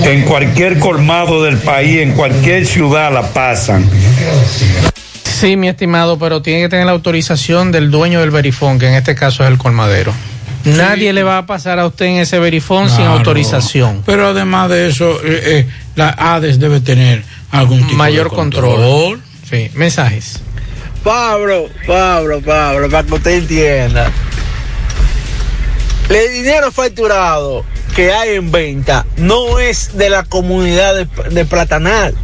en 0.00 0.22
cualquier 0.22 0.78
colmado 0.78 1.42
del 1.42 1.58
país, 1.58 2.00
en 2.00 2.12
cualquier 2.12 2.66
ciudad 2.66 3.12
la 3.12 3.22
pasan. 3.22 3.88
Sí, 5.24 5.56
mi 5.56 5.68
estimado, 5.68 6.18
pero 6.18 6.42
tiene 6.42 6.62
que 6.62 6.68
tener 6.68 6.86
la 6.86 6.92
autorización 6.92 7.72
del 7.72 7.90
dueño 7.90 8.20
del 8.20 8.30
verifón, 8.30 8.78
que 8.78 8.88
en 8.88 8.94
este 8.94 9.14
caso 9.14 9.42
es 9.44 9.50
el 9.50 9.58
colmadero. 9.58 10.12
Nadie 10.64 11.12
le 11.12 11.22
va 11.22 11.38
a 11.38 11.46
pasar 11.46 11.78
a 11.78 11.86
usted 11.86 12.06
en 12.06 12.16
ese 12.16 12.38
verifón 12.38 12.90
sin 12.90 13.06
autorización. 13.06 14.02
Pero 14.04 14.28
además 14.28 14.68
de 14.68 14.88
eso, 14.88 15.18
eh, 15.24 15.40
eh, 15.44 15.66
la 15.96 16.10
ADES 16.10 16.58
debe 16.58 16.80
tener 16.80 17.24
algún 17.50 17.80
tipo 17.86 17.94
Mayor 17.94 18.28
de 18.30 18.36
control. 18.36 19.20
Sí, 19.48 19.70
mensajes. 19.74 20.40
Pablo, 21.02 21.68
Pablo, 21.86 22.42
Pablo, 22.42 22.90
para 22.90 23.06
que 23.06 23.14
usted 23.14 23.30
entienda. 23.38 24.10
El 26.10 26.32
dinero 26.32 26.72
facturado 26.72 27.64
que 27.94 28.12
hay 28.12 28.34
en 28.34 28.50
venta 28.50 29.06
no 29.16 29.60
es 29.60 29.96
de 29.96 30.10
la 30.10 30.24
comunidad 30.24 31.06
de, 31.06 31.44
Platanal. 31.44 32.16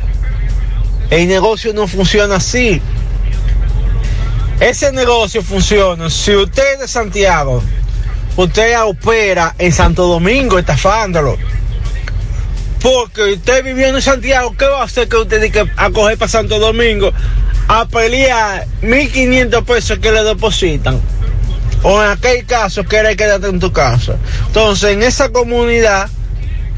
El 1.08 1.28
negocio 1.28 1.72
no 1.72 1.86
funciona 1.86 2.36
así. 2.36 2.82
Ese 4.58 4.90
negocio 4.90 5.40
funciona. 5.40 6.10
Si 6.10 6.34
usted 6.34 6.74
es 6.74 6.80
de 6.80 6.88
Santiago, 6.88 7.62
usted 8.36 8.76
opera 8.82 9.54
en 9.56 9.70
Santo 9.70 10.08
Domingo 10.08 10.58
estafándolo. 10.58 11.38
Porque 12.82 13.34
usted 13.34 13.62
viviendo 13.62 13.98
en 13.98 14.02
Santiago, 14.02 14.52
¿qué 14.58 14.64
va 14.64 14.80
a 14.80 14.84
hacer 14.84 15.08
que 15.08 15.16
usted 15.16 15.40
diga 15.40 15.64
a 15.76 15.90
coger 15.90 16.18
para 16.18 16.28
Santo 16.28 16.58
Domingo 16.58 17.12
a 17.68 17.86
pelear 17.86 18.66
1.500 18.82 19.64
pesos 19.64 19.98
que 20.00 20.10
le 20.10 20.24
depositan? 20.24 21.00
O 21.88 22.02
en 22.02 22.10
aquel 22.10 22.44
caso, 22.46 22.82
quiere 22.82 23.14
quedarte 23.14 23.46
en 23.46 23.60
tu 23.60 23.72
casa. 23.72 24.16
Entonces, 24.48 24.90
en 24.90 25.04
esa 25.04 25.28
comunidad, 25.28 26.08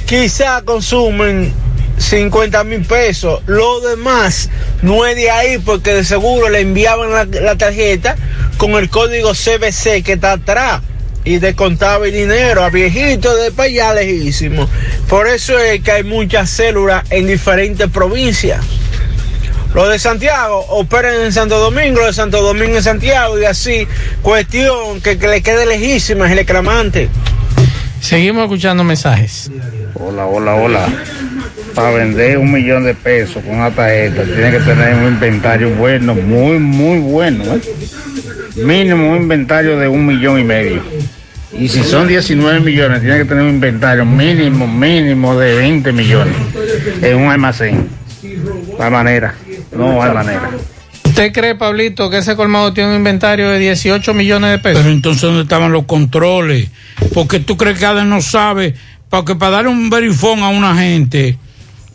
quizá 0.04 0.60
consumen 0.66 1.50
50 1.96 2.62
mil 2.64 2.82
pesos. 2.82 3.40
Lo 3.46 3.80
demás 3.80 4.50
no 4.82 5.06
es 5.06 5.16
de 5.16 5.30
ahí 5.30 5.56
porque 5.56 5.94
de 5.94 6.04
seguro 6.04 6.50
le 6.50 6.60
enviaban 6.60 7.10
la, 7.10 7.56
tarjeta 7.56 8.16
con 8.58 8.72
el 8.72 8.90
código 8.90 9.32
CBC 9.32 10.04
que 10.04 10.12
está 10.12 10.32
atrás 10.32 10.82
y 11.24 11.38
descontaba 11.38 12.04
el 12.04 12.12
dinero 12.12 12.62
a 12.62 12.68
viejitos 12.68 13.34
de 13.42 13.50
para 13.50 13.70
allá. 13.70 13.94
Por 15.08 15.26
eso 15.26 15.58
es 15.58 15.80
que 15.80 15.90
hay 15.90 16.04
muchas 16.04 16.50
células 16.50 17.04
en 17.08 17.26
diferentes 17.26 17.88
provincias. 17.88 18.60
Los 19.78 19.90
de 19.90 20.00
Santiago 20.00 20.66
operan 20.70 21.14
en 21.22 21.32
Santo 21.32 21.56
Domingo, 21.60 22.00
los 22.00 22.08
de 22.08 22.12
Santo 22.12 22.42
Domingo 22.42 22.78
en 22.78 22.82
Santiago 22.82 23.38
y 23.38 23.44
así. 23.44 23.86
Cuestión 24.22 25.00
que, 25.00 25.18
que 25.18 25.28
le 25.28 25.40
quede 25.40 25.66
lejísima 25.66 26.26
es 26.26 26.32
el 26.32 26.38
reclamante. 26.38 27.08
Seguimos 28.00 28.42
escuchando 28.42 28.82
mensajes. 28.82 29.48
Hola, 29.94 30.26
hola, 30.26 30.56
hola. 30.56 30.88
Para 31.76 31.92
vender 31.92 32.38
un 32.38 32.50
millón 32.50 32.82
de 32.82 32.94
pesos 32.94 33.40
con 33.44 33.54
una 33.54 33.70
tarjeta, 33.70 34.24
tiene 34.24 34.50
que 34.50 34.58
tener 34.58 34.96
un 34.96 35.12
inventario 35.12 35.70
bueno, 35.70 36.16
muy, 36.16 36.58
muy 36.58 36.98
bueno. 36.98 37.44
¿eh? 37.44 37.60
Mínimo 38.56 39.12
un 39.12 39.18
inventario 39.18 39.78
de 39.78 39.86
un 39.86 40.04
millón 40.04 40.40
y 40.40 40.44
medio. 40.44 40.82
Y 41.52 41.68
si 41.68 41.84
son 41.84 42.08
19 42.08 42.58
millones, 42.58 43.00
tiene 43.00 43.18
que 43.18 43.26
tener 43.26 43.44
un 43.44 43.50
inventario 43.50 44.04
mínimo, 44.04 44.66
mínimo 44.66 45.38
de 45.38 45.54
20 45.54 45.92
millones 45.92 46.34
en 47.00 47.16
un 47.16 47.30
almacén. 47.30 47.86
Hay 48.80 48.90
manera, 48.90 49.34
no 49.72 50.02
hay 50.02 50.12
manera. 50.12 50.50
¿Usted 51.04 51.32
cree, 51.32 51.54
Pablito, 51.54 52.10
que 52.10 52.18
ese 52.18 52.36
colmado 52.36 52.72
tiene 52.72 52.90
un 52.90 52.96
inventario 52.96 53.50
de 53.50 53.58
18 53.58 54.14
millones 54.14 54.50
de 54.50 54.58
pesos? 54.58 54.82
Pero 54.82 54.92
entonces, 54.94 55.22
¿dónde 55.22 55.42
estaban 55.42 55.72
los 55.72 55.84
controles? 55.84 56.68
Porque 57.14 57.40
tú 57.40 57.56
crees 57.56 57.78
que 57.78 57.86
ADES 57.86 58.04
no 58.04 58.20
sabe, 58.20 58.74
porque 59.08 59.34
para 59.34 59.52
darle 59.52 59.70
un 59.70 59.90
verifón 59.90 60.40
a 60.42 60.48
una 60.50 60.76
gente, 60.76 61.38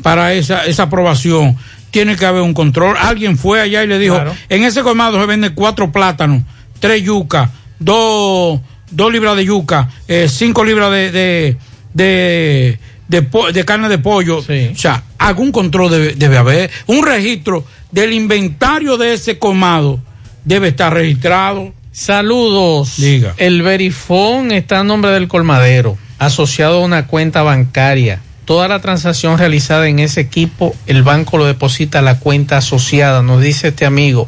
para 0.02 0.34
esa, 0.34 0.66
esa 0.66 0.84
aprobación, 0.84 1.56
tiene 1.92 2.16
que 2.16 2.26
haber 2.26 2.42
un 2.42 2.54
control. 2.54 2.96
Alguien 3.00 3.38
fue 3.38 3.62
allá 3.62 3.84
y 3.84 3.88
le 3.88 4.00
dijo, 4.00 4.16
Claro. 4.16 4.36
en 4.50 4.64
ese 4.64 4.82
colmado 4.82 5.20
se 5.20 5.26
venden 5.28 5.54
cuatro 5.54 5.92
plátanos, 5.92 6.42
tres 6.80 7.04
yucas, 7.04 7.50
dos, 7.80 8.60
dos 8.90 9.12
libras 9.14 9.36
de 9.38 9.46
yuca, 9.46 9.90
eh, 10.08 10.28
cinco 10.28 10.64
libras 10.66 10.92
de, 10.92 11.12
de, 11.12 11.58
de, 11.94 12.80
de 13.22 13.66
carne 13.66 13.90
de 13.90 13.98
pollo. 13.98 14.38
O 14.40 14.76
sea, 14.76 15.04
algún 15.18 15.52
control 15.52 15.92
debe, 15.92 16.16
debe 16.16 16.38
haber. 16.38 16.72
Un 16.88 17.06
registro 17.06 17.66
del 17.92 18.14
inventario 18.14 18.98
de 18.98 19.14
ese 19.14 19.38
colmado 19.38 20.00
debe 20.44 20.70
estar 20.70 20.94
registrado. 20.94 21.74
Saludos. 21.92 22.96
Diga. 22.98 23.36
El 23.38 23.62
verifón 23.62 24.52
está 24.52 24.80
a 24.80 24.84
nombre 24.84 25.12
del 25.12 25.28
colmadero, 25.28 25.98
asociado 26.18 26.78
a 26.78 26.86
una 26.86 27.08
cuenta 27.08 27.44
bancaria. 27.44 28.20
Toda 28.46 28.68
la 28.68 28.82
transacción 28.82 29.38
realizada 29.38 29.88
en 29.88 30.00
ese 30.00 30.20
equipo, 30.20 30.76
el 30.86 31.04
banco 31.04 31.38
lo 31.38 31.46
deposita 31.46 32.00
a 32.00 32.02
la 32.02 32.20
cuenta 32.20 32.58
asociada, 32.58 33.22
nos 33.22 33.42
dice 33.42 33.70
este 33.70 33.86
amigo. 33.86 34.28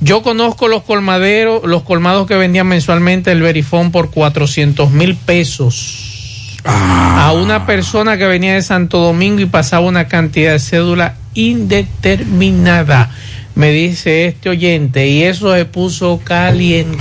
Yo 0.00 0.22
conozco 0.22 0.68
los 0.68 0.84
colmaderos, 0.84 1.64
los 1.64 1.82
colmados 1.82 2.28
que 2.28 2.36
vendían 2.36 2.68
mensualmente 2.68 3.32
el 3.32 3.42
verifón 3.42 3.90
por 3.90 4.10
400 4.10 4.92
mil 4.92 5.16
pesos. 5.16 6.17
A 6.64 7.32
una 7.32 7.66
persona 7.66 8.16
que 8.16 8.26
venía 8.26 8.54
de 8.54 8.62
Santo 8.62 8.98
Domingo 8.98 9.40
y 9.40 9.46
pasaba 9.46 9.86
una 9.86 10.08
cantidad 10.08 10.52
de 10.52 10.58
cédula 10.58 11.16
indeterminada. 11.34 13.10
Me 13.54 13.70
dice 13.70 14.26
este 14.26 14.50
oyente, 14.50 15.08
y 15.08 15.24
eso 15.24 15.54
se 15.54 15.64
puso 15.64 16.20
caliente. 16.22 16.96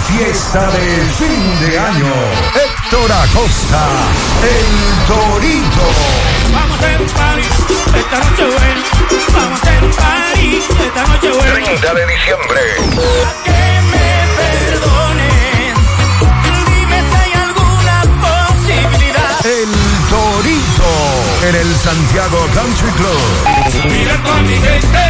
fiesta 0.08 0.70
de 0.72 1.02
fin 1.18 1.60
de 1.68 1.80
año. 1.80 2.14
Héctor 2.54 3.12
Acosta, 3.12 3.88
el 4.44 4.68
Torito. 5.08 6.33
Vamos 6.54 6.72
a 6.72 6.86
hacer 6.86 7.02
un 7.02 7.08
party 7.08 7.48
esta 7.98 8.18
noche 8.20 8.44
buena. 8.46 8.82
Vamos 9.34 9.60
a 9.60 9.64
hacer 9.64 9.84
un 9.84 9.92
party 9.92 10.62
esta 10.86 11.02
noche 11.08 11.30
buena. 11.32 11.54
30 11.66 11.94
de 11.94 12.06
diciembre. 12.08 12.62
Que 13.44 13.82
me 13.92 14.10
perdonen. 14.38 15.74
Dime 16.68 17.00
si 17.10 17.16
hay 17.22 17.34
alguna 17.34 17.98
posibilidad. 18.26 19.46
El 19.46 19.72
Torito 20.10 20.92
en 21.48 21.56
el 21.56 21.76
Santiago 21.76 22.40
Country 22.54 22.92
Club. 22.92 23.22
Mira 23.90 24.16
con 24.24 24.48
mi 24.48 24.56
gente. 24.56 25.02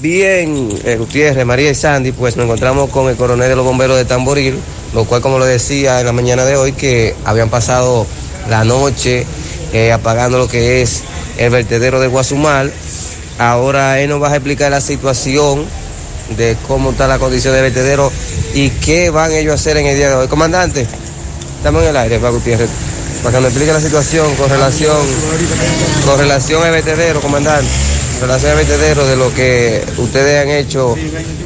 Bien, 0.00 0.70
eh, 0.84 0.96
Gutiérrez, 0.96 1.44
María 1.44 1.70
y 1.70 1.74
Sandy, 1.74 2.12
pues 2.12 2.34
nos 2.36 2.44
encontramos 2.44 2.88
con 2.88 3.10
el 3.10 3.16
coronel 3.16 3.50
de 3.50 3.56
los 3.56 3.64
bomberos 3.64 3.98
de 3.98 4.06
Tamboril, 4.06 4.58
lo 4.94 5.04
cual, 5.04 5.20
como 5.20 5.38
lo 5.38 5.44
decía 5.44 6.00
en 6.00 6.06
la 6.06 6.12
mañana 6.12 6.46
de 6.46 6.56
hoy, 6.56 6.72
que 6.72 7.14
habían 7.26 7.50
pasado 7.50 8.06
la 8.48 8.64
noche 8.64 9.26
eh, 9.74 9.92
apagando 9.92 10.38
lo 10.38 10.48
que 10.48 10.80
es 10.80 11.02
el 11.36 11.50
vertedero 11.50 12.00
de 12.00 12.06
Guasumal. 12.06 12.72
Ahora 13.38 14.00
él 14.00 14.08
nos 14.08 14.22
va 14.22 14.30
a 14.30 14.36
explicar 14.36 14.70
la 14.70 14.80
situación 14.80 15.66
de 16.38 16.56
cómo 16.66 16.92
está 16.92 17.06
la 17.06 17.18
condición 17.18 17.52
del 17.52 17.64
vertedero 17.64 18.10
y 18.54 18.70
qué 18.70 19.10
van 19.10 19.32
ellos 19.32 19.52
a 19.52 19.54
hacer 19.56 19.76
en 19.76 19.86
el 19.86 19.96
día 19.96 20.08
de 20.08 20.14
hoy. 20.14 20.28
Comandante, 20.28 20.86
estamos 21.58 21.82
en 21.82 21.90
el 21.90 21.96
aire, 21.98 22.16
va 22.16 22.30
Gutiérrez, 22.30 22.70
para 23.22 23.36
que 23.36 23.42
nos 23.42 23.50
explique 23.50 23.72
la 23.74 23.80
situación 23.80 24.34
con 24.36 24.48
relación, 24.48 24.96
con 26.06 26.18
relación 26.18 26.62
al 26.62 26.70
vertedero, 26.70 27.20
comandante 27.20 27.68
al 28.30 28.56
vertedero 28.56 29.04
de 29.04 29.16
lo 29.16 29.34
que 29.34 29.82
ustedes 29.98 30.40
han 30.40 30.48
hecho, 30.48 30.94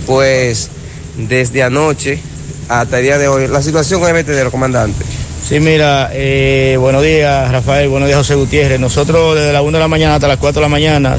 pues 0.05 0.69
desde 1.17 1.63
anoche 1.63 2.21
hasta 2.69 2.99
el 2.99 3.05
día 3.05 3.19
de 3.19 3.29
hoy. 3.29 3.49
La 3.49 3.63
situación 3.63 3.99
con 3.99 4.11
el 4.11 4.15
vertedero, 4.15 4.51
comandante. 4.51 5.03
Sí, 5.49 5.59
mira, 5.59 6.11
eh, 6.13 6.77
buenos 6.79 7.03
días 7.03 7.51
Rafael, 7.51 7.89
buenos 7.89 8.09
días 8.09 8.19
José 8.19 8.35
Gutiérrez. 8.35 8.79
Nosotros 8.79 9.37
desde 9.37 9.55
las 9.55 9.63
1 9.63 9.73
de 9.73 9.79
la 9.79 9.89
mañana 9.89 10.17
hasta 10.17 10.29
las 10.29 10.37
4 10.37 10.61
de 10.61 10.65
la 10.67 10.69
mañana, 10.69 11.17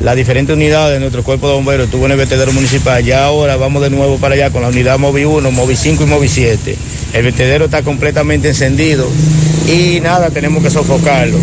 las 0.00 0.16
diferentes 0.16 0.54
unidades 0.54 0.94
de 0.94 1.00
nuestro 1.00 1.24
cuerpo 1.24 1.48
de 1.48 1.54
bomberos 1.54 1.86
estuvo 1.86 2.06
en 2.06 2.12
el 2.12 2.18
vertedero 2.18 2.52
municipal. 2.52 3.04
Ya 3.04 3.24
ahora 3.24 3.56
vamos 3.56 3.82
de 3.82 3.90
nuevo 3.90 4.16
para 4.18 4.36
allá 4.36 4.50
con 4.50 4.62
la 4.62 4.68
unidad 4.68 4.96
Movi 4.98 5.24
1, 5.24 5.50
Movi 5.50 5.74
5 5.74 6.04
y 6.04 6.06
Movi 6.06 6.28
7. 6.28 6.76
El 7.14 7.22
vertedero 7.24 7.64
está 7.64 7.82
completamente 7.82 8.48
encendido 8.48 9.08
y 9.66 9.98
nada, 10.00 10.30
tenemos 10.30 10.62
que 10.62 10.70
sofocarlo. 10.70 11.38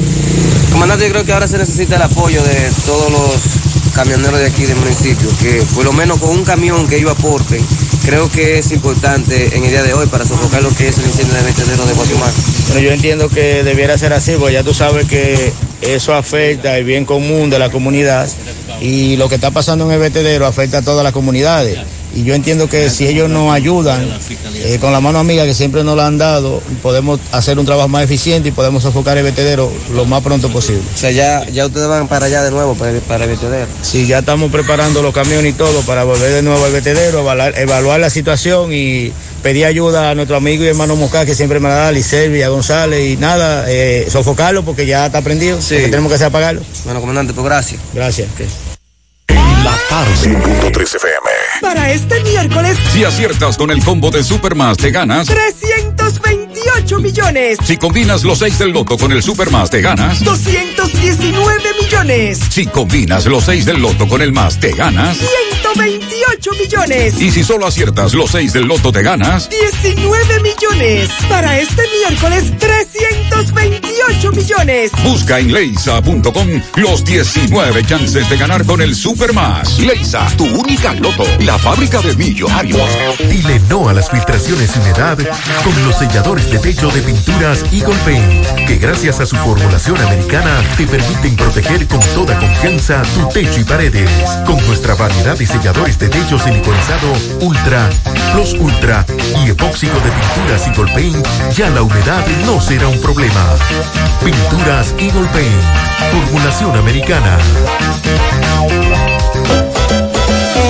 Comandante, 0.77 1.05
yo 1.05 1.11
creo 1.11 1.25
que 1.25 1.33
ahora 1.33 1.47
se 1.47 1.57
necesita 1.57 1.95
el 1.95 2.03
apoyo 2.03 2.39
de 2.43 2.69
todos 2.85 3.11
los 3.11 3.93
camioneros 3.95 4.39
de 4.39 4.45
aquí 4.45 4.63
del 4.63 4.75
municipio, 4.75 5.27
que 5.41 5.63
por 5.73 5.83
lo 5.83 5.91
menos 5.91 6.19
con 6.19 6.29
un 6.29 6.43
camión 6.43 6.87
que 6.87 6.97
ellos 6.97 7.09
aporten, 7.17 7.65
creo 8.05 8.29
que 8.29 8.59
es 8.59 8.71
importante 8.71 9.57
en 9.57 9.63
el 9.63 9.71
día 9.71 9.81
de 9.81 9.95
hoy 9.95 10.05
para 10.05 10.23
sofocar 10.23 10.61
lo 10.61 10.69
que 10.69 10.89
es 10.89 10.99
el 10.99 11.07
incendio 11.07 11.33
de 11.33 11.41
vertedero 11.41 11.83
de 11.83 11.93
Guatemala. 11.93 12.31
Bueno, 12.67 12.81
yo 12.81 12.91
entiendo 12.91 13.27
que 13.27 13.63
debiera 13.63 13.97
ser 13.97 14.13
así, 14.13 14.33
porque 14.37 14.53
ya 14.53 14.63
tú 14.63 14.75
sabes 14.75 15.07
que 15.07 15.51
eso 15.81 16.13
afecta 16.13 16.77
el 16.77 16.83
bien 16.83 17.05
común 17.05 17.49
de 17.49 17.57
la 17.57 17.71
comunidad 17.71 18.29
y 18.79 19.15
lo 19.15 19.29
que 19.29 19.35
está 19.35 19.49
pasando 19.49 19.85
en 19.85 19.93
el 19.93 19.99
vertedero 19.99 20.45
afecta 20.45 20.77
a 20.77 20.81
todas 20.83 21.03
las 21.03 21.11
comunidades. 21.11 21.79
Y 22.17 22.23
yo 22.23 22.33
entiendo 22.33 22.67
que 22.67 22.89
si 22.89 23.05
ellos 23.05 23.29
nos 23.29 23.53
ayudan 23.53 24.09
eh, 24.55 24.79
con 24.81 24.91
la 24.91 24.99
mano 24.99 25.19
amiga 25.19 25.45
que 25.45 25.53
siempre 25.53 25.83
nos 25.83 25.95
la 25.95 26.07
han 26.07 26.17
dado, 26.17 26.63
podemos 26.81 27.19
hacer 27.31 27.59
un 27.59 27.65
trabajo 27.67 27.89
más 27.89 28.03
eficiente 28.05 28.49
y 28.49 28.51
podemos 28.51 28.81
sofocar 28.81 29.19
el 29.19 29.23
vertedero 29.23 29.71
lo 29.93 30.03
más 30.05 30.23
pronto 30.23 30.49
posible. 30.49 30.81
O 30.95 30.97
sea, 30.97 31.11
ya, 31.11 31.47
ya 31.47 31.67
ustedes 31.67 31.87
van 31.87 32.07
para 32.07 32.25
allá 32.25 32.41
de 32.41 32.49
nuevo, 32.49 32.73
para 32.73 32.89
el, 32.89 33.01
para 33.01 33.25
el 33.25 33.29
vertedero. 33.29 33.67
Sí, 33.83 34.07
ya 34.07 34.17
estamos 34.19 34.51
preparando 34.51 35.03
los 35.03 35.13
camiones 35.13 35.53
y 35.53 35.55
todo 35.55 35.81
para 35.81 36.05
volver 36.05 36.31
de 36.31 36.41
nuevo 36.41 36.65
al 36.65 36.71
vertedero, 36.71 37.19
evaluar, 37.19 37.53
evaluar 37.55 37.99
la 37.99 38.09
situación 38.09 38.73
y 38.73 39.11
pedir 39.43 39.65
ayuda 39.65 40.09
a 40.09 40.15
nuestro 40.15 40.37
amigo 40.37 40.63
y 40.63 40.67
hermano 40.67 40.95
Mosca, 40.95 41.23
que 41.23 41.35
siempre 41.35 41.59
me 41.59 41.69
la 41.69 41.75
da, 41.75 41.87
a 41.89 41.91
Liselvi, 41.91 42.41
a 42.41 42.49
González, 42.49 43.13
y 43.13 43.17
nada, 43.17 43.65
eh, 43.67 44.07
sofocarlo 44.09 44.65
porque 44.65 44.87
ya 44.87 45.05
está 45.05 45.21
prendido, 45.21 45.61
Sí. 45.61 45.75
porque 45.75 45.89
tenemos 45.89 46.09
que 46.09 46.15
hacer 46.15 46.27
apagarlo. 46.27 46.63
Bueno, 46.83 46.99
comandante, 46.99 47.33
pues 47.33 47.45
gracias. 47.45 47.79
Gracias. 47.93 48.27
En 49.27 49.63
la 49.63 49.75
tarde. 49.87 50.11
100.3 50.15 50.95
FM. 50.95 51.16
Para 51.61 51.91
este 51.91 52.21
miércoles, 52.23 52.77
Si 52.93 53.03
aciertas 53.03 53.57
con 53.57 53.71
el 53.71 53.83
combo 53.83 54.11
de 54.11 54.23
Supermas, 54.23 54.77
te 54.77 54.91
ganas. 54.91 55.27
328 55.27 56.99
millones. 56.99 57.57
Si 57.63 57.77
combinas 57.77 58.23
los 58.23 58.39
6 58.39 58.59
del 58.59 58.71
loto 58.71 58.97
con 58.97 59.11
el 59.11 59.23
Supermas, 59.23 59.69
te 59.69 59.81
ganas. 59.81 60.23
219 60.23 61.63
millones. 61.81 62.39
Si 62.49 62.65
combinas 62.67 63.25
los 63.25 63.43
6 63.45 63.65
del 63.65 63.81
loto 63.81 64.07
con 64.07 64.21
el 64.21 64.31
más, 64.31 64.59
te 64.59 64.71
ganas. 64.71 65.17
128 66.17 66.51
millones. 66.59 67.21
Y 67.21 67.31
si 67.31 67.43
solo 67.43 67.67
aciertas 67.67 68.13
los 68.13 68.31
6 68.31 68.53
del 68.53 68.65
loto, 68.65 68.91
te 68.91 69.03
ganas. 69.03 69.49
19 69.49 70.39
millones. 70.41 71.09
Para 71.29 71.59
este 71.59 71.83
miércoles, 71.99 72.53
328 72.57 73.27
28 73.53 74.31
millones. 74.31 74.91
Busca 75.03 75.39
en 75.39 75.51
leisa.com 75.51 76.61
los 76.75 77.03
19 77.03 77.83
chances 77.83 78.29
de 78.29 78.37
ganar 78.37 78.65
con 78.65 78.81
el 78.81 78.95
Supermas. 78.95 79.79
Leisa, 79.79 80.27
tu 80.37 80.45
única 80.45 80.93
loto, 80.93 81.23
la 81.39 81.57
fábrica 81.57 82.01
de 82.01 82.15
millonarios. 82.15 82.89
Dile 83.19 83.59
no 83.69 83.89
a 83.89 83.93
las 83.93 84.09
filtraciones 84.09 84.75
y 84.75 84.79
humedad 84.79 85.17
con 85.63 85.85
los 85.85 85.97
selladores 85.97 86.49
de 86.51 86.59
techo 86.59 86.89
de 86.89 87.01
pinturas 87.01 87.63
Eagle 87.71 87.95
Paint, 88.05 88.67
que 88.67 88.77
gracias 88.77 89.19
a 89.19 89.25
su 89.25 89.35
formulación 89.37 89.97
americana 89.97 90.63
te 90.77 90.87
permiten 90.87 91.35
proteger 91.35 91.87
con 91.87 91.99
toda 92.15 92.39
confianza 92.39 93.03
tu 93.15 93.27
techo 93.29 93.59
y 93.59 93.63
paredes. 93.63 94.09
Con 94.45 94.65
nuestra 94.67 94.95
variedad 94.95 95.37
de 95.37 95.45
selladores 95.45 95.99
de 95.99 96.06
techo 96.09 96.39
siliconizado 96.39 97.13
Ultra, 97.41 97.89
Plus 98.33 98.53
Ultra 98.53 99.05
y 99.43 99.49
epóxico 99.49 99.93
de 99.99 100.11
pinturas 100.11 100.67
Eagle 100.67 100.93
Paint, 100.93 101.27
ya 101.53 101.69
la 101.69 101.81
humedad 101.81 102.25
no 102.45 102.61
será 102.61 102.87
un 102.87 102.99
problema. 103.01 103.43
Pinturas 104.23 104.93
Eagle 104.97 105.27
Paint, 105.33 105.63
formulación 106.11 106.77
americana. 106.77 107.37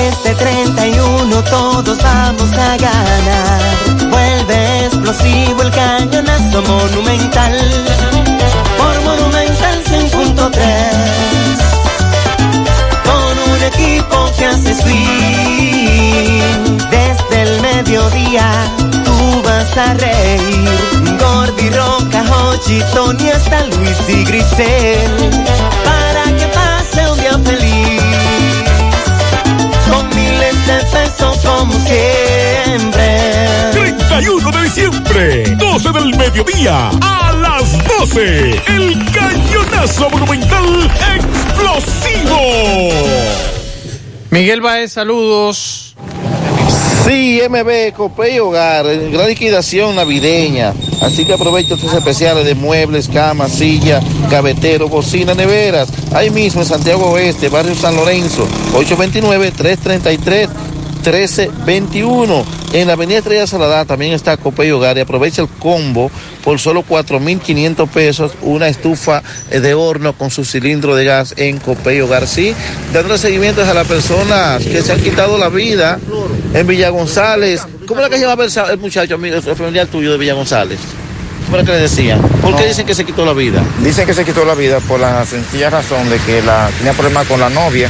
Este 0.07 0.33
31 0.35 1.43
todos 1.43 1.97
vamos 2.01 2.51
a 2.53 2.77
ganar. 2.77 3.61
Vuelve 4.09 4.85
explosivo 4.85 5.61
el 5.61 5.71
cañonazo 5.71 6.61
monumental. 6.63 7.57
Por 8.77 9.01
Monumental 9.01 9.83
100.3. 9.83 11.36
Con 14.09 14.19
un 14.19 14.27
equipo 14.27 14.31
que 14.37 14.45
hace 14.45 14.75
swing. 14.81 15.97
Desde 16.91 17.41
el 17.43 17.61
mediodía 17.61 18.47
tú 19.05 19.41
vas 19.43 19.77
a 19.77 19.93
reír. 19.93 20.69
Gordi, 21.19 21.69
Roca, 21.69 22.23
Hochi, 22.23 22.81
Tony, 22.93 23.29
hasta 23.29 23.65
Luis 23.65 23.97
y 24.07 24.23
Grisel. 24.23 25.31
Para 25.83 26.23
que 26.37 26.47
pase 26.47 27.11
un 27.11 27.19
día 27.19 27.39
feliz 27.43 28.01
con 29.89 30.09
miles 30.09 30.67
de 30.67 30.77
pesos 30.91 31.37
como 31.43 31.73
siempre. 31.73 33.07
31 33.73 34.51
de 34.51 34.63
diciembre, 34.63 35.55
12 35.57 35.91
del 35.91 36.17
mediodía, 36.17 36.89
a 37.01 37.33
las 37.33 37.77
12, 37.99 38.61
el 38.67 39.05
Miguel 44.47 44.61
Baez, 44.61 44.93
saludos. 44.93 45.93
Sí, 47.05 47.41
MB, 47.49 47.91
Copé 47.91 48.35
y 48.35 48.39
Hogar, 48.39 48.85
gran 49.11 49.27
liquidación 49.27 49.97
navideña. 49.97 50.73
Así 51.01 51.25
que 51.25 51.33
aprovecha 51.33 51.73
estos 51.73 51.93
especiales 51.93 52.45
de 52.45 52.55
muebles, 52.55 53.09
camas, 53.09 53.51
silla, 53.51 53.99
gavetero, 54.31 54.87
bocina, 54.87 55.33
neveras. 55.33 55.89
Ahí 56.13 56.29
mismo 56.29 56.61
en 56.61 56.67
Santiago 56.67 57.11
Oeste, 57.11 57.49
barrio 57.49 57.75
San 57.75 57.97
Lorenzo, 57.97 58.47
829-333-1321. 61.07 62.45
En 62.73 62.87
la 62.87 62.93
avenida 62.93 63.19
Estrella 63.19 63.47
Saladá 63.47 63.85
también 63.85 64.13
está 64.13 64.37
Copé 64.37 64.67
y 64.67 64.71
Hogar 64.71 64.97
y 64.97 65.01
aprovecha 65.01 65.41
el 65.41 65.47
combo 65.47 66.11
por 66.43 66.59
solo 66.59 66.83
4.500 66.83 67.87
pesos, 67.87 68.33
una 68.41 68.67
estufa 68.67 69.23
de 69.49 69.73
horno 69.73 70.13
con 70.13 70.29
su 70.31 70.43
cilindro 70.43 70.95
de 70.95 71.05
gas 71.05 71.33
en 71.37 71.59
Copé 71.59 71.95
y 71.95 72.01
Hogar. 72.01 72.27
Sí, 72.27 72.53
dándole 72.93 73.17
seguimiento 73.17 73.61
a 73.63 73.73
las 73.73 73.87
personas 73.87 74.63
que 74.63 74.81
se 74.81 74.91
han 74.91 74.99
quitado 74.99 75.37
la 75.37 75.49
vida 75.49 75.99
en 76.53 76.67
Villa 76.67 76.89
González. 76.89 77.61
¿Cómo 77.85 78.01
era 78.01 78.09
que 78.09 78.15
se 78.15 78.21
llamaba 78.21 78.45
el, 78.45 78.77
muchacho, 78.79 79.15
amigo, 79.15 79.37
el 79.37 79.55
familiar 79.55 79.87
tuyo 79.87 80.11
de 80.11 80.17
Villa 80.17 80.33
González? 80.33 80.79
¿Cómo 81.45 81.55
era 81.57 81.65
que 81.65 81.71
le 81.71 81.79
decían? 81.79 82.21
¿Por 82.41 82.57
qué 82.57 82.67
dicen 82.67 82.85
que 82.85 82.93
se 82.93 83.05
quitó 83.05 83.25
la 83.25 83.31
vida? 83.31 83.63
Dicen 83.81 84.05
que 84.05 84.13
se 84.13 84.25
quitó 84.25 84.43
la 84.43 84.53
vida 84.53 84.81
por 84.81 84.99
la 84.99 85.25
sencilla 85.25 85.69
razón 85.69 86.09
de 86.09 86.17
que 86.19 86.41
la, 86.41 86.69
tenía 86.77 86.91
problemas 86.91 87.25
con 87.25 87.39
la 87.39 87.49
novia 87.49 87.89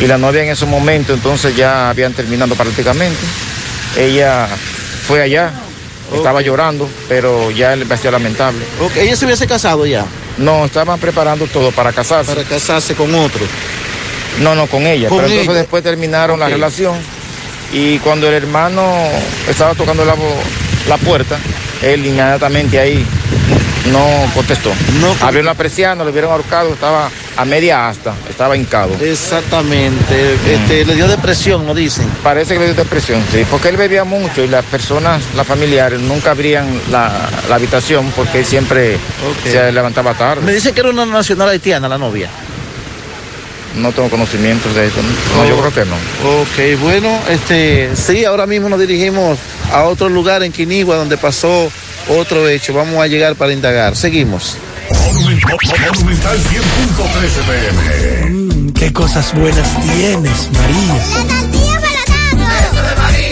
y 0.00 0.06
la 0.06 0.18
novia 0.18 0.42
en 0.42 0.50
ese 0.50 0.66
momento 0.66 1.12
entonces 1.14 1.56
ya 1.56 1.90
habían 1.90 2.12
terminado 2.12 2.54
prácticamente. 2.54 3.20
Ella 3.96 4.48
fue 5.06 5.22
allá, 5.22 5.52
estaba 6.14 6.40
llorando, 6.40 6.88
pero 7.08 7.50
ya 7.50 7.76
le 7.76 7.86
pareció 7.86 8.10
lamentable. 8.10 8.64
¿Ella 8.96 9.16
se 9.16 9.24
hubiese 9.26 9.46
casado 9.46 9.86
ya? 9.86 10.04
No, 10.38 10.64
estaban 10.64 10.98
preparando 10.98 11.46
todo 11.46 11.70
para 11.72 11.92
casarse. 11.92 12.34
Para 12.34 12.48
casarse 12.48 12.94
con 12.94 13.14
otro. 13.14 13.44
No, 14.40 14.54
no, 14.54 14.66
con 14.66 14.86
ella. 14.86 15.08
Con 15.08 15.18
pero 15.18 15.28
entonces 15.28 15.48
ella. 15.48 15.58
después 15.60 15.82
terminaron 15.82 16.40
la 16.40 16.48
relación 16.48 16.96
y 17.72 17.98
cuando 17.98 18.28
el 18.28 18.34
hermano 18.34 18.82
estaba 19.48 19.74
tocando 19.74 20.04
la, 20.04 20.14
la 20.88 20.96
puerta, 20.98 21.38
él 21.82 22.06
inmediatamente 22.06 22.78
ahí 22.78 23.06
no 23.90 24.06
contestó. 24.34 24.72
Abrió 25.20 25.42
la 25.42 25.54
persiana, 25.54 26.04
le 26.04 26.12
vieron 26.12 26.30
ahorcado, 26.32 26.72
estaba 26.72 27.10
a 27.36 27.44
media 27.44 27.88
asta, 27.88 28.14
estaba 28.28 28.56
hincado. 28.56 28.92
Exactamente. 29.00 30.34
Este, 30.46 30.84
le 30.84 30.94
dio 30.94 31.08
depresión, 31.08 31.66
¿no 31.66 31.74
dicen? 31.74 32.06
Parece 32.22 32.54
que 32.54 32.60
le 32.60 32.66
dio 32.66 32.74
depresión, 32.74 33.22
sí, 33.32 33.44
porque 33.50 33.68
él 33.68 33.76
bebía 33.76 34.04
mucho 34.04 34.42
y 34.44 34.48
las 34.48 34.64
personas, 34.64 35.22
las 35.36 35.46
familiares, 35.46 36.00
nunca 36.00 36.32
abrían 36.32 36.66
la, 36.90 37.28
la 37.48 37.54
habitación 37.54 38.12
porque 38.14 38.40
él 38.40 38.46
siempre 38.46 38.98
se 39.42 39.72
levantaba 39.72 40.14
tarde. 40.14 40.42
Me 40.42 40.52
dicen 40.52 40.74
que 40.74 40.80
era 40.80 40.90
una 40.90 41.06
nacional 41.06 41.48
haitiana 41.48 41.88
la 41.88 41.98
novia. 41.98 42.28
No 43.80 43.90
tengo 43.92 44.10
conocimientos 44.10 44.74
de 44.74 44.86
eso. 44.86 44.96
No, 45.02 45.42
No, 45.42 45.48
yo 45.48 45.58
creo 45.58 45.72
que 45.72 45.90
no. 45.90 45.96
Ok, 46.40 46.80
bueno, 46.82 47.08
este, 47.30 47.90
sí, 47.96 48.24
ahora 48.24 48.46
mismo 48.46 48.68
nos 48.68 48.78
dirigimos 48.78 49.38
a 49.72 49.84
otro 49.84 50.10
lugar 50.10 50.42
en 50.42 50.52
Quinigua 50.52 50.96
donde 50.96 51.16
pasó 51.16 51.70
otro 52.08 52.48
hecho. 52.48 52.74
Vamos 52.74 53.02
a 53.02 53.06
llegar 53.06 53.34
para 53.36 53.52
indagar. 53.52 53.96
Seguimos. 53.96 54.56
Monumental 54.90 56.38
100.13 56.38 57.42
pm. 57.46 58.30
Mm, 58.30 58.72
qué 58.72 58.92
cosas 58.92 59.32
buenas 59.34 59.68
tienes, 59.80 60.48
María. 60.52 60.94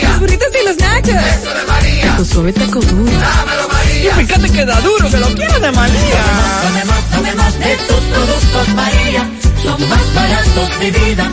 Los 0.02 0.20
burritos 0.20 0.48
y 0.60 0.66
los 0.66 0.76
nachos. 0.78 1.14
Eso 1.14 1.54
de 1.54 1.64
María. 1.66 2.16
Tu 2.16 2.24
suave 2.24 2.52
taco 2.52 2.80
duro. 2.80 3.10
Dámelo, 3.10 3.68
María. 3.68 4.10
Y 4.10 4.24
fíjate 4.24 4.50
que 4.50 4.64
da 4.64 4.80
duro, 4.80 5.10
que 5.10 5.18
lo 5.18 5.26
quiero 5.34 5.60
de 5.60 5.72
María. 5.72 6.22
Tomemos, 6.62 7.10
tomemos 7.10 7.58
de 7.58 7.76
tus 7.76 8.00
productos 8.14 8.68
María, 8.74 9.30
son 9.62 9.88
más 9.88 10.14
baratos 10.14 10.80
de 10.80 10.90
vida 10.90 11.32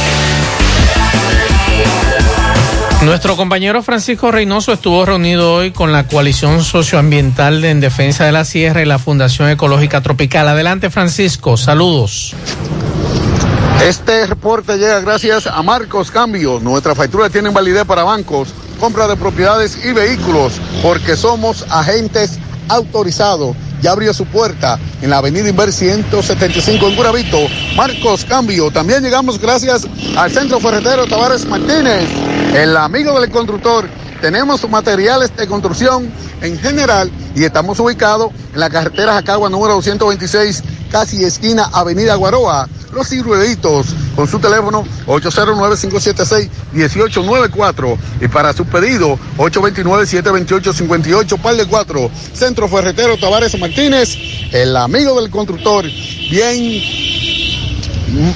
Nuestro 3.03 3.35
compañero 3.35 3.81
Francisco 3.81 4.31
Reynoso 4.31 4.71
estuvo 4.71 5.03
reunido 5.05 5.55
hoy 5.55 5.71
con 5.71 5.91
la 5.91 6.07
coalición 6.07 6.63
socioambiental 6.63 7.65
en 7.65 7.79
defensa 7.79 8.25
de 8.25 8.31
la 8.31 8.45
sierra 8.45 8.83
y 8.83 8.85
la 8.85 8.99
Fundación 8.99 9.49
Ecológica 9.49 10.01
Tropical. 10.01 10.47
Adelante 10.47 10.91
Francisco, 10.91 11.57
saludos. 11.57 12.35
Este 13.83 14.27
reporte 14.27 14.77
llega 14.77 14.99
gracias 14.99 15.47
a 15.47 15.63
Marcos 15.63 16.11
Cambio. 16.11 16.59
Nuestra 16.59 16.93
factura 16.93 17.31
tiene 17.31 17.49
validez 17.49 17.85
para 17.85 18.03
bancos, 18.03 18.49
compra 18.79 19.07
de 19.07 19.15
propiedades 19.15 19.83
y 19.83 19.93
vehículos, 19.93 20.61
porque 20.83 21.17
somos 21.17 21.65
agentes 21.71 22.37
autorizados. 22.69 23.55
Ya 23.81 23.93
abrió 23.93 24.13
su 24.13 24.25
puerta 24.25 24.77
en 25.01 25.09
la 25.09 25.17
avenida 25.17 25.49
Inver 25.49 25.73
175 25.73 26.87
en 26.87 26.95
Guravito. 26.95 27.39
Marcos 27.75 28.25
Cambio. 28.25 28.69
También 28.69 29.01
llegamos 29.01 29.39
gracias 29.39 29.87
al 30.15 30.31
Centro 30.31 30.59
Ferretero 30.59 31.07
Tavares 31.07 31.45
Martínez, 31.47 32.07
el 32.53 32.77
amigo 32.77 33.19
del 33.19 33.31
constructor. 33.31 33.89
Tenemos 34.19 34.69
materiales 34.69 35.35
de 35.35 35.47
construcción 35.47 36.11
en 36.41 36.59
general 36.59 37.11
y 37.35 37.43
estamos 37.43 37.79
ubicados 37.79 38.31
en 38.53 38.59
la 38.59 38.69
carretera 38.69 39.13
Jacagua 39.13 39.49
número 39.49 39.73
226, 39.75 40.61
casi 40.91 41.23
esquina 41.23 41.69
Avenida 41.73 42.13
Guaroa. 42.15 42.67
Los 42.93 43.07
ciruelitos 43.07 43.87
con 44.15 44.27
su 44.27 44.37
teléfono 44.39 44.85
809-576-1894 45.07 47.97
y 48.19 48.27
para 48.27 48.51
su 48.53 48.65
pedido 48.65 49.17
829-728-58, 49.37 51.41
par 51.41 51.55
de 51.55 51.65
4. 51.65 52.11
Centro 52.33 52.67
Ferretero 52.67 53.17
Tavares 53.17 53.57
Martínez, 53.57 54.17
el 54.51 54.75
amigo 54.75 55.21
del 55.21 55.31
constructor. 55.31 55.85
Bien, 55.85 56.83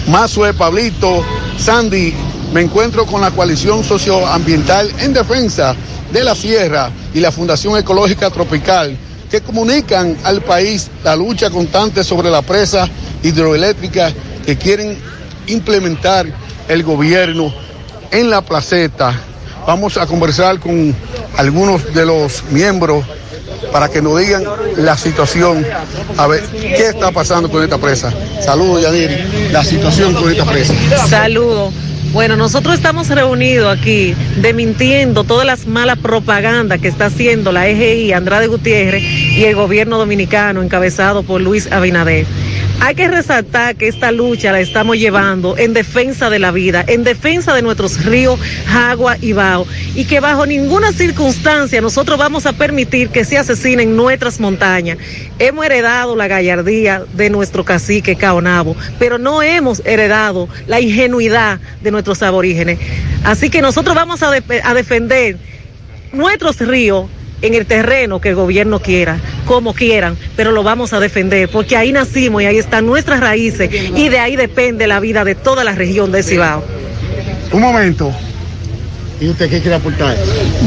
Mazue, 0.07 0.53
Pablito, 0.53 1.21
Sandy, 1.59 2.15
me 2.55 2.61
encuentro 2.61 3.05
con 3.05 3.19
la 3.19 3.31
coalición 3.31 3.83
socioambiental 3.83 4.89
en 5.01 5.11
defensa 5.11 5.75
de 6.13 6.23
la 6.23 6.33
sierra 6.33 6.89
y 7.13 7.19
la 7.19 7.29
Fundación 7.29 7.77
Ecológica 7.77 8.29
Tropical 8.29 8.97
que 9.29 9.41
comunican 9.41 10.15
al 10.23 10.41
país 10.41 10.89
la 11.03 11.17
lucha 11.17 11.49
constante 11.49 12.01
sobre 12.01 12.29
la 12.29 12.41
presa 12.41 12.87
hidroeléctrica 13.23 14.13
que 14.45 14.57
quieren 14.57 14.97
implementar 15.47 16.27
el 16.69 16.81
gobierno 16.83 17.53
en 18.09 18.29
la 18.29 18.41
placeta. 18.41 19.13
Vamos 19.67 19.97
a 19.97 20.07
conversar 20.07 20.57
con 20.61 20.95
algunos 21.35 21.93
de 21.93 22.05
los 22.05 22.41
miembros 22.51 23.03
para 23.71 23.89
que 23.89 24.01
nos 24.01 24.19
digan 24.19 24.43
la 24.77 24.97
situación, 24.97 25.65
a 26.17 26.27
ver 26.27 26.43
qué 26.43 26.87
está 26.87 27.11
pasando 27.11 27.49
con 27.49 27.63
esta 27.63 27.77
presa. 27.77 28.13
Saludos, 28.41 28.81
Yadiri. 28.83 29.51
La 29.51 29.63
situación 29.63 30.13
con 30.13 30.31
esta 30.31 30.45
presa. 30.45 30.73
Saludos. 31.07 31.73
Bueno, 32.15 32.37
nosotros 32.37 32.75
estamos 32.75 33.09
reunidos 33.09 33.77
aquí 33.77 34.15
desmintiendo 34.37 35.25
todas 35.25 35.45
las 35.45 35.67
malas 35.67 35.97
propagandas 35.97 36.79
que 36.79 36.87
está 36.87 37.07
haciendo 37.07 37.51
la 37.51 37.67
EGI, 37.67 38.13
Andrade 38.13 38.47
Gutiérrez 38.47 39.03
y 39.03 39.43
el 39.43 39.53
gobierno 39.53 39.97
dominicano 39.97 40.63
encabezado 40.63 41.23
por 41.23 41.41
Luis 41.41 41.69
Abinader. 41.69 42.25
Hay 42.81 42.93
que 42.93 43.07
resaltar 43.07 43.75
que 43.77 43.87
esta 43.87 44.11
lucha 44.11 44.51
la 44.51 44.59
estamos 44.59 44.97
llevando 44.97 45.57
en 45.57 45.73
defensa 45.73 46.29
de 46.29 46.37
la 46.37 46.51
vida, 46.51 46.83
en 46.87 47.03
defensa 47.03 47.53
de 47.55 47.63
nuestros 47.63 48.05
ríos, 48.05 48.39
agua 48.71 49.17
y 49.21 49.33
bao, 49.33 49.65
y 49.95 50.05
que 50.05 50.19
bajo 50.19 50.45
ninguna 50.45 50.91
circunstancia 50.91 51.81
nosotros 51.81 52.19
vamos 52.19 52.45
a 52.45 52.53
permitir 52.53 53.09
que 53.09 53.25
se 53.25 53.37
asesinen 53.39 53.95
nuestras 53.95 54.39
montañas. 54.39 54.99
Hemos 55.39 55.65
heredado 55.65 56.15
la 56.15 56.27
gallardía 56.27 57.05
de 57.13 57.29
nuestro 57.31 57.63
cacique 57.65 58.15
Caonabo, 58.17 58.75
pero 58.99 59.17
no 59.17 59.41
hemos 59.41 59.81
heredado 59.83 60.47
la 60.67 60.79
ingenuidad 60.79 61.59
de 61.81 61.91
nuestros 61.91 62.21
aborígenes. 62.21 62.77
Así 63.23 63.49
que 63.49 63.61
nosotros 63.61 63.95
vamos 63.95 64.21
a, 64.21 64.29
de- 64.29 64.61
a 64.63 64.73
defender 64.75 65.37
nuestros 66.11 66.59
ríos 66.59 67.07
en 67.41 67.53
el 67.53 67.65
terreno 67.65 68.21
que 68.21 68.29
el 68.29 68.35
gobierno 68.35 68.79
quiera, 68.79 69.19
como 69.45 69.73
quieran, 69.73 70.17
pero 70.35 70.51
lo 70.51 70.63
vamos 70.63 70.93
a 70.93 70.99
defender, 70.99 71.49
porque 71.49 71.77
ahí 71.77 71.91
nacimos 71.91 72.41
y 72.41 72.45
ahí 72.45 72.57
están 72.57 72.85
nuestras 72.85 73.19
raíces 73.19 73.69
y 73.95 74.09
de 74.09 74.19
ahí 74.19 74.35
depende 74.35 74.87
la 74.87 74.99
vida 74.99 75.23
de 75.23 75.35
toda 75.35 75.63
la 75.63 75.73
región 75.73 76.11
de 76.11 76.23
Cibao. 76.23 76.63
Un 77.51 77.61
momento. 77.61 78.11
¿Y 79.21 79.29
usted 79.29 79.49
qué 79.49 79.61
quiere 79.61 79.75
aportar? 79.75 80.17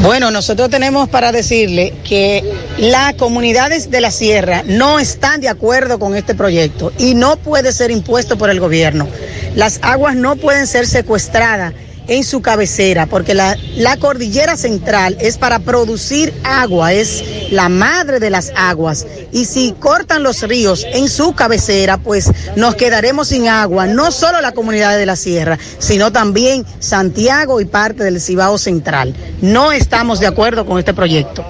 Bueno, 0.01 0.31
nosotros 0.31 0.69
tenemos 0.71 1.07
para 1.07 1.31
decirle 1.31 1.93
que 2.03 2.43
las 2.79 3.13
comunidades 3.13 3.91
de 3.91 4.01
la 4.01 4.09
sierra 4.09 4.63
no 4.65 4.99
están 4.99 5.39
de 5.39 5.49
acuerdo 5.49 5.99
con 5.99 6.15
este 6.15 6.33
proyecto 6.33 6.91
y 6.97 7.13
no 7.13 7.37
puede 7.37 7.71
ser 7.71 7.91
impuesto 7.91 8.37
por 8.37 8.49
el 8.49 8.59
gobierno. 8.59 9.07
Las 9.55 9.79
aguas 9.83 10.15
no 10.15 10.35
pueden 10.35 10.65
ser 10.65 10.87
secuestradas 10.87 11.73
en 12.09 12.23
su 12.23 12.41
cabecera 12.41 13.05
porque 13.05 13.33
la, 13.33 13.55
cordillera 13.99 14.57
central 14.57 15.17
es 15.19 15.37
para 15.37 15.59
producir 15.59 16.33
agua, 16.43 16.93
es 16.93 17.23
la 17.51 17.69
madre 17.69 18.19
de 18.19 18.29
las 18.29 18.51
aguas. 18.55 19.05
Y 19.31 19.45
si 19.45 19.73
cortan 19.79 20.23
los 20.23 20.41
ríos 20.41 20.85
en 20.91 21.07
su 21.07 21.33
cabecera, 21.33 21.97
pues 21.97 22.31
nos 22.55 22.75
quedaremos 22.75 23.29
sin 23.29 23.47
agua, 23.47 23.87
no 23.87 24.11
solo 24.11 24.41
la 24.41 24.51
comunidad 24.51 24.97
de 24.97 25.05
la 25.05 25.15
sierra, 25.15 25.57
sino 25.77 26.11
también 26.11 26.65
Santiago 26.79 27.61
y 27.61 27.65
parte 27.65 28.03
del 28.03 28.19
Cibao 28.19 28.57
Central. 28.57 29.15
No 29.41 29.71
estamos 29.71 30.19
de 30.19 30.27
acuerdo 30.27 30.65
con 30.65 30.79
este 30.79 30.93
proyecto. 30.93 31.45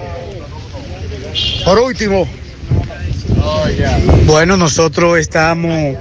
Por 1.64 1.80
último. 1.80 2.28
Bueno, 4.26 4.58
nosotros 4.58 5.18
estamos 5.18 5.96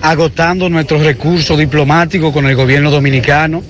agotando 0.00 0.68
nuestros 0.68 1.02
recursos 1.02 1.58
diplomáticos 1.58 2.32
con 2.32 2.46
el 2.46 2.56
gobierno 2.56 2.90
dominicano. 2.90 3.62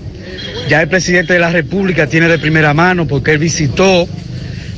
Ya 0.73 0.81
el 0.81 0.89
presidente 0.89 1.35
de 1.35 1.39
la 1.39 1.51
República 1.51 2.07
tiene 2.07 2.28
de 2.28 2.39
primera 2.39 2.73
mano 2.73 3.07
porque 3.07 3.32
él 3.32 3.39
visitó 3.39 4.09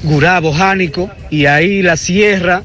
Gurabo, 0.03 0.53
Jánico 0.53 1.09
y 1.31 1.47
ahí 1.47 1.83
la 1.83 1.97
sierra, 1.97 2.65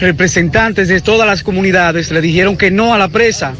representantes 0.00 0.88
de 0.88 1.00
todas 1.00 1.24
las 1.24 1.44
comunidades 1.44 2.10
le 2.10 2.20
dijeron 2.20 2.56
que 2.56 2.72
no 2.72 2.92
a 2.92 2.98
la 2.98 3.06
presa. 3.06 3.54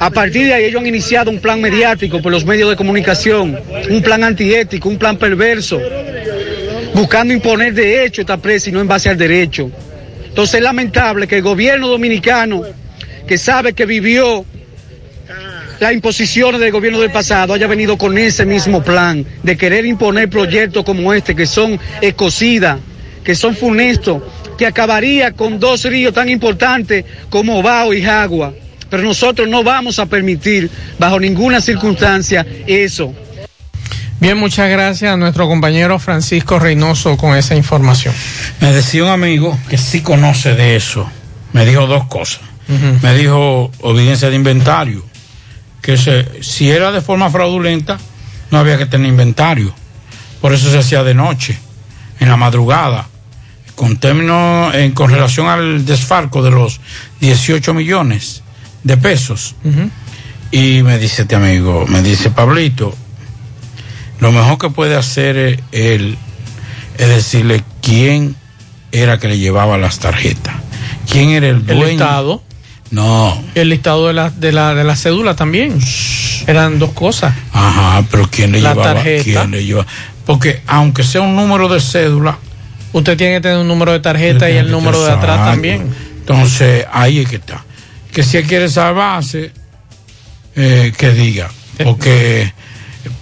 A 0.00 0.10
partir 0.10 0.46
de 0.48 0.54
ahí 0.54 0.64
ellos 0.64 0.80
han 0.80 0.88
iniciado 0.88 1.30
un 1.30 1.38
plan 1.38 1.60
mediático 1.60 2.20
por 2.20 2.32
los 2.32 2.44
medios 2.44 2.70
de 2.70 2.74
comunicación, 2.74 3.56
un 3.88 4.02
plan 4.02 4.24
antiético, 4.24 4.88
un 4.88 4.98
plan 4.98 5.16
perverso, 5.16 5.80
buscando 6.92 7.34
imponer 7.34 7.72
de 7.72 8.04
hecho 8.04 8.22
esta 8.22 8.36
presa 8.36 8.68
y 8.68 8.72
no 8.72 8.80
en 8.80 8.88
base 8.88 9.10
al 9.10 9.16
derecho. 9.16 9.70
Entonces 10.26 10.56
es 10.56 10.62
lamentable 10.62 11.28
que 11.28 11.36
el 11.36 11.42
gobierno 11.42 11.86
dominicano, 11.86 12.64
que 13.28 13.38
sabe 13.38 13.74
que 13.74 13.86
vivió 13.86 14.44
las 15.80 15.92
imposiciones 15.92 16.60
del 16.60 16.72
gobierno 16.72 17.00
del 17.00 17.10
pasado, 17.10 17.54
haya 17.54 17.66
venido 17.66 17.98
con 17.98 18.16
ese 18.16 18.46
mismo 18.46 18.82
plan 18.82 19.24
de 19.42 19.56
querer 19.56 19.84
imponer 19.86 20.30
proyectos 20.30 20.84
como 20.84 21.12
este, 21.12 21.34
que 21.34 21.46
son 21.46 21.78
ecocidas, 22.00 22.78
que 23.24 23.34
son 23.34 23.54
funestos, 23.56 24.22
que 24.56 24.66
acabaría 24.66 25.32
con 25.32 25.58
dos 25.60 25.84
ríos 25.84 26.14
tan 26.14 26.28
importantes 26.28 27.04
como 27.28 27.62
Bao 27.62 27.92
y 27.92 28.02
Jagua. 28.02 28.54
Pero 28.88 29.02
nosotros 29.02 29.48
no 29.48 29.64
vamos 29.64 29.98
a 29.98 30.06
permitir 30.06 30.70
bajo 30.98 31.18
ninguna 31.18 31.60
circunstancia 31.60 32.46
eso. 32.66 33.12
Bien, 34.18 34.38
muchas 34.38 34.70
gracias 34.70 35.12
a 35.12 35.16
nuestro 35.16 35.46
compañero 35.46 35.98
Francisco 35.98 36.58
Reynoso 36.58 37.16
con 37.18 37.36
esa 37.36 37.54
información. 37.54 38.14
Me 38.60 38.72
decía 38.72 39.04
un 39.04 39.10
amigo 39.10 39.58
que 39.68 39.76
sí 39.76 40.00
conoce 40.00 40.54
de 40.54 40.76
eso. 40.76 41.10
Me 41.52 41.66
dijo 41.66 41.86
dos 41.86 42.06
cosas. 42.06 42.40
Me 43.02 43.14
dijo 43.14 43.70
obediencia 43.80 44.30
de 44.30 44.36
inventario. 44.36 45.04
Que 45.86 45.96
se, 45.96 46.42
si 46.42 46.68
era 46.68 46.90
de 46.90 47.00
forma 47.00 47.30
fraudulenta, 47.30 47.96
no 48.50 48.58
había 48.58 48.76
que 48.76 48.86
tener 48.86 49.08
inventario. 49.08 49.72
Por 50.40 50.52
eso 50.52 50.68
se 50.68 50.78
hacía 50.78 51.04
de 51.04 51.14
noche, 51.14 51.56
en 52.18 52.28
la 52.28 52.36
madrugada. 52.36 53.06
Con 53.76 53.96
términos, 53.96 54.74
en, 54.74 54.90
con 54.90 55.10
relación 55.10 55.46
al 55.46 55.86
desfalco 55.86 56.42
de 56.42 56.50
los 56.50 56.80
18 57.20 57.72
millones 57.72 58.42
de 58.82 58.96
pesos. 58.96 59.54
Y 60.50 60.82
me 60.82 60.98
dice 60.98 61.22
este 61.22 61.36
amigo, 61.36 61.86
me 61.86 62.02
dice 62.02 62.30
Pablito, 62.30 62.92
lo 64.18 64.32
mejor 64.32 64.58
que 64.58 64.70
puede 64.70 64.96
hacer 64.96 65.36
eh, 65.36 65.60
él 65.70 66.18
es 66.98 67.08
decirle 67.08 67.62
quién 67.80 68.34
era 68.90 69.18
que 69.18 69.28
le 69.28 69.38
llevaba 69.38 69.78
las 69.78 70.00
tarjetas. 70.00 70.56
¿Quién 71.08 71.30
era 71.30 71.48
el 71.48 71.56
El 71.56 71.66
dueño? 71.66 72.40
No. 72.90 73.42
El 73.54 73.68
listado 73.70 74.06
de 74.08 74.12
la, 74.14 74.30
de 74.30 74.52
la, 74.52 74.74
de 74.74 74.84
la 74.84 74.96
cédula 74.96 75.34
también. 75.36 75.78
Eran 76.46 76.78
dos 76.78 76.92
cosas. 76.92 77.34
Ajá, 77.52 78.04
pero 78.10 78.28
¿quién 78.30 78.52
le 78.52 78.60
La 78.60 78.70
llevaba? 78.74 78.94
tarjeta. 78.94 79.24
¿Quién 79.24 79.50
le 79.50 79.64
lleva? 79.64 79.86
Porque 80.24 80.60
aunque 80.66 81.02
sea 81.04 81.20
un 81.22 81.34
número 81.36 81.68
de 81.68 81.80
cédula, 81.80 82.38
Usted 82.92 83.16
tiene 83.18 83.34
que 83.34 83.40
tener 83.42 83.58
un 83.58 83.68
número 83.68 83.92
de 83.92 84.00
tarjeta 84.00 84.48
y 84.48 84.56
el 84.56 84.70
número 84.70 85.02
de 85.04 85.10
atrás 85.12 85.38
también. 85.50 85.86
Entonces, 86.20 86.86
ahí 86.90 87.18
es 87.18 87.28
que 87.28 87.36
está. 87.36 87.62
Que 88.10 88.22
si 88.22 88.38
él 88.38 88.46
quiere 88.46 88.70
salvarse, 88.70 89.50
eh, 90.54 90.92
que 90.96 91.10
diga. 91.10 91.50
Porque 91.84 92.50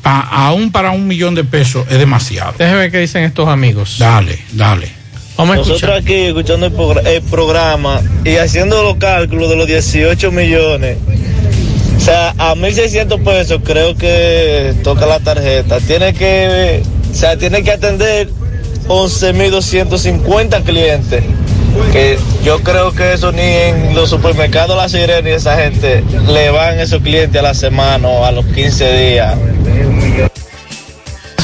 pa- 0.01 0.21
aún 0.31 0.71
para 0.71 0.93
un 0.93 1.09
millón 1.09 1.35
de 1.35 1.43
pesos 1.43 1.87
es 1.91 1.99
demasiado. 1.99 2.55
Déjeme 2.57 2.79
ver 2.79 2.93
qué 2.93 2.99
dicen 2.99 3.25
estos 3.25 3.49
amigos. 3.49 3.97
Dale, 3.99 4.39
dale. 4.53 4.93
Vamos 5.37 5.55
a 5.55 5.59
Nosotros 5.59 5.83
escuchar. 5.83 5.99
aquí 6.03 6.15
escuchando 6.15 6.67
el, 6.67 6.73
progr- 6.77 7.07
el 7.07 7.23
programa 7.23 8.01
y 8.25 8.37
haciendo 8.37 8.83
los 8.83 8.97
cálculos 8.97 9.49
de 9.51 9.57
los 9.57 9.67
18 9.67 10.31
millones. 10.31 10.97
O 11.97 12.01
sea, 12.01 12.35
a 12.39 12.55
1.600 12.55 13.25
pesos 13.25 13.61
creo 13.65 13.97
que 13.97 14.75
toca 14.85 15.07
la 15.07 15.21
tarjeta. 15.21 15.79
Tiene 15.81 16.13
que, 16.15 16.83
o 17.11 17.15
sea, 17.15 17.37
tiene 17.37 17.63
que 17.65 17.73
atender 17.73 18.29
11.250 18.89 20.63
clientes. 20.65 21.23
Que 21.93 22.17
yo 22.45 22.61
creo 22.61 22.93
que 22.93 23.15
eso 23.15 23.33
ni 23.33 23.43
en 23.43 23.95
los 23.97 24.11
supermercados 24.11 24.77
La 24.77 24.89
Sirena 24.89 25.23
ni 25.23 25.31
esa 25.31 25.57
gente 25.57 26.05
le 26.29 26.51
van 26.51 26.79
esos 26.79 27.03
clientes 27.03 27.37
a 27.41 27.43
la 27.43 27.55
semana 27.55 28.07
o 28.07 28.25
a 28.25 28.31
los 28.31 28.45
15 28.47 28.93
días. 29.11 29.35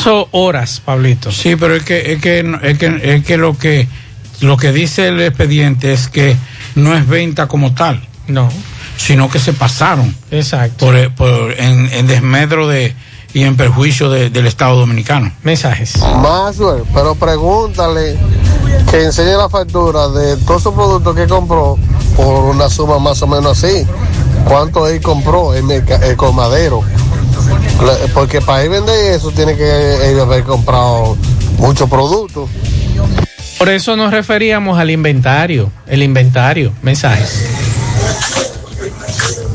Horas, 0.06 0.81
Pablito. 0.85 1.31
Sí, 1.31 1.56
pero 1.56 1.74
es 1.77 1.82
que, 1.85 2.12
es 2.12 2.20
que, 2.20 2.40
es 2.62 2.78
que, 2.78 3.01
es 3.16 3.24
que 3.24 3.36
lo 3.36 3.56
que 3.59 3.89
lo 4.40 4.56
que 4.56 4.72
dice 4.72 5.09
el 5.09 5.20
expediente 5.20 5.93
es 5.93 6.09
que 6.09 6.35
no 6.74 6.94
es 6.97 7.06
venta 7.06 7.47
como 7.47 7.74
tal. 7.74 8.06
No. 8.27 8.48
Sino 8.97 9.28
que 9.31 9.39
se 9.39 9.52
pasaron. 9.52 10.14
Exacto. 10.31 10.86
Por, 10.86 11.14
por- 11.14 11.52
en, 11.60 11.93
en 11.93 12.06
desmedro 12.06 12.66
de 12.68 12.94
y 13.35 13.43
en 13.43 13.56
perjuicio 13.56 14.09
de- 14.10 14.31
del 14.31 14.47
Estado 14.47 14.77
Dominicano. 14.78 15.31
Mensajes. 15.43 15.98
Maxwell, 16.22 16.82
pero 16.94 17.14
pregúntale 17.14 18.16
que 18.90 19.05
enseñe 19.05 19.36
la 19.36 19.48
factura 19.48 20.09
de 20.09 20.36
todos 20.39 20.62
esos 20.62 20.74
productos 20.74 21.14
que 21.14 21.27
compró 21.27 21.78
por 22.16 22.44
una 22.44 22.68
suma 22.70 22.98
más 22.98 23.20
o 23.22 23.27
menos 23.27 23.62
así. 23.62 23.86
¿Cuánto 24.47 24.86
él 24.89 25.01
compró 25.02 25.55
el, 25.55 25.64
merca- 25.64 26.01
el 26.05 26.16
colmadero? 26.16 26.82
Porque 28.14 28.40
para 28.40 28.62
él 28.62 28.68
vender 28.68 29.14
eso 29.14 29.31
tiene 29.31 29.56
que 29.56 30.10
él 30.10 30.20
haber 30.20 30.44
comprado 30.44 31.16
muchos 31.59 31.89
productos. 31.89 32.51
Por 33.59 33.68
eso 33.68 33.97
nos 33.97 34.10
referíamos 34.10 34.78
al 34.78 34.90
inventario. 34.90 35.70
El 35.86 36.02
inventario. 36.02 36.72
Mensajes. 36.82 37.43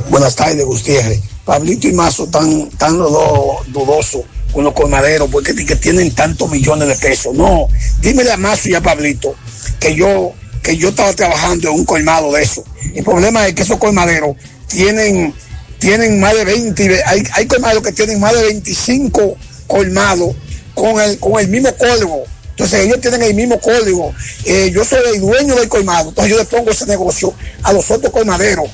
Buenas 0.10 0.36
tardes, 0.36 0.66
Gutiérrez. 0.66 1.22
Pablito 1.44 1.88
y 1.88 1.94
Mazo 1.94 2.26
están 2.26 2.70
tan 2.72 2.98
dudosos 2.98 4.22
con 4.52 4.64
los 4.64 4.74
colmaderos 4.74 5.30
porque 5.30 5.54
que 5.54 5.76
tienen 5.76 6.12
tantos 6.12 6.50
millones 6.50 6.88
de 6.88 6.96
pesos. 6.96 7.34
No, 7.36 7.68
dímele 8.00 8.32
a 8.32 8.38
Mazo 8.38 8.70
y 8.70 8.76
a 8.76 8.82
Pablito 8.82 9.36
que 9.80 9.96
yo 9.96 10.34
que 10.64 10.78
yo 10.78 10.90
estaba 10.90 11.14
trabajando 11.14 11.70
en 11.70 11.76
un 11.76 11.86
colmado 11.86 12.32
de 12.34 12.42
eso. 12.42 12.64
El 12.96 13.04
problema 13.04 13.48
es 13.48 13.54
que 13.54 13.62
esos 13.62 13.78
colmaderos 13.78 14.36
tienen 14.68 15.34
tienen 15.80 16.20
más 16.20 16.34
de 16.36 16.46
20, 16.46 16.84
y 16.84 16.88
ve- 16.88 17.04
hay, 17.06 17.24
hay 17.34 17.46
colmados 17.48 17.84
que 17.84 17.92
tienen 17.92 18.20
más 18.20 18.34
de 18.34 18.44
25 18.44 19.38
colmados 19.68 20.36
con 20.74 21.00
el, 21.02 21.18
con 21.20 21.40
el 21.40 21.48
mismo 21.48 21.74
código. 21.76 22.24
Entonces 22.52 22.86
ellos 22.86 23.02
tienen 23.02 23.22
el 23.24 23.34
mismo 23.34 23.60
código. 23.60 24.14
Eh, 24.46 24.72
yo 24.74 24.86
soy 24.86 25.00
el 25.14 25.20
dueño 25.22 25.56
del 25.56 25.68
colmado, 25.68 26.10
entonces 26.10 26.32
yo 26.32 26.38
le 26.38 26.46
pongo 26.46 26.72
ese 26.72 26.86
negocio 26.86 27.34
a 27.64 27.74
los 27.74 27.90
otros 27.92 28.12
colmaderos. 28.14 28.70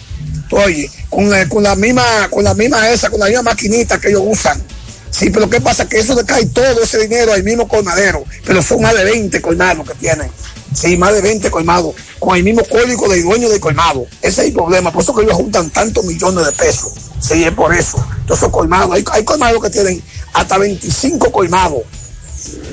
Oye, 0.51 0.89
con 1.09 1.29
la, 1.29 1.47
con 1.47 1.63
la 1.63 1.75
misma, 1.75 2.27
con 2.29 2.43
la 2.43 2.53
misma 2.53 2.89
esa, 2.89 3.09
con 3.09 3.19
la 3.21 3.27
misma 3.27 3.43
maquinita 3.43 3.99
que 3.99 4.09
ellos 4.09 4.23
usan. 4.25 4.61
Sí, 5.09 5.29
pero 5.29 5.49
¿qué 5.49 5.59
pasa? 5.61 5.87
Que 5.89 5.99
eso 5.99 6.13
le 6.15 6.23
cae 6.25 6.45
todo 6.47 6.83
ese 6.83 6.99
dinero 6.99 7.33
al 7.33 7.43
mismo 7.43 7.67
colmadero, 7.67 8.23
pero 8.45 8.61
son 8.61 8.81
más 8.81 8.93
de 8.95 9.03
20 9.03 9.41
colmados 9.41 9.87
que 9.87 9.95
tienen. 9.95 10.29
Sí, 10.73 10.97
más 10.97 11.13
de 11.13 11.21
20 11.21 11.51
colmados, 11.51 11.95
con 12.19 12.37
el 12.37 12.43
mismo 12.43 12.63
código 12.63 13.09
del 13.09 13.23
dueño 13.23 13.49
del 13.49 13.59
colmado. 13.59 14.05
Ese 14.21 14.41
es 14.41 14.47
el 14.47 14.53
problema, 14.53 14.91
por 14.91 15.01
eso 15.03 15.13
que 15.13 15.23
ellos 15.23 15.35
juntan 15.35 15.69
tantos 15.69 16.05
millones 16.05 16.45
de 16.45 16.51
pesos. 16.53 16.91
Sí, 17.19 17.43
es 17.43 17.51
por 17.51 17.73
eso. 17.73 18.03
Entonces, 18.21 18.49
colmados, 18.49 18.95
hay, 18.95 19.03
hay 19.11 19.23
colmados 19.23 19.61
que 19.61 19.69
tienen 19.69 20.01
hasta 20.33 20.57
25 20.57 21.31
colmados. 21.31 21.81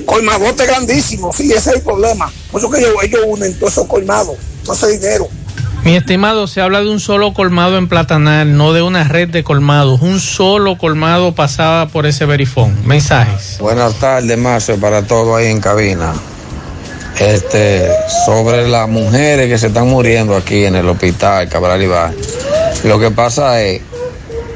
Colmadote 0.05 0.65
grandísimo, 0.65 1.31
sí, 1.33 1.51
ese 1.51 1.71
es 1.71 1.75
el 1.77 1.81
problema. 1.81 2.31
Por 2.51 2.61
eso 2.61 2.69
que 2.69 2.79
ellos, 2.79 2.93
ellos 3.03 3.21
unen 3.27 3.53
todos 3.59 3.73
esos 3.73 3.87
colmados, 3.87 4.35
todo 4.63 4.75
ese 4.75 4.97
dinero. 4.97 5.27
Mi 5.83 5.95
estimado, 5.95 6.47
se 6.47 6.61
habla 6.61 6.81
de 6.81 6.89
un 6.89 6.99
solo 6.99 7.33
colmado 7.33 7.77
en 7.77 7.87
Platanal, 7.87 8.57
no 8.57 8.73
de 8.73 8.81
una 8.81 9.05
red 9.05 9.29
de 9.29 9.43
colmados. 9.43 10.01
Un 10.01 10.19
solo 10.19 10.77
colmado 10.77 11.33
pasaba 11.33 11.87
por 11.87 12.05
ese 12.05 12.25
verifón. 12.25 12.75
Mensajes. 12.85 13.57
Buenas 13.59 13.95
tardes, 13.95 14.37
Marcio, 14.37 14.77
para 14.77 15.03
todo 15.07 15.35
ahí 15.35 15.47
en 15.47 15.61
cabina. 15.61 16.13
Este, 17.17 17.89
sobre 18.25 18.67
las 18.67 18.87
mujeres 18.87 19.49
que 19.49 19.57
se 19.57 19.67
están 19.67 19.89
muriendo 19.89 20.35
aquí 20.35 20.65
en 20.65 20.75
el 20.75 20.87
hospital 20.87 21.49
Cabral 21.49 21.81
Ibar. 21.81 22.13
Lo 22.83 22.97
que 22.97 23.11
pasa 23.11 23.61
es 23.61 23.81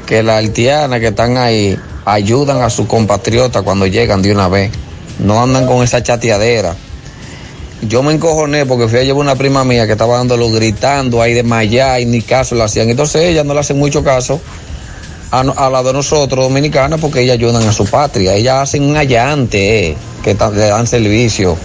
que 0.06 0.22
las 0.22 0.36
haitianas 0.36 1.00
que 1.00 1.08
están 1.08 1.36
ahí 1.36 1.78
ayudan 2.04 2.62
a 2.62 2.70
sus 2.70 2.86
compatriotas 2.86 3.62
cuando 3.62 3.86
llegan 3.86 4.22
de 4.22 4.32
una 4.32 4.48
vez. 4.48 4.70
No 5.18 5.42
andan 5.42 5.66
con 5.66 5.82
esa 5.82 6.02
chateadera. 6.02 6.74
Yo 7.82 8.02
me 8.02 8.14
encojoné 8.14 8.64
porque 8.64 8.88
fui 8.88 8.98
a 8.98 9.02
llevar 9.02 9.20
una 9.20 9.36
prima 9.36 9.64
mía 9.64 9.86
que 9.86 9.92
estaba 9.92 10.16
dándolo 10.16 10.50
gritando 10.50 11.20
ahí 11.20 11.34
de 11.34 11.42
Maya 11.42 12.00
y 12.00 12.06
ni 12.06 12.22
caso 12.22 12.54
le 12.54 12.62
hacían. 12.62 12.88
Entonces 12.88 13.22
ella 13.22 13.44
no 13.44 13.52
le 13.52 13.60
hace 13.60 13.74
mucho 13.74 14.02
caso 14.02 14.40
a, 15.30 15.40
a 15.40 15.70
la 15.70 15.82
de 15.82 15.92
nosotros 15.92 16.44
dominicanas 16.44 16.98
porque 16.98 17.20
ellas 17.20 17.34
ayudan 17.34 17.62
a 17.68 17.72
su 17.72 17.84
patria. 17.84 18.34
Ellas 18.34 18.62
hacen 18.62 18.84
un 18.84 18.96
allante 18.96 19.90
eh, 19.90 19.96
que 20.22 20.34
le 20.34 20.66
dan 20.68 20.86
servicio 20.86 21.56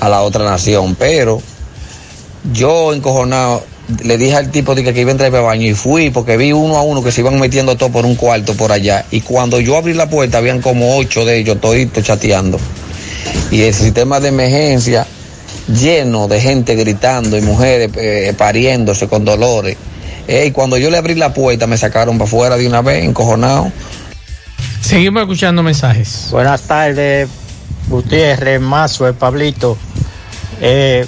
a 0.00 0.08
la 0.08 0.22
otra 0.22 0.44
nación. 0.44 0.94
Pero 0.94 1.40
yo 2.52 2.92
encojonado 2.92 3.62
le 4.04 4.18
dije 4.18 4.36
al 4.36 4.50
tipo 4.50 4.74
de 4.74 4.84
que, 4.84 4.92
que 4.92 5.00
iba 5.00 5.10
a 5.10 5.12
entrar 5.12 5.34
al 5.34 5.42
baño 5.42 5.66
y 5.66 5.74
fui 5.74 6.10
porque 6.10 6.36
vi 6.36 6.52
uno 6.52 6.76
a 6.76 6.82
uno 6.82 7.02
que 7.02 7.10
se 7.10 7.22
iban 7.22 7.40
metiendo 7.40 7.76
todo 7.76 7.90
por 7.90 8.04
un 8.04 8.16
cuarto 8.16 8.54
por 8.54 8.70
allá. 8.70 9.04
Y 9.10 9.22
cuando 9.22 9.60
yo 9.60 9.76
abrí 9.76 9.94
la 9.94 10.08
puerta 10.08 10.38
habían 10.38 10.60
como 10.60 10.96
ocho 10.96 11.24
de 11.24 11.38
ellos 11.38 11.60
toditos 11.60 12.04
chateando. 12.04 12.58
Y 13.50 13.62
el 13.62 13.74
sistema 13.74 14.20
de 14.20 14.28
emergencia 14.28 15.06
lleno 15.68 16.28
de 16.28 16.40
gente 16.40 16.74
gritando 16.74 17.36
y 17.36 17.42
mujeres 17.42 17.90
eh, 17.96 18.34
pariéndose 18.36 19.08
con 19.08 19.24
dolores. 19.24 19.76
Eh, 20.26 20.46
y 20.46 20.50
cuando 20.50 20.76
yo 20.76 20.90
le 20.90 20.98
abrí 20.98 21.14
la 21.14 21.32
puerta 21.32 21.66
me 21.66 21.78
sacaron 21.78 22.18
para 22.18 22.28
afuera 22.28 22.56
de 22.56 22.66
una 22.66 22.82
vez, 22.82 23.04
encojonado. 23.04 23.72
Seguimos 24.82 25.22
escuchando 25.22 25.62
mensajes. 25.62 26.28
Buenas 26.30 26.62
tardes, 26.62 27.28
Gutiérrez, 27.88 28.60
Mazo, 28.60 29.12
Pablito. 29.14 29.78
Eh, 30.60 31.06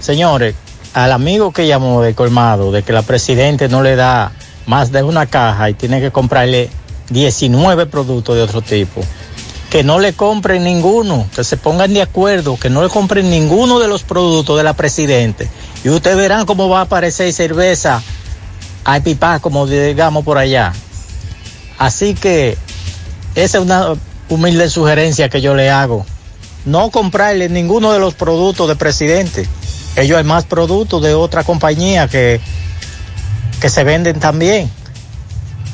señores, 0.00 0.54
al 0.94 1.12
amigo 1.12 1.52
que 1.52 1.66
llamó 1.66 2.02
de 2.02 2.14
colmado, 2.14 2.72
de 2.72 2.82
que 2.82 2.92
la 2.92 3.02
presidente 3.02 3.68
no 3.68 3.82
le 3.82 3.96
da 3.96 4.32
más 4.66 4.92
de 4.92 5.02
una 5.02 5.26
caja 5.26 5.70
y 5.70 5.74
tiene 5.74 6.00
que 6.00 6.10
comprarle 6.10 6.70
19 7.10 7.86
productos 7.86 8.36
de 8.36 8.42
otro 8.42 8.62
tipo, 8.62 9.02
que 9.70 9.82
no 9.82 9.98
le 9.98 10.12
compren 10.12 10.64
ninguno, 10.64 11.26
que 11.34 11.44
se 11.44 11.56
pongan 11.56 11.94
de 11.94 12.02
acuerdo, 12.02 12.58
que 12.58 12.70
no 12.70 12.82
le 12.82 12.88
compren 12.88 13.30
ninguno 13.30 13.78
de 13.78 13.88
los 13.88 14.02
productos 14.02 14.56
de 14.56 14.64
la 14.64 14.74
presidente. 14.74 15.48
Y 15.84 15.88
ustedes 15.88 16.16
verán 16.16 16.46
cómo 16.46 16.68
va 16.68 16.80
a 16.80 16.82
aparecer 16.82 17.32
cerveza, 17.32 18.02
hay 18.84 19.00
pipa, 19.00 19.40
como 19.40 19.66
digamos 19.66 20.24
por 20.24 20.38
allá. 20.38 20.72
Así 21.78 22.14
que 22.14 22.56
esa 23.34 23.58
es 23.58 23.64
una 23.64 23.94
humilde 24.28 24.68
sugerencia 24.68 25.28
que 25.28 25.40
yo 25.40 25.54
le 25.54 25.70
hago. 25.70 26.04
No 26.68 26.90
comprarle 26.90 27.48
ninguno 27.48 27.92
de 27.92 27.98
los 27.98 28.12
productos 28.12 28.68
del 28.68 28.76
presidente. 28.76 29.48
Ellos 29.96 30.18
hay 30.18 30.24
más 30.24 30.44
productos 30.44 31.02
de 31.02 31.14
otra 31.14 31.42
compañía 31.42 32.08
que, 32.08 32.40
que 33.60 33.70
se 33.70 33.84
venden 33.84 34.20
también. 34.20 34.70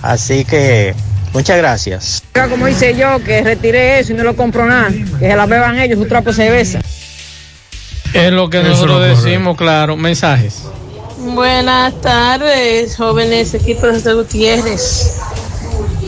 Así 0.02 0.44
que 0.44 0.94
muchas 1.32 1.56
gracias. 1.56 2.22
Como 2.48 2.68
hice 2.68 2.94
yo, 2.96 3.22
que 3.24 3.42
retiré 3.42 3.98
eso 3.98 4.12
y 4.12 4.16
no 4.16 4.22
lo 4.22 4.36
compro 4.36 4.66
nada, 4.66 4.90
que 5.18 5.28
se 5.28 5.34
la 5.34 5.46
beban 5.46 5.80
ellos, 5.80 5.98
su 5.98 6.06
trapo 6.06 6.30
de 6.30 6.36
cerveza. 6.36 6.80
Es 8.12 8.30
lo 8.30 8.48
que 8.48 8.60
Eso 8.60 8.68
nosotros 8.68 9.00
lo 9.00 9.00
decimos, 9.00 9.56
claro. 9.56 9.96
Mensajes. 9.96 10.62
Buenas 11.18 12.00
tardes, 12.00 12.96
jóvenes 12.96 13.52
equipos 13.54 14.04
de 14.04 14.14
Gutiérrez. 14.14 15.18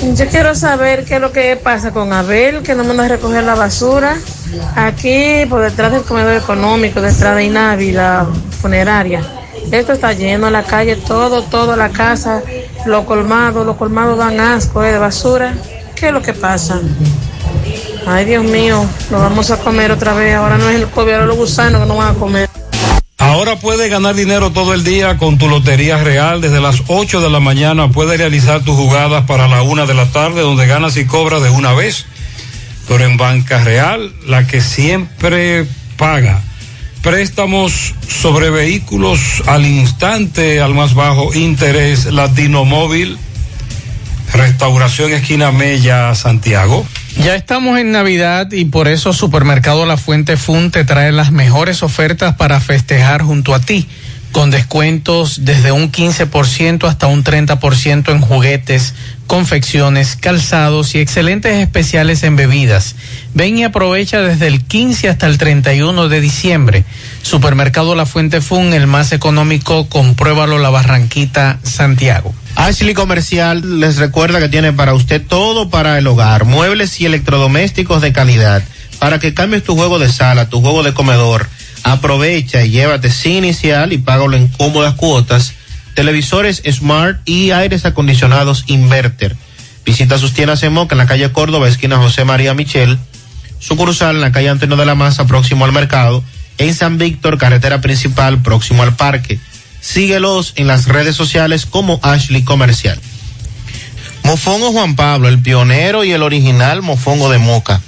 Yo 0.03 0.27
quiero 0.29 0.55
saber 0.55 1.05
qué 1.05 1.17
es 1.17 1.21
lo 1.21 1.33
que 1.33 1.57
pasa 1.57 1.93
con 1.93 2.13
Abel, 2.13 2.63
que 2.63 2.75
no 2.75 2.85
manda 2.85 3.05
a 3.05 3.09
recoger 3.09 3.45
la 3.45 3.55
basura. 3.55 4.17
Aquí, 4.75 5.47
por 5.49 5.63
detrás 5.63 5.93
del 5.93 6.03
comedor 6.03 6.35
económico, 6.35 7.01
detrás 7.01 7.37
de 7.37 7.45
Inavi, 7.45 7.93
la 7.93 8.27
funeraria. 8.61 9.23
Esto 9.71 9.93
está 9.93 10.13
lleno, 10.13 10.51
la 10.51 10.63
calle, 10.63 10.97
todo, 10.97 11.43
toda 11.43 11.77
la 11.77 11.89
casa, 11.89 12.43
los 12.85 13.05
colmados, 13.05 13.67
los 13.67 13.77
colmados 13.77 14.19
dan 14.19 14.39
asco 14.39 14.85
eh, 14.85 14.93
de 14.93 14.99
basura. 14.99 15.55
¿Qué 15.95 16.09
es 16.09 16.13
lo 16.13 16.23
que 16.23 16.35
pasa? 16.35 16.81
Ay, 18.07 18.25
Dios 18.27 18.45
mío, 18.45 18.85
lo 19.11 19.19
vamos 19.19 19.51
a 19.51 19.57
comer 19.57 19.91
otra 19.91 20.15
vez. 20.15 20.35
Ahora 20.35 20.57
no 20.59 20.69
es 20.69 20.77
el 20.77 20.87
COVID, 20.89 21.13
ahora 21.13 21.27
los 21.27 21.37
gusanos 21.37 21.83
que 21.83 21.89
no 21.89 21.97
van 21.97 22.15
a 22.15 22.19
comer. 22.19 22.46
Ahora 23.37 23.57
puedes 23.57 23.91
ganar 23.91 24.15
dinero 24.15 24.51
todo 24.51 24.73
el 24.73 24.83
día 24.83 25.19
con 25.19 25.37
tu 25.37 25.47
Lotería 25.47 26.03
Real. 26.03 26.41
Desde 26.41 26.59
las 26.59 26.85
8 26.87 27.21
de 27.21 27.29
la 27.29 27.39
mañana 27.39 27.91
puedes 27.91 28.17
realizar 28.17 28.65
tus 28.65 28.75
jugadas 28.75 29.27
para 29.27 29.47
la 29.47 29.61
una 29.61 29.85
de 29.85 29.93
la 29.93 30.07
tarde, 30.07 30.41
donde 30.41 30.67
ganas 30.67 30.97
y 30.97 31.05
cobras 31.05 31.43
de 31.43 31.51
una 31.51 31.75
vez. 31.75 32.07
Pero 32.89 33.05
en 33.05 33.19
Banca 33.19 33.63
Real, 33.63 34.11
la 34.27 34.47
que 34.47 34.63
siempre 34.63 35.67
paga. 35.99 36.41
Préstamos 37.03 37.95
sobre 38.09 38.49
vehículos 38.49 39.43
al 39.47 39.67
instante, 39.67 40.63
al 40.63 40.73
más 40.73 40.95
bajo 40.95 41.35
interés, 41.35 42.07
Latino 42.07 42.65
Móvil, 42.65 43.19
Restauración 44.33 45.13
Esquina 45.13 45.53
Mella, 45.53 46.15
Santiago. 46.15 46.87
Ya 47.23 47.35
estamos 47.35 47.79
en 47.79 47.93
Navidad 47.93 48.53
y 48.53 48.67
por 48.67 48.89
eso 48.89 49.13
Supermercado 49.13 49.87
La 49.87 49.97
Fuente 49.97 50.37
Fun 50.37 50.71
te 50.71 50.85
trae 50.85 51.13
las 51.13 51.33
mejores 51.33 51.83
ofertas 51.83 52.37
para 52.37 52.61
festejar 52.61 53.23
junto 53.23 53.55
a 53.55 53.61
ti, 53.61 53.89
con 54.33 54.51
descuentos 54.51 55.45
desde 55.45 55.73
un 55.73 55.91
15% 55.91 56.87
hasta 56.87 57.07
un 57.07 57.25
30% 57.25 58.13
en 58.13 58.21
juguetes, 58.21 58.95
confecciones, 59.27 60.15
calzados 60.17 60.95
y 60.95 60.99
excelentes 60.99 61.55
especiales 61.55 62.23
en 62.23 62.37
bebidas. 62.37 62.95
Ven 63.35 63.59
y 63.59 63.65
aprovecha 63.65 64.21
desde 64.21 64.47
el 64.47 64.63
15 64.63 65.09
hasta 65.09 65.27
el 65.27 65.39
31 65.39 66.09
de 66.09 66.21
diciembre. 66.21 66.85
Supermercado 67.23 67.95
La 67.95 68.07
Fuente 68.07 68.43
Fun, 68.43 68.75
el 68.75 68.87
más 68.87 69.13
económico, 69.13 69.89
compruébalo 69.89 70.59
La 70.59 70.71
Barranquita, 70.71 71.59
Santiago. 71.63 72.35
Ashley 72.57 72.95
Comercial 72.95 73.81
les 73.81 73.99
recuerda 73.99 74.41
que 74.41 74.49
tiene 74.49 74.73
para 74.73 74.95
usted 74.95 75.23
todo 75.25 75.69
para 75.69 75.99
el 75.99 76.07
hogar, 76.07 76.47
muebles 76.47 77.01
y 77.01 77.07
electrodomésticos 77.07 78.01
de 78.01 78.13
calidad, 78.13 78.63
para 78.99 79.19
que 79.19 79.35
cambies 79.35 79.63
tu 79.63 79.77
juego 79.77 79.99
de 79.99 80.11
sala, 80.11 80.49
tu 80.49 80.63
juego 80.63 80.83
de 80.83 80.95
comedor. 80.95 81.49
Aprovecha 81.85 82.65
y 82.65 82.71
llévate 82.71 83.11
sin 83.11 83.45
inicial 83.45 83.93
y 83.93 83.99
págalo 83.99 84.37
en 84.37 84.49
cómodas 84.49 84.95
cuotas. 84.95 85.53
Televisores 85.95 86.63
Smart 86.69 87.21
y 87.27 87.51
aires 87.51 87.85
acondicionados 87.85 88.65
Inverter. 88.67 89.37
Visita 89.85 90.19
sus 90.19 90.33
tiendas 90.33 90.63
en 90.63 90.73
Moca 90.73 90.95
en 90.95 90.99
la 90.99 91.07
calle 91.07 91.31
Córdoba, 91.31 91.69
esquina 91.69 91.99
José 91.99 92.25
María 92.25 92.55
Michel. 92.55 92.99
Sucursal 93.61 94.17
en 94.17 94.23
la 94.23 94.33
calle 94.33 94.49
Antonio 94.49 94.77
de 94.77 94.87
la 94.87 94.95
Maza, 94.95 95.27
próximo 95.27 95.65
al 95.67 95.73
mercado. 95.73 96.25
En 96.59 96.75
San 96.75 96.97
Víctor, 96.99 97.39
carretera 97.39 97.81
principal, 97.81 98.43
próximo 98.43 98.83
al 98.83 98.97
parque. 98.97 99.39
Síguelos 99.87 100.53
en 100.57 100.67
las 100.67 100.89
redes 100.89 101.15
sociales 101.15 101.65
como 101.65 102.01
Ashley 102.03 102.43
Comercial. 102.43 103.01
Mofongo 104.25 104.73
Juan 104.73 104.97
Pablo, 104.97 105.29
el 105.29 105.41
pionero 105.41 106.03
y 106.03 106.11
el 106.11 106.25
original 106.25 106.83
mofongo 106.83 107.31
de 107.31 107.39
Moca. 107.39 107.81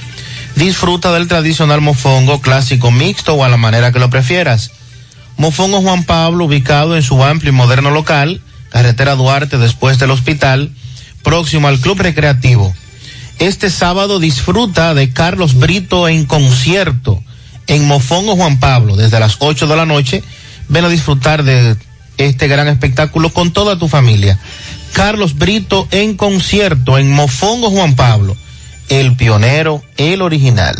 Disfruta 0.54 1.12
del 1.12 1.26
tradicional 1.26 1.80
mofongo 1.80 2.40
clásico 2.40 2.92
mixto 2.92 3.34
o 3.34 3.42
a 3.42 3.48
la 3.48 3.56
manera 3.56 3.90
que 3.90 3.98
lo 3.98 4.10
prefieras. 4.10 4.70
Mofongo 5.38 5.82
Juan 5.82 6.04
Pablo, 6.04 6.44
ubicado 6.44 6.94
en 6.94 7.02
su 7.02 7.24
amplio 7.24 7.50
y 7.50 7.56
moderno 7.56 7.90
local, 7.90 8.40
carretera 8.70 9.16
Duarte 9.16 9.58
después 9.58 9.98
del 9.98 10.12
hospital, 10.12 10.70
próximo 11.24 11.66
al 11.66 11.80
Club 11.80 11.98
Recreativo. 11.98 12.72
Este 13.40 13.70
sábado 13.70 14.20
disfruta 14.20 14.94
de 14.94 15.12
Carlos 15.12 15.54
Brito 15.54 16.08
en 16.08 16.26
concierto 16.26 17.20
en 17.66 17.88
Mofongo 17.88 18.36
Juan 18.36 18.60
Pablo 18.60 18.94
desde 18.94 19.18
las 19.18 19.38
8 19.40 19.66
de 19.66 19.76
la 19.76 19.84
noche. 19.84 20.22
Ven 20.68 20.84
a 20.84 20.88
disfrutar 20.88 21.42
de 21.42 21.76
este 22.18 22.48
gran 22.48 22.68
espectáculo 22.68 23.30
con 23.30 23.52
toda 23.52 23.78
tu 23.78 23.88
familia. 23.88 24.38
Carlos 24.92 25.36
Brito 25.36 25.88
en 25.90 26.16
concierto 26.16 26.98
en 26.98 27.10
Mofongo 27.10 27.70
Juan 27.70 27.96
Pablo, 27.96 28.36
el 28.88 29.16
pionero, 29.16 29.82
el 29.96 30.22
original. 30.22 30.76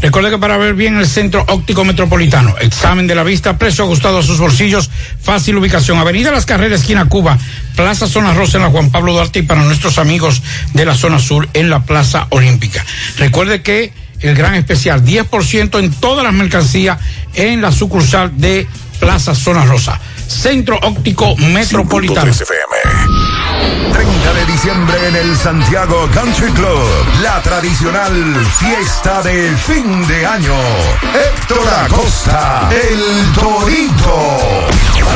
Recuerde 0.00 0.30
que 0.30 0.38
para 0.38 0.56
ver 0.56 0.74
bien 0.74 0.96
el 0.96 1.06
Centro 1.06 1.44
Óptico 1.48 1.84
Metropolitano, 1.84 2.56
examen 2.58 3.06
de 3.06 3.14
la 3.14 3.22
vista, 3.22 3.56
precio 3.56 3.84
ajustado 3.84 4.18
a 4.18 4.22
sus 4.24 4.40
bolsillos, 4.40 4.90
fácil 5.20 5.56
ubicación, 5.56 5.96
Avenida 5.98 6.32
Las 6.32 6.44
Carreras, 6.44 6.80
esquina 6.80 7.04
Cuba, 7.04 7.38
Plaza 7.76 8.08
Zona 8.08 8.34
Rosa 8.34 8.56
en 8.56 8.64
la 8.64 8.70
Juan 8.70 8.90
Pablo 8.90 9.12
Duarte 9.12 9.38
y 9.38 9.42
para 9.42 9.62
nuestros 9.62 9.98
amigos 9.98 10.42
de 10.74 10.84
la 10.84 10.96
zona 10.96 11.20
sur 11.20 11.48
en 11.54 11.70
la 11.70 11.84
Plaza 11.84 12.26
Olímpica. 12.30 12.84
Recuerde 13.16 13.62
que 13.62 13.92
el 14.18 14.34
gran 14.34 14.54
especial, 14.54 15.04
10% 15.04 15.78
en 15.78 15.92
todas 15.92 16.24
las 16.24 16.32
mercancías 16.32 16.98
en 17.34 17.60
la 17.60 17.70
sucursal 17.70 18.32
de 18.36 18.66
Plaza 18.98 19.34
Zona 19.34 19.64
Rosa. 19.64 20.00
Centro 20.32 20.78
Óptico 20.82 21.36
Metropolitano. 21.36 22.32
30 23.92 24.32
de 24.32 24.46
diciembre 24.46 25.08
en 25.08 25.16
el 25.16 25.36
Santiago 25.36 26.08
Country 26.12 26.50
Club, 26.52 26.88
la 27.22 27.40
tradicional 27.42 28.46
fiesta 28.58 29.22
de 29.22 29.54
fin 29.56 30.06
de 30.08 30.26
año. 30.26 30.54
Héctor 31.14 31.68
Acosta, 31.84 32.70
el 32.70 33.32
Torito. 33.34 34.38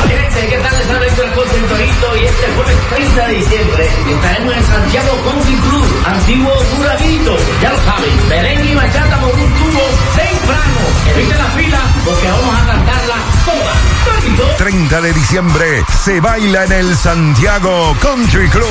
Gente, 0.07 0.47
¿qué 0.47 0.57
tal? 0.59 0.77
Les 0.77 0.89
habla 0.91 1.07
Héctor 1.07 1.25
Acosta, 1.25 1.55
el 1.55 1.65
Torito, 1.65 2.17
y 2.17 2.25
este 2.25 2.47
jueves 2.55 2.77
30 2.89 3.27
de 3.27 3.33
diciembre 3.33 3.89
estaremos 4.07 4.53
en 4.55 4.65
Santiago 4.65 5.17
Country 5.25 5.55
Club, 5.55 6.03
antiguo 6.05 6.53
Duradito. 6.77 7.37
Ya 7.61 7.71
lo 7.71 7.77
saben, 7.83 8.29
merengue 8.29 8.71
y 8.71 8.75
bachata 8.75 9.17
con 9.17 9.31
un 9.31 9.53
tubo 9.55 9.83
temprano. 10.15 10.79
Eviten 11.15 11.37
la 11.37 11.45
fila 11.45 11.79
porque 12.05 12.27
vamos 12.27 12.55
a 12.55 12.65
cantarla 12.67 13.15
toda. 13.45 13.96
Torito. 14.07 14.43
30 14.57 15.01
de 15.01 15.13
diciembre 15.13 15.83
se 16.03 16.19
baila 16.21 16.65
en 16.65 16.71
el 16.71 16.95
Santiago 16.95 17.95
Country 18.01 18.49
Club. 18.49 18.65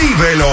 ¡Vívelos! 0.00 0.46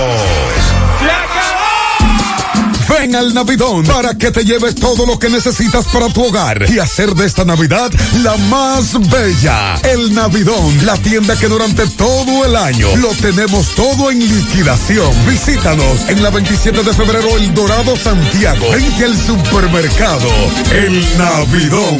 Ven 2.89 3.15
al 3.15 3.33
Navidón 3.33 3.85
para 3.85 4.15
que 4.15 4.31
te 4.31 4.43
lleves 4.43 4.75
todo 4.75 5.05
lo 5.05 5.17
que 5.17 5.29
necesitas 5.29 5.85
para 5.87 6.09
tu 6.09 6.25
hogar 6.25 6.69
y 6.69 6.79
hacer 6.79 7.15
de 7.15 7.25
esta 7.25 7.43
Navidad 7.43 7.91
la 8.21 8.35
más 8.49 8.93
bella. 9.09 9.75
El 9.83 10.13
Navidón, 10.13 10.85
la 10.85 10.95
tienda 10.97 11.35
que 11.35 11.47
durante 11.47 11.87
todo 11.87 12.45
el 12.45 12.55
año 12.55 12.95
lo 12.97 13.09
tenemos 13.15 13.73
todo 13.75 14.11
en 14.11 14.19
liquidación. 14.19 15.11
Visítanos 15.27 16.07
en 16.09 16.21
la 16.21 16.29
27 16.29 16.83
de 16.83 16.93
febrero 16.93 17.37
El 17.37 17.53
Dorado 17.53 17.95
Santiago, 17.95 18.65
frente 18.71 19.05
al 19.05 19.17
supermercado 19.17 20.29
El 20.71 21.17
Navidón. 21.17 21.97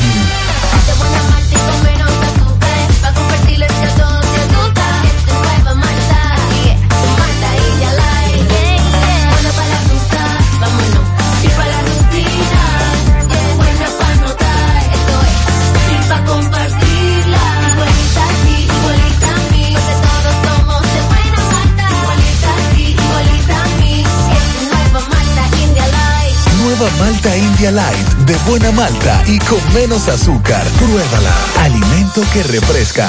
Malta 27.13 27.37
India 27.37 27.71
Light 27.71 28.07
de 28.25 28.35
buena 28.49 28.71
malta 28.71 29.23
y 29.27 29.37
con 29.37 29.59
menos 29.75 30.07
azúcar. 30.07 30.65
Pruébala. 30.79 31.31
Alimento 31.59 32.23
que 32.33 32.41
refresca. 32.41 33.07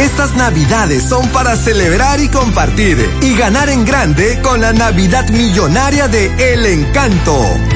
Estas 0.00 0.34
navidades 0.34 1.04
son 1.04 1.24
para 1.28 1.54
celebrar 1.54 2.18
y 2.18 2.28
compartir 2.28 2.98
y 3.22 3.36
ganar 3.36 3.68
en 3.70 3.84
grande 3.84 4.40
con 4.42 4.60
la 4.60 4.72
Navidad 4.72 5.28
Millonaria 5.28 6.08
de 6.08 6.52
El 6.52 6.66
Encanto. 6.66 7.75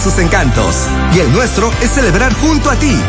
sus 0.01 0.17
encantos 0.17 0.75
y 1.13 1.19
el 1.19 1.31
nuestro 1.31 1.71
es 1.81 1.91
celebrar 1.91 2.33
junto 2.33 2.71
a 2.71 2.75
ti. 2.75 2.99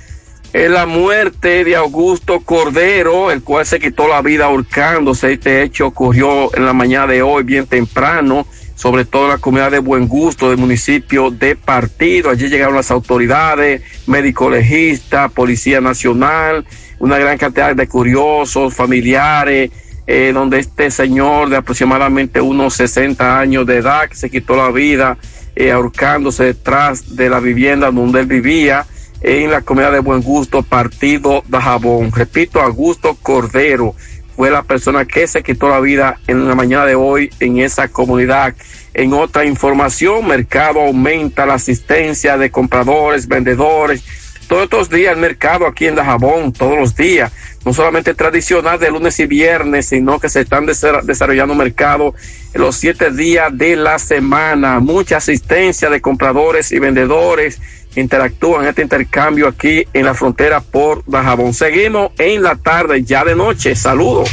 eh, 0.54 0.68
la 0.70 0.86
muerte 0.86 1.64
de 1.64 1.76
Augusto 1.76 2.42
Cordero, 2.42 3.32
el 3.32 3.42
cual 3.44 3.66
se 3.66 3.80
quitó 3.80 4.08
la 4.08 4.22
vida 4.22 4.46
ahorcándose. 4.46 5.34
Este 5.34 5.64
hecho 5.64 5.88
ocurrió 5.88 6.56
en 6.56 6.66
la 6.66 6.74
mañana 6.74 7.08
de 7.08 7.24
hoy, 7.24 7.44
bien 7.44 7.66
temprano 7.66 8.46
sobre 8.80 9.04
todo 9.04 9.28
la 9.28 9.40
comunidad 9.40 9.72
de 9.72 9.80
Buen 9.80 10.08
Gusto 10.08 10.48
del 10.50 10.58
municipio 10.58 11.32
de 11.32 11.58
Partido. 11.58 12.30
Allí 12.30 12.48
llegaron 12.48 12.76
las 12.76 12.92
autoridades, 12.92 13.82
médico 14.08 14.50
legista, 14.50 15.28
Policía 15.28 15.82
Nacional, 15.82 16.66
una 16.98 17.18
gran 17.18 17.38
cantidad 17.38 17.76
de 17.76 17.90
curiosos, 17.90 18.74
familiares, 18.74 19.70
eh, 20.08 20.32
donde 20.34 20.60
este 20.60 20.92
señor 20.92 21.50
de 21.50 21.58
aproximadamente 21.58 22.40
unos 22.40 22.76
60 22.76 23.38
años 23.38 23.66
de 23.66 23.80
edad 23.80 24.08
que 24.08 24.16
se 24.16 24.30
quitó 24.30 24.56
la 24.56 24.72
vida 24.72 25.18
eh, 25.58 25.74
ahorcándose 25.74 26.46
detrás 26.46 27.18
de 27.18 27.30
la 27.30 27.42
vivienda 27.42 27.92
donde 27.92 28.22
él 28.22 28.28
vivía 28.28 28.86
en 29.20 29.52
la 29.52 29.60
comunidad 29.60 29.92
de 29.92 30.00
Buen 30.00 30.22
Gusto, 30.22 30.64
Partido 30.64 31.44
de 31.50 31.58
Jabón. 31.58 32.14
Repito, 32.14 32.62
Augusto 32.62 33.18
Cordero 33.22 33.94
fue 34.40 34.50
la 34.50 34.64
persona 34.64 35.04
que 35.04 35.28
se 35.28 35.44
quitó 35.44 35.68
la 35.68 35.82
vida 35.82 36.18
en 36.26 36.48
la 36.48 36.56
mañana 36.56 36.86
de 36.86 36.96
hoy 36.96 37.30
en 37.42 37.60
esa 37.60 37.90
comunidad. 37.90 38.56
En 38.94 39.12
otra 39.12 39.44
información, 39.44 40.26
mercado 40.26 40.80
aumenta 40.80 41.46
la 41.46 41.56
asistencia 41.56 42.38
de 42.38 42.50
compradores, 42.50 43.28
vendedores. 43.28 44.02
Todos 44.48 44.64
estos 44.64 44.90
días 44.90 45.14
el 45.14 45.20
mercado 45.20 45.68
aquí 45.68 45.88
en 45.88 45.96
Dajabón, 45.96 46.54
todos 46.54 46.78
los 46.78 46.96
días, 46.96 47.34
no 47.66 47.74
solamente 47.74 48.14
tradicional 48.14 48.80
de 48.80 48.90
lunes 48.90 49.20
y 49.20 49.26
viernes, 49.26 49.88
sino 49.88 50.22
que 50.22 50.30
se 50.30 50.40
están 50.40 50.66
desarrollando 50.66 51.54
mercado 51.54 52.16
en 52.54 52.62
los 52.62 52.78
siete 52.78 53.12
días 53.12 53.50
de 53.52 53.76
la 53.76 54.00
semana. 54.00 54.80
Mucha 54.80 55.18
asistencia 55.18 55.90
de 55.90 56.00
compradores 56.00 56.72
y 56.72 56.80
vendedores 56.80 57.60
interactúan 57.96 58.68
este 58.68 58.82
intercambio 58.82 59.48
aquí 59.48 59.84
en 59.94 60.06
la 60.06 60.14
frontera 60.14 60.62
por 60.62 61.04
Bajabón. 61.06 61.54
Seguimos 61.54 62.12
en 62.18 62.44
la 62.44 62.56
tarde, 62.56 63.04
ya 63.04 63.24
de 63.24 63.36
noche. 63.36 63.76
Saludos. 63.76 64.30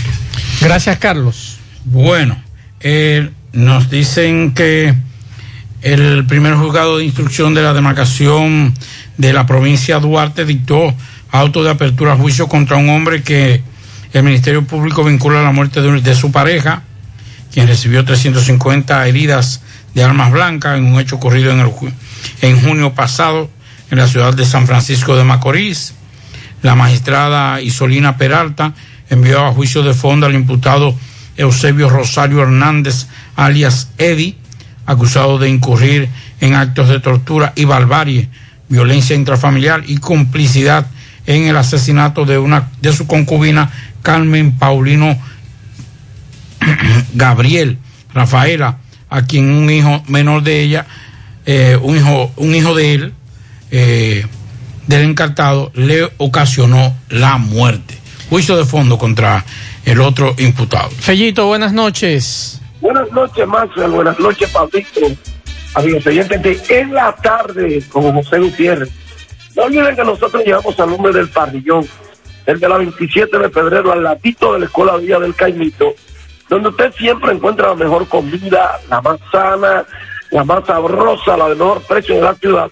Gracias, 0.60 0.98
Carlos. 0.98 1.58
Bueno, 1.84 2.42
eh, 2.80 3.30
nos 3.52 3.90
dicen 3.90 4.54
que 4.54 4.94
el 5.82 6.26
primer 6.26 6.54
juzgado 6.54 6.98
de 6.98 7.04
instrucción 7.04 7.54
de 7.54 7.62
la 7.62 7.72
demarcación 7.72 8.74
de 9.16 9.32
la 9.32 9.46
provincia 9.46 9.96
de 9.96 10.06
Duarte 10.06 10.44
dictó 10.44 10.94
auto 11.30 11.62
de 11.62 11.70
apertura 11.70 12.12
a 12.12 12.16
juicio 12.16 12.48
contra 12.48 12.76
un 12.76 12.88
hombre 12.88 13.22
que 13.22 13.62
el 14.12 14.22
Ministerio 14.22 14.64
Público 14.64 15.04
vincula 15.04 15.40
a 15.40 15.42
la 15.42 15.52
muerte 15.52 15.80
de, 15.80 16.00
de 16.00 16.14
su 16.14 16.32
pareja, 16.32 16.82
quien 17.52 17.66
recibió 17.66 18.04
350 18.04 19.06
heridas 19.06 19.62
de 19.94 20.04
armas 20.04 20.30
blancas 20.30 20.78
en 20.78 20.84
un 20.84 21.00
hecho 21.00 21.16
ocurrido 21.16 21.50
en, 21.52 21.60
el, 21.60 21.70
en 22.42 22.60
junio 22.60 22.94
pasado 22.94 23.50
en 23.90 23.98
la 23.98 24.08
ciudad 24.08 24.34
de 24.34 24.44
San 24.44 24.66
Francisco 24.66 25.16
de 25.16 25.24
Macorís. 25.24 25.94
La 26.62 26.74
magistrada 26.74 27.60
Isolina 27.60 28.16
Peralta 28.16 28.74
envió 29.10 29.44
a 29.44 29.52
juicio 29.52 29.82
de 29.82 29.94
fondo 29.94 30.26
al 30.26 30.34
imputado 30.34 30.94
Eusebio 31.36 31.88
Rosario 31.88 32.42
Hernández, 32.42 33.06
alias 33.36 33.90
Eddie, 33.98 34.36
acusado 34.86 35.38
de 35.38 35.48
incurrir 35.48 36.08
en 36.40 36.54
actos 36.54 36.88
de 36.88 37.00
tortura 37.00 37.52
y 37.56 37.64
barbarie, 37.64 38.28
violencia 38.68 39.16
intrafamiliar 39.16 39.84
y 39.86 39.98
complicidad 39.98 40.86
en 41.26 41.44
el 41.44 41.56
asesinato 41.56 42.24
de 42.24 42.38
una 42.38 42.70
de 42.80 42.92
su 42.92 43.06
concubina 43.06 43.70
Carmen 44.02 44.52
Paulino 44.52 45.18
Gabriel 47.14 47.78
Rafaela, 48.14 48.78
a 49.10 49.22
quien 49.22 49.50
un 49.50 49.70
hijo 49.70 50.02
menor 50.08 50.42
de 50.42 50.62
ella, 50.62 50.86
eh, 51.46 51.78
un 51.80 51.96
hijo, 51.96 52.32
un 52.36 52.54
hijo 52.54 52.74
de 52.74 52.94
él, 52.94 53.12
eh, 53.70 54.26
del 54.86 55.02
encartado, 55.02 55.70
le 55.74 56.10
ocasionó 56.18 56.94
la 57.08 57.38
muerte. 57.38 57.94
Juicio 58.28 58.56
de 58.56 58.64
fondo 58.64 58.98
contra 58.98 59.44
el 59.84 60.00
otro 60.00 60.34
imputado. 60.38 60.90
Fellito, 60.90 61.46
buenas 61.46 61.72
noches. 61.72 62.60
Buenas 62.80 63.10
noches, 63.12 63.46
Maxwell. 63.46 63.90
Buenas 63.90 64.18
noches, 64.18 64.50
Pablito. 64.50 65.00
Amigos 65.74 66.06
oyentes 66.06 66.42
de 66.42 66.60
En 66.68 66.92
la 66.92 67.14
Tarde 67.14 67.82
con 67.90 68.12
José 68.12 68.38
Gutiérrez. 68.38 68.90
No 69.54 69.64
olviden 69.64 69.94
que 69.94 70.04
nosotros 70.04 70.42
llevamos 70.44 70.78
al 70.78 70.90
nombre 70.90 71.12
del 71.12 71.28
parrillón, 71.28 71.86
el 72.44 72.60
de 72.60 72.68
la 72.68 72.76
27 72.76 73.38
de 73.38 73.50
febrero, 73.50 73.92
al 73.92 74.02
latito 74.02 74.52
de 74.52 74.60
la 74.60 74.66
Escuela 74.66 74.96
Villa 74.96 75.18
del 75.18 75.34
Caimito, 75.34 75.94
donde 76.48 76.68
usted 76.68 76.92
siempre 76.94 77.32
encuentra 77.32 77.68
la 77.68 77.74
mejor 77.74 78.06
comida, 78.08 78.78
la 78.90 79.00
más 79.00 79.18
sana, 79.32 79.84
la 80.30 80.44
más 80.44 80.64
sabrosa, 80.66 81.36
la 81.36 81.48
de 81.48 81.54
mejor 81.54 81.82
precio 81.82 82.16
de 82.16 82.22
la 82.22 82.34
ciudad. 82.34 82.68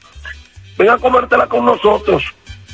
Ven 0.77 0.91
a 0.91 0.99
comértela 0.99 1.47
con 1.47 1.65
nosotros, 1.65 2.25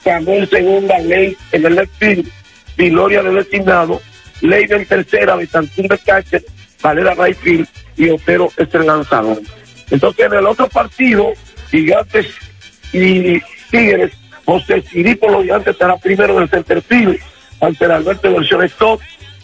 Samuel 0.03 0.43
en 0.43 0.49
segunda, 0.49 0.99
Ley 0.99 1.35
en 1.51 1.65
el 1.65 1.75
left 1.75 1.93
field, 1.97 2.31
Viloria 2.77 3.23
de 3.23 3.31
designado, 3.31 4.01
Ley 4.41 4.65
en 4.69 4.85
tercera, 4.85 5.35
Betancourt 5.35 5.89
de 5.89 5.97
catcher, 5.99 6.45
Valera 6.81 7.13
right 7.15 7.37
field 7.37 7.67
y 7.97 8.09
Otero 8.09 8.49
es 8.57 8.73
el 8.73 8.85
lanzador. 8.85 9.41
Entonces 9.89 10.25
en 10.25 10.33
el 10.33 10.45
otro 10.45 10.67
partido, 10.67 11.33
Gigantes 11.71 12.27
y 12.91 13.39
Tigres, 13.71 14.13
José 14.45 14.81
Siripo 14.81 15.29
los 15.29 15.43
Gigantes 15.43 15.73
estará 15.73 15.97
primero 15.97 16.37
en 16.37 16.43
el 16.43 16.49
center 16.49 16.81
field, 16.81 17.19
ante 17.61 17.85
el 17.85 17.91
Alberto 17.91 18.27
el 18.27 18.43
shortstop, 18.43 19.01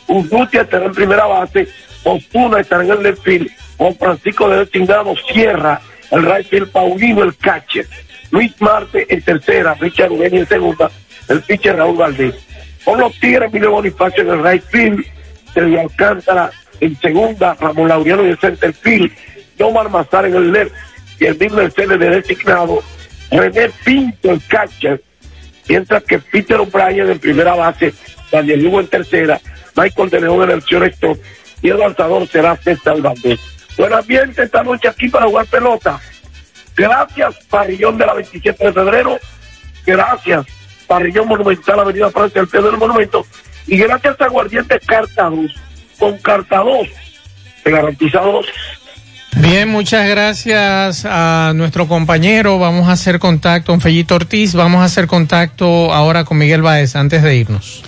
Urrutia 0.08 0.62
estará 0.62 0.86
en 0.86 0.94
primera 0.94 1.26
base, 1.26 1.68
Osuna 2.04 2.60
estará 2.60 2.84
en 2.84 2.92
el 2.92 3.04
left 3.04 3.24
field, 3.24 3.50
Juan 3.78 3.96
Francisco 3.96 4.50
de 4.50 4.66
designado 4.66 5.16
cierra 5.32 5.82
el 6.12 6.24
right 6.24 6.48
field 6.48 6.70
Paulino 6.72 7.24
el 7.24 7.36
catcher, 7.38 7.88
Luis 8.32 8.54
Marte 8.60 9.06
en 9.10 9.22
tercera, 9.22 9.74
Richard 9.76 10.12
Ugeni 10.12 10.40
en 10.40 10.48
segunda, 10.48 10.92
el 11.30 11.42
pitcher 11.42 11.78
Raúl 11.78 11.98
Valdés. 11.98 12.36
Con 12.86 13.00
los 13.00 13.20
Tigres, 13.20 13.50
Emilio 13.50 13.72
Bonifacio 13.72 14.24
en 14.24 14.30
el 14.30 14.44
right 14.44 14.64
field, 14.64 15.06
Sergio 15.54 15.82
Alcántara 15.82 16.52
en 16.80 17.00
segunda, 17.00 17.56
Ramón 17.60 17.88
Laureano 17.88 18.24
en 18.24 18.30
el 18.30 18.40
center 18.40 18.74
field, 18.74 19.12
Omar 19.60 19.90
Mazar 19.90 20.26
en 20.26 20.36
el 20.36 20.52
left 20.52 20.74
y 21.20 21.26
el 21.26 21.38
mismo 21.38 21.58
Mercedes 21.58 22.00
de 22.00 22.10
designado, 22.10 22.82
René 23.30 23.70
Pinto 23.86 24.32
el 24.32 24.42
catcher, 24.48 25.04
mientras 25.68 26.04
que 26.04 26.20
Peter 26.20 26.60
O'Brien 26.60 27.12
en 27.12 27.20
primera 27.20 27.56
base, 27.56 27.94
Daniel 28.32 28.64
Lugo 28.64 28.80
en 28.80 28.88
tercera, 28.88 29.40
Michael 29.76 30.10
de 30.10 30.22
León 30.22 30.44
en 30.44 30.56
el 30.56 30.62
shortstop 30.62 31.18
y 31.62 31.70
el 31.70 31.78
lanzador 31.78 32.28
será 32.28 32.56
César 32.58 33.00
Valdés. 33.02 33.40
Buen 33.78 33.94
ambiente 33.94 34.44
esta 34.44 34.64
noche 34.64 34.88
aquí 34.88 35.08
para 35.08 35.28
jugar 35.28 35.46
pelota. 35.46 36.00
Gracias, 36.76 37.36
Parrillón 37.50 37.98
de 37.98 38.06
la 38.06 38.14
27 38.14 38.66
de 38.66 38.74
febrero. 38.74 39.20
Gracias, 39.86 40.46
Parrillón 40.92 41.26
Monumental, 41.30 41.80
Avenida 41.80 42.12
Francia, 42.12 42.42
al 42.42 42.50
pie 42.50 42.62
del 42.62 42.76
monumento. 42.76 43.26
Y 43.66 43.78
gracias 43.78 44.20
a 44.20 44.28
Guardientes 44.28 44.86
Carta 44.86 45.30
2. 45.30 45.56
Con 45.98 46.18
Carta 46.18 46.58
2, 46.58 46.88
te 47.64 47.72
garantizamos 47.72 48.46
Bien, 49.38 49.70
muchas 49.70 50.10
gracias 50.10 51.06
a 51.06 51.54
nuestro 51.56 51.88
compañero. 51.88 52.60
Vamos 52.60 52.90
a 52.90 52.92
hacer 52.92 53.20
contacto 53.20 53.72
con 53.72 53.80
Fellito 53.80 54.16
Ortiz. 54.16 54.54
Vamos 54.54 54.82
a 54.82 54.84
hacer 54.84 55.08
contacto 55.08 55.94
ahora 55.94 56.26
con 56.26 56.38
Miguel 56.38 56.62
Baez 56.62 56.98
antes 56.98 57.24
de 57.24 57.38
irnos. 57.38 57.84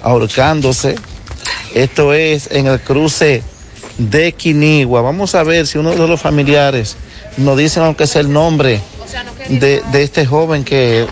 ahorcándose. 0.00 0.94
Esto 1.74 2.14
es 2.14 2.48
en 2.52 2.68
el 2.68 2.78
cruce 2.78 3.42
de 3.98 4.32
Quinigua. 4.32 5.02
Vamos 5.02 5.34
a 5.34 5.42
ver 5.42 5.66
si 5.66 5.78
uno 5.78 5.90
de 5.90 6.08
los 6.08 6.20
familiares 6.20 6.96
nos 7.36 7.56
dicen, 7.58 7.82
aunque 7.82 8.06
sea 8.06 8.20
el 8.22 8.32
nombre 8.32 8.80
de, 9.48 9.82
de 9.92 10.02
este 10.02 10.24
joven 10.26 10.64
que 10.64 11.06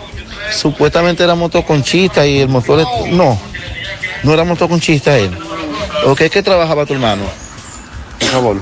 supuestamente 0.55 1.23
era 1.23 1.35
motoconchista 1.35 2.25
y 2.25 2.39
el 2.39 2.47
motor. 2.49 2.79
es- 2.81 3.11
No, 3.13 3.37
no 4.23 4.33
era 4.33 4.43
motoconchista 4.43 5.17
él. 5.17 5.31
¿Ok? 6.05 6.23
¿Qué 6.31 6.41
trabajaba 6.43 6.85
tu 6.85 6.93
hermano? 6.93 7.23
Por 8.19 8.29
favor. 8.29 8.61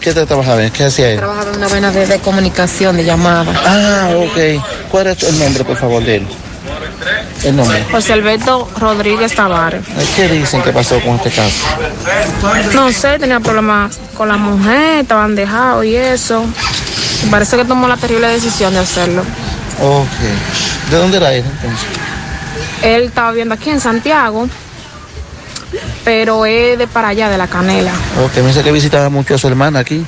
¿Qué 0.00 0.12
te 0.14 0.24
trabajaba? 0.26 0.68
¿Qué 0.70 0.84
hacía 0.84 1.10
él? 1.10 1.16
Trabajaba 1.18 1.50
en 1.50 1.56
una 1.56 1.68
vaina 1.68 1.90
de, 1.90 2.06
de 2.06 2.18
comunicación, 2.20 2.96
de 2.96 3.04
llamada. 3.04 3.52
Ah, 3.64 4.10
ok. 4.16 4.62
¿Cuál 4.90 5.08
es 5.08 5.22
el 5.24 5.38
nombre, 5.38 5.64
por 5.64 5.76
favor, 5.76 6.02
de 6.04 6.16
él? 6.16 6.26
El 7.44 7.56
nombre. 7.56 7.84
José 7.90 8.12
Alberto 8.14 8.68
Rodríguez 8.78 9.34
Tavares. 9.34 9.82
¿Qué 10.16 10.28
dicen 10.28 10.62
que 10.62 10.72
pasó 10.72 11.00
con 11.00 11.16
este 11.16 11.30
caso? 11.30 11.64
No 12.74 12.90
sé, 12.90 13.18
tenía 13.18 13.40
problemas 13.40 13.98
con 14.16 14.28
la 14.28 14.36
mujer, 14.36 15.00
estaban 15.00 15.34
dejados 15.34 15.84
y 15.84 15.96
eso. 15.96 16.44
Y 17.24 17.26
parece 17.30 17.56
que 17.56 17.64
tomó 17.64 17.88
la 17.88 17.96
terrible 17.96 18.28
decisión 18.28 18.72
de 18.72 18.80
hacerlo. 18.80 19.22
Ok. 19.80 20.90
¿De 20.90 20.96
dónde 20.96 21.16
era 21.18 21.32
él 21.32 21.44
entonces? 21.44 21.88
Él 22.82 23.02
estaba 23.04 23.30
viviendo 23.30 23.54
aquí 23.54 23.70
en 23.70 23.80
Santiago, 23.80 24.48
pero 26.04 26.46
es 26.46 26.78
de 26.78 26.86
para 26.86 27.08
allá, 27.08 27.28
de 27.28 27.38
la 27.38 27.46
Canela. 27.46 27.92
Ok, 28.24 28.36
me 28.36 28.48
dice 28.48 28.62
que 28.62 28.72
visitaba 28.72 29.08
mucho 29.08 29.34
a 29.34 29.38
su 29.38 29.48
hermana 29.48 29.80
aquí. 29.80 30.04